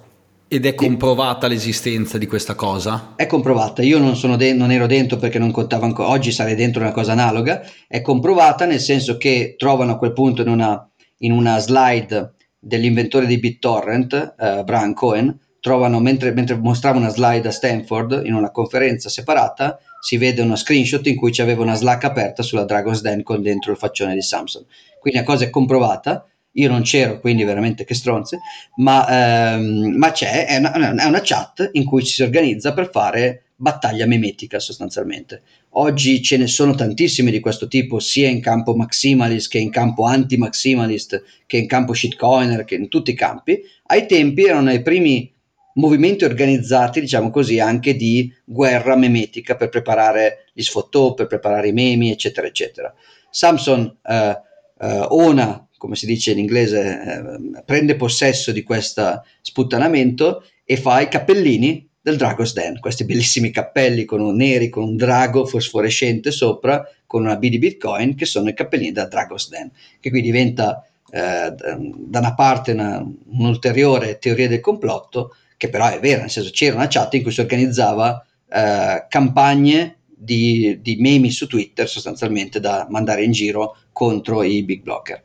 Ed 0.50 0.66
è 0.66 0.76
comprovata 0.76 1.48
l'esistenza 1.48 2.18
di 2.18 2.26
questa 2.26 2.56
cosa? 2.56 3.14
È 3.18 3.26
comprovata, 3.26 3.82
io 3.82 4.00
non, 4.00 4.38
de- 4.38 4.54
non 4.54 4.72
ero 4.72 4.88
dentro 4.88 5.18
perché 5.18 5.40
non 5.40 5.52
contavo 5.52 5.84
ancora, 5.84 6.08
oggi 6.08 6.32
sarei 6.32 6.56
dentro 6.56 6.82
una 6.82 6.94
cosa 6.94 7.12
analoga, 7.12 7.64
è 7.86 8.00
comprovata 8.00 8.66
nel 8.66 8.80
senso 8.80 9.18
che 9.18 9.56
trovano 9.58 9.92
a 9.94 9.98
quel 9.98 10.14
punto 10.14 10.44
in 10.44 10.48
una, 10.48 10.90
in 11.20 11.32
una 11.32 11.60
slide 11.60 12.34
dell'inventore 12.60 13.26
di 13.26 13.40
BitTorrent, 13.40 14.36
uh, 14.38 14.64
Brian 14.64 14.94
Cohen, 14.94 15.40
trovano, 15.60 16.00
mentre, 16.00 16.32
mentre 16.32 16.56
mostrava 16.56 16.98
una 16.98 17.10
slide 17.10 17.48
a 17.48 17.52
Stanford 17.52 18.22
in 18.26 18.34
una 18.34 18.52
conferenza 18.52 19.10
separata, 19.10 19.80
si 20.00 20.18
vede 20.18 20.42
uno 20.42 20.56
screenshot 20.56 21.06
in 21.08 21.16
cui 21.16 21.32
c'aveva 21.32 21.64
una 21.64 21.76
Slack 21.76 22.04
aperta 22.06 22.44
sulla 22.44 22.64
Dragon's 22.64 23.02
Den 23.02 23.24
con 23.24 23.42
dentro 23.42 23.72
il 23.72 23.78
faccione 23.78 24.14
di 24.14 24.22
Samsung. 24.22 24.66
Quindi 25.00 25.20
la 25.20 25.26
cosa 25.26 25.46
è 25.46 25.50
comprovata, 25.50 26.26
io 26.54 26.70
non 26.70 26.82
c'ero, 26.82 27.20
quindi 27.20 27.44
veramente 27.44 27.84
che 27.84 27.94
stronze, 27.94 28.40
ma, 28.78 29.54
ehm, 29.56 29.96
ma 29.98 30.12
c'è, 30.12 30.46
è 30.46 30.58
una, 30.58 30.74
è 30.74 31.06
una, 31.06 31.22
chat 31.22 31.70
in 31.74 31.86
cui 31.86 32.04
ci 32.04 32.14
si 32.14 32.24
organizza 32.24 32.74
per 32.74 32.90
fare 32.90 33.44
battaglia 33.58 34.06
memetica 34.06 34.60
sostanzialmente. 34.60 35.42
Oggi 35.72 36.22
ce 36.22 36.38
ne 36.38 36.48
sono 36.48 36.76
tantissime 36.76 37.32
di 37.32 37.40
questo 37.40 37.68
tipo, 37.68 38.00
sia 38.00 38.30
in 38.30 38.40
campo 38.40 38.76
maximalist 38.76 39.50
che 39.50 39.58
in 39.58 39.72
campo 39.72 40.06
anti-maximalist, 40.06 41.24
che 41.46 41.58
in 41.58 41.68
campo 41.68 41.94
shitcoiner, 41.94 42.64
che 42.64 42.76
in 42.76 42.88
tutti 42.88 43.12
i 43.12 43.16
campi. 43.16 43.60
Ai 43.88 44.06
tempi 44.06 44.46
erano 44.46 44.72
i 44.72 44.82
primi 44.82 45.34
movimenti 45.74 46.24
organizzati, 46.24 47.00
diciamo 47.00 47.32
così, 47.32 47.60
anche 47.60 47.96
di 47.96 48.32
guerra 48.46 48.96
memetica 48.96 49.56
per 49.56 49.70
preparare 49.70 50.46
gli 50.54 50.62
sfottò, 50.62 51.14
per 51.14 51.28
preparare 51.28 51.70
i 51.70 51.74
memi, 51.74 52.12
eccetera, 52.12 52.48
eccetera. 52.48 52.94
Samson 53.30 53.98
eh, 54.04 54.42
eh, 54.80 55.06
ona, 55.10 55.68
come 55.78 55.96
si 55.96 56.06
dice 56.06 56.32
in 56.32 56.40
inglese, 56.40 56.80
eh, 56.80 57.64
prende 57.64 57.96
possesso 57.96 58.52
di 58.52 58.64
questo 58.64 59.24
sputtanamento 59.42 60.44
e 60.64 60.78
fa 60.78 61.02
i 61.02 61.08
cappellini 61.08 61.87
del 62.08 62.16
Drago's 62.16 62.54
Den, 62.54 62.80
questi 62.80 63.04
bellissimi 63.04 63.52
cappelli 63.52 64.06
con 64.06 64.34
neri, 64.34 64.70
con 64.70 64.84
un 64.84 64.96
drago 64.96 65.46
fosforescente 65.46 66.32
sopra, 66.32 66.90
con 67.06 67.24
una 67.24 67.36
B 67.36 67.50
di 67.50 67.60
Bitcoin, 67.60 68.16
che 68.16 68.26
sono 68.26 68.48
i 68.48 68.54
cappellini 68.54 68.94
da 68.94 69.08
Drago's 69.08 69.50
Den, 69.50 69.70
che 70.00 70.10
qui 70.10 70.22
diventa 70.22 70.88
eh, 71.12 71.54
da 71.54 72.20
una 72.20 72.34
parte 72.34 72.72
una, 72.72 73.06
un'ulteriore 73.32 74.20
teoria 74.20 74.48
del 74.48 74.62
complotto, 74.62 75.36
che 75.58 75.68
però 75.68 75.90
è 75.90 76.00
vera, 76.00 76.22
nel 76.22 76.30
senso 76.30 76.50
c'era 76.52 76.76
una 76.76 76.88
chat 76.88 77.14
in 77.16 77.24
cui 77.24 77.32
si 77.32 77.42
organizzava 77.42 78.26
eh, 78.50 79.06
campagne 79.10 79.98
di, 80.06 80.80
di, 80.82 80.96
memi 80.96 81.30
su 81.30 81.46
Twitter 81.46 81.90
sostanzialmente 81.90 82.62
da 82.62 82.88
mandare 82.90 83.26
in 83.26 83.34
giro 83.34 83.76
contro 83.92 84.44
i 84.44 84.64
big 84.64 84.82
blocker. 84.82 85.24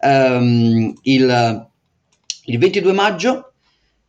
Um, 0.00 0.92
il, 1.02 1.68
il, 2.44 2.58
22 2.58 2.92
maggio 2.92 3.47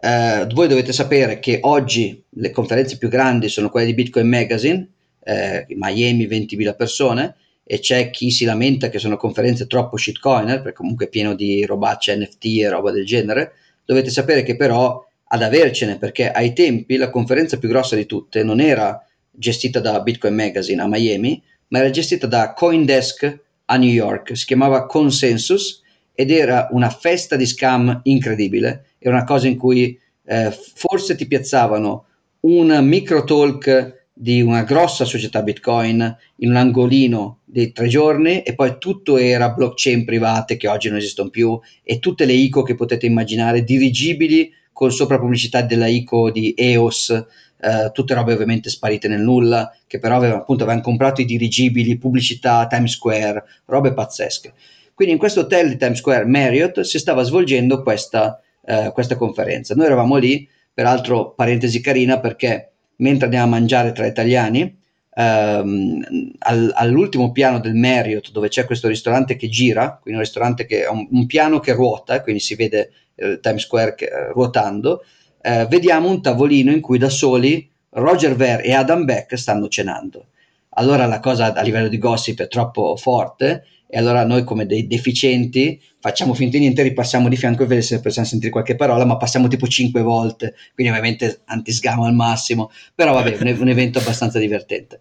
eh, 0.01 0.47
voi 0.53 0.67
dovete 0.67 0.93
sapere 0.93 1.39
che 1.39 1.59
oggi 1.61 2.23
le 2.29 2.51
conferenze 2.51 2.97
più 2.97 3.09
grandi 3.09 3.49
sono 3.49 3.69
quelle 3.69 3.85
di 3.85 3.93
Bitcoin 3.93 4.27
Magazine, 4.27 4.87
eh, 5.23 5.65
Miami 5.69 6.25
20.000 6.25 6.75
persone, 6.75 7.35
e 7.65 7.79
c'è 7.79 8.09
chi 8.09 8.31
si 8.31 8.45
lamenta 8.45 8.89
che 8.89 8.97
sono 8.97 9.17
conferenze 9.17 9.67
troppo 9.67 9.97
shitcoiner, 9.97 10.61
perché 10.61 10.77
comunque 10.77 11.05
è 11.05 11.09
pieno 11.09 11.35
di 11.35 11.65
robacce 11.65 12.15
NFT 12.15 12.45
e 12.45 12.69
roba 12.69 12.91
del 12.91 13.05
genere. 13.05 13.51
Dovete 13.85 14.09
sapere 14.09 14.43
che 14.43 14.55
però 14.55 15.05
ad 15.31 15.43
avercene 15.43 15.97
perché 15.97 16.31
ai 16.31 16.53
tempi 16.53 16.95
la 16.95 17.09
conferenza 17.09 17.57
più 17.57 17.69
grossa 17.69 17.95
di 17.95 18.05
tutte 18.05 18.41
non 18.41 18.59
era 18.59 19.05
gestita 19.29 19.79
da 19.79 19.99
Bitcoin 20.01 20.33
Magazine 20.33 20.81
a 20.81 20.87
Miami, 20.87 21.41
ma 21.67 21.79
era 21.79 21.89
gestita 21.89 22.25
da 22.25 22.53
Coindesk 22.53 23.39
a 23.65 23.77
New 23.77 23.89
York, 23.89 24.35
si 24.35 24.45
chiamava 24.45 24.87
Consensus 24.87 25.83
ed 26.15 26.31
era 26.31 26.69
una 26.71 26.89
festa 26.89 27.35
di 27.35 27.45
scam 27.45 27.99
incredibile, 28.03 28.85
era 28.99 29.15
una 29.15 29.23
cosa 29.23 29.47
in 29.47 29.57
cui 29.57 29.97
eh, 30.25 30.51
forse 30.75 31.15
ti 31.15 31.25
piazzavano 31.25 32.05
un 32.41 32.79
micro 32.83 33.23
talk 33.23 33.97
di 34.13 34.41
una 34.41 34.63
grossa 34.63 35.05
società 35.05 35.41
Bitcoin 35.41 36.17
in 36.37 36.49
un 36.49 36.55
angolino 36.57 37.39
di 37.45 37.71
tre 37.71 37.87
giorni 37.87 38.43
e 38.43 38.53
poi 38.53 38.75
tutto 38.77 39.17
era 39.17 39.49
blockchain 39.49 40.03
private 40.03 40.57
che 40.57 40.67
oggi 40.67 40.89
non 40.89 40.97
esistono 40.97 41.29
più 41.29 41.57
e 41.83 41.99
tutte 41.99 42.25
le 42.25 42.33
ICO 42.33 42.61
che 42.63 42.75
potete 42.75 43.05
immaginare 43.05 43.63
dirigibili 43.63 44.53
con 44.73 44.91
sopra 44.91 45.19
pubblicità 45.19 45.61
della 45.61 45.87
ICO 45.87 46.31
di 46.31 46.53
EOS, 46.55 47.09
eh, 47.09 47.91
tutte 47.91 48.13
robe 48.13 48.33
ovviamente 48.33 48.69
sparite 48.69 49.09
nel 49.09 49.19
nulla, 49.19 49.75
che 49.87 49.99
però 49.99 50.15
avevano, 50.15 50.41
appunto, 50.41 50.63
avevano 50.63 50.83
comprato 50.83 51.19
i 51.19 51.25
dirigibili, 51.25 51.97
pubblicità, 51.97 52.65
Times 52.67 52.93
Square, 52.93 53.43
robe 53.65 53.93
pazzesche. 53.93 54.53
Quindi 54.93 55.15
in 55.15 55.19
questo 55.19 55.41
hotel 55.41 55.67
di 55.67 55.77
Times 55.77 55.97
Square, 55.97 56.25
Marriott, 56.25 56.79
si 56.81 56.97
stava 56.97 57.23
svolgendo 57.23 57.81
questa, 57.81 58.41
eh, 58.69 58.91
questa 58.93 59.15
conferenza. 59.15 59.73
Noi 59.73 59.87
eravamo 59.87 60.17
lì, 60.17 60.47
peraltro 60.71 61.31
parentesi 61.31 61.81
carina, 61.81 62.19
perché 62.19 62.71
mentre 62.97 63.25
andiamo 63.25 63.45
a 63.47 63.49
mangiare 63.49 63.91
tra 63.93 64.05
italiani, 64.05 64.77
ehm, 65.15 66.33
al, 66.39 66.71
all'ultimo 66.75 67.31
piano 67.31 67.59
del 67.59 67.73
Marriott 67.73 68.29
dove 68.31 68.47
c'è 68.47 68.65
questo 68.65 68.87
ristorante 68.87 69.35
che 69.35 69.49
gira, 69.49 69.97
quindi 69.99 70.19
un 70.19 70.25
ristorante 70.25 70.67
che 70.67 70.85
ha 70.85 70.91
un, 70.91 71.07
un 71.09 71.25
piano 71.25 71.59
che 71.59 71.73
ruota, 71.73 72.21
quindi 72.21 72.41
si 72.41 72.53
vede 72.53 72.91
eh, 73.15 73.39
Times 73.41 73.63
Square 73.63 73.95
che, 73.95 74.05
eh, 74.05 74.31
ruotando, 74.31 75.03
eh, 75.41 75.65
vediamo 75.67 76.09
un 76.09 76.21
tavolino 76.21 76.71
in 76.71 76.81
cui 76.81 76.99
da 76.99 77.09
soli 77.09 77.67
Roger 77.91 78.35
Ver 78.35 78.61
e 78.63 78.73
Adam 78.73 79.03
Beck 79.03 79.35
stanno 79.35 79.67
cenando. 79.67 80.27
Allora 80.73 81.07
la 81.07 81.19
cosa 81.19 81.53
a 81.53 81.61
livello 81.63 81.87
di 81.87 81.97
gossip 81.97 82.41
è 82.41 82.47
troppo 82.47 82.95
forte 82.95 83.65
e 83.91 83.97
allora 83.97 84.23
noi 84.23 84.43
come 84.43 84.67
dei 84.67 84.85
deficienti 84.85 85.81
facciamo 85.99 86.35
finta 86.35 86.57
di 86.57 86.63
niente, 86.63 86.83
ripassiamo 86.83 87.27
di 87.27 87.35
fianco 87.35 87.63
e 87.63 87.65
vedere 87.65 87.81
se 87.81 87.99
possiamo 87.99 88.27
sentire 88.27 88.51
qualche 88.51 88.75
parola, 88.75 89.03
ma 89.03 89.17
passiamo 89.17 89.47
tipo 89.47 89.65
cinque 89.65 90.03
volte, 90.03 90.53
quindi 90.75 90.93
ovviamente 90.93 91.41
antisgamo 91.45 92.05
al 92.05 92.13
massimo, 92.13 92.69
però 92.93 93.13
vabbè, 93.13 93.37
un, 93.41 93.57
un 93.61 93.67
evento 93.67 93.97
abbastanza 93.97 94.37
divertente. 94.37 94.99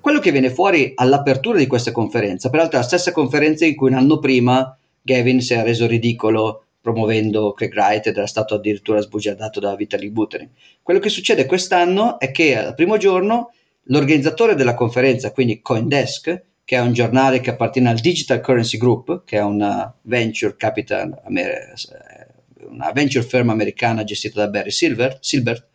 Quello 0.00 0.20
che 0.20 0.30
viene 0.30 0.50
fuori 0.50 0.92
all'apertura 0.94 1.58
di 1.58 1.66
questa 1.66 1.90
conferenza, 1.90 2.48
peraltro 2.48 2.78
è 2.78 2.80
la 2.80 2.86
stessa 2.86 3.10
conferenza 3.10 3.66
in 3.66 3.74
cui 3.74 3.90
un 3.90 3.96
anno 3.96 4.20
prima 4.20 4.78
Gavin 5.02 5.40
si 5.40 5.54
è 5.54 5.62
reso 5.64 5.88
ridicolo 5.88 6.62
promuovendo 6.80 7.52
Craig 7.54 7.72
Wright 7.72 8.06
ed 8.06 8.16
era 8.16 8.26
stato 8.26 8.54
addirittura 8.54 9.00
sbugiardato 9.00 9.58
da 9.58 9.74
Vitalik 9.74 10.12
Buterin. 10.12 10.48
Quello 10.80 11.00
che 11.00 11.08
succede 11.08 11.44
quest'anno 11.44 12.20
è 12.20 12.30
che 12.30 12.56
al 12.56 12.74
primo 12.74 12.96
giorno 12.98 13.50
l'organizzatore 13.84 14.54
della 14.54 14.74
conferenza, 14.74 15.32
quindi 15.32 15.60
Coindesk, 15.60 16.44
che 16.68 16.76
è 16.76 16.80
un 16.80 16.92
giornale 16.92 17.40
che 17.40 17.48
appartiene 17.48 17.88
al 17.88 17.98
Digital 17.98 18.42
Currency 18.42 18.76
Group, 18.76 19.24
che 19.24 19.38
è 19.38 19.42
una 19.42 19.90
venture 20.02 20.54
capital, 20.54 21.18
una 21.24 22.92
venture 22.92 23.24
firm 23.24 23.48
americana 23.48 24.04
gestita 24.04 24.44
da 24.44 24.50
Barry 24.50 24.70
Silver, 24.70 25.16
Silbert, 25.18 25.66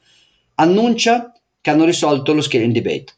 annuncia 0.54 1.34
che 1.60 1.70
hanno 1.72 1.86
risolto 1.86 2.32
lo 2.34 2.42
scaling 2.42 2.72
debate. 2.72 3.12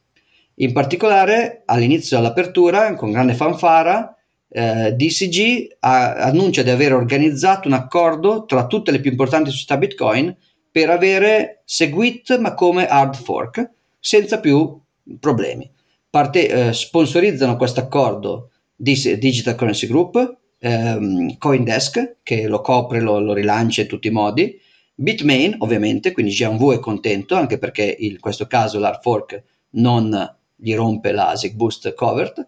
In 0.59 0.71
particolare, 0.71 1.63
all'inizio 1.65 2.15
dell'apertura, 2.15 2.93
con 2.93 3.11
grande 3.11 3.33
fanfara, 3.33 4.15
eh, 4.47 4.93
DCG 4.93 5.75
ha, 5.79 6.13
annuncia 6.13 6.63
di 6.63 6.69
aver 6.69 6.93
organizzato 6.93 7.67
un 7.67 7.73
accordo 7.73 8.45
tra 8.45 8.67
tutte 8.67 8.91
le 8.91 9.01
più 9.01 9.11
importanti 9.11 9.49
società 9.49 9.75
Bitcoin 9.75 10.33
per 10.71 10.91
avere 10.91 11.61
Segwit 11.65 12.37
ma 12.37 12.53
come 12.53 12.87
hard 12.87 13.15
fork 13.15 13.69
senza 13.99 14.39
più 14.39 14.79
problemi 15.19 15.69
parte, 16.15 16.47
eh, 16.47 16.71
sponsorizzano 16.71 17.57
questo 17.57 17.81
accordo 17.81 18.51
di 18.73 18.93
Digital 19.19 19.53
Currency 19.53 19.85
Group, 19.85 20.37
ehm, 20.59 21.37
Coindesk 21.37 22.19
che 22.23 22.47
lo 22.47 22.61
copre, 22.61 23.01
lo, 23.01 23.19
lo, 23.19 23.33
rilancia 23.33 23.81
in 23.81 23.87
tutti 23.89 24.07
i 24.07 24.11
modi, 24.11 24.57
Bitmain 24.93 25.55
ovviamente, 25.57 26.13
quindi 26.13 26.31
GMV 26.31 26.75
è 26.75 26.79
contento 26.79 27.35
anche 27.35 27.57
perché 27.57 27.93
in 27.99 28.17
questo 28.21 28.47
caso 28.47 28.79
l'hard 28.79 29.01
fork 29.01 29.43
non 29.71 30.37
gli 30.55 30.73
rompe 30.73 31.11
la 31.11 31.31
ASIC 31.31 31.53
Boost 31.53 31.93
Covert, 31.95 32.37
uh, 32.37 32.47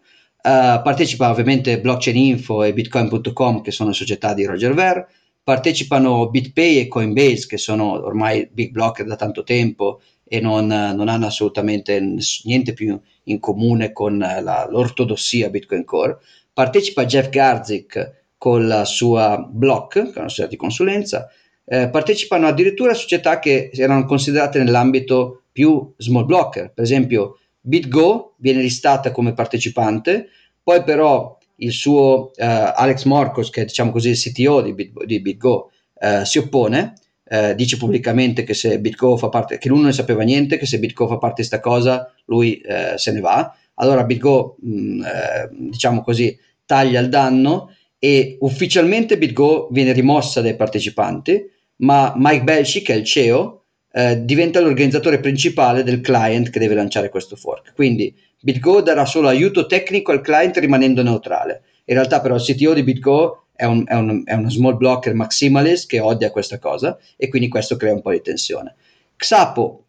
partecipa 0.81 1.30
ovviamente 1.30 1.81
Blockchain 1.81 2.15
Info 2.15 2.64
e 2.64 2.72
Bitcoin.com 2.72 3.60
che 3.60 3.72
sono 3.72 3.91
società 3.91 4.34
di 4.34 4.45
Roger 4.45 4.73
Ver, 4.73 5.06
partecipano 5.44 6.30
BitPay 6.30 6.77
e 6.77 6.88
Coinbase 6.88 7.48
che 7.48 7.57
sono 7.57 8.02
ormai 8.02 8.48
big 8.49 8.72
blocker 8.72 9.06
da 9.06 9.18
tanto 9.18 9.44
tempo 9.44 9.99
e 10.27 10.39
non, 10.39 10.67
non 10.67 11.07
hanno 11.07 11.25
assolutamente 11.25 11.99
niente 12.43 12.73
più 12.73 12.99
in 13.23 13.39
comune 13.39 13.93
con 13.93 14.17
la, 14.17 14.67
l'ortodossia 14.69 15.49
Bitcoin 15.49 15.85
Core. 15.85 16.17
Partecipa 16.53 17.05
Jeff 17.05 17.29
Garzik, 17.29 18.25
con 18.37 18.67
la 18.67 18.85
sua 18.85 19.37
Block, 19.49 19.93
che 19.93 20.13
è 20.13 20.19
una 20.19 20.29
società 20.29 20.47
di 20.47 20.55
consulenza, 20.55 21.29
eh, 21.65 21.89
partecipano 21.89 22.47
addirittura 22.47 22.93
società 22.93 23.39
che 23.39 23.71
erano 23.73 24.05
considerate 24.05 24.59
nell'ambito 24.59 25.43
più 25.51 25.93
small 25.97 26.25
blocker, 26.25 26.71
per 26.71 26.83
esempio 26.83 27.39
BitGo 27.59 28.35
viene 28.37 28.61
listata 28.61 29.11
come 29.11 29.33
partecipante, 29.33 30.29
poi 30.63 30.83
però 30.83 31.37
il 31.57 31.71
suo 31.71 32.31
eh, 32.35 32.45
Alex 32.45 33.03
Morcos, 33.03 33.49
che 33.49 33.61
è 33.61 33.65
diciamo 33.65 33.91
così 33.91 34.09
il 34.09 34.17
CTO 34.17 34.61
di, 34.61 34.73
Bit, 34.73 35.03
di 35.03 35.19
BitGo, 35.19 35.71
eh, 35.99 36.23
si 36.25 36.37
oppone, 36.37 36.93
eh, 37.29 37.55
dice 37.55 37.77
pubblicamente 37.77 38.43
che 38.43 38.53
se 38.53 38.79
BitGo 38.79 39.17
fa 39.17 39.29
parte, 39.29 39.57
che 39.57 39.67
lui 39.69 39.77
non 39.77 39.87
ne 39.87 39.93
sapeva 39.93 40.23
niente, 40.23 40.57
che 40.57 40.65
se 40.65 40.79
BitGo 40.79 41.07
fa 41.07 41.17
parte 41.17 41.41
di 41.41 41.47
questa 41.47 41.59
cosa 41.59 42.11
lui 42.25 42.59
eh, 42.59 42.93
se 42.97 43.11
ne 43.11 43.19
va. 43.19 43.55
Allora 43.75 44.03
BitGo, 44.03 44.57
mh, 44.59 44.69
mm, 44.69 45.01
eh, 45.03 45.49
diciamo 45.51 46.01
così, 46.01 46.37
taglia 46.65 46.99
il 46.99 47.09
danno 47.09 47.73
e 47.99 48.37
ufficialmente 48.41 49.17
BitGo 49.17 49.69
viene 49.71 49.91
rimossa 49.91 50.41
dai 50.41 50.55
partecipanti, 50.55 51.49
ma 51.77 52.13
Mike 52.15 52.43
Belci, 52.43 52.81
che 52.81 52.93
è 52.93 52.97
il 52.97 53.05
CEO, 53.05 53.63
eh, 53.91 54.23
diventa 54.23 54.59
l'organizzatore 54.59 55.19
principale 55.19 55.83
del 55.83 56.01
client 56.01 56.49
che 56.49 56.59
deve 56.59 56.75
lanciare 56.75 57.09
questo 57.09 57.35
fork. 57.35 57.73
Quindi 57.73 58.15
BitGo 58.39 58.81
darà 58.81 59.05
solo 59.05 59.27
aiuto 59.27 59.65
tecnico 59.65 60.11
al 60.11 60.21
client 60.21 60.57
rimanendo 60.57 61.01
neutrale. 61.03 61.63
In 61.85 61.95
realtà 61.95 62.21
però 62.21 62.35
il 62.35 62.41
CTO 62.41 62.73
di 62.73 62.83
BitGo 62.83 63.46
è, 63.57 63.65
un, 63.65 63.84
è, 63.85 63.95
un, 63.95 64.21
è 64.23 64.34
uno 64.34 64.49
small 64.49 64.77
blocker 64.77 65.13
maximalist 65.13 65.89
che 65.89 65.99
odia 65.99 66.31
questa 66.31 66.59
cosa 66.59 66.97
e 67.17 67.27
quindi 67.27 67.49
questo 67.49 67.75
crea 67.75 67.93
un 67.93 68.01
po' 68.01 68.11
di 68.11 68.21
tensione. 68.21 68.75
Xapo 69.17 69.85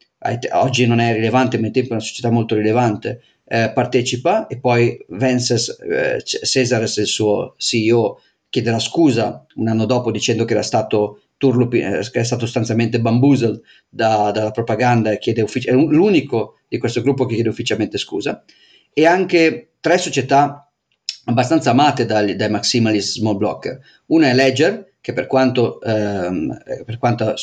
oggi 0.52 0.86
non 0.86 0.98
è 0.98 1.12
rilevante, 1.12 1.58
ma 1.58 1.66
in 1.66 1.72
tempo 1.72 1.90
è 1.90 1.92
una 1.92 2.00
società 2.00 2.30
molto 2.30 2.56
rilevante, 2.56 3.22
eh, 3.44 3.70
partecipa 3.72 4.46
e 4.46 4.58
poi 4.58 4.98
Vences 5.08 5.78
eh, 5.80 6.22
Cesares, 6.24 6.96
il 6.96 7.06
suo 7.06 7.54
CEO, 7.58 8.20
chiederà 8.48 8.78
scusa 8.78 9.46
un 9.56 9.68
anno 9.68 9.84
dopo 9.84 10.10
dicendo 10.10 10.44
che 10.44 10.54
era 10.54 10.62
stato 10.62 11.20
turlupi, 11.36 11.80
eh, 11.80 12.08
che 12.10 12.20
è 12.20 12.24
stato 12.24 12.46
sostanzialmente 12.46 13.00
bamboozled 13.00 13.60
da, 13.88 14.30
dalla 14.32 14.50
propaganda 14.50 15.12
e 15.12 15.18
chiede 15.18 15.42
uffici- 15.42 15.68
è 15.68 15.72
l'unico 15.72 16.60
di 16.66 16.78
questo 16.78 17.02
gruppo 17.02 17.26
che 17.26 17.34
chiede 17.34 17.50
ufficialmente 17.50 17.98
scusa 17.98 18.42
e 18.92 19.06
anche 19.06 19.72
tre 19.80 19.98
società 19.98 20.67
abbastanza 21.28 21.70
amate 21.70 22.06
dai, 22.06 22.36
dai 22.36 22.50
maximalist 22.50 23.18
small 23.18 23.36
blocker 23.36 23.78
una 24.06 24.30
è 24.30 24.34
Ledger 24.34 24.92
che 25.00 25.12
per 25.12 25.26
quanto, 25.26 25.80
ehm, 25.80 26.62
per 26.84 26.98
quanto 26.98 27.34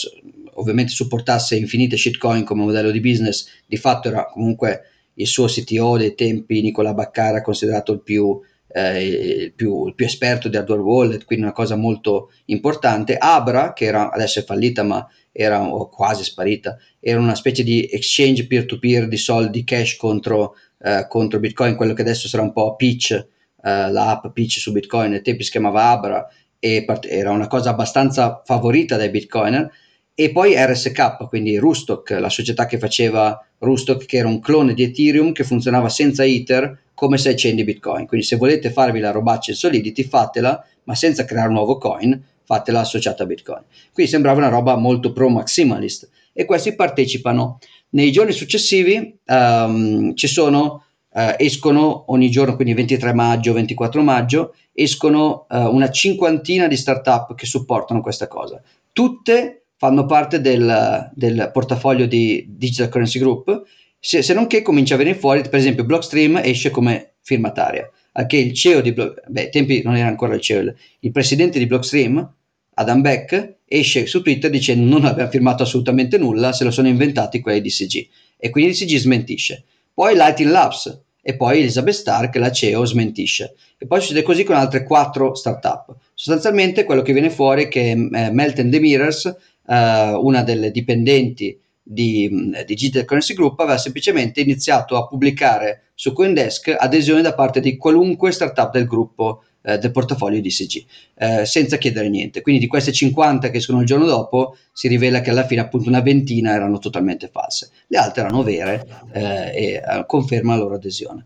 ovviamente 0.54 0.92
supportasse 0.92 1.56
infinite 1.56 1.98
shitcoin 1.98 2.44
come 2.44 2.64
modello 2.64 2.92
di 2.92 3.00
business 3.00 3.48
di 3.66 3.78
fatto 3.78 4.08
era 4.10 4.26
comunque 4.26 4.82
il 5.16 5.28
suo 5.28 5.46
CTO 5.48 5.98
dei 5.98 6.16
tempi 6.16 6.62
Nicola 6.62 6.94
Baccara 6.94 7.42
considerato 7.42 7.94
il 7.94 8.02
più 8.02 8.40
eh, 8.76 9.06
il, 9.06 9.54
più, 9.54 9.88
il, 9.88 9.96
più, 9.96 10.06
esperto 10.06 10.50
di 10.50 10.58
hardware 10.58 10.82
wallet, 10.82 11.24
quindi 11.24 11.46
una 11.46 11.54
cosa 11.54 11.78
molto 11.78 12.32
importante. 12.46 13.16
Abra, 13.16 13.72
che 13.72 13.86
era, 13.86 14.12
adesso 14.12 14.40
è 14.40 14.44
fallita, 14.44 14.84
ma 14.84 15.08
era 15.32 15.62
o 15.62 15.88
quasi 15.88 16.26
sparita, 16.26 16.78
era 17.00 17.20
una 17.20 17.36
specie 17.36 17.64
di 17.64 17.88
exchange 17.90 18.48
peer-to-peer 18.48 19.08
di 19.08 19.16
soldi 19.16 19.64
cash 19.64 19.96
contro, 19.96 20.56
eh, 20.80 21.06
contro 21.08 21.40
Bitcoin, 21.40 21.76
quello 21.76 21.94
che 21.94 22.02
adesso 22.02 22.28
sarà 22.28 22.44
un 22.44 22.52
po' 22.52 22.76
Pitch, 22.76 23.26
eh, 23.66 23.92
l'app 23.92 24.28
Pitch 24.28 24.60
su 24.60 24.72
Bitcoin, 24.72 25.14
ai 25.14 25.24
tempi 25.24 25.44
si 25.44 25.50
chiamava 25.50 25.90
Abra 25.90 26.30
e 26.60 26.84
part- 26.86 27.08
era 27.10 27.32
una 27.32 27.48
cosa 27.48 27.72
abbastanza 27.72 28.42
favorita 28.46 28.96
dai 28.96 29.10
Bitcoiner. 29.10 29.72
E 30.18 30.32
poi 30.32 30.54
RSK, 30.56 31.28
quindi 31.28 31.58
Rustock, 31.58 32.12
la 32.12 32.30
società 32.30 32.68
che 32.68 32.78
faceva 32.78 33.38
Rustock, 33.58 34.06
che 34.06 34.18
era 34.18 34.30
un 34.30 34.40
clone 34.40 34.74
di 34.74 34.84
Ethereum 34.84 35.34
che 35.34 35.44
funzionava 35.44 35.90
senza 35.90 36.24
Ether 36.24 36.84
come 36.94 37.18
se 37.18 37.30
accendi 37.30 37.66
Bitcoin. 37.66 38.08
Quindi 38.08 38.26
se 38.26 38.38
volete 38.38 38.72
farvi 38.72 39.00
la 39.00 39.12
robaccia 39.12 39.52
in 39.52 39.58
Solidity, 39.58 40.04
fatela, 40.04 40.66
ma 40.84 40.96
senza 40.96 41.26
creare 41.26 41.50
un 41.50 41.56
nuovo 41.56 41.78
coin, 41.78 42.24
fatela 42.46 42.80
associata 42.80 43.24
a 43.24 43.26
Bitcoin. 43.26 43.64
Qui 43.92 44.08
sembrava 44.08 44.38
una 44.38 44.48
roba 44.48 44.78
molto 44.78 45.12
pro 45.12 45.28
maximalist 45.28 46.10
e 46.32 46.46
questi 46.46 46.76
partecipano. 46.76 47.60
Nei 47.90 48.12
giorni 48.12 48.32
successivi 48.32 49.18
um, 49.26 50.16
ci 50.16 50.28
sono, 50.28 50.85
uh, 51.16 51.36
escono 51.38 52.06
ogni 52.12 52.30
giorno, 52.30 52.56
quindi 52.56 52.74
23 52.74 53.14
maggio, 53.14 53.54
24 53.54 54.02
maggio, 54.04 54.54
escono 54.74 55.48
uh, 55.50 55.74
una 55.74 55.90
cinquantina 55.90 56.68
di 56.68 56.76
startup 56.76 57.34
che 57.34 57.46
supportano 57.46 58.02
questa 58.02 58.28
cosa. 58.28 58.62
Tutte 58.92 59.68
fanno 59.78 60.06
parte 60.06 60.42
del, 60.42 61.10
del 61.14 61.50
portafoglio 61.52 62.06
di 62.06 62.46
Digital 62.48 62.90
Currency 62.90 63.20
Group 63.20 63.64
se, 64.06 64.22
se, 64.22 64.36
non 64.36 64.46
che 64.46 64.62
comincia 64.62 64.94
a 64.94 64.98
venire 64.98 65.18
fuori, 65.18 65.42
per 65.42 65.56
esempio 65.56 65.84
Blockstream 65.84 66.40
esce 66.44 66.70
come 66.70 67.16
firmataria, 67.22 67.90
anche 68.12 68.38
il 68.38 68.54
CEO 68.54 68.82
di 68.82 68.94
Blockstream, 68.94 69.34
beh, 69.34 69.50
tempi 69.50 69.82
non 69.84 69.96
era 69.96 70.08
ancora 70.08 70.36
il 70.36 70.42
CEO, 70.42 70.76
il, 71.00 71.12
presidente 71.12 71.58
di 71.58 71.66
Blockstream, 71.66 72.34
Adam 72.76 73.02
Beck, 73.02 73.56
esce 73.66 74.06
su 74.06 74.22
Twitter 74.22 74.52
dicendo 74.52 74.86
non 74.86 75.06
abbiamo 75.06 75.32
firmato 75.32 75.64
assolutamente 75.64 76.20
nulla, 76.20 76.54
se 76.54 76.64
lo 76.64 76.70
sono 76.70 76.88
inventati 76.88 77.40
quelli 77.40 77.62
di 77.62 77.70
CG, 77.70 78.08
e 78.38 78.52
quindi 78.52 78.74
CG 78.74 78.96
smentisce. 78.96 79.64
Poi 79.92 80.14
Lighting 80.14 80.52
Labs, 80.52 81.02
e 81.28 81.36
poi 81.36 81.58
Elizabeth 81.58 81.96
Stark, 81.96 82.36
la 82.36 82.52
CEO, 82.52 82.86
smentisce. 82.86 83.56
E 83.80 83.88
poi 83.88 84.00
succede 84.00 84.22
così 84.22 84.44
con 84.44 84.58
altre 84.58 84.84
quattro 84.84 85.34
startup. 85.34 85.96
Sostanzialmente 86.14 86.84
quello 86.84 87.02
che 87.02 87.14
viene 87.14 87.32
fuori 87.32 87.64
è 87.64 87.68
che 87.68 87.90
eh, 87.90 87.96
Melton 87.96 88.70
The 88.70 88.80
Mirrors, 88.80 89.26
eh, 89.26 90.12
una 90.22 90.44
delle 90.44 90.70
dipendenti 90.70 91.60
di 91.82 92.30
Digital 92.68 93.06
Currency 93.06 93.34
Group 93.34 93.60
aveva 93.60 93.80
semplicemente 93.80 94.40
iniziato 94.42 94.98
a 94.98 95.08
pubblicare 95.08 95.86
su 95.96 96.14
Coindesk 96.14 96.76
adesioni 96.78 97.24
da 97.24 97.34
parte 97.34 97.60
di 97.60 97.76
qualunque 97.76 98.32
startup 98.32 98.72
del 98.72 98.86
gruppo 98.86 99.46
eh, 99.66 99.78
del 99.78 99.92
portafoglio 99.92 100.40
di 100.40 100.50
CG 100.50 100.86
eh, 101.16 101.46
senza 101.46 101.78
chiedere 101.78 102.10
niente. 102.10 102.42
Quindi 102.42 102.62
di 102.62 102.68
queste 102.68 102.92
50 102.92 103.50
che 103.50 103.60
sono 103.60 103.80
il 103.80 103.86
giorno 103.86 104.06
dopo 104.06 104.58
si 104.72 104.88
rivela 104.88 105.22
che 105.22 105.32
alla 105.32 105.46
fine 105.46 105.62
appunto 105.62 105.90
una 105.90 106.02
ventina 106.02 106.54
erano 106.54 106.80
totalmente 106.80 107.28
false, 107.28 107.70
le 107.88 107.98
altre 107.98 108.22
erano 108.22 108.44
vere 108.44 108.86
eh, 109.12 109.22
e 109.54 109.74
eh, 109.74 110.04
conferma 110.06 110.56
la 110.56 110.62
loro 110.62 110.76
adesione. 110.76 111.26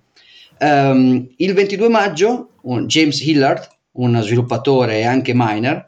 Um, 0.62 1.30
il 1.38 1.54
22 1.54 1.88
maggio 1.88 2.50
un 2.64 2.86
James 2.86 3.22
Hillard, 3.22 3.68
un 3.94 4.20
sviluppatore 4.22 5.00
e 5.00 5.06
anche 5.06 5.32
miner, 5.34 5.86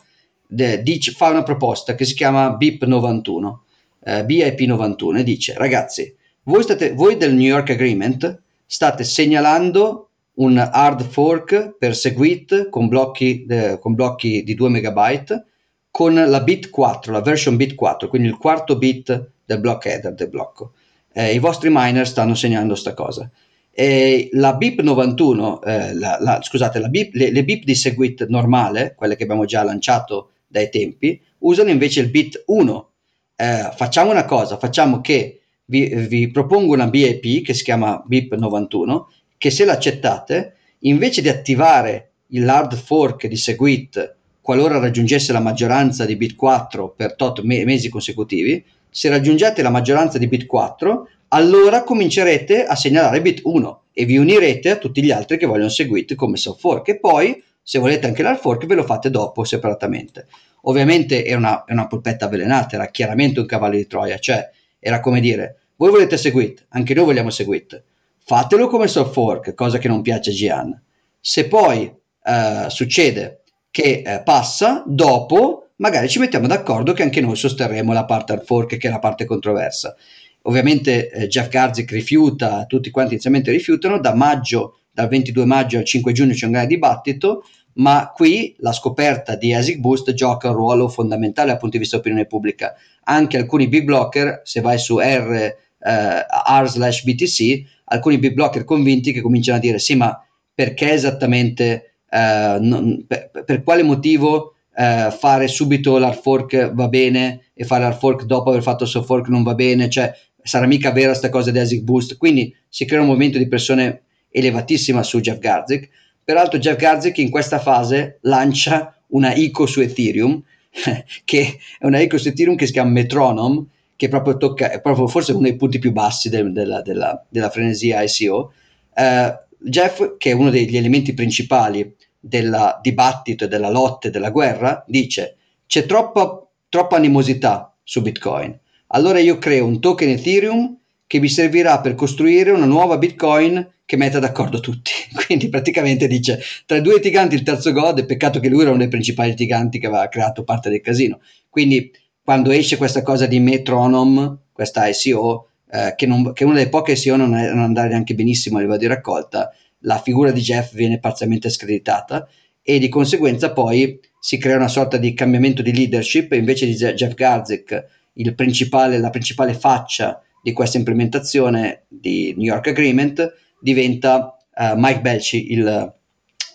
de, 0.47 0.81
dice, 0.81 1.11
fa 1.11 1.29
una 1.29 1.43
proposta 1.43 1.93
che 1.95 2.05
si 2.05 2.13
chiama 2.13 2.51
BIP 2.51 2.83
91 2.85 3.63
eh, 4.03 4.23
BIP91 4.23 5.17
e 5.17 5.23
dice 5.23 5.53
ragazzi, 5.57 6.15
voi, 6.43 6.63
state, 6.63 6.93
voi 6.93 7.17
del 7.17 7.33
New 7.33 7.45
York 7.45 7.69
Agreement 7.69 8.41
state 8.65 9.03
segnalando 9.03 10.10
un 10.41 10.57
hard 10.57 11.03
fork 11.03 11.75
per 11.77 11.95
Segwit 11.95 12.69
con 12.69 12.87
blocchi, 12.87 13.45
eh, 13.47 13.77
con 13.79 13.93
blocchi 13.93 14.43
di 14.43 14.55
2 14.55 14.69
megabyte 14.69 15.45
con 15.91 16.13
la 16.13 16.41
bit 16.41 16.69
4, 16.69 17.11
la 17.11 17.21
version 17.21 17.57
bit 17.57 17.75
4, 17.75 18.07
quindi 18.07 18.27
il 18.27 18.37
quarto 18.37 18.77
bit 18.77 19.31
del 19.45 19.59
block 19.59 19.85
header 19.85 20.13
del 20.13 20.29
blocco. 20.29 20.73
Eh, 21.13 21.33
I 21.33 21.39
vostri 21.39 21.69
miner 21.71 22.07
stanno 22.07 22.33
segnando 22.33 22.75
sta 22.75 22.93
cosa. 22.93 23.29
E 23.69 24.29
la 24.33 24.53
BIP 24.55 24.81
91, 24.81 25.61
eh, 25.63 25.93
la, 25.93 26.17
la, 26.19 26.39
scusate, 26.41 26.79
la 26.79 26.87
BIP, 26.87 27.13
le, 27.15 27.31
le, 27.31 27.43
BIP 27.43 27.63
di 27.63 27.75
Segwit 27.75 28.25
normale, 28.27 28.95
quelle 28.95 29.15
che 29.15 29.23
abbiamo 29.23 29.45
già 29.45 29.63
lanciato 29.63 30.31
dai 30.47 30.69
tempi, 30.69 31.21
usano 31.39 31.69
invece 31.69 31.99
il 31.99 32.09
bit 32.09 32.43
1 32.45 32.89
eh, 33.35 33.71
facciamo 33.75 34.11
una 34.11 34.25
cosa, 34.25 34.57
facciamo 34.57 35.01
che 35.01 35.41
vi, 35.65 35.87
vi, 36.07 36.29
propongo 36.29 36.73
una 36.73 36.87
BIP 36.87 37.43
che 37.45 37.53
si 37.53 37.63
chiama 37.63 38.01
BIP 38.05 38.35
91, 38.35 39.09
che 39.41 39.49
se 39.49 39.65
l'accettate, 39.65 40.53
invece 40.81 41.23
di 41.23 41.27
attivare 41.27 42.11
il 42.27 42.47
hard 42.47 42.75
fork 42.75 43.25
di 43.25 43.35
Segwit 43.35 44.17
qualora 44.39 44.77
raggiungesse 44.77 45.31
la 45.31 45.39
maggioranza 45.39 46.05
di 46.05 46.15
bit 46.15 46.35
4 46.35 46.93
per 46.95 47.15
tot 47.15 47.41
me- 47.41 47.65
mesi 47.65 47.89
consecutivi, 47.89 48.63
se 48.87 49.09
raggiungete 49.09 49.63
la 49.63 49.71
maggioranza 49.71 50.19
di 50.19 50.27
bit 50.27 50.45
4, 50.45 51.07
allora 51.29 51.81
comincerete 51.81 52.65
a 52.65 52.75
segnalare 52.75 53.19
bit 53.19 53.39
1 53.43 53.81
e 53.93 54.05
vi 54.05 54.17
unirete 54.17 54.69
a 54.69 54.75
tutti 54.75 55.01
gli 55.03 55.09
altri 55.09 55.39
che 55.39 55.47
vogliono 55.47 55.69
Segwit 55.69 56.13
come 56.13 56.37
soft 56.37 56.59
fork 56.59 56.89
e 56.89 56.99
poi 56.99 57.43
se 57.63 57.79
volete 57.79 58.05
anche 58.05 58.21
l'hard 58.21 58.37
fork 58.37 58.67
ve 58.67 58.75
lo 58.75 58.83
fate 58.83 59.09
dopo 59.09 59.43
separatamente. 59.43 60.27
Ovviamente 60.65 61.25
era 61.25 61.39
una, 61.39 61.63
una 61.67 61.87
polpetta 61.87 62.25
avvelenata, 62.25 62.75
era 62.75 62.85
chiaramente 62.91 63.39
un 63.39 63.47
cavallo 63.47 63.77
di 63.77 63.87
Troia, 63.87 64.19
cioè 64.19 64.47
era 64.77 64.99
come 64.99 65.19
dire, 65.19 65.61
voi 65.77 65.89
volete 65.89 66.15
Segwit, 66.15 66.67
anche 66.69 66.93
noi 66.93 67.05
vogliamo 67.05 67.31
Segwit, 67.31 67.85
fatelo 68.23 68.67
come 68.67 68.87
soft 68.87 69.13
fork, 69.13 69.53
cosa 69.53 69.77
che 69.77 69.87
non 69.87 70.01
piace 70.01 70.31
a 70.31 70.33
Gian. 70.33 70.81
Se 71.19 71.47
poi 71.47 71.91
eh, 72.23 72.65
succede 72.69 73.41
che 73.69 74.03
eh, 74.05 74.21
passa, 74.23 74.83
dopo 74.85 75.69
magari 75.81 76.07
ci 76.07 76.19
mettiamo 76.19 76.47
d'accordo 76.47 76.93
che 76.93 77.03
anche 77.03 77.21
noi 77.21 77.35
sosterremo 77.35 77.91
la 77.91 78.05
parte 78.05 78.33
hard 78.33 78.45
fork, 78.45 78.77
che 78.77 78.87
è 78.87 78.91
la 78.91 78.99
parte 78.99 79.25
controversa. 79.25 79.95
Ovviamente 80.43 81.09
eh, 81.09 81.27
Jeff 81.27 81.49
Garzik 81.49 81.91
rifiuta, 81.91 82.65
tutti 82.65 82.89
quanti 82.89 83.13
inizialmente 83.13 83.51
rifiutano, 83.51 83.99
da 83.99 84.15
maggio, 84.15 84.77
dal 84.91 85.07
22 85.07 85.45
maggio 85.45 85.77
al 85.77 85.85
5 85.85 86.11
giugno 86.11 86.33
c'è 86.33 86.45
un 86.45 86.51
grande 86.51 86.73
dibattito, 86.73 87.43
ma 87.73 88.11
qui 88.13 88.55
la 88.59 88.73
scoperta 88.73 89.35
di 89.35 89.53
ASIC 89.53 89.77
Boost 89.77 90.13
gioca 90.13 90.49
un 90.49 90.55
ruolo 90.55 90.87
fondamentale 90.87 91.49
dal 91.49 91.57
punto 91.57 91.75
di 91.75 91.81
vista 91.81 91.97
dell'opinione 91.97 92.27
pubblica. 92.27 92.73
Anche 93.03 93.37
alcuni 93.37 93.67
big 93.67 93.83
blocker, 93.83 94.41
se 94.43 94.61
vai 94.61 94.77
su 94.77 94.99
R, 94.99 95.55
eh, 95.83 96.25
R 96.61 96.69
slash 96.69 97.03
BTC, 97.03 97.63
alcuni 97.85 98.17
big 98.17 98.33
blocker 98.33 98.63
convinti 98.63 99.11
che 99.11 99.21
cominciano 99.21 99.57
a 99.57 99.61
dire 99.61 99.79
sì, 99.79 99.95
ma 99.95 100.17
perché 100.53 100.91
esattamente 100.91 101.95
eh, 102.09 102.57
non, 102.59 103.05
per, 103.07 103.31
per, 103.45 103.63
quale 103.63 103.83
motivo 103.83 104.55
eh, 104.75 105.09
fare 105.17 105.47
subito 105.47 105.97
l'hard 105.97 106.19
fork 106.19 106.73
va 106.73 106.87
bene 106.87 107.45
e 107.53 107.63
fare 107.63 107.83
l'hard 107.83 107.97
fork 107.97 108.23
dopo 108.23 108.49
aver 108.49 108.61
fatto 108.61 108.83
il 108.83 108.89
soft 108.89 109.05
fork 109.05 109.27
non 109.29 109.43
va 109.43 109.55
bene, 109.55 109.89
cioè 109.89 110.13
sarà 110.43 110.65
mica 110.65 110.91
vera 110.91 111.09
questa 111.09 111.29
cosa 111.29 111.51
di 111.51 111.59
ASIC 111.59 111.81
Boost, 111.83 112.17
quindi 112.17 112.53
si 112.67 112.85
crea 112.85 113.01
un 113.01 113.07
movimento 113.07 113.37
di 113.37 113.47
pressione 113.47 114.03
elevatissima 114.29 115.03
su 115.03 115.19
Jeff 115.19 115.39
Garzik. 115.39 115.89
Peraltro 116.23 116.59
Jeff 116.59 116.77
Garzik 116.77 117.17
in 117.17 117.29
questa 117.29 117.59
fase 117.59 118.19
lancia 118.21 118.95
una 119.07 119.33
ICO 119.33 119.65
su 119.65 119.81
Ethereum, 119.81 120.41
che 121.25 121.57
è 121.79 121.85
una 121.85 121.99
ICO 121.99 122.17
su 122.17 122.29
Ethereum 122.29 122.55
che 122.55 122.65
si 122.65 122.71
chiama 122.71 122.91
Metronome, 122.91 123.65
che 124.01 124.07
proprio 124.07 124.35
tocca, 124.35 124.71
è 124.71 124.81
proprio 124.81 125.05
forse 125.05 125.31
uno 125.31 125.43
dei 125.43 125.55
punti 125.55 125.77
più 125.77 125.91
bassi 125.91 126.27
del, 126.27 126.51
della, 126.51 126.81
della, 126.81 127.23
della, 127.29 127.51
frenesia 127.51 128.01
ICO. 128.01 128.51
Uh, 128.95 129.69
Jeff, 129.69 130.17
che 130.17 130.31
è 130.31 130.33
uno 130.33 130.49
degli 130.49 130.75
elementi 130.75 131.13
principali 131.13 131.95
del 132.19 132.79
dibattito 132.81 133.43
e 133.43 133.47
della 133.47 133.69
lotta 133.69 134.07
e 134.07 134.09
della 134.09 134.31
guerra, 134.31 134.83
dice 134.87 135.35
c'è 135.67 135.85
troppa, 135.85 136.43
troppa 136.67 136.95
animosità 136.95 137.77
su 137.83 138.01
Bitcoin. 138.01 138.59
Allora 138.87 139.19
io 139.19 139.37
creo 139.37 139.67
un 139.67 139.79
token 139.79 140.09
Ethereum 140.09 140.79
che 141.05 141.19
vi 141.19 141.29
servirà 141.29 141.79
per 141.79 141.93
costruire 141.93 142.49
una 142.49 142.65
nuova 142.65 142.97
Bitcoin 142.97 143.71
che 143.85 143.97
metta 143.97 144.17
d'accordo 144.17 144.59
tutti. 144.61 144.93
Quindi 145.27 145.47
praticamente 145.49 146.07
dice 146.07 146.41
tra 146.65 146.77
i 146.77 146.81
due 146.81 146.95
litiganti 146.95 147.35
il 147.35 147.43
terzo 147.43 147.71
God, 147.71 147.99
è 147.99 148.05
peccato 148.05 148.39
che 148.39 148.49
lui 148.49 148.61
era 148.61 148.71
uno 148.71 148.79
dei 148.79 148.87
principali 148.87 149.29
litiganti 149.29 149.77
che 149.77 149.85
aveva 149.85 150.07
creato 150.07 150.43
parte 150.43 150.71
del 150.71 150.81
casino. 150.81 151.19
Quindi 151.47 151.91
quando 152.23 152.51
esce 152.51 152.77
questa 152.77 153.01
cosa 153.01 153.25
di 153.25 153.39
Metronome, 153.39 154.37
questa 154.51 154.87
ICO, 154.87 155.47
eh, 155.71 155.93
che, 155.95 156.05
non, 156.05 156.33
che, 156.33 156.43
una 156.43 156.55
delle 156.55 156.69
poche 156.69 156.93
ICO 156.93 157.15
non, 157.15 157.35
è, 157.35 157.49
non 157.49 157.63
andare 157.63 157.89
neanche 157.89 158.13
benissimo 158.13 158.57
a 158.57 158.61
livello 158.61 158.77
di 158.77 158.87
raccolta, 158.87 159.51
la 159.81 159.99
figura 159.99 160.31
di 160.31 160.41
Jeff 160.41 160.73
viene 160.73 160.99
parzialmente 160.99 161.49
screditata 161.49 162.27
e 162.61 162.79
di 162.79 162.89
conseguenza 162.89 163.51
poi 163.51 163.99
si 164.19 164.37
crea 164.37 164.55
una 164.55 164.67
sorta 164.67 164.97
di 164.97 165.13
cambiamento 165.13 165.61
di 165.61 165.73
leadership 165.73 166.31
invece 166.33 166.67
di 166.67 166.75
Jeff 166.75 167.13
Garzik 167.15 167.85
la 168.13 169.09
principale 169.09 169.53
faccia 169.53 170.21
di 170.43 170.53
questa 170.53 170.77
implementazione 170.77 171.85
di 171.87 172.33
New 172.37 172.45
York 172.45 172.67
Agreement 172.67 173.33
diventa 173.59 174.37
uh, 174.55 174.73
Mike 174.75 175.01
Belci 175.01 175.51
il, 175.51 175.93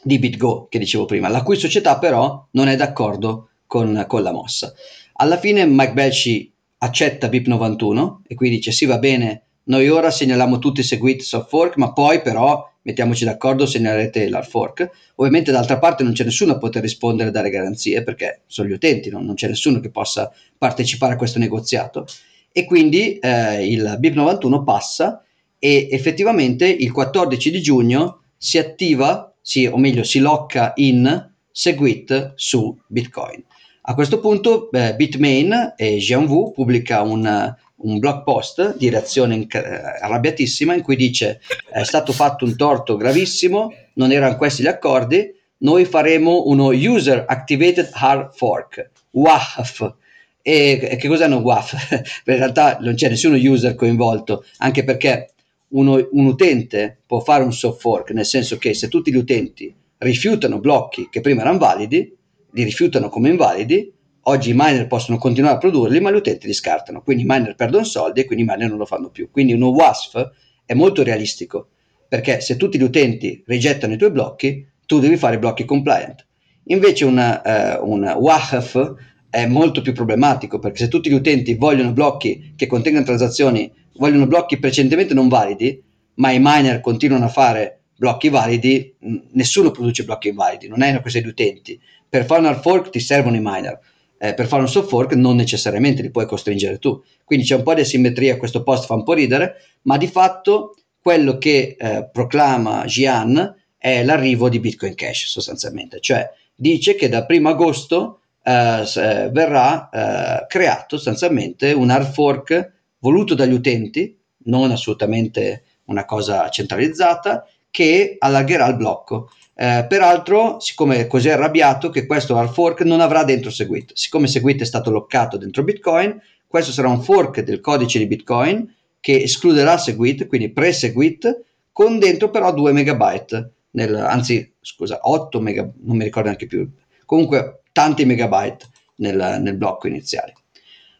di 0.02 0.18
BitGo 0.18 0.68
che 0.68 0.78
dicevo 0.78 1.06
prima 1.06 1.28
la 1.28 1.42
cui 1.42 1.56
società 1.56 1.98
però 1.98 2.46
non 2.52 2.68
è 2.68 2.76
d'accordo 2.76 3.48
con, 3.66 4.04
con 4.06 4.22
la 4.22 4.32
mossa 4.32 4.72
alla 5.16 5.38
fine 5.38 5.64
Mike 5.66 5.92
Belci 5.92 6.52
accetta 6.78 7.28
BIP91 7.28 8.18
e 8.26 8.34
qui 8.34 8.50
dice 8.50 8.70
sì 8.70 8.84
va 8.84 8.98
bene 8.98 9.42
noi 9.64 9.88
ora 9.88 10.10
segnaliamo 10.10 10.58
tutti 10.58 10.80
i 10.80 10.84
seguiti 10.84 11.24
soft 11.24 11.48
fork 11.48 11.76
ma 11.76 11.92
poi 11.92 12.20
però 12.22 12.64
mettiamoci 12.86 13.24
d'accordo, 13.24 13.66
segnalerete 13.66 14.28
l'hard 14.28 14.48
fork. 14.48 14.88
Ovviamente 15.16 15.50
dall'altra 15.50 15.78
parte 15.78 16.04
non 16.04 16.12
c'è 16.12 16.22
nessuno 16.24 16.52
a 16.52 16.58
poter 16.58 16.82
rispondere 16.82 17.28
e 17.28 17.32
dare 17.32 17.50
garanzie 17.50 18.02
perché 18.04 18.42
sono 18.46 18.68
gli 18.68 18.72
utenti, 18.72 19.10
no? 19.10 19.20
non 19.20 19.34
c'è 19.34 19.48
nessuno 19.48 19.80
che 19.80 19.90
possa 19.90 20.32
partecipare 20.56 21.14
a 21.14 21.16
questo 21.16 21.40
negoziato. 21.40 22.06
E 22.52 22.64
quindi 22.64 23.18
eh, 23.18 23.66
il 23.66 23.96
BIP 23.98 24.14
91 24.14 24.62
passa 24.62 25.22
e 25.58 25.88
effettivamente 25.90 26.66
il 26.68 26.92
14 26.92 27.50
di 27.50 27.60
giugno 27.60 28.22
si 28.36 28.56
attiva, 28.56 29.34
si, 29.42 29.66
o 29.66 29.76
meglio 29.76 30.04
si 30.04 30.20
locca 30.20 30.72
in 30.76 31.32
Segwit 31.50 32.32
su 32.36 32.78
Bitcoin. 32.86 33.42
A 33.88 33.94
questo 33.94 34.18
punto 34.18 34.68
eh, 34.72 34.96
Bitmain 34.96 35.74
e 35.76 35.98
Jianwu 35.98 36.50
pubblica 36.50 37.02
un, 37.02 37.54
un 37.76 37.98
blog 38.00 38.24
post 38.24 38.76
di 38.76 38.88
reazione 38.88 39.36
inc- 39.36 39.54
eh, 39.54 39.80
arrabbiatissima 40.00 40.74
in 40.74 40.82
cui 40.82 40.96
dice 40.96 41.40
è 41.70 41.84
stato 41.84 42.12
fatto 42.12 42.44
un 42.44 42.56
torto 42.56 42.96
gravissimo, 42.96 43.72
non 43.94 44.10
erano 44.10 44.36
questi 44.36 44.62
gli 44.62 44.66
accordi, 44.66 45.32
noi 45.58 45.84
faremo 45.84 46.46
uno 46.46 46.70
user 46.70 47.26
activated 47.28 47.90
hard 47.92 48.34
fork, 48.34 48.90
WAF. 49.12 49.94
E 50.42 50.96
che 50.98 51.06
cos'è 51.06 51.26
un 51.26 51.34
WAF? 51.34 51.90
in 52.26 52.36
realtà 52.36 52.78
non 52.80 52.94
c'è 52.94 53.08
nessuno 53.08 53.36
user 53.36 53.76
coinvolto, 53.76 54.44
anche 54.58 54.82
perché 54.82 55.30
uno, 55.68 56.08
un 56.10 56.26
utente 56.26 57.02
può 57.06 57.20
fare 57.20 57.44
un 57.44 57.52
soft 57.52 57.80
fork, 57.80 58.10
nel 58.10 58.26
senso 58.26 58.58
che 58.58 58.74
se 58.74 58.88
tutti 58.88 59.12
gli 59.12 59.16
utenti 59.16 59.72
rifiutano 59.98 60.58
blocchi 60.58 61.06
che 61.08 61.20
prima 61.20 61.42
erano 61.42 61.58
validi, 61.58 62.15
li 62.56 62.64
rifiutano 62.64 63.08
come 63.08 63.28
invalidi, 63.28 63.92
Oggi 64.28 64.50
i 64.50 64.54
miner 64.56 64.88
possono 64.88 65.18
continuare 65.18 65.54
a 65.54 65.58
produrli, 65.58 66.00
ma 66.00 66.10
gli 66.10 66.16
utenti 66.16 66.48
li 66.48 66.52
scartano, 66.52 67.00
quindi 67.00 67.22
i 67.22 67.26
miner 67.28 67.54
perdono 67.54 67.84
soldi 67.84 68.20
e 68.20 68.24
quindi 68.24 68.42
i 68.42 68.46
miner 68.48 68.68
non 68.68 68.78
lo 68.78 68.84
fanno 68.84 69.08
più. 69.08 69.30
Quindi 69.30 69.52
uno 69.52 69.68
WASF 69.68 70.30
è 70.64 70.74
molto 70.74 71.04
realistico, 71.04 71.68
perché 72.08 72.40
se 72.40 72.56
tutti 72.56 72.76
gli 72.76 72.82
utenti 72.82 73.44
rigettano 73.46 73.94
i 73.94 73.96
tuoi 73.96 74.10
blocchi, 74.10 74.66
tu 74.84 74.98
devi 74.98 75.16
fare 75.16 75.38
blocchi 75.38 75.64
compliant. 75.64 76.26
Invece 76.64 77.04
una, 77.04 77.78
uh, 77.80 77.88
un 77.88 78.02
WAF 78.18 78.94
è 79.30 79.46
molto 79.46 79.80
più 79.80 79.92
problematico, 79.92 80.58
perché 80.58 80.78
se 80.78 80.88
tutti 80.88 81.08
gli 81.08 81.14
utenti 81.14 81.54
vogliono 81.54 81.92
blocchi 81.92 82.54
che 82.56 82.66
contengano 82.66 83.04
transazioni, 83.04 83.72
vogliono 83.94 84.26
blocchi 84.26 84.58
precedentemente 84.58 85.14
non 85.14 85.28
validi, 85.28 85.80
ma 86.14 86.32
i 86.32 86.38
miner 86.40 86.80
continuano 86.80 87.26
a 87.26 87.28
fare 87.28 87.75
blocchi 87.96 88.28
validi, 88.28 88.94
nessuno 89.32 89.70
produce 89.70 90.04
blocchi 90.04 90.28
invalidi, 90.28 90.68
non 90.68 90.82
è 90.82 90.90
una 90.90 91.00
questione 91.00 91.26
di 91.26 91.32
utenti. 91.32 91.80
Per 92.08 92.24
fare 92.24 92.40
un 92.40 92.46
hard 92.46 92.60
fork 92.60 92.90
ti 92.90 93.00
servono 93.00 93.36
i 93.36 93.40
miner 93.42 93.80
eh, 94.18 94.34
per 94.34 94.46
fare 94.46 94.62
un 94.62 94.68
soft 94.68 94.88
fork 94.88 95.12
non 95.12 95.36
necessariamente 95.36 96.02
li 96.02 96.10
puoi 96.10 96.26
costringere 96.26 96.78
tu. 96.78 97.02
Quindi 97.24 97.44
c'è 97.44 97.56
un 97.56 97.62
po' 97.62 97.74
di 97.74 97.82
asimmetria, 97.82 98.36
questo 98.36 98.62
post 98.62 98.86
fa 98.86 98.94
un 98.94 99.02
po' 99.02 99.12
ridere, 99.12 99.56
ma 99.82 99.96
di 99.96 100.06
fatto 100.06 100.76
quello 101.00 101.38
che 101.38 101.76
eh, 101.78 102.08
proclama 102.10 102.84
Gian 102.86 103.54
è 103.76 104.02
l'arrivo 104.02 104.48
di 104.48 104.58
Bitcoin 104.58 104.94
Cash 104.94 105.26
sostanzialmente, 105.26 106.00
cioè 106.00 106.28
dice 106.54 106.94
che 106.94 107.08
dal 107.08 107.26
1 107.28 107.48
agosto 107.48 108.20
eh, 108.42 108.82
eh, 108.82 109.30
verrà 109.30 109.88
eh, 109.90 110.46
creato 110.48 110.96
sostanzialmente 110.96 111.72
un 111.72 111.90
hard 111.90 112.12
fork 112.12 112.72
voluto 112.98 113.34
dagli 113.34 113.52
utenti, 113.52 114.18
non 114.46 114.70
assolutamente 114.70 115.64
una 115.84 116.04
cosa 116.04 116.48
centralizzata, 116.48 117.46
che 117.76 118.16
allargherà 118.18 118.66
il 118.68 118.76
blocco. 118.76 119.28
Eh, 119.54 119.84
peraltro, 119.86 120.60
siccome 120.60 120.96
è 120.96 121.06
così 121.06 121.28
arrabbiato 121.28 121.90
che 121.90 122.06
questo 122.06 122.34
hard 122.34 122.50
fork 122.50 122.80
non 122.84 123.02
avrà 123.02 123.22
dentro 123.22 123.50
Segwit, 123.50 123.92
siccome 123.92 124.28
Segwit 124.28 124.62
è 124.62 124.64
stato 124.64 124.90
loccato 124.90 125.36
dentro 125.36 125.62
Bitcoin, 125.62 126.18
questo 126.46 126.72
sarà 126.72 126.88
un 126.88 127.02
fork 127.02 127.40
del 127.40 127.60
codice 127.60 127.98
di 127.98 128.06
Bitcoin 128.06 128.74
che 128.98 129.20
escluderà 129.20 129.76
Segwit, 129.76 130.26
quindi 130.26 130.52
pre-Segwit, 130.52 131.42
con 131.70 131.98
dentro 131.98 132.30
però 132.30 132.50
2 132.54 132.72
megabyte, 132.72 133.50
nel, 133.72 133.94
anzi 133.94 134.54
scusa, 134.58 135.00
8 135.02 135.38
megabyte, 135.38 135.76
non 135.82 135.98
mi 135.98 136.04
ricordo 136.04 136.28
neanche 136.28 136.46
più, 136.46 136.66
comunque 137.04 137.60
tanti 137.72 138.06
megabyte 138.06 138.66
nel, 138.96 139.38
nel 139.42 139.56
blocco 139.58 139.86
iniziale. 139.86 140.32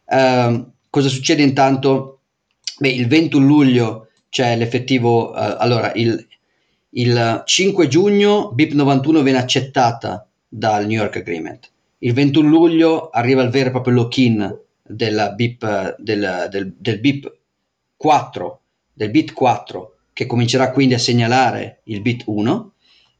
Eh, 0.07 0.65
cosa 0.91 1.09
succede 1.09 1.41
intanto? 1.41 2.21
Beh, 2.79 2.91
il 2.91 3.07
21 3.07 3.47
luglio 3.47 4.09
c'è 4.29 4.55
l'effettivo, 4.57 5.35
eh, 5.35 5.57
allora 5.59 5.93
il, 5.95 6.27
il 6.97 7.43
5 7.45 7.89
giugno 7.89 8.51
BIP 8.53 8.73
91 8.73 9.23
viene 9.23 9.39
accettata 9.39 10.27
dal 10.49 10.87
New 10.87 10.99
York 10.99 11.17
Agreement. 11.17 11.71
Il 11.99 12.13
21 12.13 12.49
luglio 12.49 13.11
arriva 13.11 13.43
il 13.43 13.51
vero 13.51 13.69
e 13.69 13.71
proprio 13.73 13.95
lock-in 13.95 14.59
del 14.83 15.33
BIP, 15.35 15.97
del, 15.99 16.49
del, 16.51 16.75
del 16.79 17.01
BIP 17.01 17.33
4, 17.97 18.61
del 18.93 19.11
bit 19.11 19.33
4, 19.33 19.97
che 20.13 20.27
comincerà 20.27 20.71
quindi 20.71 20.95
a 20.95 20.99
segnalare 20.99 21.81
il 21.85 22.01
bit 22.01 22.23
1 22.27 22.73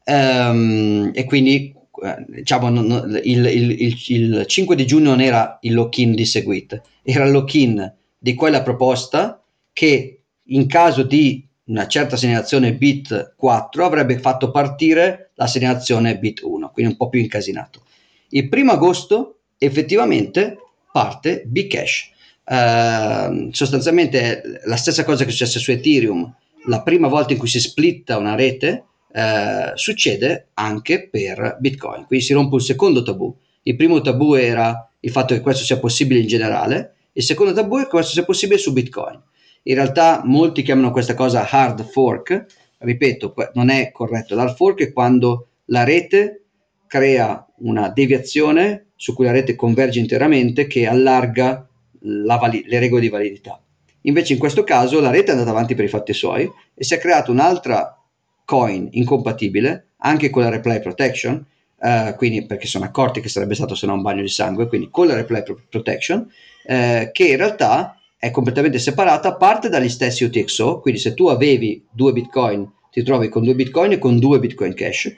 ehm, 0.03 1.11
e 1.13 1.23
quindi 1.25 1.73
eh, 2.03 2.25
diciamo 2.27 2.69
il, 2.69 3.21
il, 3.23 3.45
il, 3.45 4.03
il, 4.07 4.45
5 4.47 4.75
di 4.75 4.85
giugno 4.85 5.09
non 5.09 5.21
era 5.21 5.57
il 5.61 5.73
lock-in 5.73 6.15
di 6.15 6.25
Segwit, 6.25 6.81
era 7.03 7.25
il 7.25 7.31
lock-in 7.31 7.93
di 8.17 8.33
quella 8.33 8.63
proposta 8.63 9.43
che 9.73 10.21
in 10.45 10.67
caso 10.67 11.03
di 11.03 11.46
una 11.67 11.87
certa 11.87 12.15
segnalazione 12.15 12.73
bit 12.73 13.33
4 13.35 13.85
avrebbe 13.85 14.19
fatto 14.19 14.51
partire 14.51 15.31
la 15.35 15.47
segnalazione 15.47 16.17
bit 16.17 16.41
1, 16.41 16.71
quindi 16.71 16.91
un 16.91 16.97
po' 16.97 17.09
più 17.09 17.19
incasinato. 17.19 17.81
Il 18.29 18.49
primo 18.49 18.73
agosto 18.73 19.39
effettivamente 19.57 20.57
parte 20.91 21.43
Bcash. 21.45 22.11
Uh, 22.43 23.49
sostanzialmente 23.51 24.61
la 24.65 24.77
stessa 24.77 25.03
cosa 25.03 25.23
che 25.23 25.29
è 25.29 25.31
successa 25.31 25.59
su 25.59 25.71
Ethereum, 25.71 26.33
la 26.67 26.81
prima 26.81 27.07
volta 27.07 27.33
in 27.33 27.39
cui 27.39 27.49
si 27.49 27.59
splitta 27.59 28.17
una 28.17 28.35
rete 28.35 28.85
uh, 29.11 29.75
succede 29.75 30.47
anche 30.53 31.09
per 31.09 31.57
Bitcoin, 31.59 32.05
quindi 32.05 32.25
si 32.25 32.33
rompe 32.33 32.55
un 32.55 32.61
secondo 32.61 33.03
tabù. 33.03 33.35
Il 33.63 33.75
primo 33.75 33.99
tabù 33.99 34.33
era 34.33 34.89
il 35.01 35.11
fatto 35.11 35.33
che 35.33 35.41
questo 35.41 35.65
sia 35.65 35.77
possibile 35.77 36.21
in 36.21 36.27
generale, 36.27 36.93
il 37.11 37.23
secondo 37.23 37.51
tabù 37.51 37.79
è 37.79 37.83
che 37.83 37.89
questo 37.89 38.13
sia 38.13 38.23
possibile 38.23 38.59
su 38.59 38.71
Bitcoin. 38.71 39.21
In 39.67 39.75
realtà 39.75 40.21
molti 40.23 40.61
chiamano 40.61 40.91
questa 40.91 41.13
cosa 41.13 41.45
hard 41.49 41.83
fork, 41.89 42.45
ripeto, 42.77 43.33
non 43.53 43.69
è 43.69 43.91
corretto. 43.91 44.33
L'hard 44.33 44.55
fork 44.55 44.79
è 44.81 44.93
quando 44.93 45.47
la 45.65 45.83
rete 45.83 46.43
crea 46.87 47.45
una 47.57 47.89
deviazione 47.89 48.91
su 48.95 49.13
cui 49.13 49.25
la 49.25 49.31
rete 49.31 49.55
converge 49.55 49.99
interamente 49.99 50.67
che 50.67 50.87
allarga 50.87 51.67
vali- 51.99 52.63
le 52.65 52.79
regole 52.79 53.01
di 53.01 53.09
validità. 53.09 53.61
Invece 54.01 54.31
in 54.31 54.39
questo 54.39 54.63
caso 54.63 55.01
la 55.01 55.11
rete 55.11 55.27
è 55.27 55.31
andata 55.31 55.49
avanti 55.49 55.75
per 55.75 55.83
i 55.83 55.89
fatti 55.89 56.13
suoi 56.13 56.49
e 56.73 56.83
si 56.85 56.93
è 56.93 56.97
creata 56.97 57.29
un'altra 57.31 58.01
coin 58.45 58.87
incompatibile 58.91 59.87
anche 59.97 60.29
con 60.29 60.43
la 60.43 60.49
replay 60.49 60.79
protection, 60.79 61.45
uh, 61.75 62.15
quindi 62.15 62.45
perché 62.45 62.67
sono 62.67 62.85
accorti 62.85 63.19
che 63.19 63.27
sarebbe 63.27 63.55
stato 63.55 63.75
se 63.75 63.85
no 63.85 63.95
un 63.95 64.01
bagno 64.01 64.21
di 64.21 64.29
sangue, 64.29 64.67
quindi 64.67 64.87
con 64.89 65.07
la 65.07 65.15
replay 65.15 65.43
protection, 65.69 66.19
uh, 66.19 67.11
che 67.11 67.27
in 67.27 67.35
realtà 67.35 67.91
è 68.17 68.31
completamente 68.31 68.79
separata, 68.79 69.35
parte 69.35 69.69
dagli 69.69 69.89
stessi 69.89 70.23
UTXO, 70.23 70.79
quindi 70.79 70.99
se 70.99 71.13
tu 71.13 71.27
avevi 71.27 71.85
due 71.91 72.13
bitcoin 72.13 72.69
ti 72.91 73.03
trovi 73.03 73.29
con 73.29 73.43
due 73.43 73.53
bitcoin 73.53 73.91
e 73.91 73.99
con 73.99 74.17
due 74.17 74.39
bitcoin 74.39 74.73
cash 74.73 75.13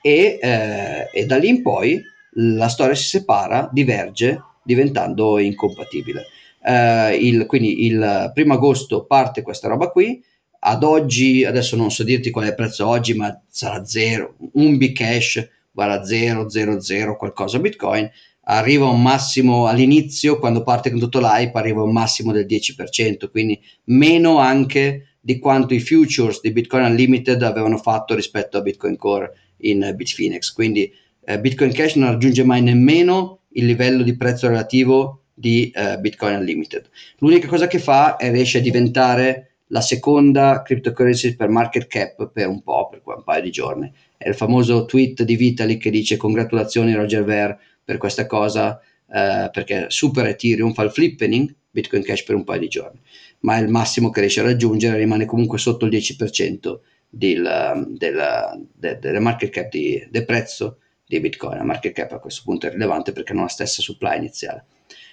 e, 0.00 0.38
eh, 0.40 1.08
e 1.12 1.26
da 1.26 1.36
lì 1.36 1.48
in 1.48 1.62
poi 1.62 2.00
la 2.34 2.68
storia 2.68 2.94
si 2.94 3.04
separa, 3.04 3.68
diverge 3.72 4.42
diventando 4.62 5.38
incompatibile. 5.38 6.26
Uh, 6.60 7.12
il, 7.12 7.44
quindi 7.46 7.84
il 7.84 8.30
primo 8.32 8.54
agosto 8.54 9.04
parte 9.04 9.42
questa 9.42 9.68
roba 9.68 9.88
qui. 9.88 10.22
Ad 10.66 10.82
oggi, 10.82 11.44
adesso 11.44 11.76
non 11.76 11.90
so 11.90 12.04
dirti 12.04 12.30
qual 12.30 12.46
è 12.46 12.48
il 12.48 12.54
prezzo 12.54 12.86
oggi, 12.86 13.14
ma 13.14 13.38
sarà 13.48 13.84
zero, 13.84 14.36
un 14.54 14.78
Bcash 14.78 15.46
vale 15.72 15.92
a 15.92 16.04
0, 16.04 16.48
0, 16.48 16.80
0, 16.80 17.16
qualcosa 17.16 17.58
Bitcoin. 17.58 18.10
Arriva 18.46 18.86
a 18.86 18.90
un 18.90 19.02
massimo 19.02 19.66
all'inizio, 19.66 20.38
quando 20.38 20.62
parte 20.62 20.90
con 20.90 20.98
tutto 20.98 21.20
l'hype, 21.20 21.58
arriva 21.58 21.80
a 21.80 21.84
un 21.84 21.92
massimo 21.92 22.32
del 22.32 22.46
10%, 22.46 23.30
quindi 23.30 23.60
meno 23.84 24.38
anche 24.38 25.16
di 25.20 25.38
quanto 25.38 25.72
i 25.72 25.80
futures 25.80 26.40
di 26.42 26.52
Bitcoin 26.52 26.84
Unlimited 26.84 27.42
avevano 27.42 27.78
fatto 27.78 28.14
rispetto 28.14 28.58
a 28.58 28.60
Bitcoin 28.60 28.96
Core 28.96 29.32
in 29.58 29.92
Bitfinex. 29.96 30.52
Quindi 30.52 30.92
eh, 31.24 31.40
Bitcoin 31.40 31.72
Cash 31.72 31.94
non 31.94 32.10
raggiunge 32.10 32.44
mai 32.44 32.60
nemmeno 32.60 33.40
il 33.52 33.64
livello 33.64 34.02
di 34.02 34.16
prezzo 34.16 34.48
relativo 34.48 35.22
di 35.32 35.72
uh, 35.74 35.98
Bitcoin 35.98 36.36
Unlimited. 36.36 36.88
L'unica 37.18 37.48
cosa 37.48 37.66
che 37.66 37.78
fa 37.78 38.16
è 38.16 38.30
riesce 38.30 38.58
a 38.58 38.60
diventare 38.60 39.53
la 39.74 39.80
seconda 39.80 40.62
cryptocurrency 40.62 41.34
per 41.34 41.48
market 41.48 41.88
cap 41.88 42.30
per 42.30 42.46
un 42.46 42.62
po', 42.62 42.88
per 42.88 43.02
un 43.04 43.24
paio 43.24 43.42
di 43.42 43.50
giorni. 43.50 43.92
È 44.16 44.28
il 44.28 44.36
famoso 44.36 44.84
tweet 44.84 45.24
di 45.24 45.34
Vitalik 45.34 45.82
che 45.82 45.90
dice 45.90 46.16
congratulazioni 46.16 46.94
Roger 46.94 47.24
Ver 47.24 47.58
per 47.84 47.96
questa 47.96 48.24
cosa 48.26 48.80
uh, 49.06 49.50
perché 49.50 49.86
supera 49.88 50.28
Ethereum, 50.28 50.72
fa 50.72 50.84
il 50.84 50.92
flippening, 50.92 51.52
Bitcoin 51.72 52.04
Cash 52.04 52.22
per 52.22 52.36
un 52.36 52.44
paio 52.44 52.60
di 52.60 52.68
giorni, 52.68 53.00
ma 53.40 53.56
è 53.56 53.62
il 53.62 53.68
massimo 53.68 54.10
che 54.10 54.20
riesce 54.20 54.38
a 54.38 54.44
raggiungere, 54.44 54.96
rimane 54.96 55.24
comunque 55.24 55.58
sotto 55.58 55.86
il 55.86 55.92
10% 55.92 56.78
del, 57.08 57.86
del, 57.88 58.66
del, 58.76 58.98
del 59.00 59.20
market 59.20 59.50
cap 59.50 59.70
di, 59.70 60.06
del 60.08 60.24
prezzo 60.24 60.78
di 61.04 61.18
Bitcoin. 61.18 61.56
La 61.56 61.64
market 61.64 61.92
cap 61.92 62.12
a 62.12 62.20
questo 62.20 62.42
punto 62.44 62.68
è 62.68 62.70
rilevante 62.70 63.10
perché 63.10 63.32
non 63.32 63.42
ha 63.42 63.46
la 63.46 63.50
stessa 63.50 63.82
supply 63.82 64.18
iniziale. 64.18 64.66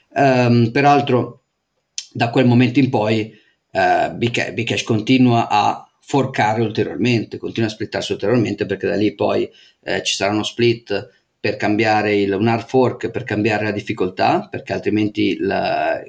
Um, 0.09 0.69
peraltro, 0.69 1.45
da 2.13 2.29
quel 2.29 2.45
momento 2.45 2.77
in 2.77 2.91
poi, 2.91 3.39
uh, 3.72 4.14
Bcash 4.15 4.84
continua 4.84 5.48
a 5.49 5.85
forcare 5.99 6.61
ulteriormente, 6.61 7.38
continua 7.38 7.69
a 7.69 7.72
splittarsi 7.72 8.11
ulteriormente 8.11 8.65
perché 8.65 8.88
da 8.88 8.95
lì 8.95 9.15
poi 9.15 9.49
eh, 9.84 10.03
ci 10.03 10.14
sarà 10.14 10.34
uno 10.34 10.43
split 10.43 11.10
per 11.39 11.56
cambiare 11.56 12.15
il, 12.15 12.34
un 12.34 12.48
hard 12.48 12.68
fork 12.68 13.10
per 13.11 13.23
cambiare 13.23 13.64
la 13.65 13.72
difficoltà 13.72 14.48
perché 14.49 14.73
altrimenti 14.73 15.38
la, 15.38 16.02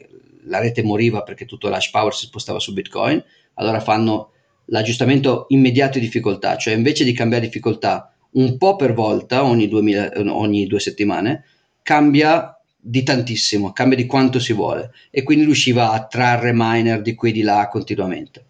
la 0.44 0.58
rete 0.58 0.82
moriva 0.82 1.22
perché 1.22 1.44
tutto 1.46 1.68
l'hash 1.68 1.90
power 1.90 2.14
si 2.14 2.26
spostava 2.26 2.58
su 2.58 2.72
Bitcoin. 2.72 3.22
Allora 3.54 3.80
fanno 3.80 4.32
l'aggiustamento 4.66 5.46
immediato 5.48 5.98
di 5.98 6.04
difficoltà 6.04 6.56
cioè 6.56 6.74
invece 6.74 7.04
di 7.04 7.12
cambiare 7.12 7.44
difficoltà 7.44 8.12
un 8.32 8.56
po' 8.56 8.76
per 8.76 8.94
volta 8.94 9.44
ogni, 9.44 9.68
2000, 9.68 10.12
ogni 10.28 10.66
due 10.66 10.80
settimane 10.80 11.44
cambia 11.82 12.61
di 12.84 13.04
tantissimo, 13.04 13.72
cambia 13.72 13.96
di 13.96 14.06
quanto 14.06 14.40
si 14.40 14.52
vuole 14.52 14.92
e 15.10 15.22
quindi 15.22 15.44
riusciva 15.44 15.92
a 15.92 16.04
trarre 16.04 16.50
miner 16.52 17.00
di 17.00 17.14
qui 17.14 17.30
e 17.30 17.32
di 17.32 17.42
là 17.42 17.68
continuamente. 17.70 18.46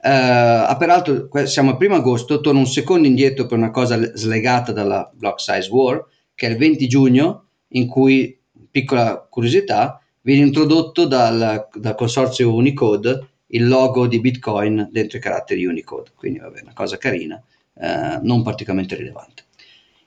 Uh, 0.00 0.74
peraltro 0.78 1.28
siamo 1.44 1.70
al 1.70 1.76
primo 1.76 1.96
agosto, 1.96 2.40
torno 2.40 2.60
un 2.60 2.66
secondo 2.66 3.06
indietro 3.06 3.46
per 3.46 3.58
una 3.58 3.70
cosa 3.70 4.00
slegata 4.14 4.72
dalla 4.72 5.10
block 5.12 5.40
size 5.40 5.68
war, 5.70 6.02
che 6.34 6.46
è 6.46 6.50
il 6.50 6.56
20 6.56 6.88
giugno, 6.88 7.44
in 7.72 7.86
cui, 7.86 8.40
piccola 8.70 9.26
curiosità, 9.28 10.00
viene 10.22 10.46
introdotto 10.46 11.04
dal, 11.04 11.68
dal 11.74 11.94
consorzio 11.94 12.54
Unicode 12.54 13.26
il 13.48 13.68
logo 13.68 14.06
di 14.06 14.20
Bitcoin 14.20 14.88
dentro 14.90 15.18
i 15.18 15.20
caratteri 15.20 15.66
Unicode, 15.66 16.12
quindi 16.14 16.38
vabbè, 16.38 16.62
una 16.62 16.74
cosa 16.74 16.96
carina, 16.96 17.42
uh, 17.74 18.18
non 18.22 18.42
particolarmente 18.42 18.94
rilevante. 18.94 19.44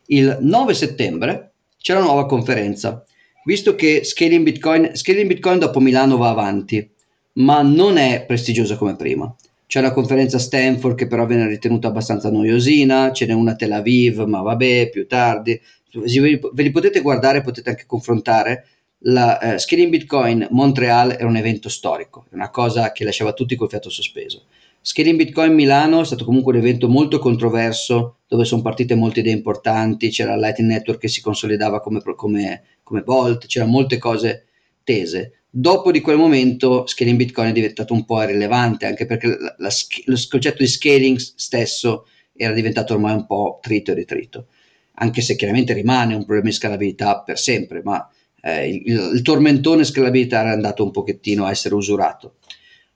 Il 0.08 0.38
9 0.42 0.74
settembre 0.74 1.52
c'è 1.78 1.94
la 1.94 2.02
nuova 2.02 2.26
conferenza 2.26 3.06
visto 3.46 3.76
che 3.76 4.04
Scaling 4.04 4.44
Bitcoin, 4.44 4.96
Scaling 4.96 5.28
Bitcoin 5.28 5.60
dopo 5.60 5.80
Milano 5.80 6.18
va 6.18 6.30
avanti, 6.30 6.88
ma 7.34 7.62
non 7.62 7.98
è 7.98 8.26
prestigiosa 8.26 8.76
come 8.76 8.96
prima. 8.96 9.34
C'è 9.66 9.80
una 9.80 9.94
conferenza 9.94 10.38
Stanford 10.38 10.98
che 10.98 11.08
però 11.08 11.26
viene 11.26 11.48
ritenuta 11.48 11.88
abbastanza 11.88 12.30
noiosina, 12.30 13.12
ce 13.14 13.26
n'è 13.26 13.34
una 13.34 13.52
a 13.52 13.56
Tel 13.56 13.72
Aviv, 13.72 14.20
ma 14.26 14.42
vabbè, 14.42 14.90
più 14.90 15.08
tardi. 15.08 15.60
Ve 15.94 16.64
li 16.64 16.72
potete 16.72 17.02
guardare, 17.02 17.42
potete 17.42 17.70
anche 17.70 17.86
confrontare. 17.86 18.68
La 19.06 19.40
uh, 19.42 19.58
Scaling 19.58 19.90
Bitcoin 19.90 20.48
Montreal 20.52 21.12
era 21.12 21.26
un 21.26 21.38
evento 21.38 21.70
storico, 21.70 22.26
una 22.32 22.50
cosa 22.50 22.92
che 22.92 23.04
lasciava 23.04 23.34
tutti 23.34 23.56
col 23.56 23.70
fiato 23.70 23.90
sospeso. 23.90 24.44
Scaling 24.84 25.16
Bitcoin 25.16 25.54
Milano 25.54 26.02
è 26.02 26.06
stato 26.06 26.26
comunque 26.26 26.54
un 26.54 26.58
evento 26.58 26.90
molto 26.90 27.20
controverso 27.20 28.22
dove 28.28 28.46
sono 28.46 28.64
partite 28.64 28.96
molte 28.96 29.20
idee 29.20 29.34
importanti, 29.34 30.10
c'era 30.10 30.36
Lightning 30.36 30.72
Network 30.72 31.02
che 31.02 31.08
si 31.08 31.22
consolidava 31.22 31.82
come, 31.82 32.02
come, 32.16 32.64
come 32.82 33.02
Bolt, 33.04 33.46
c'erano 33.46 33.74
molte 33.74 34.00
cose 34.00 34.48
tese. 34.84 35.44
Dopo 35.52 35.92
di 35.92 36.02
quel 36.02 36.18
momento 36.18 36.88
scaling 36.88 37.16
Bitcoin 37.16 37.50
è 37.50 37.54
diventato 37.54 37.94
un 37.94 38.06
po' 38.06 38.24
irrilevante 38.24 38.88
anche 38.88 39.06
perché 39.06 39.28
la, 39.28 39.56
la, 39.60 39.70
lo 40.06 40.18
concetto 40.28 40.64
di 40.64 40.68
scaling 40.68 41.18
stesso 41.18 42.08
era 42.36 42.54
diventato 42.54 42.94
ormai 42.94 43.14
un 43.14 43.28
po' 43.28 43.60
trito 43.62 43.92
e 43.92 43.94
ritrito, 43.94 44.48
anche 44.96 45.22
se 45.22 45.36
chiaramente 45.36 45.74
rimane 45.74 46.16
un 46.16 46.26
problema 46.26 46.50
di 46.50 46.56
scalabilità 46.56 47.22
per 47.22 47.38
sempre, 47.38 47.84
ma 47.84 48.10
eh, 48.42 48.68
il, 48.68 49.12
il 49.14 49.22
tormentone 49.22 49.84
scalabilità 49.84 50.40
era 50.40 50.54
andato 50.54 50.84
un 50.84 50.90
pochettino 50.90 51.46
a 51.46 51.52
essere 51.52 51.76
usurato. 51.76 52.38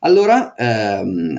Allora 0.06 0.54
ehm, 0.54 1.36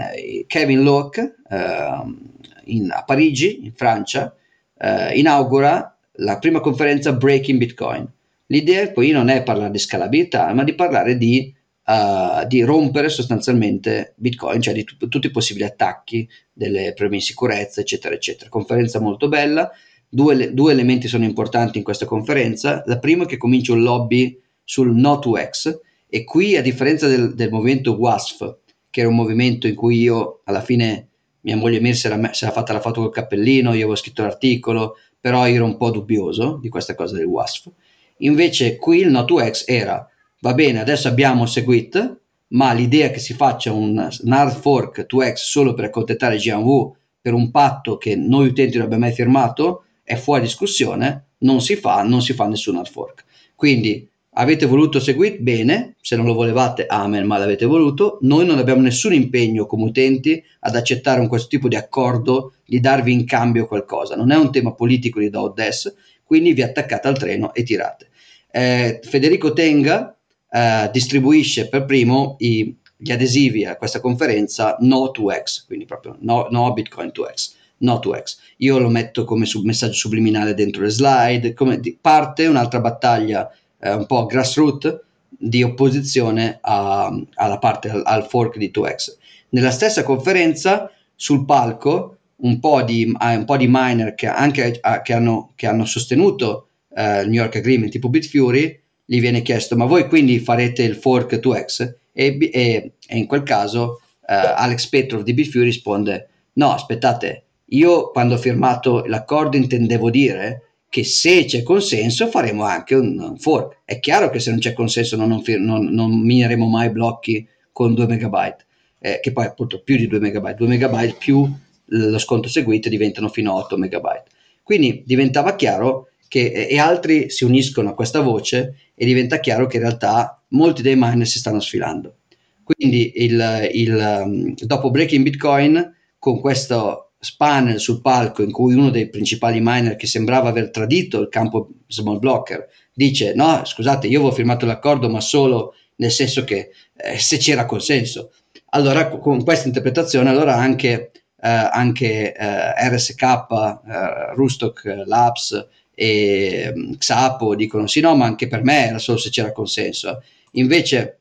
Kevin 0.48 0.82
Locke 0.82 1.36
ehm, 1.48 2.18
in, 2.64 2.90
a 2.90 3.04
Parigi, 3.04 3.64
in 3.64 3.72
Francia, 3.72 4.34
eh, 4.76 5.16
inaugura 5.16 5.96
la 6.14 6.38
prima 6.38 6.58
conferenza 6.58 7.12
Breaking 7.12 7.58
Bitcoin. 7.58 8.10
L'idea 8.46 8.90
poi 8.90 9.12
non 9.12 9.28
è 9.28 9.44
parlare 9.44 9.70
di 9.70 9.78
scalabilità, 9.78 10.52
ma 10.52 10.64
di 10.64 10.74
parlare 10.74 11.16
di, 11.16 11.54
uh, 11.84 12.46
di 12.46 12.62
rompere 12.62 13.08
sostanzialmente 13.08 14.14
Bitcoin, 14.16 14.60
cioè 14.60 14.74
di 14.74 14.84
t- 14.84 15.08
tutti 15.08 15.26
i 15.26 15.32
possibili 15.32 15.64
attacchi, 15.64 16.28
delle 16.52 16.92
problemi 16.92 17.18
di 17.18 17.24
sicurezza, 17.24 17.80
eccetera, 17.80 18.14
eccetera. 18.14 18.50
Conferenza 18.50 19.00
molto 19.00 19.28
bella. 19.28 19.70
Due, 20.08 20.54
due 20.54 20.72
elementi 20.72 21.08
sono 21.08 21.24
importanti 21.24 21.78
in 21.78 21.84
questa 21.84 22.06
conferenza. 22.06 22.82
La 22.86 22.98
prima 22.98 23.24
è 23.24 23.26
che 23.26 23.36
comincia 23.36 23.72
un 23.72 23.82
lobby 23.82 24.40
sul 24.62 24.94
No2X, 24.94 25.78
e 26.08 26.24
qui, 26.24 26.56
a 26.56 26.62
differenza 26.62 27.06
del, 27.08 27.34
del 27.34 27.50
movimento 27.50 27.94
WASF, 27.94 28.56
che 28.90 29.00
era 29.00 29.08
un 29.08 29.16
movimento 29.16 29.66
in 29.66 29.74
cui 29.74 29.98
io 29.98 30.40
alla 30.44 30.62
fine 30.62 31.08
mia 31.40 31.56
moglie 31.56 31.80
Mir 31.80 31.94
si 31.94 32.06
era, 32.06 32.18
fatta 32.32 32.72
la 32.72 32.80
foto 32.80 33.02
col 33.02 33.12
cappellino, 33.12 33.70
io 33.70 33.76
avevo 33.76 33.94
scritto 33.94 34.22
l'articolo, 34.22 34.96
però 35.20 35.46
ero 35.46 35.64
un 35.64 35.76
po' 35.76 35.90
dubbioso 35.90 36.58
di 36.60 36.68
questa 36.68 36.94
cosa 36.94 37.16
del 37.16 37.26
WASF. 37.26 37.70
Invece 38.18 38.76
qui 38.76 39.00
il 39.00 39.10
No2X 39.10 39.64
era, 39.66 40.08
va 40.40 40.54
bene, 40.54 40.80
adesso 40.80 41.08
abbiamo 41.08 41.46
Segwit, 41.46 42.20
ma 42.48 42.72
l'idea 42.72 43.10
che 43.10 43.18
si 43.18 43.34
faccia 43.34 43.72
un, 43.72 44.08
un 44.22 44.32
hard 44.32 44.56
fork 44.56 45.06
2X 45.08 45.34
solo 45.34 45.74
per 45.74 45.86
accontentare 45.86 46.36
GMV 46.36 46.94
per 47.20 47.34
un 47.34 47.50
patto 47.50 47.96
che 47.96 48.14
noi 48.14 48.48
utenti 48.48 48.76
non 48.76 48.86
abbiamo 48.86 49.04
mai 49.04 49.12
firmato 49.12 49.84
è 50.02 50.14
fuori 50.14 50.42
discussione, 50.42 51.30
non 51.38 51.60
si 51.60 51.74
fa, 51.76 52.02
non 52.02 52.22
si 52.22 52.32
fa 52.32 52.46
nessun 52.46 52.76
hard 52.76 52.88
fork. 52.88 53.24
Quindi 53.54 54.08
Avete 54.38 54.66
voluto 54.66 55.00
seguire 55.00 55.38
bene, 55.38 55.96
se 56.02 56.14
non 56.14 56.26
lo 56.26 56.34
volevate, 56.34 56.84
amen, 56.86 57.24
ma 57.24 57.38
l'avete 57.38 57.64
voluto. 57.64 58.18
Noi 58.20 58.44
non 58.44 58.58
abbiamo 58.58 58.82
nessun 58.82 59.14
impegno 59.14 59.64
come 59.64 59.84
utenti 59.84 60.42
ad 60.60 60.76
accettare 60.76 61.20
un 61.20 61.28
questo 61.28 61.48
tipo 61.48 61.68
di 61.68 61.76
accordo, 61.76 62.52
di 62.66 62.78
darvi 62.78 63.12
in 63.12 63.24
cambio 63.24 63.66
qualcosa. 63.66 64.14
Non 64.14 64.30
è 64.30 64.36
un 64.36 64.52
tema 64.52 64.74
politico 64.74 65.20
di 65.20 65.30
do 65.30 65.52
des, 65.56 65.94
quindi 66.22 66.52
vi 66.52 66.60
attaccate 66.60 67.08
al 67.08 67.16
treno 67.16 67.54
e 67.54 67.62
tirate. 67.62 68.08
Eh, 68.50 69.00
Federico 69.02 69.54
Tenga 69.54 70.14
eh, 70.50 70.90
distribuisce 70.92 71.70
per 71.70 71.86
primo 71.86 72.36
i, 72.40 72.76
gli 72.94 73.12
adesivi 73.12 73.64
a 73.64 73.76
questa 73.76 74.00
conferenza 74.00 74.76
no 74.80 75.12
2x, 75.16 75.64
quindi 75.66 75.86
proprio 75.86 76.14
no, 76.20 76.48
no 76.50 76.74
Bitcoin 76.74 77.08
2x. 77.08 77.52
No 77.78 78.00
2x. 78.04 78.36
Io 78.58 78.78
lo 78.78 78.90
metto 78.90 79.24
come 79.24 79.46
sub- 79.46 79.64
messaggio 79.64 79.94
subliminale 79.94 80.52
dentro 80.52 80.82
le 80.82 80.90
slide, 80.90 81.54
come 81.54 81.80
di- 81.80 81.96
parte 81.98 82.46
un'altra 82.46 82.80
battaglia 82.80 83.50
eh, 83.78 83.92
un 83.92 84.06
po' 84.06 84.26
grassroots 84.26 85.00
di 85.28 85.62
opposizione 85.62 86.58
a, 86.60 87.12
alla 87.34 87.58
parte 87.58 87.90
al, 87.90 88.02
al, 88.04 88.26
fork 88.26 88.56
di 88.56 88.70
2X. 88.74 89.16
Nella 89.50 89.70
stessa 89.70 90.02
conferenza 90.02 90.90
sul 91.14 91.44
palco 91.44 92.16
un 92.36 92.60
po' 92.60 92.82
di, 92.82 93.12
un 93.18 93.44
po 93.44 93.56
di 93.56 93.66
miner 93.68 94.14
che, 94.14 94.26
anche, 94.26 94.80
che, 95.02 95.12
hanno, 95.12 95.52
che 95.54 95.66
hanno 95.66 95.84
sostenuto 95.84 96.68
eh, 96.94 97.22
il 97.22 97.30
New 97.30 97.40
York 97.40 97.56
Agreement 97.56 97.90
tipo 97.90 98.08
Bitfury 98.08 98.78
gli 99.04 99.20
viene 99.20 99.40
chiesto 99.42 99.76
ma 99.76 99.86
voi 99.86 100.06
quindi 100.08 100.38
farete 100.38 100.82
il 100.82 100.96
fork 100.96 101.36
2X 101.36 101.94
e, 102.12 102.38
e, 102.52 102.92
e 103.06 103.16
in 103.16 103.26
quel 103.26 103.42
caso 103.42 104.00
eh, 104.26 104.34
Alex 104.34 104.86
Petrov 104.88 105.22
di 105.22 105.32
Bitfury 105.32 105.64
risponde 105.64 106.28
no 106.54 106.72
aspettate 106.72 107.44
io 107.70 108.10
quando 108.10 108.34
ho 108.34 108.38
firmato 108.38 109.04
l'accordo 109.06 109.56
intendevo 109.56 110.10
dire 110.10 110.65
che 110.88 111.04
se 111.04 111.44
c'è 111.44 111.62
consenso 111.62 112.28
faremo 112.28 112.64
anche 112.64 112.94
un 112.94 113.36
fork. 113.38 113.80
È 113.84 113.98
chiaro 113.98 114.30
che 114.30 114.38
se 114.38 114.50
non 114.50 114.58
c'è 114.58 114.72
consenso 114.72 115.16
non, 115.16 115.42
non, 115.58 115.84
non 115.86 116.20
mineremo 116.20 116.66
mai 116.66 116.90
blocchi 116.90 117.46
con 117.72 117.94
2 117.94 118.06
megabyte, 118.06 118.64
eh, 119.00 119.20
che 119.22 119.32
poi 119.32 119.44
appunto 119.44 119.82
più 119.82 119.96
di 119.96 120.06
2 120.06 120.18
megabyte, 120.18 120.56
2 120.56 120.68
megabyte 120.68 121.16
più 121.18 121.48
lo 121.88 122.18
sconto 122.18 122.48
seguito 122.48 122.88
diventano 122.88 123.28
fino 123.28 123.52
a 123.52 123.56
8 123.56 123.76
megabyte. 123.76 124.24
Quindi 124.62 125.02
diventava 125.06 125.54
chiaro 125.54 126.08
che 126.28 126.50
e 126.50 126.78
altri 126.78 127.30
si 127.30 127.44
uniscono 127.44 127.90
a 127.90 127.94
questa 127.94 128.20
voce 128.20 128.74
e 128.94 129.04
diventa 129.04 129.38
chiaro 129.38 129.66
che 129.66 129.76
in 129.76 129.82
realtà 129.82 130.42
molti 130.48 130.82
dei 130.82 130.96
miner 130.96 131.26
si 131.26 131.38
stanno 131.38 131.60
sfilando. 131.60 132.16
Quindi 132.64 133.12
il, 133.22 133.70
il, 133.74 134.54
dopo 134.56 134.90
Breaking 134.90 135.22
Bitcoin, 135.22 135.94
con 136.18 136.40
questo 136.40 137.05
panel 137.36 137.80
sul 137.80 138.00
palco 138.00 138.42
in 138.42 138.52
cui 138.52 138.74
uno 138.74 138.90
dei 138.90 139.08
principali 139.08 139.58
miner 139.60 139.96
che 139.96 140.06
sembrava 140.06 140.48
aver 140.48 140.70
tradito 140.70 141.20
il 141.20 141.28
campo 141.28 141.70
small 141.86 142.18
blocker 142.18 142.68
dice 142.92 143.34
no 143.34 143.62
scusate 143.64 144.06
io 144.06 144.18
avevo 144.20 144.34
firmato 144.34 144.66
l'accordo 144.66 145.08
ma 145.08 145.20
solo 145.20 145.74
nel 145.96 146.10
senso 146.10 146.44
che 146.44 146.70
eh, 146.96 147.18
se 147.18 147.38
c'era 147.38 147.66
consenso. 147.66 148.32
Allora 148.70 149.08
con 149.08 149.42
questa 149.44 149.66
interpretazione 149.66 150.30
allora 150.30 150.56
anche, 150.56 151.10
eh, 151.40 151.48
anche 151.48 152.34
eh, 152.34 152.88
RSK, 152.88 153.22
eh, 153.22 154.34
Rustock 154.34 155.02
Labs 155.06 155.68
e 155.94 156.72
mm, 156.74 156.92
Xapo 156.98 157.54
dicono 157.54 157.86
sì 157.86 158.00
no 158.00 158.14
ma 158.16 158.26
anche 158.26 158.48
per 158.48 158.62
me 158.62 158.88
era 158.88 158.98
solo 158.98 159.18
se 159.18 159.30
c'era 159.30 159.52
consenso. 159.52 160.22
Invece 160.52 161.18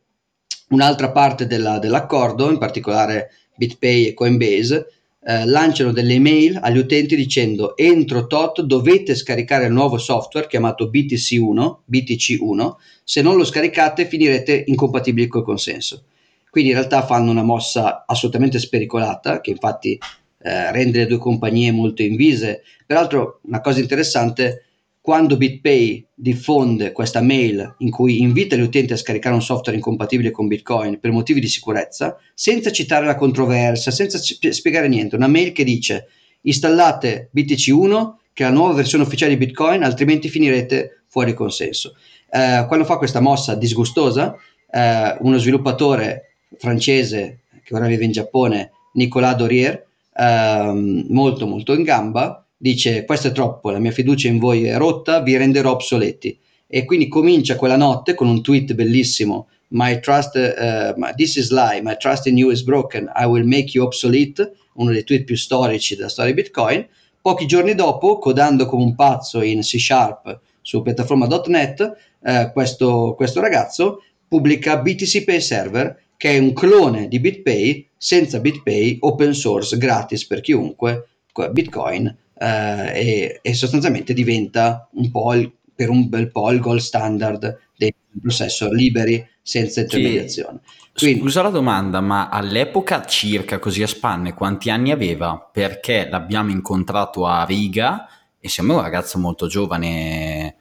un'altra 0.69 1.11
parte 1.11 1.45
della, 1.45 1.79
dell'accordo 1.79 2.49
in 2.49 2.57
particolare 2.57 3.31
BitPay 3.55 4.07
e 4.07 4.13
Coinbase 4.13 4.87
eh, 5.27 5.43
lanciano 5.45 5.91
delle 5.91 6.13
email 6.13 6.59
agli 6.61 6.77
utenti 6.77 7.15
dicendo 7.15 7.75
entro 7.75 8.27
tot 8.27 8.61
dovete 8.61 9.15
scaricare 9.15 9.65
il 9.65 9.71
nuovo 9.71 9.97
software 9.97 10.45
chiamato 10.45 10.87
BTC1 10.87 11.77
BTC1 11.91 12.73
se 13.03 13.23
non 13.23 13.35
lo 13.35 13.43
scaricate 13.43 14.05
finirete 14.05 14.65
incompatibili 14.67 15.25
col 15.27 15.43
consenso. 15.43 16.03
Quindi 16.51 16.71
in 16.71 16.77
realtà 16.77 17.03
fanno 17.03 17.31
una 17.31 17.43
mossa 17.43 18.05
assolutamente 18.05 18.59
spericolata 18.59 19.41
che 19.41 19.49
infatti 19.49 19.97
eh, 20.37 20.71
rende 20.71 20.99
le 20.99 21.07
due 21.07 21.17
compagnie 21.17 21.71
molto 21.71 22.03
invise. 22.03 22.61
Peraltro 22.85 23.39
una 23.45 23.61
cosa 23.61 23.79
interessante 23.79 24.64
quando 25.05 25.37
BitPay 25.37 26.03
diffonde 26.15 26.91
questa 26.91 27.21
mail 27.21 27.75
in 27.77 27.91
cui 27.91 28.21
invita 28.21 28.55
gli 28.55 28.61
utenti 28.61 28.93
a 28.93 28.97
scaricare 28.97 29.35
un 29.35 29.41
software 29.43 29.77
incompatibile 29.77 30.31
con 30.31 30.47
Bitcoin 30.47 30.99
per 30.99 31.11
motivi 31.11 31.39
di 31.39 31.47
sicurezza, 31.47 32.17
senza 32.33 32.71
citare 32.71 33.05
la 33.05 33.13
controversia, 33.13 33.91
senza 33.91 34.17
spiegare 34.17 34.87
niente, 34.87 35.15
una 35.15 35.27
mail 35.27 35.51
che 35.51 35.63
dice 35.63 36.07
installate 36.41 37.29
BTC1 37.35 38.13
che 38.33 38.45
è 38.45 38.47
la 38.47 38.53
nuova 38.53 38.73
versione 38.73 39.03
ufficiale 39.03 39.37
di 39.37 39.45
Bitcoin, 39.45 39.83
altrimenti 39.83 40.27
finirete 40.27 41.03
fuori 41.05 41.35
consenso. 41.35 41.93
Eh, 42.31 42.65
quando 42.65 42.83
fa 42.83 42.97
questa 42.97 43.19
mossa 43.19 43.53
disgustosa, 43.53 44.35
eh, 44.71 45.17
uno 45.19 45.37
sviluppatore 45.37 46.37
francese 46.57 47.41
che 47.63 47.75
ora 47.75 47.85
vive 47.85 48.05
in 48.05 48.11
Giappone, 48.11 48.71
Nicolas 48.93 49.35
Dorier, 49.35 49.85
eh, 50.15 51.03
molto 51.09 51.45
molto 51.45 51.73
in 51.75 51.83
gamba, 51.83 52.44
dice 52.65 53.05
questo 53.05 53.27
è 53.27 53.31
troppo, 53.31 53.69
la 53.69 53.77
mia 53.77 53.91
fiducia 53.91 54.27
in 54.27 54.39
voi 54.39 54.63
è 54.63 54.75
rotta, 54.75 55.21
vi 55.21 55.37
renderò 55.37 55.69
obsoleti. 55.69 56.35
E 56.65 56.83
quindi 56.83 57.07
comincia 57.07 57.57
quella 57.57 57.77
notte 57.77 58.15
con 58.15 58.27
un 58.27 58.41
tweet 58.41 58.73
bellissimo, 58.73 59.49
my 59.67 59.99
trust, 59.99 60.33
uh, 60.35 60.99
my, 60.99 61.13
this 61.15 61.35
is 61.35 61.51
lie, 61.51 61.79
my 61.83 61.95
trust 61.95 62.25
in 62.25 62.37
you 62.37 62.49
is 62.49 62.63
broken, 62.63 63.11
I 63.15 63.25
will 63.25 63.45
make 63.45 63.69
you 63.73 63.85
obsolete, 63.85 64.51
uno 64.73 64.91
dei 64.91 65.03
tweet 65.03 65.25
più 65.25 65.37
storici 65.37 65.95
della 65.95 66.09
storia 66.09 66.33
di 66.33 66.41
Bitcoin. 66.41 66.87
Pochi 67.21 67.45
giorni 67.45 67.75
dopo, 67.75 68.17
codando 68.17 68.65
come 68.65 68.81
un 68.81 68.95
pazzo 68.95 69.43
in 69.43 69.59
C 69.59 69.79
Sharp 69.79 70.39
su 70.63 70.81
piattaforma.net, 70.81 71.97
eh, 72.23 72.49
questo, 72.51 73.13
questo 73.15 73.41
ragazzo 73.41 74.01
pubblica 74.27 74.77
BTC 74.77 75.23
Pay 75.23 75.39
Server, 75.39 76.01
che 76.17 76.31
è 76.31 76.39
un 76.39 76.51
clone 76.53 77.07
di 77.07 77.19
BitPay 77.19 77.89
senza 77.95 78.39
BitPay, 78.39 78.97
open 79.01 79.35
source, 79.35 79.77
gratis 79.77 80.25
per 80.25 80.41
chiunque, 80.41 81.09
Bitcoin, 81.51 82.15
eh, 82.37 82.91
e, 82.93 83.39
e, 83.41 83.53
sostanzialmente 83.53 84.13
diventa 84.13 84.87
un 84.93 85.09
po' 85.11 85.33
il, 85.33 85.51
per 85.73 85.89
un 85.89 86.09
bel 86.09 86.31
po' 86.31 86.51
il 86.51 86.59
gold 86.59 86.79
standard 86.79 87.57
dei 87.77 87.93
processor 88.21 88.71
liberi 88.71 89.25
senza 89.41 89.81
intermediazione. 89.81 90.59
Sì. 90.93 91.17
Scusa 91.19 91.41
la 91.41 91.49
domanda, 91.49 91.99
ma 91.99 92.29
all'epoca 92.29 93.03
circa 93.05 93.59
così 93.59 93.83
a 93.83 93.87
spanne 93.87 94.33
quanti 94.33 94.69
anni 94.69 94.91
aveva? 94.91 95.49
Perché 95.51 96.07
l'abbiamo 96.09 96.51
incontrato 96.51 97.25
a 97.25 97.43
Riga 97.43 98.07
e 98.39 98.47
sembra 98.47 98.77
un 98.77 98.81
ragazzo 98.81 99.19
molto 99.19 99.47
giovane 99.47 100.55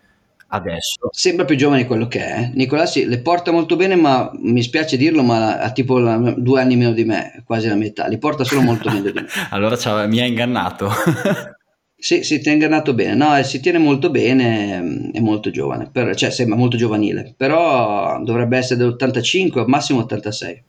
adesso. 0.49 1.09
Sembra 1.13 1.45
più 1.45 1.57
giovane 1.57 1.83
di 1.83 1.87
quello 1.87 2.09
che 2.09 2.25
è. 2.25 2.51
Nicolà 2.55 2.87
sì, 2.87 3.07
le 3.07 3.21
porta 3.21 3.51
molto 3.53 3.77
bene, 3.77 3.97
ma 3.97 4.31
mi 4.35 4.63
spiace 4.63 4.97
dirlo, 4.97 5.23
ma 5.23 5.59
ha 5.59 5.71
tipo 5.71 5.99
la, 5.99 6.17
due 6.37 6.61
anni 6.61 6.77
meno 6.77 6.93
di 6.93 7.05
me, 7.05 7.43
quasi 7.45 7.69
la 7.69 7.75
metà. 7.75 8.07
Li 8.07 8.19
porta 8.19 8.45
solo 8.45 8.63
molto 8.63 8.91
meglio 8.91 9.11
di 9.11 9.21
me. 9.21 9.27
allora 9.51 10.07
mi 10.07 10.21
ha 10.21 10.27
ingannato. 10.27 10.91
Sì, 12.05 12.23
si 12.23 12.39
tiene 12.41 12.69
nato 12.69 12.93
bene, 12.93 13.15
no, 13.15 13.43
si 13.45 13.61
tiene 13.61 13.79
molto 13.79 14.11
bene, 14.11 15.11
è 15.11 15.21
molto 15.21 15.49
giovane, 15.49 15.89
per, 15.91 16.15
cioè 16.15 16.31
sembra 16.31 16.55
molto 16.55 16.77
giovanile, 16.77 17.33
però 17.35 18.23
dovrebbe 18.23 18.59
essere 18.59 18.79
dell'85, 18.79 19.65
massimo 19.65 20.01
86. 20.01 20.63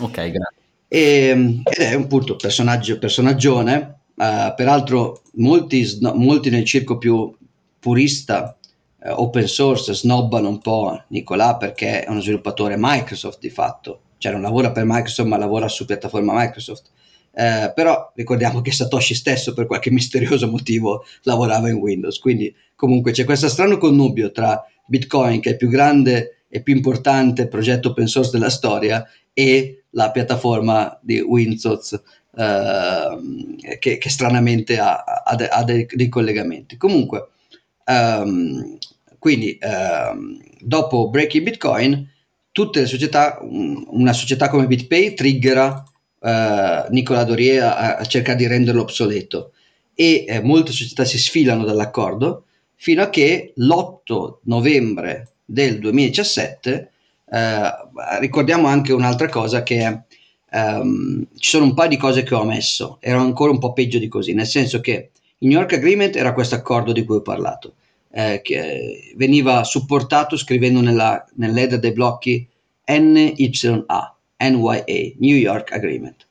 Ok, 0.00 0.12
grazie. 0.12 0.56
E, 0.86 1.62
ed 1.64 1.82
è 1.82 1.94
un 1.94 2.06
personaggio, 2.36 2.98
personaggione, 2.98 4.00
uh, 4.14 4.54
peraltro 4.54 5.22
molti, 5.36 5.86
molti, 6.02 6.50
nel 6.50 6.66
circo 6.66 6.98
più 6.98 7.34
purista 7.78 8.54
uh, 9.04 9.08
open 9.08 9.48
source 9.48 9.94
snobbano 9.94 10.50
un 10.50 10.58
po' 10.58 11.02
Nicolà 11.08 11.56
perché 11.56 12.04
è 12.04 12.10
uno 12.10 12.20
sviluppatore 12.20 12.74
Microsoft 12.76 13.38
di 13.38 13.48
fatto, 13.48 14.00
cioè 14.18 14.32
non 14.32 14.42
lavora 14.42 14.70
per 14.70 14.84
Microsoft 14.84 15.30
ma 15.30 15.38
lavora 15.38 15.66
su 15.66 15.86
piattaforma 15.86 16.34
Microsoft 16.34 16.90
eh, 17.32 17.72
però 17.74 18.12
ricordiamo 18.14 18.60
che 18.60 18.72
Satoshi 18.72 19.14
stesso 19.14 19.54
per 19.54 19.66
qualche 19.66 19.90
misterioso 19.90 20.48
motivo 20.48 21.04
lavorava 21.22 21.68
in 21.68 21.76
Windows, 21.76 22.18
quindi 22.18 22.54
comunque 22.74 23.12
c'è 23.12 23.24
questo 23.24 23.48
strano 23.48 23.78
connubio 23.78 24.32
tra 24.32 24.64
Bitcoin 24.86 25.40
che 25.40 25.50
è 25.50 25.52
il 25.52 25.58
più 25.58 25.68
grande 25.68 26.44
e 26.48 26.62
più 26.62 26.74
importante 26.74 27.46
progetto 27.46 27.90
open 27.90 28.06
source 28.06 28.30
della 28.30 28.50
storia 28.50 29.06
e 29.32 29.84
la 29.90 30.10
piattaforma 30.10 30.98
di 31.02 31.20
Windows 31.20 32.00
eh, 32.34 33.76
che, 33.78 33.98
che, 33.98 34.10
stranamente 34.10 34.78
ha, 34.78 35.02
ha, 35.02 35.34
ha 35.34 35.64
dei, 35.64 35.86
dei, 35.90 36.08
collegamenti. 36.08 36.76
Comunque, 36.76 37.28
um, 37.86 38.78
quindi 39.18 39.58
um, 39.60 40.38
dopo 40.60 41.10
Breaking 41.10 41.44
Bitcoin, 41.44 42.08
tutte 42.52 42.80
le 42.80 42.86
società, 42.86 43.38
una 43.42 44.12
società 44.12 44.48
come 44.48 44.66
BitPay 44.66 45.14
triggera 45.14 45.82
uh, 46.20 46.90
Nicola 46.90 47.24
Dorie 47.24 47.60
a, 47.60 47.96
a, 47.96 48.04
cercare 48.04 48.38
di 48.38 48.46
renderlo 48.46 48.82
obsoleto. 48.82 49.52
E 49.94 50.24
eh, 50.28 50.40
molte 50.40 50.72
società 50.72 51.04
si 51.04 51.18
sfilano 51.18 51.64
dall'accordo 51.64 52.44
fino 52.76 53.02
a 53.02 53.10
che 53.10 53.52
l'8 53.56 54.36
novembre 54.44 55.32
del 55.44 55.80
2017 55.80 56.90
eh, 57.30 57.60
ricordiamo 58.20 58.68
anche 58.68 58.92
un'altra 58.92 59.28
cosa 59.28 59.64
che 59.64 60.02
um, 60.52 61.26
ci 61.36 61.50
sono 61.50 61.64
un 61.64 61.74
paio 61.74 61.88
di 61.88 61.96
cose 61.96 62.22
che 62.22 62.34
ho 62.34 62.40
omesso. 62.40 62.98
Erano 63.00 63.24
ancora 63.24 63.50
un 63.50 63.58
po' 63.58 63.72
peggio 63.72 63.98
di 63.98 64.06
così 64.06 64.34
nel 64.34 64.46
senso 64.46 64.80
che 64.80 65.10
il 65.38 65.48
New 65.48 65.58
York 65.58 65.72
Agreement 65.72 66.14
era 66.14 66.32
questo 66.32 66.54
accordo 66.54 66.92
di 66.92 67.04
cui 67.04 67.16
ho 67.16 67.22
parlato 67.22 67.74
eh, 68.10 68.40
che 68.42 69.12
veniva 69.16 69.64
supportato 69.64 70.36
scrivendo 70.36 70.80
nella, 70.80 71.24
nell'header 71.34 71.78
dei 71.78 71.92
blocchi 71.92 72.46
NYA 72.86 74.17
NYA, 74.38 74.84
New 75.18 75.36
York 75.36 75.72
Agreement. 75.72 76.26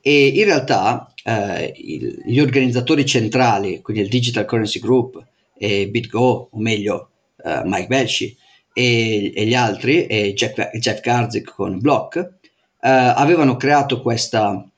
E 0.00 0.26
in 0.26 0.44
realtà 0.44 1.12
eh, 1.24 1.72
il, 1.76 2.22
gli 2.24 2.40
organizzatori 2.40 3.06
centrali, 3.06 3.80
quindi 3.80 4.02
il 4.02 4.08
Digital 4.08 4.44
Currency 4.44 4.80
Group 4.80 5.24
e 5.56 5.88
BitGo, 5.88 6.48
o 6.50 6.58
meglio 6.58 7.10
eh, 7.44 7.62
Mike 7.64 7.86
Belci 7.86 8.36
e, 8.72 9.32
e, 9.34 9.46
gli 9.46 9.54
altri, 9.54 10.06
e 10.06 10.32
Jeff, 10.34 10.58
Jeff 10.72 11.00
Garzik 11.00 11.54
con 11.54 11.78
Block, 11.78 12.16
eh, 12.18 12.88
avevano 12.88 13.56
creato 13.56 14.00
questa, 14.00 14.68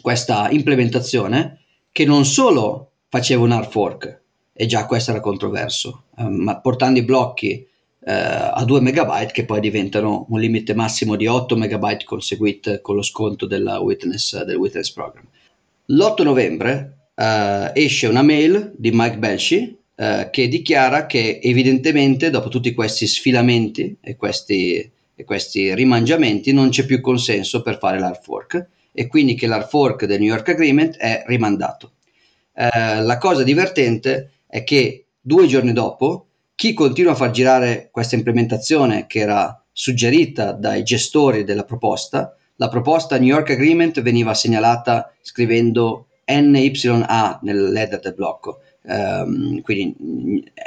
questa 0.00 0.48
implementazione 0.50 1.60
che 1.92 2.04
non 2.04 2.24
solo 2.24 2.90
faceva 3.08 3.44
un 3.44 3.52
hard 3.52 3.70
fork, 3.70 4.20
e 4.52 4.66
già 4.66 4.86
questo 4.86 5.12
era 5.12 5.20
controverso, 5.20 6.04
eh, 6.16 6.24
ma 6.24 6.58
portando 6.60 6.98
i 6.98 7.04
blocchi 7.04 7.67
eh, 8.04 8.12
a 8.12 8.64
2 8.64 8.80
MB 8.80 9.26
che 9.32 9.44
poi 9.44 9.60
diventano 9.60 10.26
un 10.28 10.40
limite 10.40 10.74
massimo 10.74 11.16
di 11.16 11.26
8 11.26 11.56
MB 11.56 12.04
conseguit 12.04 12.80
con 12.80 12.96
lo 12.96 13.02
sconto 13.02 13.46
witness, 13.46 14.42
del 14.44 14.56
Witness 14.56 14.92
Program. 14.92 15.24
L'8 15.86 16.22
novembre 16.22 16.98
eh, 17.14 17.72
esce 17.74 18.06
una 18.06 18.22
mail 18.22 18.72
di 18.76 18.90
Mike 18.92 19.18
Belci 19.18 19.76
eh, 19.94 20.28
che 20.30 20.48
dichiara 20.48 21.06
che 21.06 21.40
evidentemente 21.42 22.30
dopo 22.30 22.48
tutti 22.48 22.72
questi 22.72 23.06
sfilamenti 23.06 23.96
e 24.00 24.16
questi, 24.16 24.90
e 25.14 25.24
questi 25.24 25.74
rimangiamenti 25.74 26.52
non 26.52 26.68
c'è 26.68 26.84
più 26.84 27.00
consenso 27.00 27.62
per 27.62 27.78
fare 27.78 27.98
l'hard 27.98 28.22
fork 28.22 28.66
e 28.92 29.06
quindi 29.06 29.34
che 29.34 29.46
l'hard 29.46 29.68
fork 29.68 30.04
del 30.04 30.20
New 30.20 30.28
York 30.28 30.48
Agreement 30.48 30.96
è 30.96 31.24
rimandato. 31.26 31.92
Eh, 32.54 33.02
la 33.02 33.18
cosa 33.18 33.42
divertente 33.42 34.30
è 34.46 34.62
che 34.62 35.06
due 35.20 35.46
giorni 35.46 35.72
dopo 35.72 36.27
chi 36.58 36.72
continua 36.72 37.12
a 37.12 37.14
far 37.14 37.30
girare 37.30 37.88
questa 37.92 38.16
implementazione 38.16 39.06
che 39.06 39.20
era 39.20 39.64
suggerita 39.70 40.50
dai 40.50 40.82
gestori 40.82 41.44
della 41.44 41.62
proposta, 41.62 42.34
la 42.56 42.68
proposta 42.68 43.16
New 43.16 43.28
York 43.28 43.50
Agreement 43.50 44.02
veniva 44.02 44.34
segnalata 44.34 45.14
scrivendo 45.20 46.08
NYA 46.26 47.38
nel 47.42 47.70
leader 47.70 48.00
del 48.00 48.14
blocco, 48.14 48.58
um, 48.82 49.60
quindi 49.60 49.94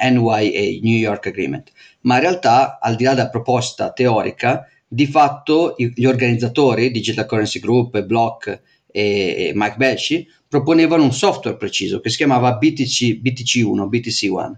NYA, 0.01 0.79
New 0.81 0.97
York 0.97 1.27
Agreement, 1.27 1.69
ma 2.03 2.15
in 2.15 2.21
realtà 2.21 2.79
al 2.79 2.95
di 2.95 3.03
là 3.03 3.13
della 3.13 3.29
proposta 3.29 3.91
teorica, 3.91 4.65
di 4.87 5.07
fatto 5.07 5.75
gli 5.77 6.05
organizzatori, 6.05 6.89
Digital 6.89 7.25
Currency 7.25 7.59
Group, 7.59 8.01
Block 8.03 8.61
e 8.89 9.51
Mike 9.53 9.75
Belci, 9.75 10.25
proponevano 10.47 11.03
un 11.03 11.11
software 11.11 11.57
preciso 11.57 11.99
che 11.99 12.09
si 12.09 12.15
chiamava 12.15 12.53
BTC, 12.53 13.19
BTC1, 13.21 13.89
BTC1 13.89 14.51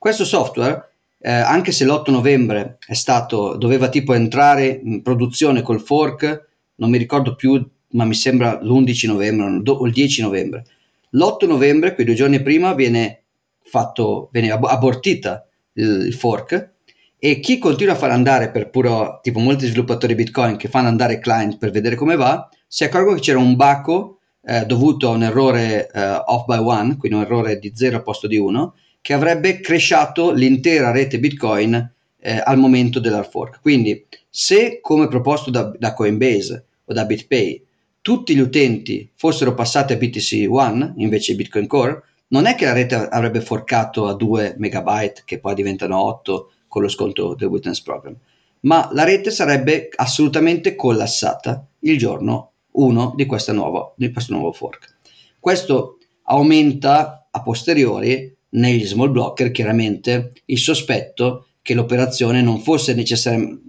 questo 0.00 0.24
software, 0.24 0.92
eh, 1.18 1.30
anche 1.30 1.72
se 1.72 1.84
l'8 1.84 2.10
novembre 2.10 2.78
è 2.86 2.94
stato, 2.94 3.54
doveva 3.56 3.90
tipo 3.90 4.14
entrare 4.14 4.80
in 4.82 5.02
produzione 5.02 5.60
col 5.60 5.82
fork, 5.82 6.46
non 6.76 6.88
mi 6.88 6.96
ricordo 6.96 7.34
più, 7.34 7.62
ma 7.90 8.06
mi 8.06 8.14
sembra 8.14 8.58
l'11 8.62 9.06
novembre 9.08 9.70
o 9.70 9.86
il 9.86 9.92
10 9.92 10.22
novembre. 10.22 10.64
L'8 11.10 11.46
novembre, 11.46 11.92
quei 11.92 12.06
due 12.06 12.14
giorni 12.14 12.40
prima, 12.40 12.72
viene 12.72 13.24
fatto, 13.62 14.30
viene 14.32 14.50
ab- 14.50 14.64
abortita 14.64 15.46
il, 15.74 16.06
il 16.06 16.14
fork 16.14 16.70
e 17.18 17.38
chi 17.40 17.58
continua 17.58 17.92
a 17.92 17.98
far 17.98 18.10
andare 18.10 18.50
per 18.50 18.70
puro, 18.70 19.20
tipo 19.20 19.38
molti 19.38 19.66
sviluppatori 19.66 20.14
Bitcoin 20.14 20.56
che 20.56 20.68
fanno 20.68 20.88
andare 20.88 21.18
client 21.18 21.58
per 21.58 21.72
vedere 21.72 21.94
come 21.94 22.16
va, 22.16 22.48
si 22.66 22.84
accorgono 22.84 23.16
che 23.16 23.20
c'era 23.20 23.38
un 23.38 23.54
baco 23.54 24.20
eh, 24.42 24.64
dovuto 24.64 25.10
a 25.10 25.14
un 25.14 25.24
errore 25.24 25.90
eh, 25.92 26.22
off 26.24 26.46
by 26.46 26.56
one, 26.56 26.96
quindi 26.96 27.18
un 27.18 27.24
errore 27.24 27.58
di 27.58 27.72
0 27.74 27.96
al 27.96 28.02
posto 28.02 28.26
di 28.26 28.38
1, 28.38 28.74
che 29.00 29.12
avrebbe 29.12 29.60
cresciato 29.60 30.30
l'intera 30.32 30.90
rete 30.90 31.18
Bitcoin 31.18 31.92
eh, 32.20 32.42
al 32.44 32.58
momento 32.58 33.00
dell'hard 33.00 33.30
fork. 33.30 33.60
Quindi 33.60 34.06
se 34.28 34.80
come 34.80 35.08
proposto 35.08 35.50
da, 35.50 35.72
da, 35.76 35.94
Coinbase 35.94 36.64
o 36.84 36.92
da 36.92 37.04
BitPay 37.04 37.64
tutti 38.02 38.34
gli 38.34 38.40
utenti 38.40 39.10
fossero 39.14 39.54
passati 39.54 39.92
a 39.92 39.96
BTC 39.96 40.46
One 40.48 40.94
invece 40.96 41.32
di 41.32 41.38
Bitcoin 41.38 41.66
Core, 41.66 42.02
non 42.28 42.46
è 42.46 42.54
che 42.54 42.64
la 42.64 42.72
rete 42.72 42.94
avrebbe 42.94 43.40
forcato 43.40 44.06
a 44.06 44.14
2 44.14 44.54
megabyte 44.58 45.22
che 45.24 45.40
poi 45.40 45.54
diventano 45.54 46.00
8 46.00 46.52
con 46.68 46.82
lo 46.82 46.88
sconto 46.88 47.34
del 47.34 47.48
witness 47.48 47.80
program, 47.80 48.16
ma 48.60 48.88
la 48.92 49.04
rete 49.04 49.30
sarebbe 49.30 49.88
assolutamente 49.96 50.76
collassata 50.76 51.66
il 51.80 51.98
giorno 51.98 52.52
1 52.72 53.14
di, 53.16 53.24
di 53.24 53.28
questo 53.28 53.52
nuovo 53.52 54.52
fork. 54.52 54.94
Questo 55.40 55.98
aumenta 56.24 57.26
a 57.30 57.42
posteriori 57.42 58.36
negli 58.50 58.84
small 58.84 59.10
blocker 59.10 59.50
chiaramente 59.50 60.32
il 60.46 60.58
sospetto 60.58 61.46
che 61.62 61.74
l'operazione 61.74 62.42
non 62.42 62.60
fosse 62.60 62.94
necessariamente 62.94 63.68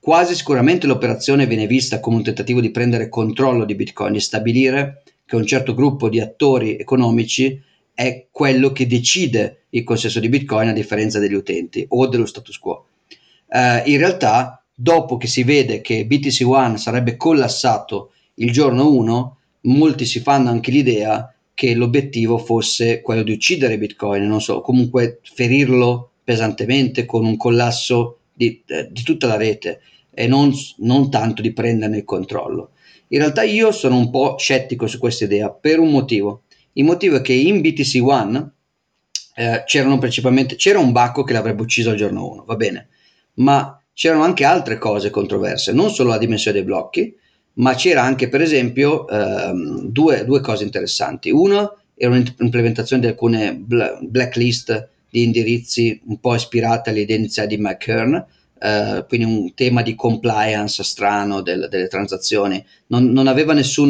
quasi 0.00 0.34
sicuramente 0.34 0.86
l'operazione 0.86 1.46
viene 1.46 1.66
vista 1.66 2.00
come 2.00 2.16
un 2.16 2.22
tentativo 2.22 2.60
di 2.60 2.70
prendere 2.70 3.10
controllo 3.10 3.66
di 3.66 3.74
Bitcoin 3.74 4.14
e 4.14 4.20
stabilire 4.20 5.02
che 5.26 5.36
un 5.36 5.46
certo 5.46 5.74
gruppo 5.74 6.08
di 6.08 6.20
attori 6.20 6.76
economici 6.76 7.62
è 7.94 8.26
quello 8.30 8.72
che 8.72 8.86
decide 8.86 9.66
il 9.70 9.84
consenso 9.84 10.18
di 10.18 10.30
Bitcoin 10.30 10.68
a 10.68 10.72
differenza 10.72 11.18
degli 11.18 11.34
utenti 11.34 11.84
o 11.90 12.06
dello 12.06 12.24
status 12.24 12.58
quo. 12.58 12.86
Uh, 13.46 13.88
in 13.88 13.98
realtà, 13.98 14.64
dopo 14.74 15.18
che 15.18 15.26
si 15.26 15.44
vede 15.44 15.82
che 15.82 16.06
BTC 16.06 16.44
One 16.46 16.78
sarebbe 16.78 17.16
collassato 17.16 18.12
il 18.34 18.50
giorno 18.50 18.90
1, 18.90 19.36
molti 19.62 20.06
si 20.06 20.20
fanno 20.20 20.48
anche 20.48 20.70
l'idea 20.70 21.32
che 21.60 21.74
l'obiettivo 21.74 22.38
fosse 22.38 23.02
quello 23.02 23.22
di 23.22 23.32
uccidere 23.32 23.76
Bitcoin, 23.76 24.26
non 24.26 24.40
so, 24.40 24.62
comunque 24.62 25.20
ferirlo 25.22 26.12
pesantemente 26.24 27.04
con 27.04 27.26
un 27.26 27.36
collasso 27.36 28.20
di, 28.32 28.62
eh, 28.66 28.88
di 28.90 29.02
tutta 29.02 29.26
la 29.26 29.36
rete 29.36 29.82
e 30.10 30.26
non, 30.26 30.54
non, 30.78 31.10
tanto 31.10 31.42
di 31.42 31.52
prenderne 31.52 31.98
il 31.98 32.04
controllo. 32.04 32.70
In 33.08 33.18
realtà 33.18 33.42
io 33.42 33.72
sono 33.72 33.98
un 33.98 34.08
po' 34.08 34.38
scettico 34.38 34.86
su 34.86 34.98
questa 34.98 35.24
idea 35.24 35.50
per 35.50 35.80
un 35.80 35.90
motivo. 35.90 36.44
Il 36.72 36.84
motivo 36.84 37.16
è 37.16 37.20
che 37.20 37.34
in 37.34 37.60
BTC 37.60 37.98
One 38.06 38.52
eh, 39.34 39.62
c'erano 39.66 39.98
principalmente 39.98 40.56
c'era 40.56 40.78
un 40.78 40.92
bacco 40.92 41.24
che 41.24 41.34
l'avrebbe 41.34 41.60
ucciso 41.60 41.90
al 41.90 41.96
giorno 41.96 42.26
1, 42.26 42.44
va 42.46 42.56
bene, 42.56 42.88
ma 43.34 43.78
c'erano 43.92 44.22
anche 44.22 44.46
altre 44.46 44.78
cose 44.78 45.10
controverse, 45.10 45.72
non 45.72 45.90
solo 45.90 46.08
la 46.08 46.16
dimensione 46.16 46.56
dei 46.56 46.66
blocchi, 46.66 47.14
ma 47.54 47.74
c'era 47.74 48.02
anche 48.02 48.28
per 48.28 48.40
esempio 48.40 49.08
ehm, 49.08 49.86
due, 49.86 50.24
due, 50.24 50.40
cose 50.40 50.64
interessanti. 50.64 51.30
Uno 51.30 51.78
era 51.94 52.10
un'implementazione 52.10 53.02
di 53.02 53.08
alcune 53.08 53.54
blacklist 53.54 54.88
di 55.10 55.24
indirizzi 55.24 56.00
un 56.06 56.18
po' 56.20 56.34
ispirate 56.34 56.90
iniziali 56.90 57.56
di 57.56 57.62
McKern, 57.62 58.24
eh, 58.58 59.04
quindi 59.08 59.26
un 59.26 59.54
tema 59.54 59.82
di 59.82 59.94
compliance 59.94 60.82
strano 60.84 61.42
del, 61.42 61.66
delle 61.68 61.88
transazioni. 61.88 62.64
Non, 62.86 63.10
non, 63.10 63.26
aveva 63.26 63.52
nessun, 63.52 63.88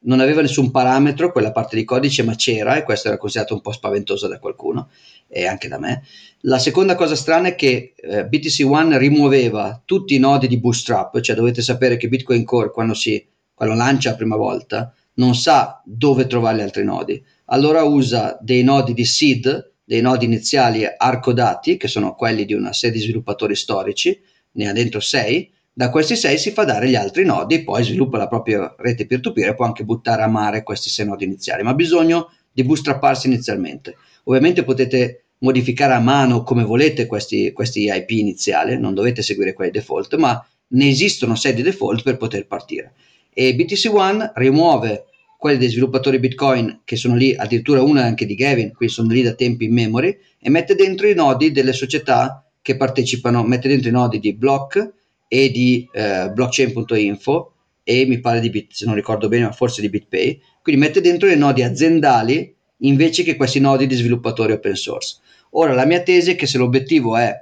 non, 0.00 0.20
aveva 0.20 0.40
nessun, 0.40 0.70
parametro 0.70 1.30
quella 1.30 1.52
parte 1.52 1.76
di 1.76 1.84
codice, 1.84 2.22
ma 2.22 2.34
c'era 2.34 2.76
e 2.76 2.82
questo 2.82 3.08
era 3.08 3.18
considerato 3.18 3.54
un 3.54 3.60
po' 3.60 3.72
spaventoso 3.72 4.26
da 4.26 4.38
qualcuno 4.38 4.88
e 5.28 5.46
anche 5.46 5.68
da 5.68 5.78
me. 5.78 6.02
La 6.46 6.58
seconda 6.58 6.94
cosa 6.94 7.16
strana 7.16 7.48
è 7.48 7.54
che 7.54 7.94
eh, 7.96 8.26
BTC 8.26 8.66
One 8.68 8.98
rimuoveva 8.98 9.80
tutti 9.82 10.14
i 10.14 10.18
nodi 10.18 10.46
di 10.46 10.58
bootstrap, 10.58 11.18
cioè 11.20 11.34
dovete 11.34 11.62
sapere 11.62 11.96
che 11.96 12.08
Bitcoin 12.08 12.44
Core 12.44 12.70
quando, 12.70 12.92
si, 12.92 13.26
quando 13.54 13.74
lancia 13.74 14.10
la 14.10 14.16
prima 14.16 14.36
volta 14.36 14.92
non 15.14 15.34
sa 15.34 15.80
dove 15.86 16.26
trovare 16.26 16.58
gli 16.58 16.60
altri 16.60 16.84
nodi, 16.84 17.22
allora 17.46 17.82
usa 17.84 18.36
dei 18.42 18.62
nodi 18.62 18.92
di 18.92 19.06
seed, 19.06 19.72
dei 19.84 20.02
nodi 20.02 20.26
iniziali 20.26 20.84
arcodati, 20.94 21.78
che 21.78 21.88
sono 21.88 22.14
quelli 22.14 22.44
di 22.44 22.52
una 22.52 22.74
serie 22.74 22.96
di 22.98 23.02
sviluppatori 23.02 23.56
storici, 23.56 24.20
ne 24.52 24.68
ha 24.68 24.72
dentro 24.72 25.00
6, 25.00 25.50
da 25.72 25.88
questi 25.88 26.14
6 26.14 26.36
si 26.36 26.50
fa 26.50 26.64
dare 26.64 26.90
gli 26.90 26.94
altri 26.94 27.24
nodi, 27.24 27.64
poi 27.64 27.82
sviluppa 27.82 28.18
la 28.18 28.28
propria 28.28 28.74
rete 28.76 29.06
peer-to-peer 29.06 29.48
e 29.48 29.54
può 29.54 29.64
anche 29.64 29.84
buttare 29.84 30.20
a 30.20 30.28
mare 30.28 30.62
questi 30.62 30.90
6 30.90 31.06
nodi 31.06 31.24
iniziali, 31.24 31.62
ma 31.62 31.70
ha 31.70 31.74
bisogno 31.74 32.30
di 32.52 32.64
bootstrapparsi 32.64 33.28
inizialmente. 33.28 33.96
Ovviamente 34.24 34.62
potete 34.62 35.23
modificare 35.44 35.92
a 35.92 36.00
mano 36.00 36.42
come 36.42 36.64
volete 36.64 37.06
questi, 37.06 37.52
questi 37.52 37.84
IP 37.92 38.10
iniziali, 38.10 38.78
non 38.78 38.94
dovete 38.94 39.20
seguire 39.20 39.52
quelli 39.52 39.70
default, 39.70 40.16
ma 40.16 40.44
ne 40.68 40.88
esistono 40.88 41.34
sedi 41.36 41.60
default 41.60 42.02
per 42.02 42.16
poter 42.16 42.46
partire. 42.46 42.94
E 43.32 43.54
BTC 43.54 43.92
One 43.92 44.32
rimuove 44.36 45.04
quelli 45.38 45.58
dei 45.58 45.68
sviluppatori 45.68 46.18
Bitcoin 46.18 46.80
che 46.84 46.96
sono 46.96 47.14
lì, 47.14 47.34
addirittura 47.34 47.82
una 47.82 48.04
anche 48.04 48.24
di 48.24 48.34
Gavin, 48.34 48.72
quindi 48.72 48.94
sono 48.94 49.12
lì 49.12 49.20
da 49.20 49.34
tempi 49.34 49.66
in 49.66 49.74
memory, 49.74 50.16
e 50.40 50.48
mette 50.48 50.74
dentro 50.74 51.06
i 51.06 51.14
nodi 51.14 51.52
delle 51.52 51.74
società 51.74 52.42
che 52.62 52.76
partecipano, 52.76 53.42
mette 53.42 53.68
dentro 53.68 53.90
i 53.90 53.92
nodi 53.92 54.18
di 54.18 54.32
Block 54.32 54.92
e 55.28 55.50
di 55.50 55.86
eh, 55.92 56.30
blockchain.info 56.32 57.52
e 57.82 58.06
mi 58.06 58.18
pare 58.20 58.40
di 58.40 58.48
Bit, 58.48 58.72
se 58.72 58.86
non 58.86 58.94
ricordo 58.94 59.28
bene, 59.28 59.44
ma 59.44 59.52
forse 59.52 59.82
di 59.82 59.90
BitPay, 59.90 60.40
quindi 60.62 60.80
mette 60.80 61.02
dentro 61.02 61.28
i 61.28 61.36
nodi 61.36 61.62
aziendali 61.62 62.54
invece 62.78 63.22
che 63.22 63.36
questi 63.36 63.60
nodi 63.60 63.86
di 63.86 63.94
sviluppatori 63.94 64.52
open 64.52 64.74
source. 64.74 65.18
Ora, 65.56 65.72
la 65.72 65.84
mia 65.84 66.02
tesi 66.02 66.32
è 66.32 66.36
che 66.36 66.46
se 66.46 66.58
l'obiettivo 66.58 67.16
è 67.16 67.32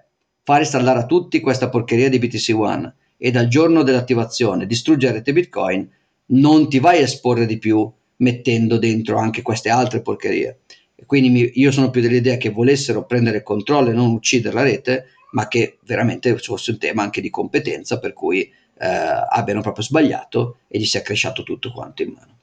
far 0.43 0.61
installare 0.61 0.99
a 1.01 1.07
tutti 1.07 1.41
questa 1.41 1.69
porcheria 1.69 2.11
di 2.11 2.19
BTC 2.19 2.55
One 2.55 2.95
e 3.17 3.31
dal 3.31 3.49
giorno 3.49 3.83
dell'attivazione 3.83 4.67
distruggere 4.67 5.15
rete 5.15 5.33
Bitcoin, 5.33 5.89
non 6.27 6.69
ti 6.69 6.79
vai 6.79 6.99
a 6.99 7.03
esporre 7.03 7.47
di 7.47 7.59
più 7.59 7.91
mettendo 8.17 8.77
dentro 8.77 9.17
anche 9.17 9.41
queste 9.41 9.71
altre 9.71 10.03
porcherie. 10.03 10.61
Quindi 11.07 11.31
mi, 11.31 11.51
io 11.55 11.71
sono 11.71 11.91
più 11.91 12.01
dell'idea 12.03 12.37
che 12.37 12.51
volessero 12.51 13.07
prendere 13.07 13.43
controllo 13.43 13.91
e 13.91 13.95
non 13.95 14.11
uccidere 14.11 14.55
la 14.55 14.63
rete, 14.63 15.07
ma 15.33 15.49
che 15.49 15.79
veramente 15.85 16.37
fosse 16.37 16.73
un 16.73 16.79
tema 16.79 17.03
anche 17.03 17.23
di 17.23 17.31
competenza 17.31 17.99
per 17.99 18.13
cui 18.13 18.43
eh, 18.43 18.87
abbiano 19.29 19.63
proprio 19.63 19.85
sbagliato 19.85 20.59
e 20.69 20.79
gli 20.79 20.85
sia 20.85 21.01
cresciato 21.01 21.43
tutto 21.43 21.73
quanto 21.73 22.03
in 22.03 22.13
mano. 22.13 22.41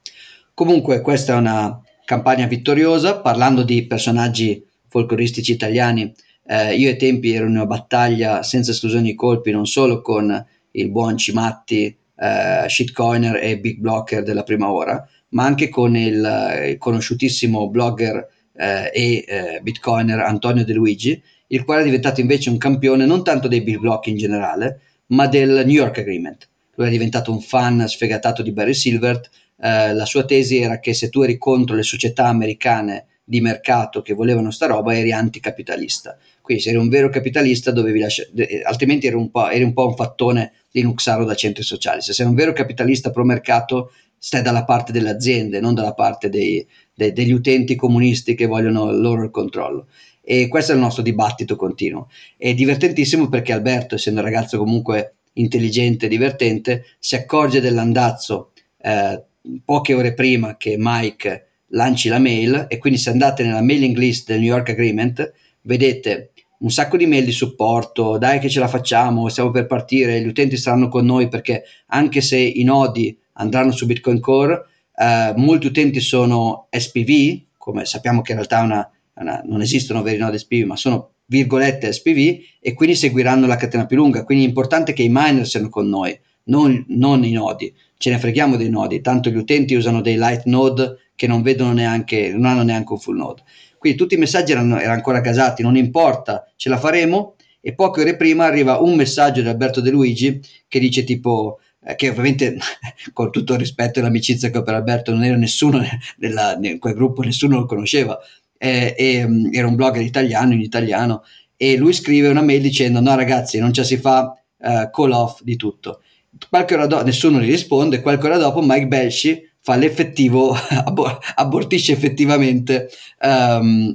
Comunque 0.56 1.02
questa 1.02 1.34
è 1.34 1.38
una 1.38 1.80
campagna 2.06 2.48
vittoriosa, 2.48 3.20
parlando 3.20 3.62
di 3.62 3.86
personaggi 3.86 4.66
folcloristici 4.90 5.52
italiani. 5.52 6.14
Eh, 6.46 6.76
io 6.76 6.90
ai 6.90 6.98
tempi 6.98 7.34
ero 7.34 7.46
in 7.46 7.52
una 7.52 7.66
battaglia 7.66 8.44
senza 8.44 8.72
esclusione 8.72 9.06
di 9.06 9.16
colpi, 9.16 9.52
non 9.52 9.66
solo 9.66 10.02
con 10.02 10.46
il 10.72 10.90
buon 10.92 11.18
Cimatti, 11.18 11.96
eh, 12.16 12.66
shitcoiner 12.68 13.36
e 13.42 13.60
big 13.60 13.80
blocker 13.80 14.24
della 14.24 14.44
prima 14.44 14.72
ora, 14.72 15.08
ma 15.30 15.46
anche 15.46 15.70
con 15.70 15.96
il, 15.96 16.68
il 16.70 16.78
conosciutissimo 16.78 17.70
blogger 17.70 18.28
eh, 18.56 18.92
e 18.94 19.26
eh, 19.28 19.60
bitcoiner 19.62 20.20
Antonio 20.20 20.66
De 20.66 20.74
Luigi, 20.74 21.22
il 21.48 21.64
quale 21.64 21.82
è 21.82 21.86
diventato 21.86 22.20
invece 22.20 22.50
un 22.50 22.58
campione 22.58 23.06
non 23.06 23.24
tanto 23.24 23.48
dei 23.48 23.62
big 23.62 23.80
block 23.80 24.08
in 24.08 24.18
generale, 24.18 24.82
ma 25.08 25.28
del 25.28 25.64
New 25.66 25.76
York 25.76 25.98
Agreement. 26.00 26.48
Lui 26.76 26.88
è 26.88 26.92
diventato 26.92 27.32
un 27.32 27.42
fan 27.42 27.88
sfegatato 27.88 28.42
di 28.42 28.52
Barry 28.52 28.74
Silvert. 28.74 29.30
Eh, 29.60 29.94
la 29.94 30.06
sua 30.06 30.26
tesi 30.26 30.60
era 30.60 30.80
che 30.80 30.94
se 30.94 31.10
tu 31.10 31.22
eri 31.22 31.38
contro 31.38 31.76
le 31.76 31.84
società 31.84 32.28
americane 32.28 33.06
di 33.30 33.42
mercato 33.42 34.02
che 34.02 34.16
volevano 34.16 34.50
sta 34.50 34.66
roba 34.66 34.98
eri 34.98 35.12
anticapitalista. 35.12 36.18
Quindi 36.42 36.64
se 36.64 36.70
eri 36.70 36.80
un 36.80 36.90
vero 36.90 37.10
capitalista 37.10 37.70
dovevi 37.70 38.00
lasciare, 38.00 38.30
altrimenti 38.64 39.06
eri 39.06 39.18
un, 39.18 39.30
eri 39.52 39.62
un 39.62 39.72
po' 39.72 39.86
un 39.86 39.96
fattone 39.96 40.54
linuxaro 40.72 41.26
da 41.26 41.36
centri 41.36 41.62
sociali. 41.62 42.02
Se 42.02 42.12
sei 42.12 42.26
un 42.26 42.34
vero 42.34 42.54
capitalista 42.54 43.12
pro 43.12 43.24
mercato 43.24 43.92
stai 44.18 44.42
dalla 44.42 44.66
parte 44.66 44.92
delle 44.92 45.12
aziende, 45.12 45.60
non 45.60 45.76
dalla 45.76 45.94
parte 45.94 46.28
dei, 46.30 46.66
dei, 46.92 47.14
degli 47.14 47.32
utenti 47.32 47.76
comunisti 47.76 48.34
che 48.34 48.48
vogliono 48.48 48.90
il 48.90 49.00
loro 49.00 49.30
controllo. 49.30 49.86
E 50.24 50.48
questo 50.48 50.72
è 50.72 50.76
il 50.76 50.82
nostro 50.82 51.04
dibattito 51.04 51.56
continuo. 51.56 52.08
È 52.36 52.52
divertentissimo 52.56 53.30
perché 53.30 53.54
Alberto, 53.54 53.94
essendo 53.94 54.22
un 54.22 54.26
ragazzo 54.26 54.58
comunque 54.58 55.18
intelligente 55.34 56.08
e 56.08 56.10
divertente, 56.10 56.86
si 56.98 57.14
accorge 57.14 57.62
dell'andazzo 57.62 58.54
eh, 58.82 59.24
poche 59.64 59.94
ore 59.94 60.16
prima 60.16 60.58
che 60.58 60.78
Mike 60.80 61.49
lanci 61.70 62.10
la 62.10 62.20
mail 62.20 62.66
e 62.70 62.78
quindi 62.78 63.00
se 63.00 63.10
andate 63.10 63.44
nella 63.44 63.62
mailing 63.62 63.96
list 63.98 64.28
del 64.28 64.40
New 64.40 64.50
York 64.50 64.70
Agreement 64.70 65.34
vedete 65.62 66.32
un 66.60 66.72
sacco 66.72 66.98
di 66.98 67.06
mail 67.06 67.24
di 67.24 67.32
supporto, 67.32 68.18
dai 68.18 68.40
che 68.40 68.50
ce 68.50 68.60
la 68.60 68.68
facciamo, 68.68 69.30
stiamo 69.30 69.52
per 69.52 69.66
partire, 69.66 70.22
gli 70.22 70.28
utenti 70.28 70.58
saranno 70.58 70.90
con 70.90 71.06
noi 71.06 71.30
perché 71.30 71.64
anche 71.88 72.22
se 72.22 72.38
i 72.38 72.64
nodi 72.64 73.18
andranno 73.34 73.72
su 73.72 73.86
Bitcoin 73.86 74.20
Core, 74.20 74.66
eh, 74.96 75.34
molti 75.38 75.68
utenti 75.68 76.02
sono 76.02 76.68
SPV, 76.70 77.44
come 77.58 77.86
sappiamo 77.86 78.22
che 78.22 78.32
in 78.32 78.38
realtà 78.38 78.62
una, 78.62 78.92
una, 79.16 79.42
non 79.46 79.62
esistono 79.62 80.02
veri 80.02 80.18
nodi 80.18 80.38
SPV, 80.38 80.66
ma 80.66 80.76
sono 80.76 81.12
virgolette 81.26 81.94
SPV 81.94 82.40
e 82.60 82.74
quindi 82.74 82.96
seguiranno 82.96 83.48
la 83.48 83.56
catena 83.56 83.86
più 83.86 83.96
lunga. 83.96 84.26
Quindi 84.26 84.44
è 84.44 84.48
importante 84.48 84.92
che 84.92 85.04
i 85.04 85.10
miner 85.10 85.48
siano 85.48 85.70
con 85.70 85.88
noi, 85.88 86.20
non, 86.50 86.86
non 86.90 87.24
i 87.24 87.32
nodi. 87.32 87.74
Ce 87.98 88.10
ne 88.10 88.20
freghiamo 88.20 88.56
dei 88.56 88.70
nodi, 88.70 89.02
tanto 89.02 89.30
gli 89.30 89.38
utenti 89.38 89.76
usano 89.76 90.02
dei 90.02 90.18
light 90.18 90.44
node 90.46 90.98
che 91.16 91.28
non 91.28 91.42
vedono 91.42 91.74
neanche, 91.74 92.32
non 92.32 92.46
hanno 92.46 92.64
neanche 92.64 92.94
un 92.94 93.00
full 93.00 93.18
node. 93.18 93.44
Quindi 93.78 93.98
tutti 93.98 94.16
i 94.16 94.18
messaggi 94.18 94.52
erano, 94.52 94.78
erano 94.78 94.94
ancora 94.94 95.22
casati, 95.22 95.64
non 95.64 95.76
importa, 95.76 96.46
ce 96.56 96.70
la 96.70 96.78
faremo. 96.78 97.36
E 97.62 97.74
poche 97.74 98.02
ore 98.02 98.16
prima 98.16 98.46
arriva 98.46 98.80
un 98.80 98.96
messaggio 98.96 99.42
di 99.42 99.48
Alberto 99.48 99.82
De 99.82 99.90
Luigi 99.90 100.40
che 100.68 100.80
dice 100.80 101.04
tipo 101.04 101.60
eh, 101.82 101.96
che 101.96 102.10
ovviamente 102.10 102.58
con 103.14 103.32
tutto 103.32 103.54
il 103.54 103.60
rispetto 103.60 104.00
e 104.00 104.02
l'amicizia 104.02 104.50
che 104.50 104.58
ho 104.58 104.64
per 104.64 104.76
Alberto 104.76 105.12
non 105.12 105.24
era 105.24 105.36
nessuno 105.36 105.82
nella, 106.18 106.58
in 106.62 106.80
quel 106.80 106.94
gruppo, 106.94 107.22
nessuno 107.22 107.58
lo 107.58 107.66
conosceva, 107.66 108.18
eh, 108.58 108.94
e, 108.98 109.24
um, 109.24 109.50
era 109.52 109.68
un 109.68 109.76
blogger 109.76 110.02
italiano 110.02 110.54
in 110.54 110.62
italiano 110.62 111.24
e 111.56 111.78
lui 111.78 111.94
scrive 111.94 112.28
una 112.28 112.42
mail 112.42 112.62
dicendo 112.62 113.00
no 113.00 113.16
ragazzi 113.16 113.60
non 113.60 113.74
ci 113.74 113.84
si 113.84 113.98
fa 113.98 114.34
uh, 114.58 114.90
call 114.92 115.12
off 115.12 115.42
di 115.44 115.56
tutto. 115.56 116.02
Qualche 116.50 116.74
ora 116.76 116.86
dopo, 116.86 117.04
nessuno 117.04 117.40
gli 117.40 117.50
risponde, 117.50 118.02
qualche 118.02 118.28
ora 118.28 118.38
dopo 118.38 118.62
Mike 118.62 118.88
Belshi 118.88 119.48
fa 119.62 119.76
l'effettivo, 119.76 120.56
abortisce 121.36 121.92
effettivamente 121.92 122.90
um, 123.22 123.94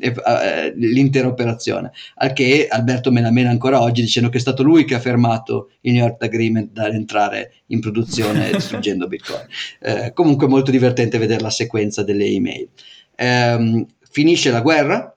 l'intera 0.76 1.28
operazione. 1.28 1.92
Al 2.16 2.32
che 2.32 2.66
Alberto 2.68 3.10
me 3.10 3.20
la 3.20 3.30
mena 3.30 3.50
ancora 3.50 3.80
oggi 3.80 4.02
dicendo 4.02 4.28
che 4.28 4.38
è 4.38 4.40
stato 4.40 4.62
lui 4.62 4.84
che 4.84 4.94
ha 4.94 5.00
fermato 5.00 5.70
il 5.82 5.92
New 5.92 6.02
York 6.02 6.22
Agreement 6.22 6.70
dall'entrare 6.70 7.52
in 7.66 7.80
produzione 7.80 8.50
distruggendo 8.52 9.08
Bitcoin. 9.08 9.46
Eh, 9.80 10.12
comunque 10.12 10.46
molto 10.46 10.70
divertente 10.70 11.18
vedere 11.18 11.40
la 11.40 11.50
sequenza 11.50 12.02
delle 12.02 12.26
email. 12.26 12.68
Um, 13.16 13.86
finisce 14.10 14.50
la 14.50 14.60
guerra, 14.60 15.16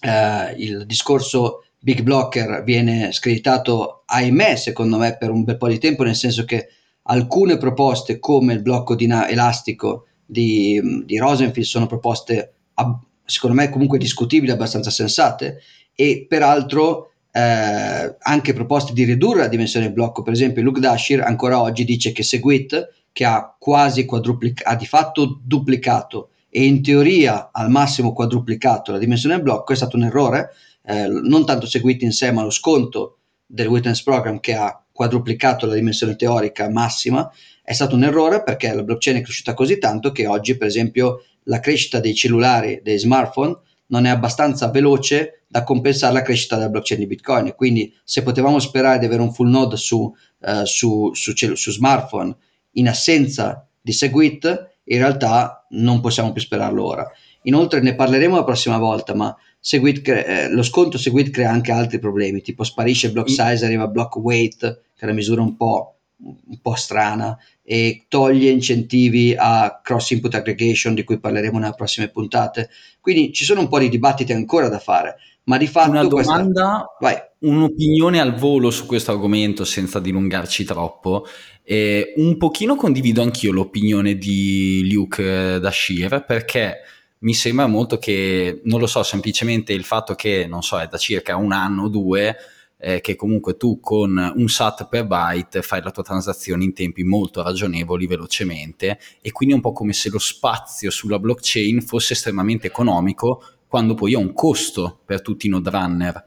eh, 0.00 0.54
il 0.56 0.86
discorso 0.86 1.64
Big 1.80 2.02
Blocker 2.02 2.62
viene 2.64 3.12
screditato, 3.12 4.02
ahimè, 4.06 4.56
secondo 4.56 4.98
me, 4.98 5.16
per 5.16 5.30
un 5.30 5.44
bel 5.44 5.56
po' 5.56 5.68
di 5.68 5.78
tempo, 5.78 6.02
nel 6.02 6.16
senso 6.16 6.44
che 6.44 6.68
alcune 7.02 7.56
proposte 7.56 8.18
come 8.18 8.52
il 8.52 8.62
blocco 8.62 8.94
dina- 8.94 9.28
elastico 9.28 10.06
di, 10.26 10.80
di 11.04 11.16
Rosenfield 11.16 11.66
sono 11.66 11.86
proposte 11.86 12.54
ab- 12.74 13.02
secondo 13.24 13.56
me 13.56 13.70
comunque 13.70 13.98
discutibili, 13.98 14.50
abbastanza 14.50 14.90
sensate. 14.90 15.60
E 15.94 16.26
peraltro 16.28 17.12
eh, 17.30 18.16
anche 18.18 18.52
proposte 18.52 18.92
di 18.92 19.04
ridurre 19.04 19.40
la 19.40 19.48
dimensione 19.48 19.86
del 19.86 19.94
blocco, 19.94 20.22
per 20.22 20.32
esempio 20.32 20.62
Luke 20.62 20.80
Dashir 20.80 21.22
ancora 21.22 21.60
oggi 21.60 21.84
dice 21.84 22.12
che 22.12 22.22
Segwit 22.22 22.92
che 23.12 23.24
ha 23.24 23.54
quasi 23.58 24.04
quadruplicato, 24.04 24.70
ha 24.70 24.76
di 24.76 24.86
fatto 24.86 25.40
duplicato 25.42 26.30
e 26.48 26.64
in 26.64 26.82
teoria 26.82 27.50
al 27.52 27.70
massimo 27.70 28.12
quadruplicato 28.12 28.92
la 28.92 28.98
dimensione 28.98 29.34
del 29.34 29.44
blocco 29.44 29.72
è 29.72 29.76
stato 29.76 29.96
un 29.96 30.04
errore, 30.04 30.50
eh, 30.88 31.06
non 31.06 31.44
tanto 31.44 31.66
Segwit 31.66 32.00
in 32.02 32.12
sé 32.12 32.32
ma 32.32 32.42
lo 32.42 32.50
sconto 32.50 33.18
del 33.44 33.66
Witness 33.66 34.02
Program 34.02 34.40
che 34.40 34.54
ha 34.54 34.82
quadruplicato 34.90 35.66
la 35.66 35.74
dimensione 35.74 36.16
teorica 36.16 36.68
massima, 36.70 37.30
è 37.62 37.72
stato 37.74 37.94
un 37.94 38.04
errore 38.04 38.42
perché 38.42 38.72
la 38.72 38.82
blockchain 38.82 39.18
è 39.18 39.20
cresciuta 39.22 39.52
così 39.54 39.78
tanto 39.78 40.12
che 40.12 40.26
oggi, 40.26 40.56
per 40.56 40.66
esempio, 40.66 41.24
la 41.44 41.60
crescita 41.60 42.00
dei 42.00 42.14
cellulari, 42.14 42.80
dei 42.82 42.98
smartphone, 42.98 43.56
non 43.88 44.06
è 44.06 44.08
abbastanza 44.08 44.70
veloce 44.70 45.44
da 45.46 45.62
compensare 45.62 46.12
la 46.12 46.22
crescita 46.22 46.56
della 46.56 46.68
blockchain 46.68 47.00
di 47.00 47.06
Bitcoin. 47.06 47.54
Quindi, 47.54 47.94
se 48.02 48.22
potevamo 48.22 48.58
sperare 48.58 48.98
di 48.98 49.06
avere 49.06 49.22
un 49.22 49.32
full 49.32 49.48
node 49.48 49.76
su, 49.76 50.12
uh, 50.40 50.64
su, 50.64 51.12
su, 51.14 51.32
cell- 51.32 51.54
su 51.54 51.70
smartphone 51.70 52.34
in 52.72 52.88
assenza 52.88 53.66
di 53.80 53.92
Segwit, 53.92 54.70
in 54.84 54.98
realtà 54.98 55.66
non 55.70 56.00
possiamo 56.00 56.32
più 56.32 56.42
sperarlo 56.42 56.84
ora. 56.84 57.10
Inoltre 57.42 57.80
ne 57.80 57.94
parleremo 57.94 58.36
la 58.36 58.44
prossima 58.44 58.78
volta, 58.78 59.14
ma 59.14 59.34
Segwit 59.60 60.02
cre- 60.02 60.26
eh, 60.26 60.48
lo 60.50 60.62
sconto 60.62 60.98
Segwit 60.98 61.30
crea 61.30 61.50
anche 61.50 61.72
altri 61.72 61.98
problemi, 61.98 62.40
tipo 62.40 62.64
sparisce 62.64 63.10
block 63.10 63.28
size, 63.28 63.64
arriva 63.64 63.86
block 63.88 64.16
weight, 64.16 64.58
che 64.60 65.00
è 65.00 65.04
una 65.04 65.14
misura 65.14 65.42
un 65.42 65.56
po', 65.56 65.96
un 66.16 66.60
po' 66.60 66.74
strana, 66.74 67.36
e 67.62 68.04
toglie 68.08 68.50
incentivi 68.50 69.34
a 69.36 69.80
cross 69.82 70.10
input 70.10 70.34
aggregation 70.34 70.94
di 70.94 71.04
cui 71.04 71.18
parleremo 71.18 71.58
nelle 71.58 71.74
prossime 71.76 72.08
puntate. 72.08 72.70
Quindi 73.00 73.32
ci 73.32 73.44
sono 73.44 73.60
un 73.60 73.68
po' 73.68 73.78
di 73.78 73.88
dibattiti 73.88 74.32
ancora 74.32 74.68
da 74.68 74.78
fare, 74.78 75.16
ma 75.44 75.58
di 75.58 75.66
fatto... 75.66 75.90
Una 75.90 76.04
domanda, 76.04 76.86
questa... 76.96 77.34
un'opinione 77.40 78.20
al 78.20 78.34
volo 78.34 78.70
su 78.70 78.86
questo 78.86 79.10
argomento 79.10 79.64
senza 79.64 80.00
dilungarci 80.00 80.64
troppo. 80.64 81.26
Eh, 81.62 82.14
un 82.16 82.38
pochino 82.38 82.76
condivido 82.76 83.20
anch'io 83.20 83.52
l'opinione 83.52 84.16
di 84.16 84.88
Luke 84.90 85.58
Dashir 85.60 86.24
perché 86.26 86.78
mi 87.20 87.34
sembra 87.34 87.66
molto 87.66 87.98
che, 87.98 88.60
non 88.64 88.80
lo 88.80 88.86
so, 88.86 89.02
semplicemente 89.02 89.72
il 89.72 89.84
fatto 89.84 90.14
che, 90.14 90.46
non 90.46 90.62
so, 90.62 90.78
è 90.78 90.86
da 90.86 90.98
circa 90.98 91.36
un 91.36 91.52
anno 91.52 91.84
o 91.84 91.88
due, 91.88 92.36
eh, 92.80 93.00
che 93.00 93.16
comunque 93.16 93.56
tu 93.56 93.80
con 93.80 94.32
un 94.36 94.48
SAT 94.48 94.88
per 94.88 95.06
byte 95.06 95.62
fai 95.62 95.82
la 95.82 95.90
tua 95.90 96.04
transazione 96.04 96.64
in 96.64 96.72
tempi 96.72 97.02
molto 97.02 97.42
ragionevoli, 97.42 98.06
velocemente, 98.06 98.98
e 99.20 99.32
quindi 99.32 99.54
è 99.54 99.56
un 99.56 99.62
po' 99.62 99.72
come 99.72 99.92
se 99.92 100.10
lo 100.10 100.18
spazio 100.18 100.90
sulla 100.90 101.18
blockchain 101.18 101.82
fosse 101.82 102.12
estremamente 102.12 102.68
economico, 102.68 103.42
quando 103.66 103.94
poi 103.94 104.14
ha 104.14 104.18
un 104.18 104.32
costo 104.32 105.00
per 105.04 105.20
tutti 105.20 105.46
i 105.46 105.50
node 105.50 105.70
runner. 105.70 106.24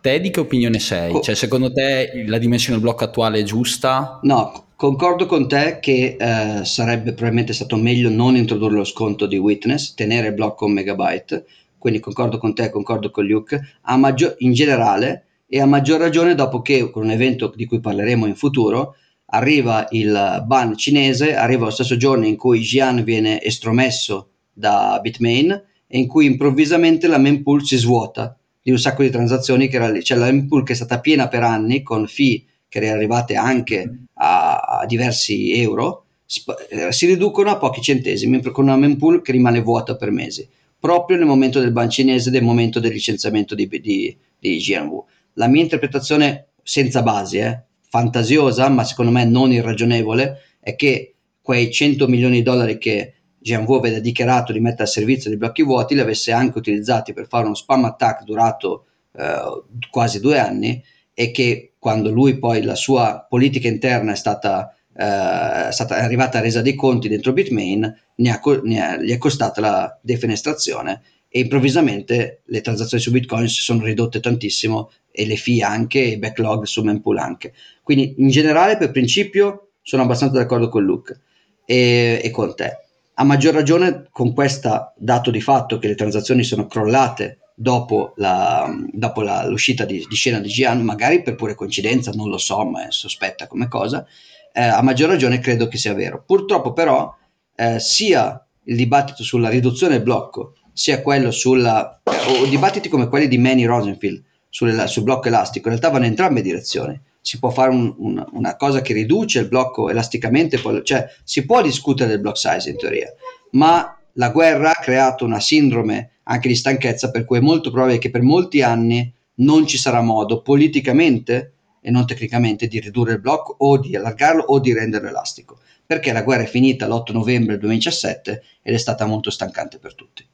Te 0.00 0.20
di 0.20 0.30
che 0.30 0.40
opinione 0.40 0.78
sei? 0.78 1.20
Cioè, 1.22 1.34
secondo 1.34 1.72
te 1.72 2.24
la 2.26 2.38
dimensione 2.38 2.78
del 2.78 2.86
blocco 2.86 3.04
attuale 3.04 3.40
è 3.40 3.42
giusta? 3.42 4.20
No, 4.22 4.67
Concordo 4.78 5.26
con 5.26 5.48
te 5.48 5.80
che 5.80 6.16
eh, 6.16 6.64
sarebbe 6.64 7.10
probabilmente 7.10 7.52
stato 7.52 7.74
meglio 7.74 8.10
non 8.10 8.36
introdurre 8.36 8.76
lo 8.76 8.84
sconto 8.84 9.26
di 9.26 9.36
witness, 9.36 9.92
tenere 9.94 10.28
il 10.28 10.34
blocco 10.34 10.66
un 10.66 10.72
megabyte, 10.74 11.46
quindi 11.76 11.98
concordo 11.98 12.38
con 12.38 12.54
te, 12.54 12.70
concordo 12.70 13.10
con 13.10 13.26
Luke, 13.26 13.60
maggior, 13.96 14.36
in 14.38 14.52
generale 14.52 15.24
e 15.48 15.60
a 15.60 15.66
maggior 15.66 15.98
ragione 15.98 16.36
dopo 16.36 16.62
che 16.62 16.90
con 16.90 17.02
un 17.02 17.10
evento 17.10 17.52
di 17.56 17.66
cui 17.66 17.80
parleremo 17.80 18.24
in 18.26 18.36
futuro 18.36 18.94
arriva 19.30 19.88
il 19.90 20.44
ban 20.46 20.76
cinese, 20.76 21.34
arriva 21.34 21.64
lo 21.64 21.72
stesso 21.72 21.96
giorno 21.96 22.24
in 22.26 22.36
cui 22.36 22.60
Xi'an 22.60 23.02
viene 23.02 23.42
estromesso 23.42 24.28
da 24.52 25.00
Bitmain 25.02 25.60
e 25.88 25.98
in 25.98 26.06
cui 26.06 26.26
improvvisamente 26.26 27.08
la 27.08 27.18
mempool 27.18 27.64
si 27.64 27.76
svuota 27.78 28.38
di 28.62 28.70
un 28.70 28.78
sacco 28.78 29.02
di 29.02 29.10
transazioni 29.10 29.66
che 29.66 29.74
era 29.74 29.88
lì, 29.88 30.04
cioè 30.04 30.18
la 30.18 30.30
mempool 30.30 30.62
che 30.62 30.74
è 30.74 30.76
stata 30.76 31.00
piena 31.00 31.26
per 31.26 31.42
anni 31.42 31.82
con 31.82 32.06
fee 32.06 32.44
che 32.68 32.78
erano 32.78 32.94
arrivate 32.94 33.34
anche 33.34 34.06
a, 34.14 34.58
a 34.58 34.86
diversi 34.86 35.52
euro, 35.52 36.04
sp- 36.26 36.66
eh, 36.70 36.92
si 36.92 37.06
riducono 37.06 37.50
a 37.50 37.56
pochi 37.56 37.80
centesimi 37.80 38.40
con 38.42 38.64
una 38.64 38.76
mempool 38.76 39.22
che 39.22 39.32
rimane 39.32 39.60
vuota 39.60 39.96
per 39.96 40.10
mesi, 40.10 40.48
proprio 40.78 41.16
nel 41.16 41.26
momento 41.26 41.60
del 41.60 41.72
ban 41.72 41.90
cinese, 41.90 42.30
del 42.30 42.42
momento 42.42 42.80
del 42.80 42.92
licenziamento 42.92 43.54
di, 43.54 43.68
di, 43.68 44.16
di 44.38 44.58
GNV. 44.58 45.02
La 45.34 45.48
mia 45.48 45.62
interpretazione 45.62 46.48
senza 46.62 47.02
basi, 47.02 47.38
eh, 47.38 47.62
fantasiosa, 47.88 48.68
ma 48.68 48.84
secondo 48.84 49.10
me 49.10 49.24
non 49.24 49.52
irragionevole, 49.52 50.42
è 50.60 50.76
che 50.76 51.14
quei 51.40 51.72
100 51.72 52.06
milioni 52.08 52.36
di 52.36 52.42
dollari 52.42 52.76
che 52.76 53.14
GMV 53.38 53.70
aveva 53.70 53.98
dichiarato 54.00 54.52
di 54.52 54.60
mettere 54.60 54.82
a 54.82 54.86
servizio 54.86 55.30
dei 55.30 55.38
blocchi 55.38 55.62
vuoti 55.62 55.94
li 55.94 56.00
avesse 56.00 56.32
anche 56.32 56.58
utilizzati 56.58 57.12
per 57.12 57.26
fare 57.26 57.46
uno 57.46 57.54
spam 57.54 57.84
attack 57.84 58.24
durato 58.24 58.84
eh, 59.12 59.62
quasi 59.90 60.20
due 60.20 60.38
anni 60.38 60.82
e 61.14 61.30
che 61.30 61.67
quando 61.78 62.10
lui 62.10 62.38
poi 62.38 62.62
la 62.62 62.74
sua 62.74 63.26
politica 63.28 63.68
interna 63.68 64.12
è 64.12 64.16
stata, 64.16 64.74
eh, 64.96 65.68
è 65.68 65.72
stata 65.72 65.96
arrivata 65.96 66.38
a 66.38 66.40
resa 66.40 66.62
dei 66.62 66.74
conti 66.74 67.08
dentro 67.08 67.32
Bitmain, 67.32 68.00
ne 68.16 68.30
ha, 68.30 68.40
ne 68.62 68.82
ha, 68.82 68.96
gli 68.96 69.12
è 69.12 69.18
costata 69.18 69.60
la 69.60 69.98
defenestrazione 70.02 71.02
e 71.28 71.40
improvvisamente 71.40 72.42
le 72.44 72.60
transazioni 72.60 73.02
su 73.02 73.10
Bitcoin 73.10 73.48
si 73.48 73.60
sono 73.60 73.84
ridotte 73.84 74.20
tantissimo 74.20 74.90
e 75.10 75.26
le 75.26 75.36
fee 75.36 75.62
anche 75.62 76.02
e 76.02 76.08
i 76.08 76.18
backlog 76.18 76.64
su 76.64 76.82
mempool 76.82 77.18
anche. 77.18 77.52
Quindi 77.82 78.14
in 78.18 78.28
generale 78.28 78.76
per 78.76 78.90
principio 78.90 79.70
sono 79.82 80.02
abbastanza 80.02 80.38
d'accordo 80.38 80.68
con 80.68 80.84
Luke 80.84 81.20
e, 81.64 82.20
e 82.22 82.30
con 82.30 82.54
te. 82.54 82.78
A 83.14 83.24
maggior 83.24 83.52
ragione 83.52 84.06
con 84.10 84.32
questo 84.32 84.92
dato 84.96 85.30
di 85.30 85.40
fatto 85.40 85.78
che 85.78 85.88
le 85.88 85.94
transazioni 85.94 86.44
sono 86.44 86.66
crollate 86.66 87.38
dopo, 87.60 88.12
la, 88.16 88.72
dopo 88.92 89.22
la, 89.22 89.44
l'uscita 89.44 89.84
di, 89.84 90.06
di, 90.08 90.14
scena 90.14 90.38
di 90.38 90.48
Gian, 90.48 90.80
magari 90.82 91.22
per 91.22 91.34
pure 91.34 91.56
coincidenza, 91.56 92.12
non 92.12 92.28
lo 92.28 92.38
so, 92.38 92.64
ma 92.64 92.86
è 92.86 92.90
sospetta 92.90 93.48
come 93.48 93.66
cosa, 93.66 94.06
eh, 94.52 94.62
a 94.62 94.80
maggior 94.80 95.08
ragione 95.08 95.40
credo 95.40 95.66
che 95.66 95.76
sia 95.76 95.92
vero. 95.92 96.22
Purtroppo 96.24 96.72
però 96.72 97.12
eh, 97.56 97.80
sia 97.80 98.40
il 98.64 98.76
dibattito 98.76 99.24
sulla 99.24 99.48
riduzione 99.48 99.94
del 99.94 100.04
blocco, 100.04 100.54
sia 100.72 101.02
quello 101.02 101.32
sulla, 101.32 102.00
o 102.04 102.46
dibattiti 102.46 102.88
come 102.88 103.08
quelli 103.08 103.26
di 103.26 103.38
Manny 103.38 103.64
Rosenfield 103.64 104.22
sul, 104.48 104.84
sul 104.86 105.02
blocco 105.02 105.26
elastico, 105.26 105.68
in 105.68 105.74
realtà 105.74 105.90
vanno 105.90 106.04
in 106.04 106.10
entrambe 106.10 106.42
direzioni. 106.42 106.98
Si 107.20 107.40
può 107.40 107.50
fare 107.50 107.70
un, 107.70 107.92
un, 107.98 108.24
una 108.32 108.56
cosa 108.56 108.80
che 108.80 108.92
riduce 108.92 109.40
il 109.40 109.48
blocco 109.48 109.90
elasticamente, 109.90 110.60
cioè 110.84 111.06
si 111.24 111.44
può 111.44 111.60
discutere 111.60 112.08
del 112.08 112.20
block 112.20 112.38
size 112.38 112.70
in 112.70 112.76
teoria, 112.76 113.12
ma 113.50 113.98
la 114.12 114.30
guerra 114.30 114.70
ha 114.70 114.80
creato 114.80 115.24
una 115.24 115.40
sindrome 115.40 116.17
anche 116.30 116.48
di 116.48 116.54
stanchezza 116.54 117.10
per 117.10 117.24
cui 117.24 117.38
è 117.38 117.40
molto 117.40 117.70
probabile 117.70 117.98
che 117.98 118.10
per 118.10 118.22
molti 118.22 118.62
anni 118.62 119.12
non 119.36 119.66
ci 119.66 119.78
sarà 119.78 120.00
modo 120.00 120.42
politicamente 120.42 121.52
e 121.80 121.90
non 121.90 122.06
tecnicamente 122.06 122.66
di 122.66 122.80
ridurre 122.80 123.14
il 123.14 123.20
blocco 123.20 123.54
o 123.58 123.78
di 123.78 123.96
allargarlo 123.96 124.42
o 124.42 124.58
di 124.58 124.72
renderlo 124.72 125.08
elastico, 125.08 125.58
perché 125.86 126.12
la 126.12 126.22
guerra 126.22 126.42
è 126.42 126.46
finita 126.46 126.86
l'8 126.86 127.12
novembre 127.12 127.58
2017 127.58 128.42
ed 128.62 128.74
è 128.74 128.78
stata 128.78 129.06
molto 129.06 129.30
stancante 129.30 129.78
per 129.78 129.94
tutti. 129.94 130.26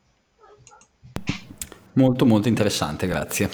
Molto 1.93 2.27
molto 2.27 2.49
interessante, 2.49 3.07
grazie. 3.07 3.49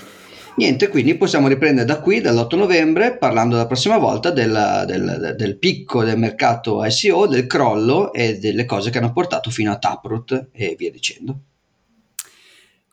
Niente, 0.57 0.89
quindi 0.89 1.15
possiamo 1.17 1.49
riprendere 1.49 1.87
da 1.87 2.01
qui, 2.01 2.21
dall'8 2.21 2.57
novembre, 2.57 3.17
parlando 3.17 3.57
la 3.57 3.67
prossima 3.67 3.99
volta 3.99 4.31
del, 4.31 4.85
del, 4.87 5.35
del, 5.37 5.59
picco 5.59 6.05
del 6.05 6.19
mercato 6.19 6.83
ICO, 6.85 7.27
del 7.27 7.47
crollo 7.47 8.13
e 8.13 8.39
delle 8.39 8.65
cose 8.65 8.91
che 8.91 8.99
hanno 8.99 9.13
portato 9.13 9.51
fino 9.51 9.73
a 9.73 9.79
Taproot 9.79 10.49
e 10.53 10.75
via 10.79 10.91
dicendo. 10.91 11.41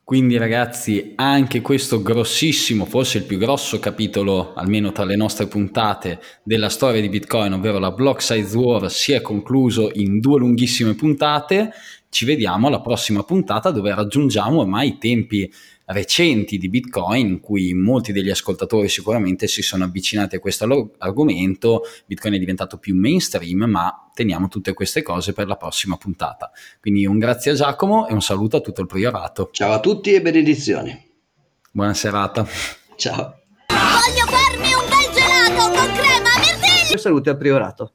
Quindi 0.08 0.38
ragazzi, 0.38 1.12
anche 1.16 1.60
questo 1.60 2.02
grossissimo, 2.02 2.86
forse 2.86 3.18
il 3.18 3.26
più 3.26 3.38
grosso 3.38 3.78
capitolo, 3.78 4.54
almeno 4.54 4.94
tra 4.94 5.04
le 5.04 5.18
nostre 5.18 5.48
puntate, 5.48 6.22
della 6.44 6.70
storia 6.70 7.02
di 7.02 7.10
Bitcoin, 7.10 7.52
ovvero 7.52 7.78
la 7.78 7.92
Block 7.92 8.22
Size 8.22 8.56
War, 8.56 8.90
si 8.90 9.12
è 9.12 9.20
concluso 9.20 9.92
in 9.96 10.22
due 10.22 10.40
lunghissime 10.40 10.96
puntate. 10.96 11.72
Ci 12.08 12.24
vediamo 12.24 12.68
alla 12.68 12.80
prossima 12.80 13.24
puntata 13.24 13.70
dove 13.70 13.94
raggiungiamo 13.94 14.62
ormai 14.62 14.88
i 14.88 14.98
tempi 14.98 15.52
recenti 15.88 16.58
di 16.58 16.70
Bitcoin 16.70 17.28
in 17.28 17.40
cui 17.40 17.74
molti 17.74 18.12
degli 18.12 18.30
ascoltatori 18.30 18.90
sicuramente 18.90 19.48
si 19.48 19.62
sono 19.62 19.86
avvicinati 19.86 20.36
a 20.36 20.40
questo 20.40 20.94
argomento, 20.98 21.84
Bitcoin 22.06 22.34
è 22.34 22.40
diventato 22.40 22.78
più 22.78 22.96
mainstream, 22.96 23.64
ma 23.64 24.10
teniamo 24.14 24.48
tutte 24.48 24.74
queste 24.74 25.02
cose 25.02 25.34
per 25.34 25.48
la 25.48 25.56
prossima 25.56 25.98
puntata. 25.98 26.52
Quindi 26.80 27.06
un 27.06 27.18
grazie 27.20 27.52
a 27.52 27.56
Giacomo 27.56 28.08
e 28.08 28.14
un 28.14 28.22
saluto 28.22 28.58
a 28.58 28.62
tutto 28.62 28.82
il 28.82 28.88
priorato. 28.88 29.50
Ciao 29.52 29.74
a 29.74 29.80
tutti 29.80 30.14
e 30.14 30.22
benedizioni. 30.22 31.06
Buona 31.72 31.94
serata. 31.94 32.46
Ciao. 32.96 33.42
Voglio 33.68 34.26
farmi 34.26 34.74
un 34.74 34.86
bel 34.90 35.14
gelato 35.14 35.70
con 35.70 35.94
crema 35.94 36.30
mirtilli. 36.40 36.98
Salute 36.98 37.30
al 37.30 37.38
priorato. 37.38 37.92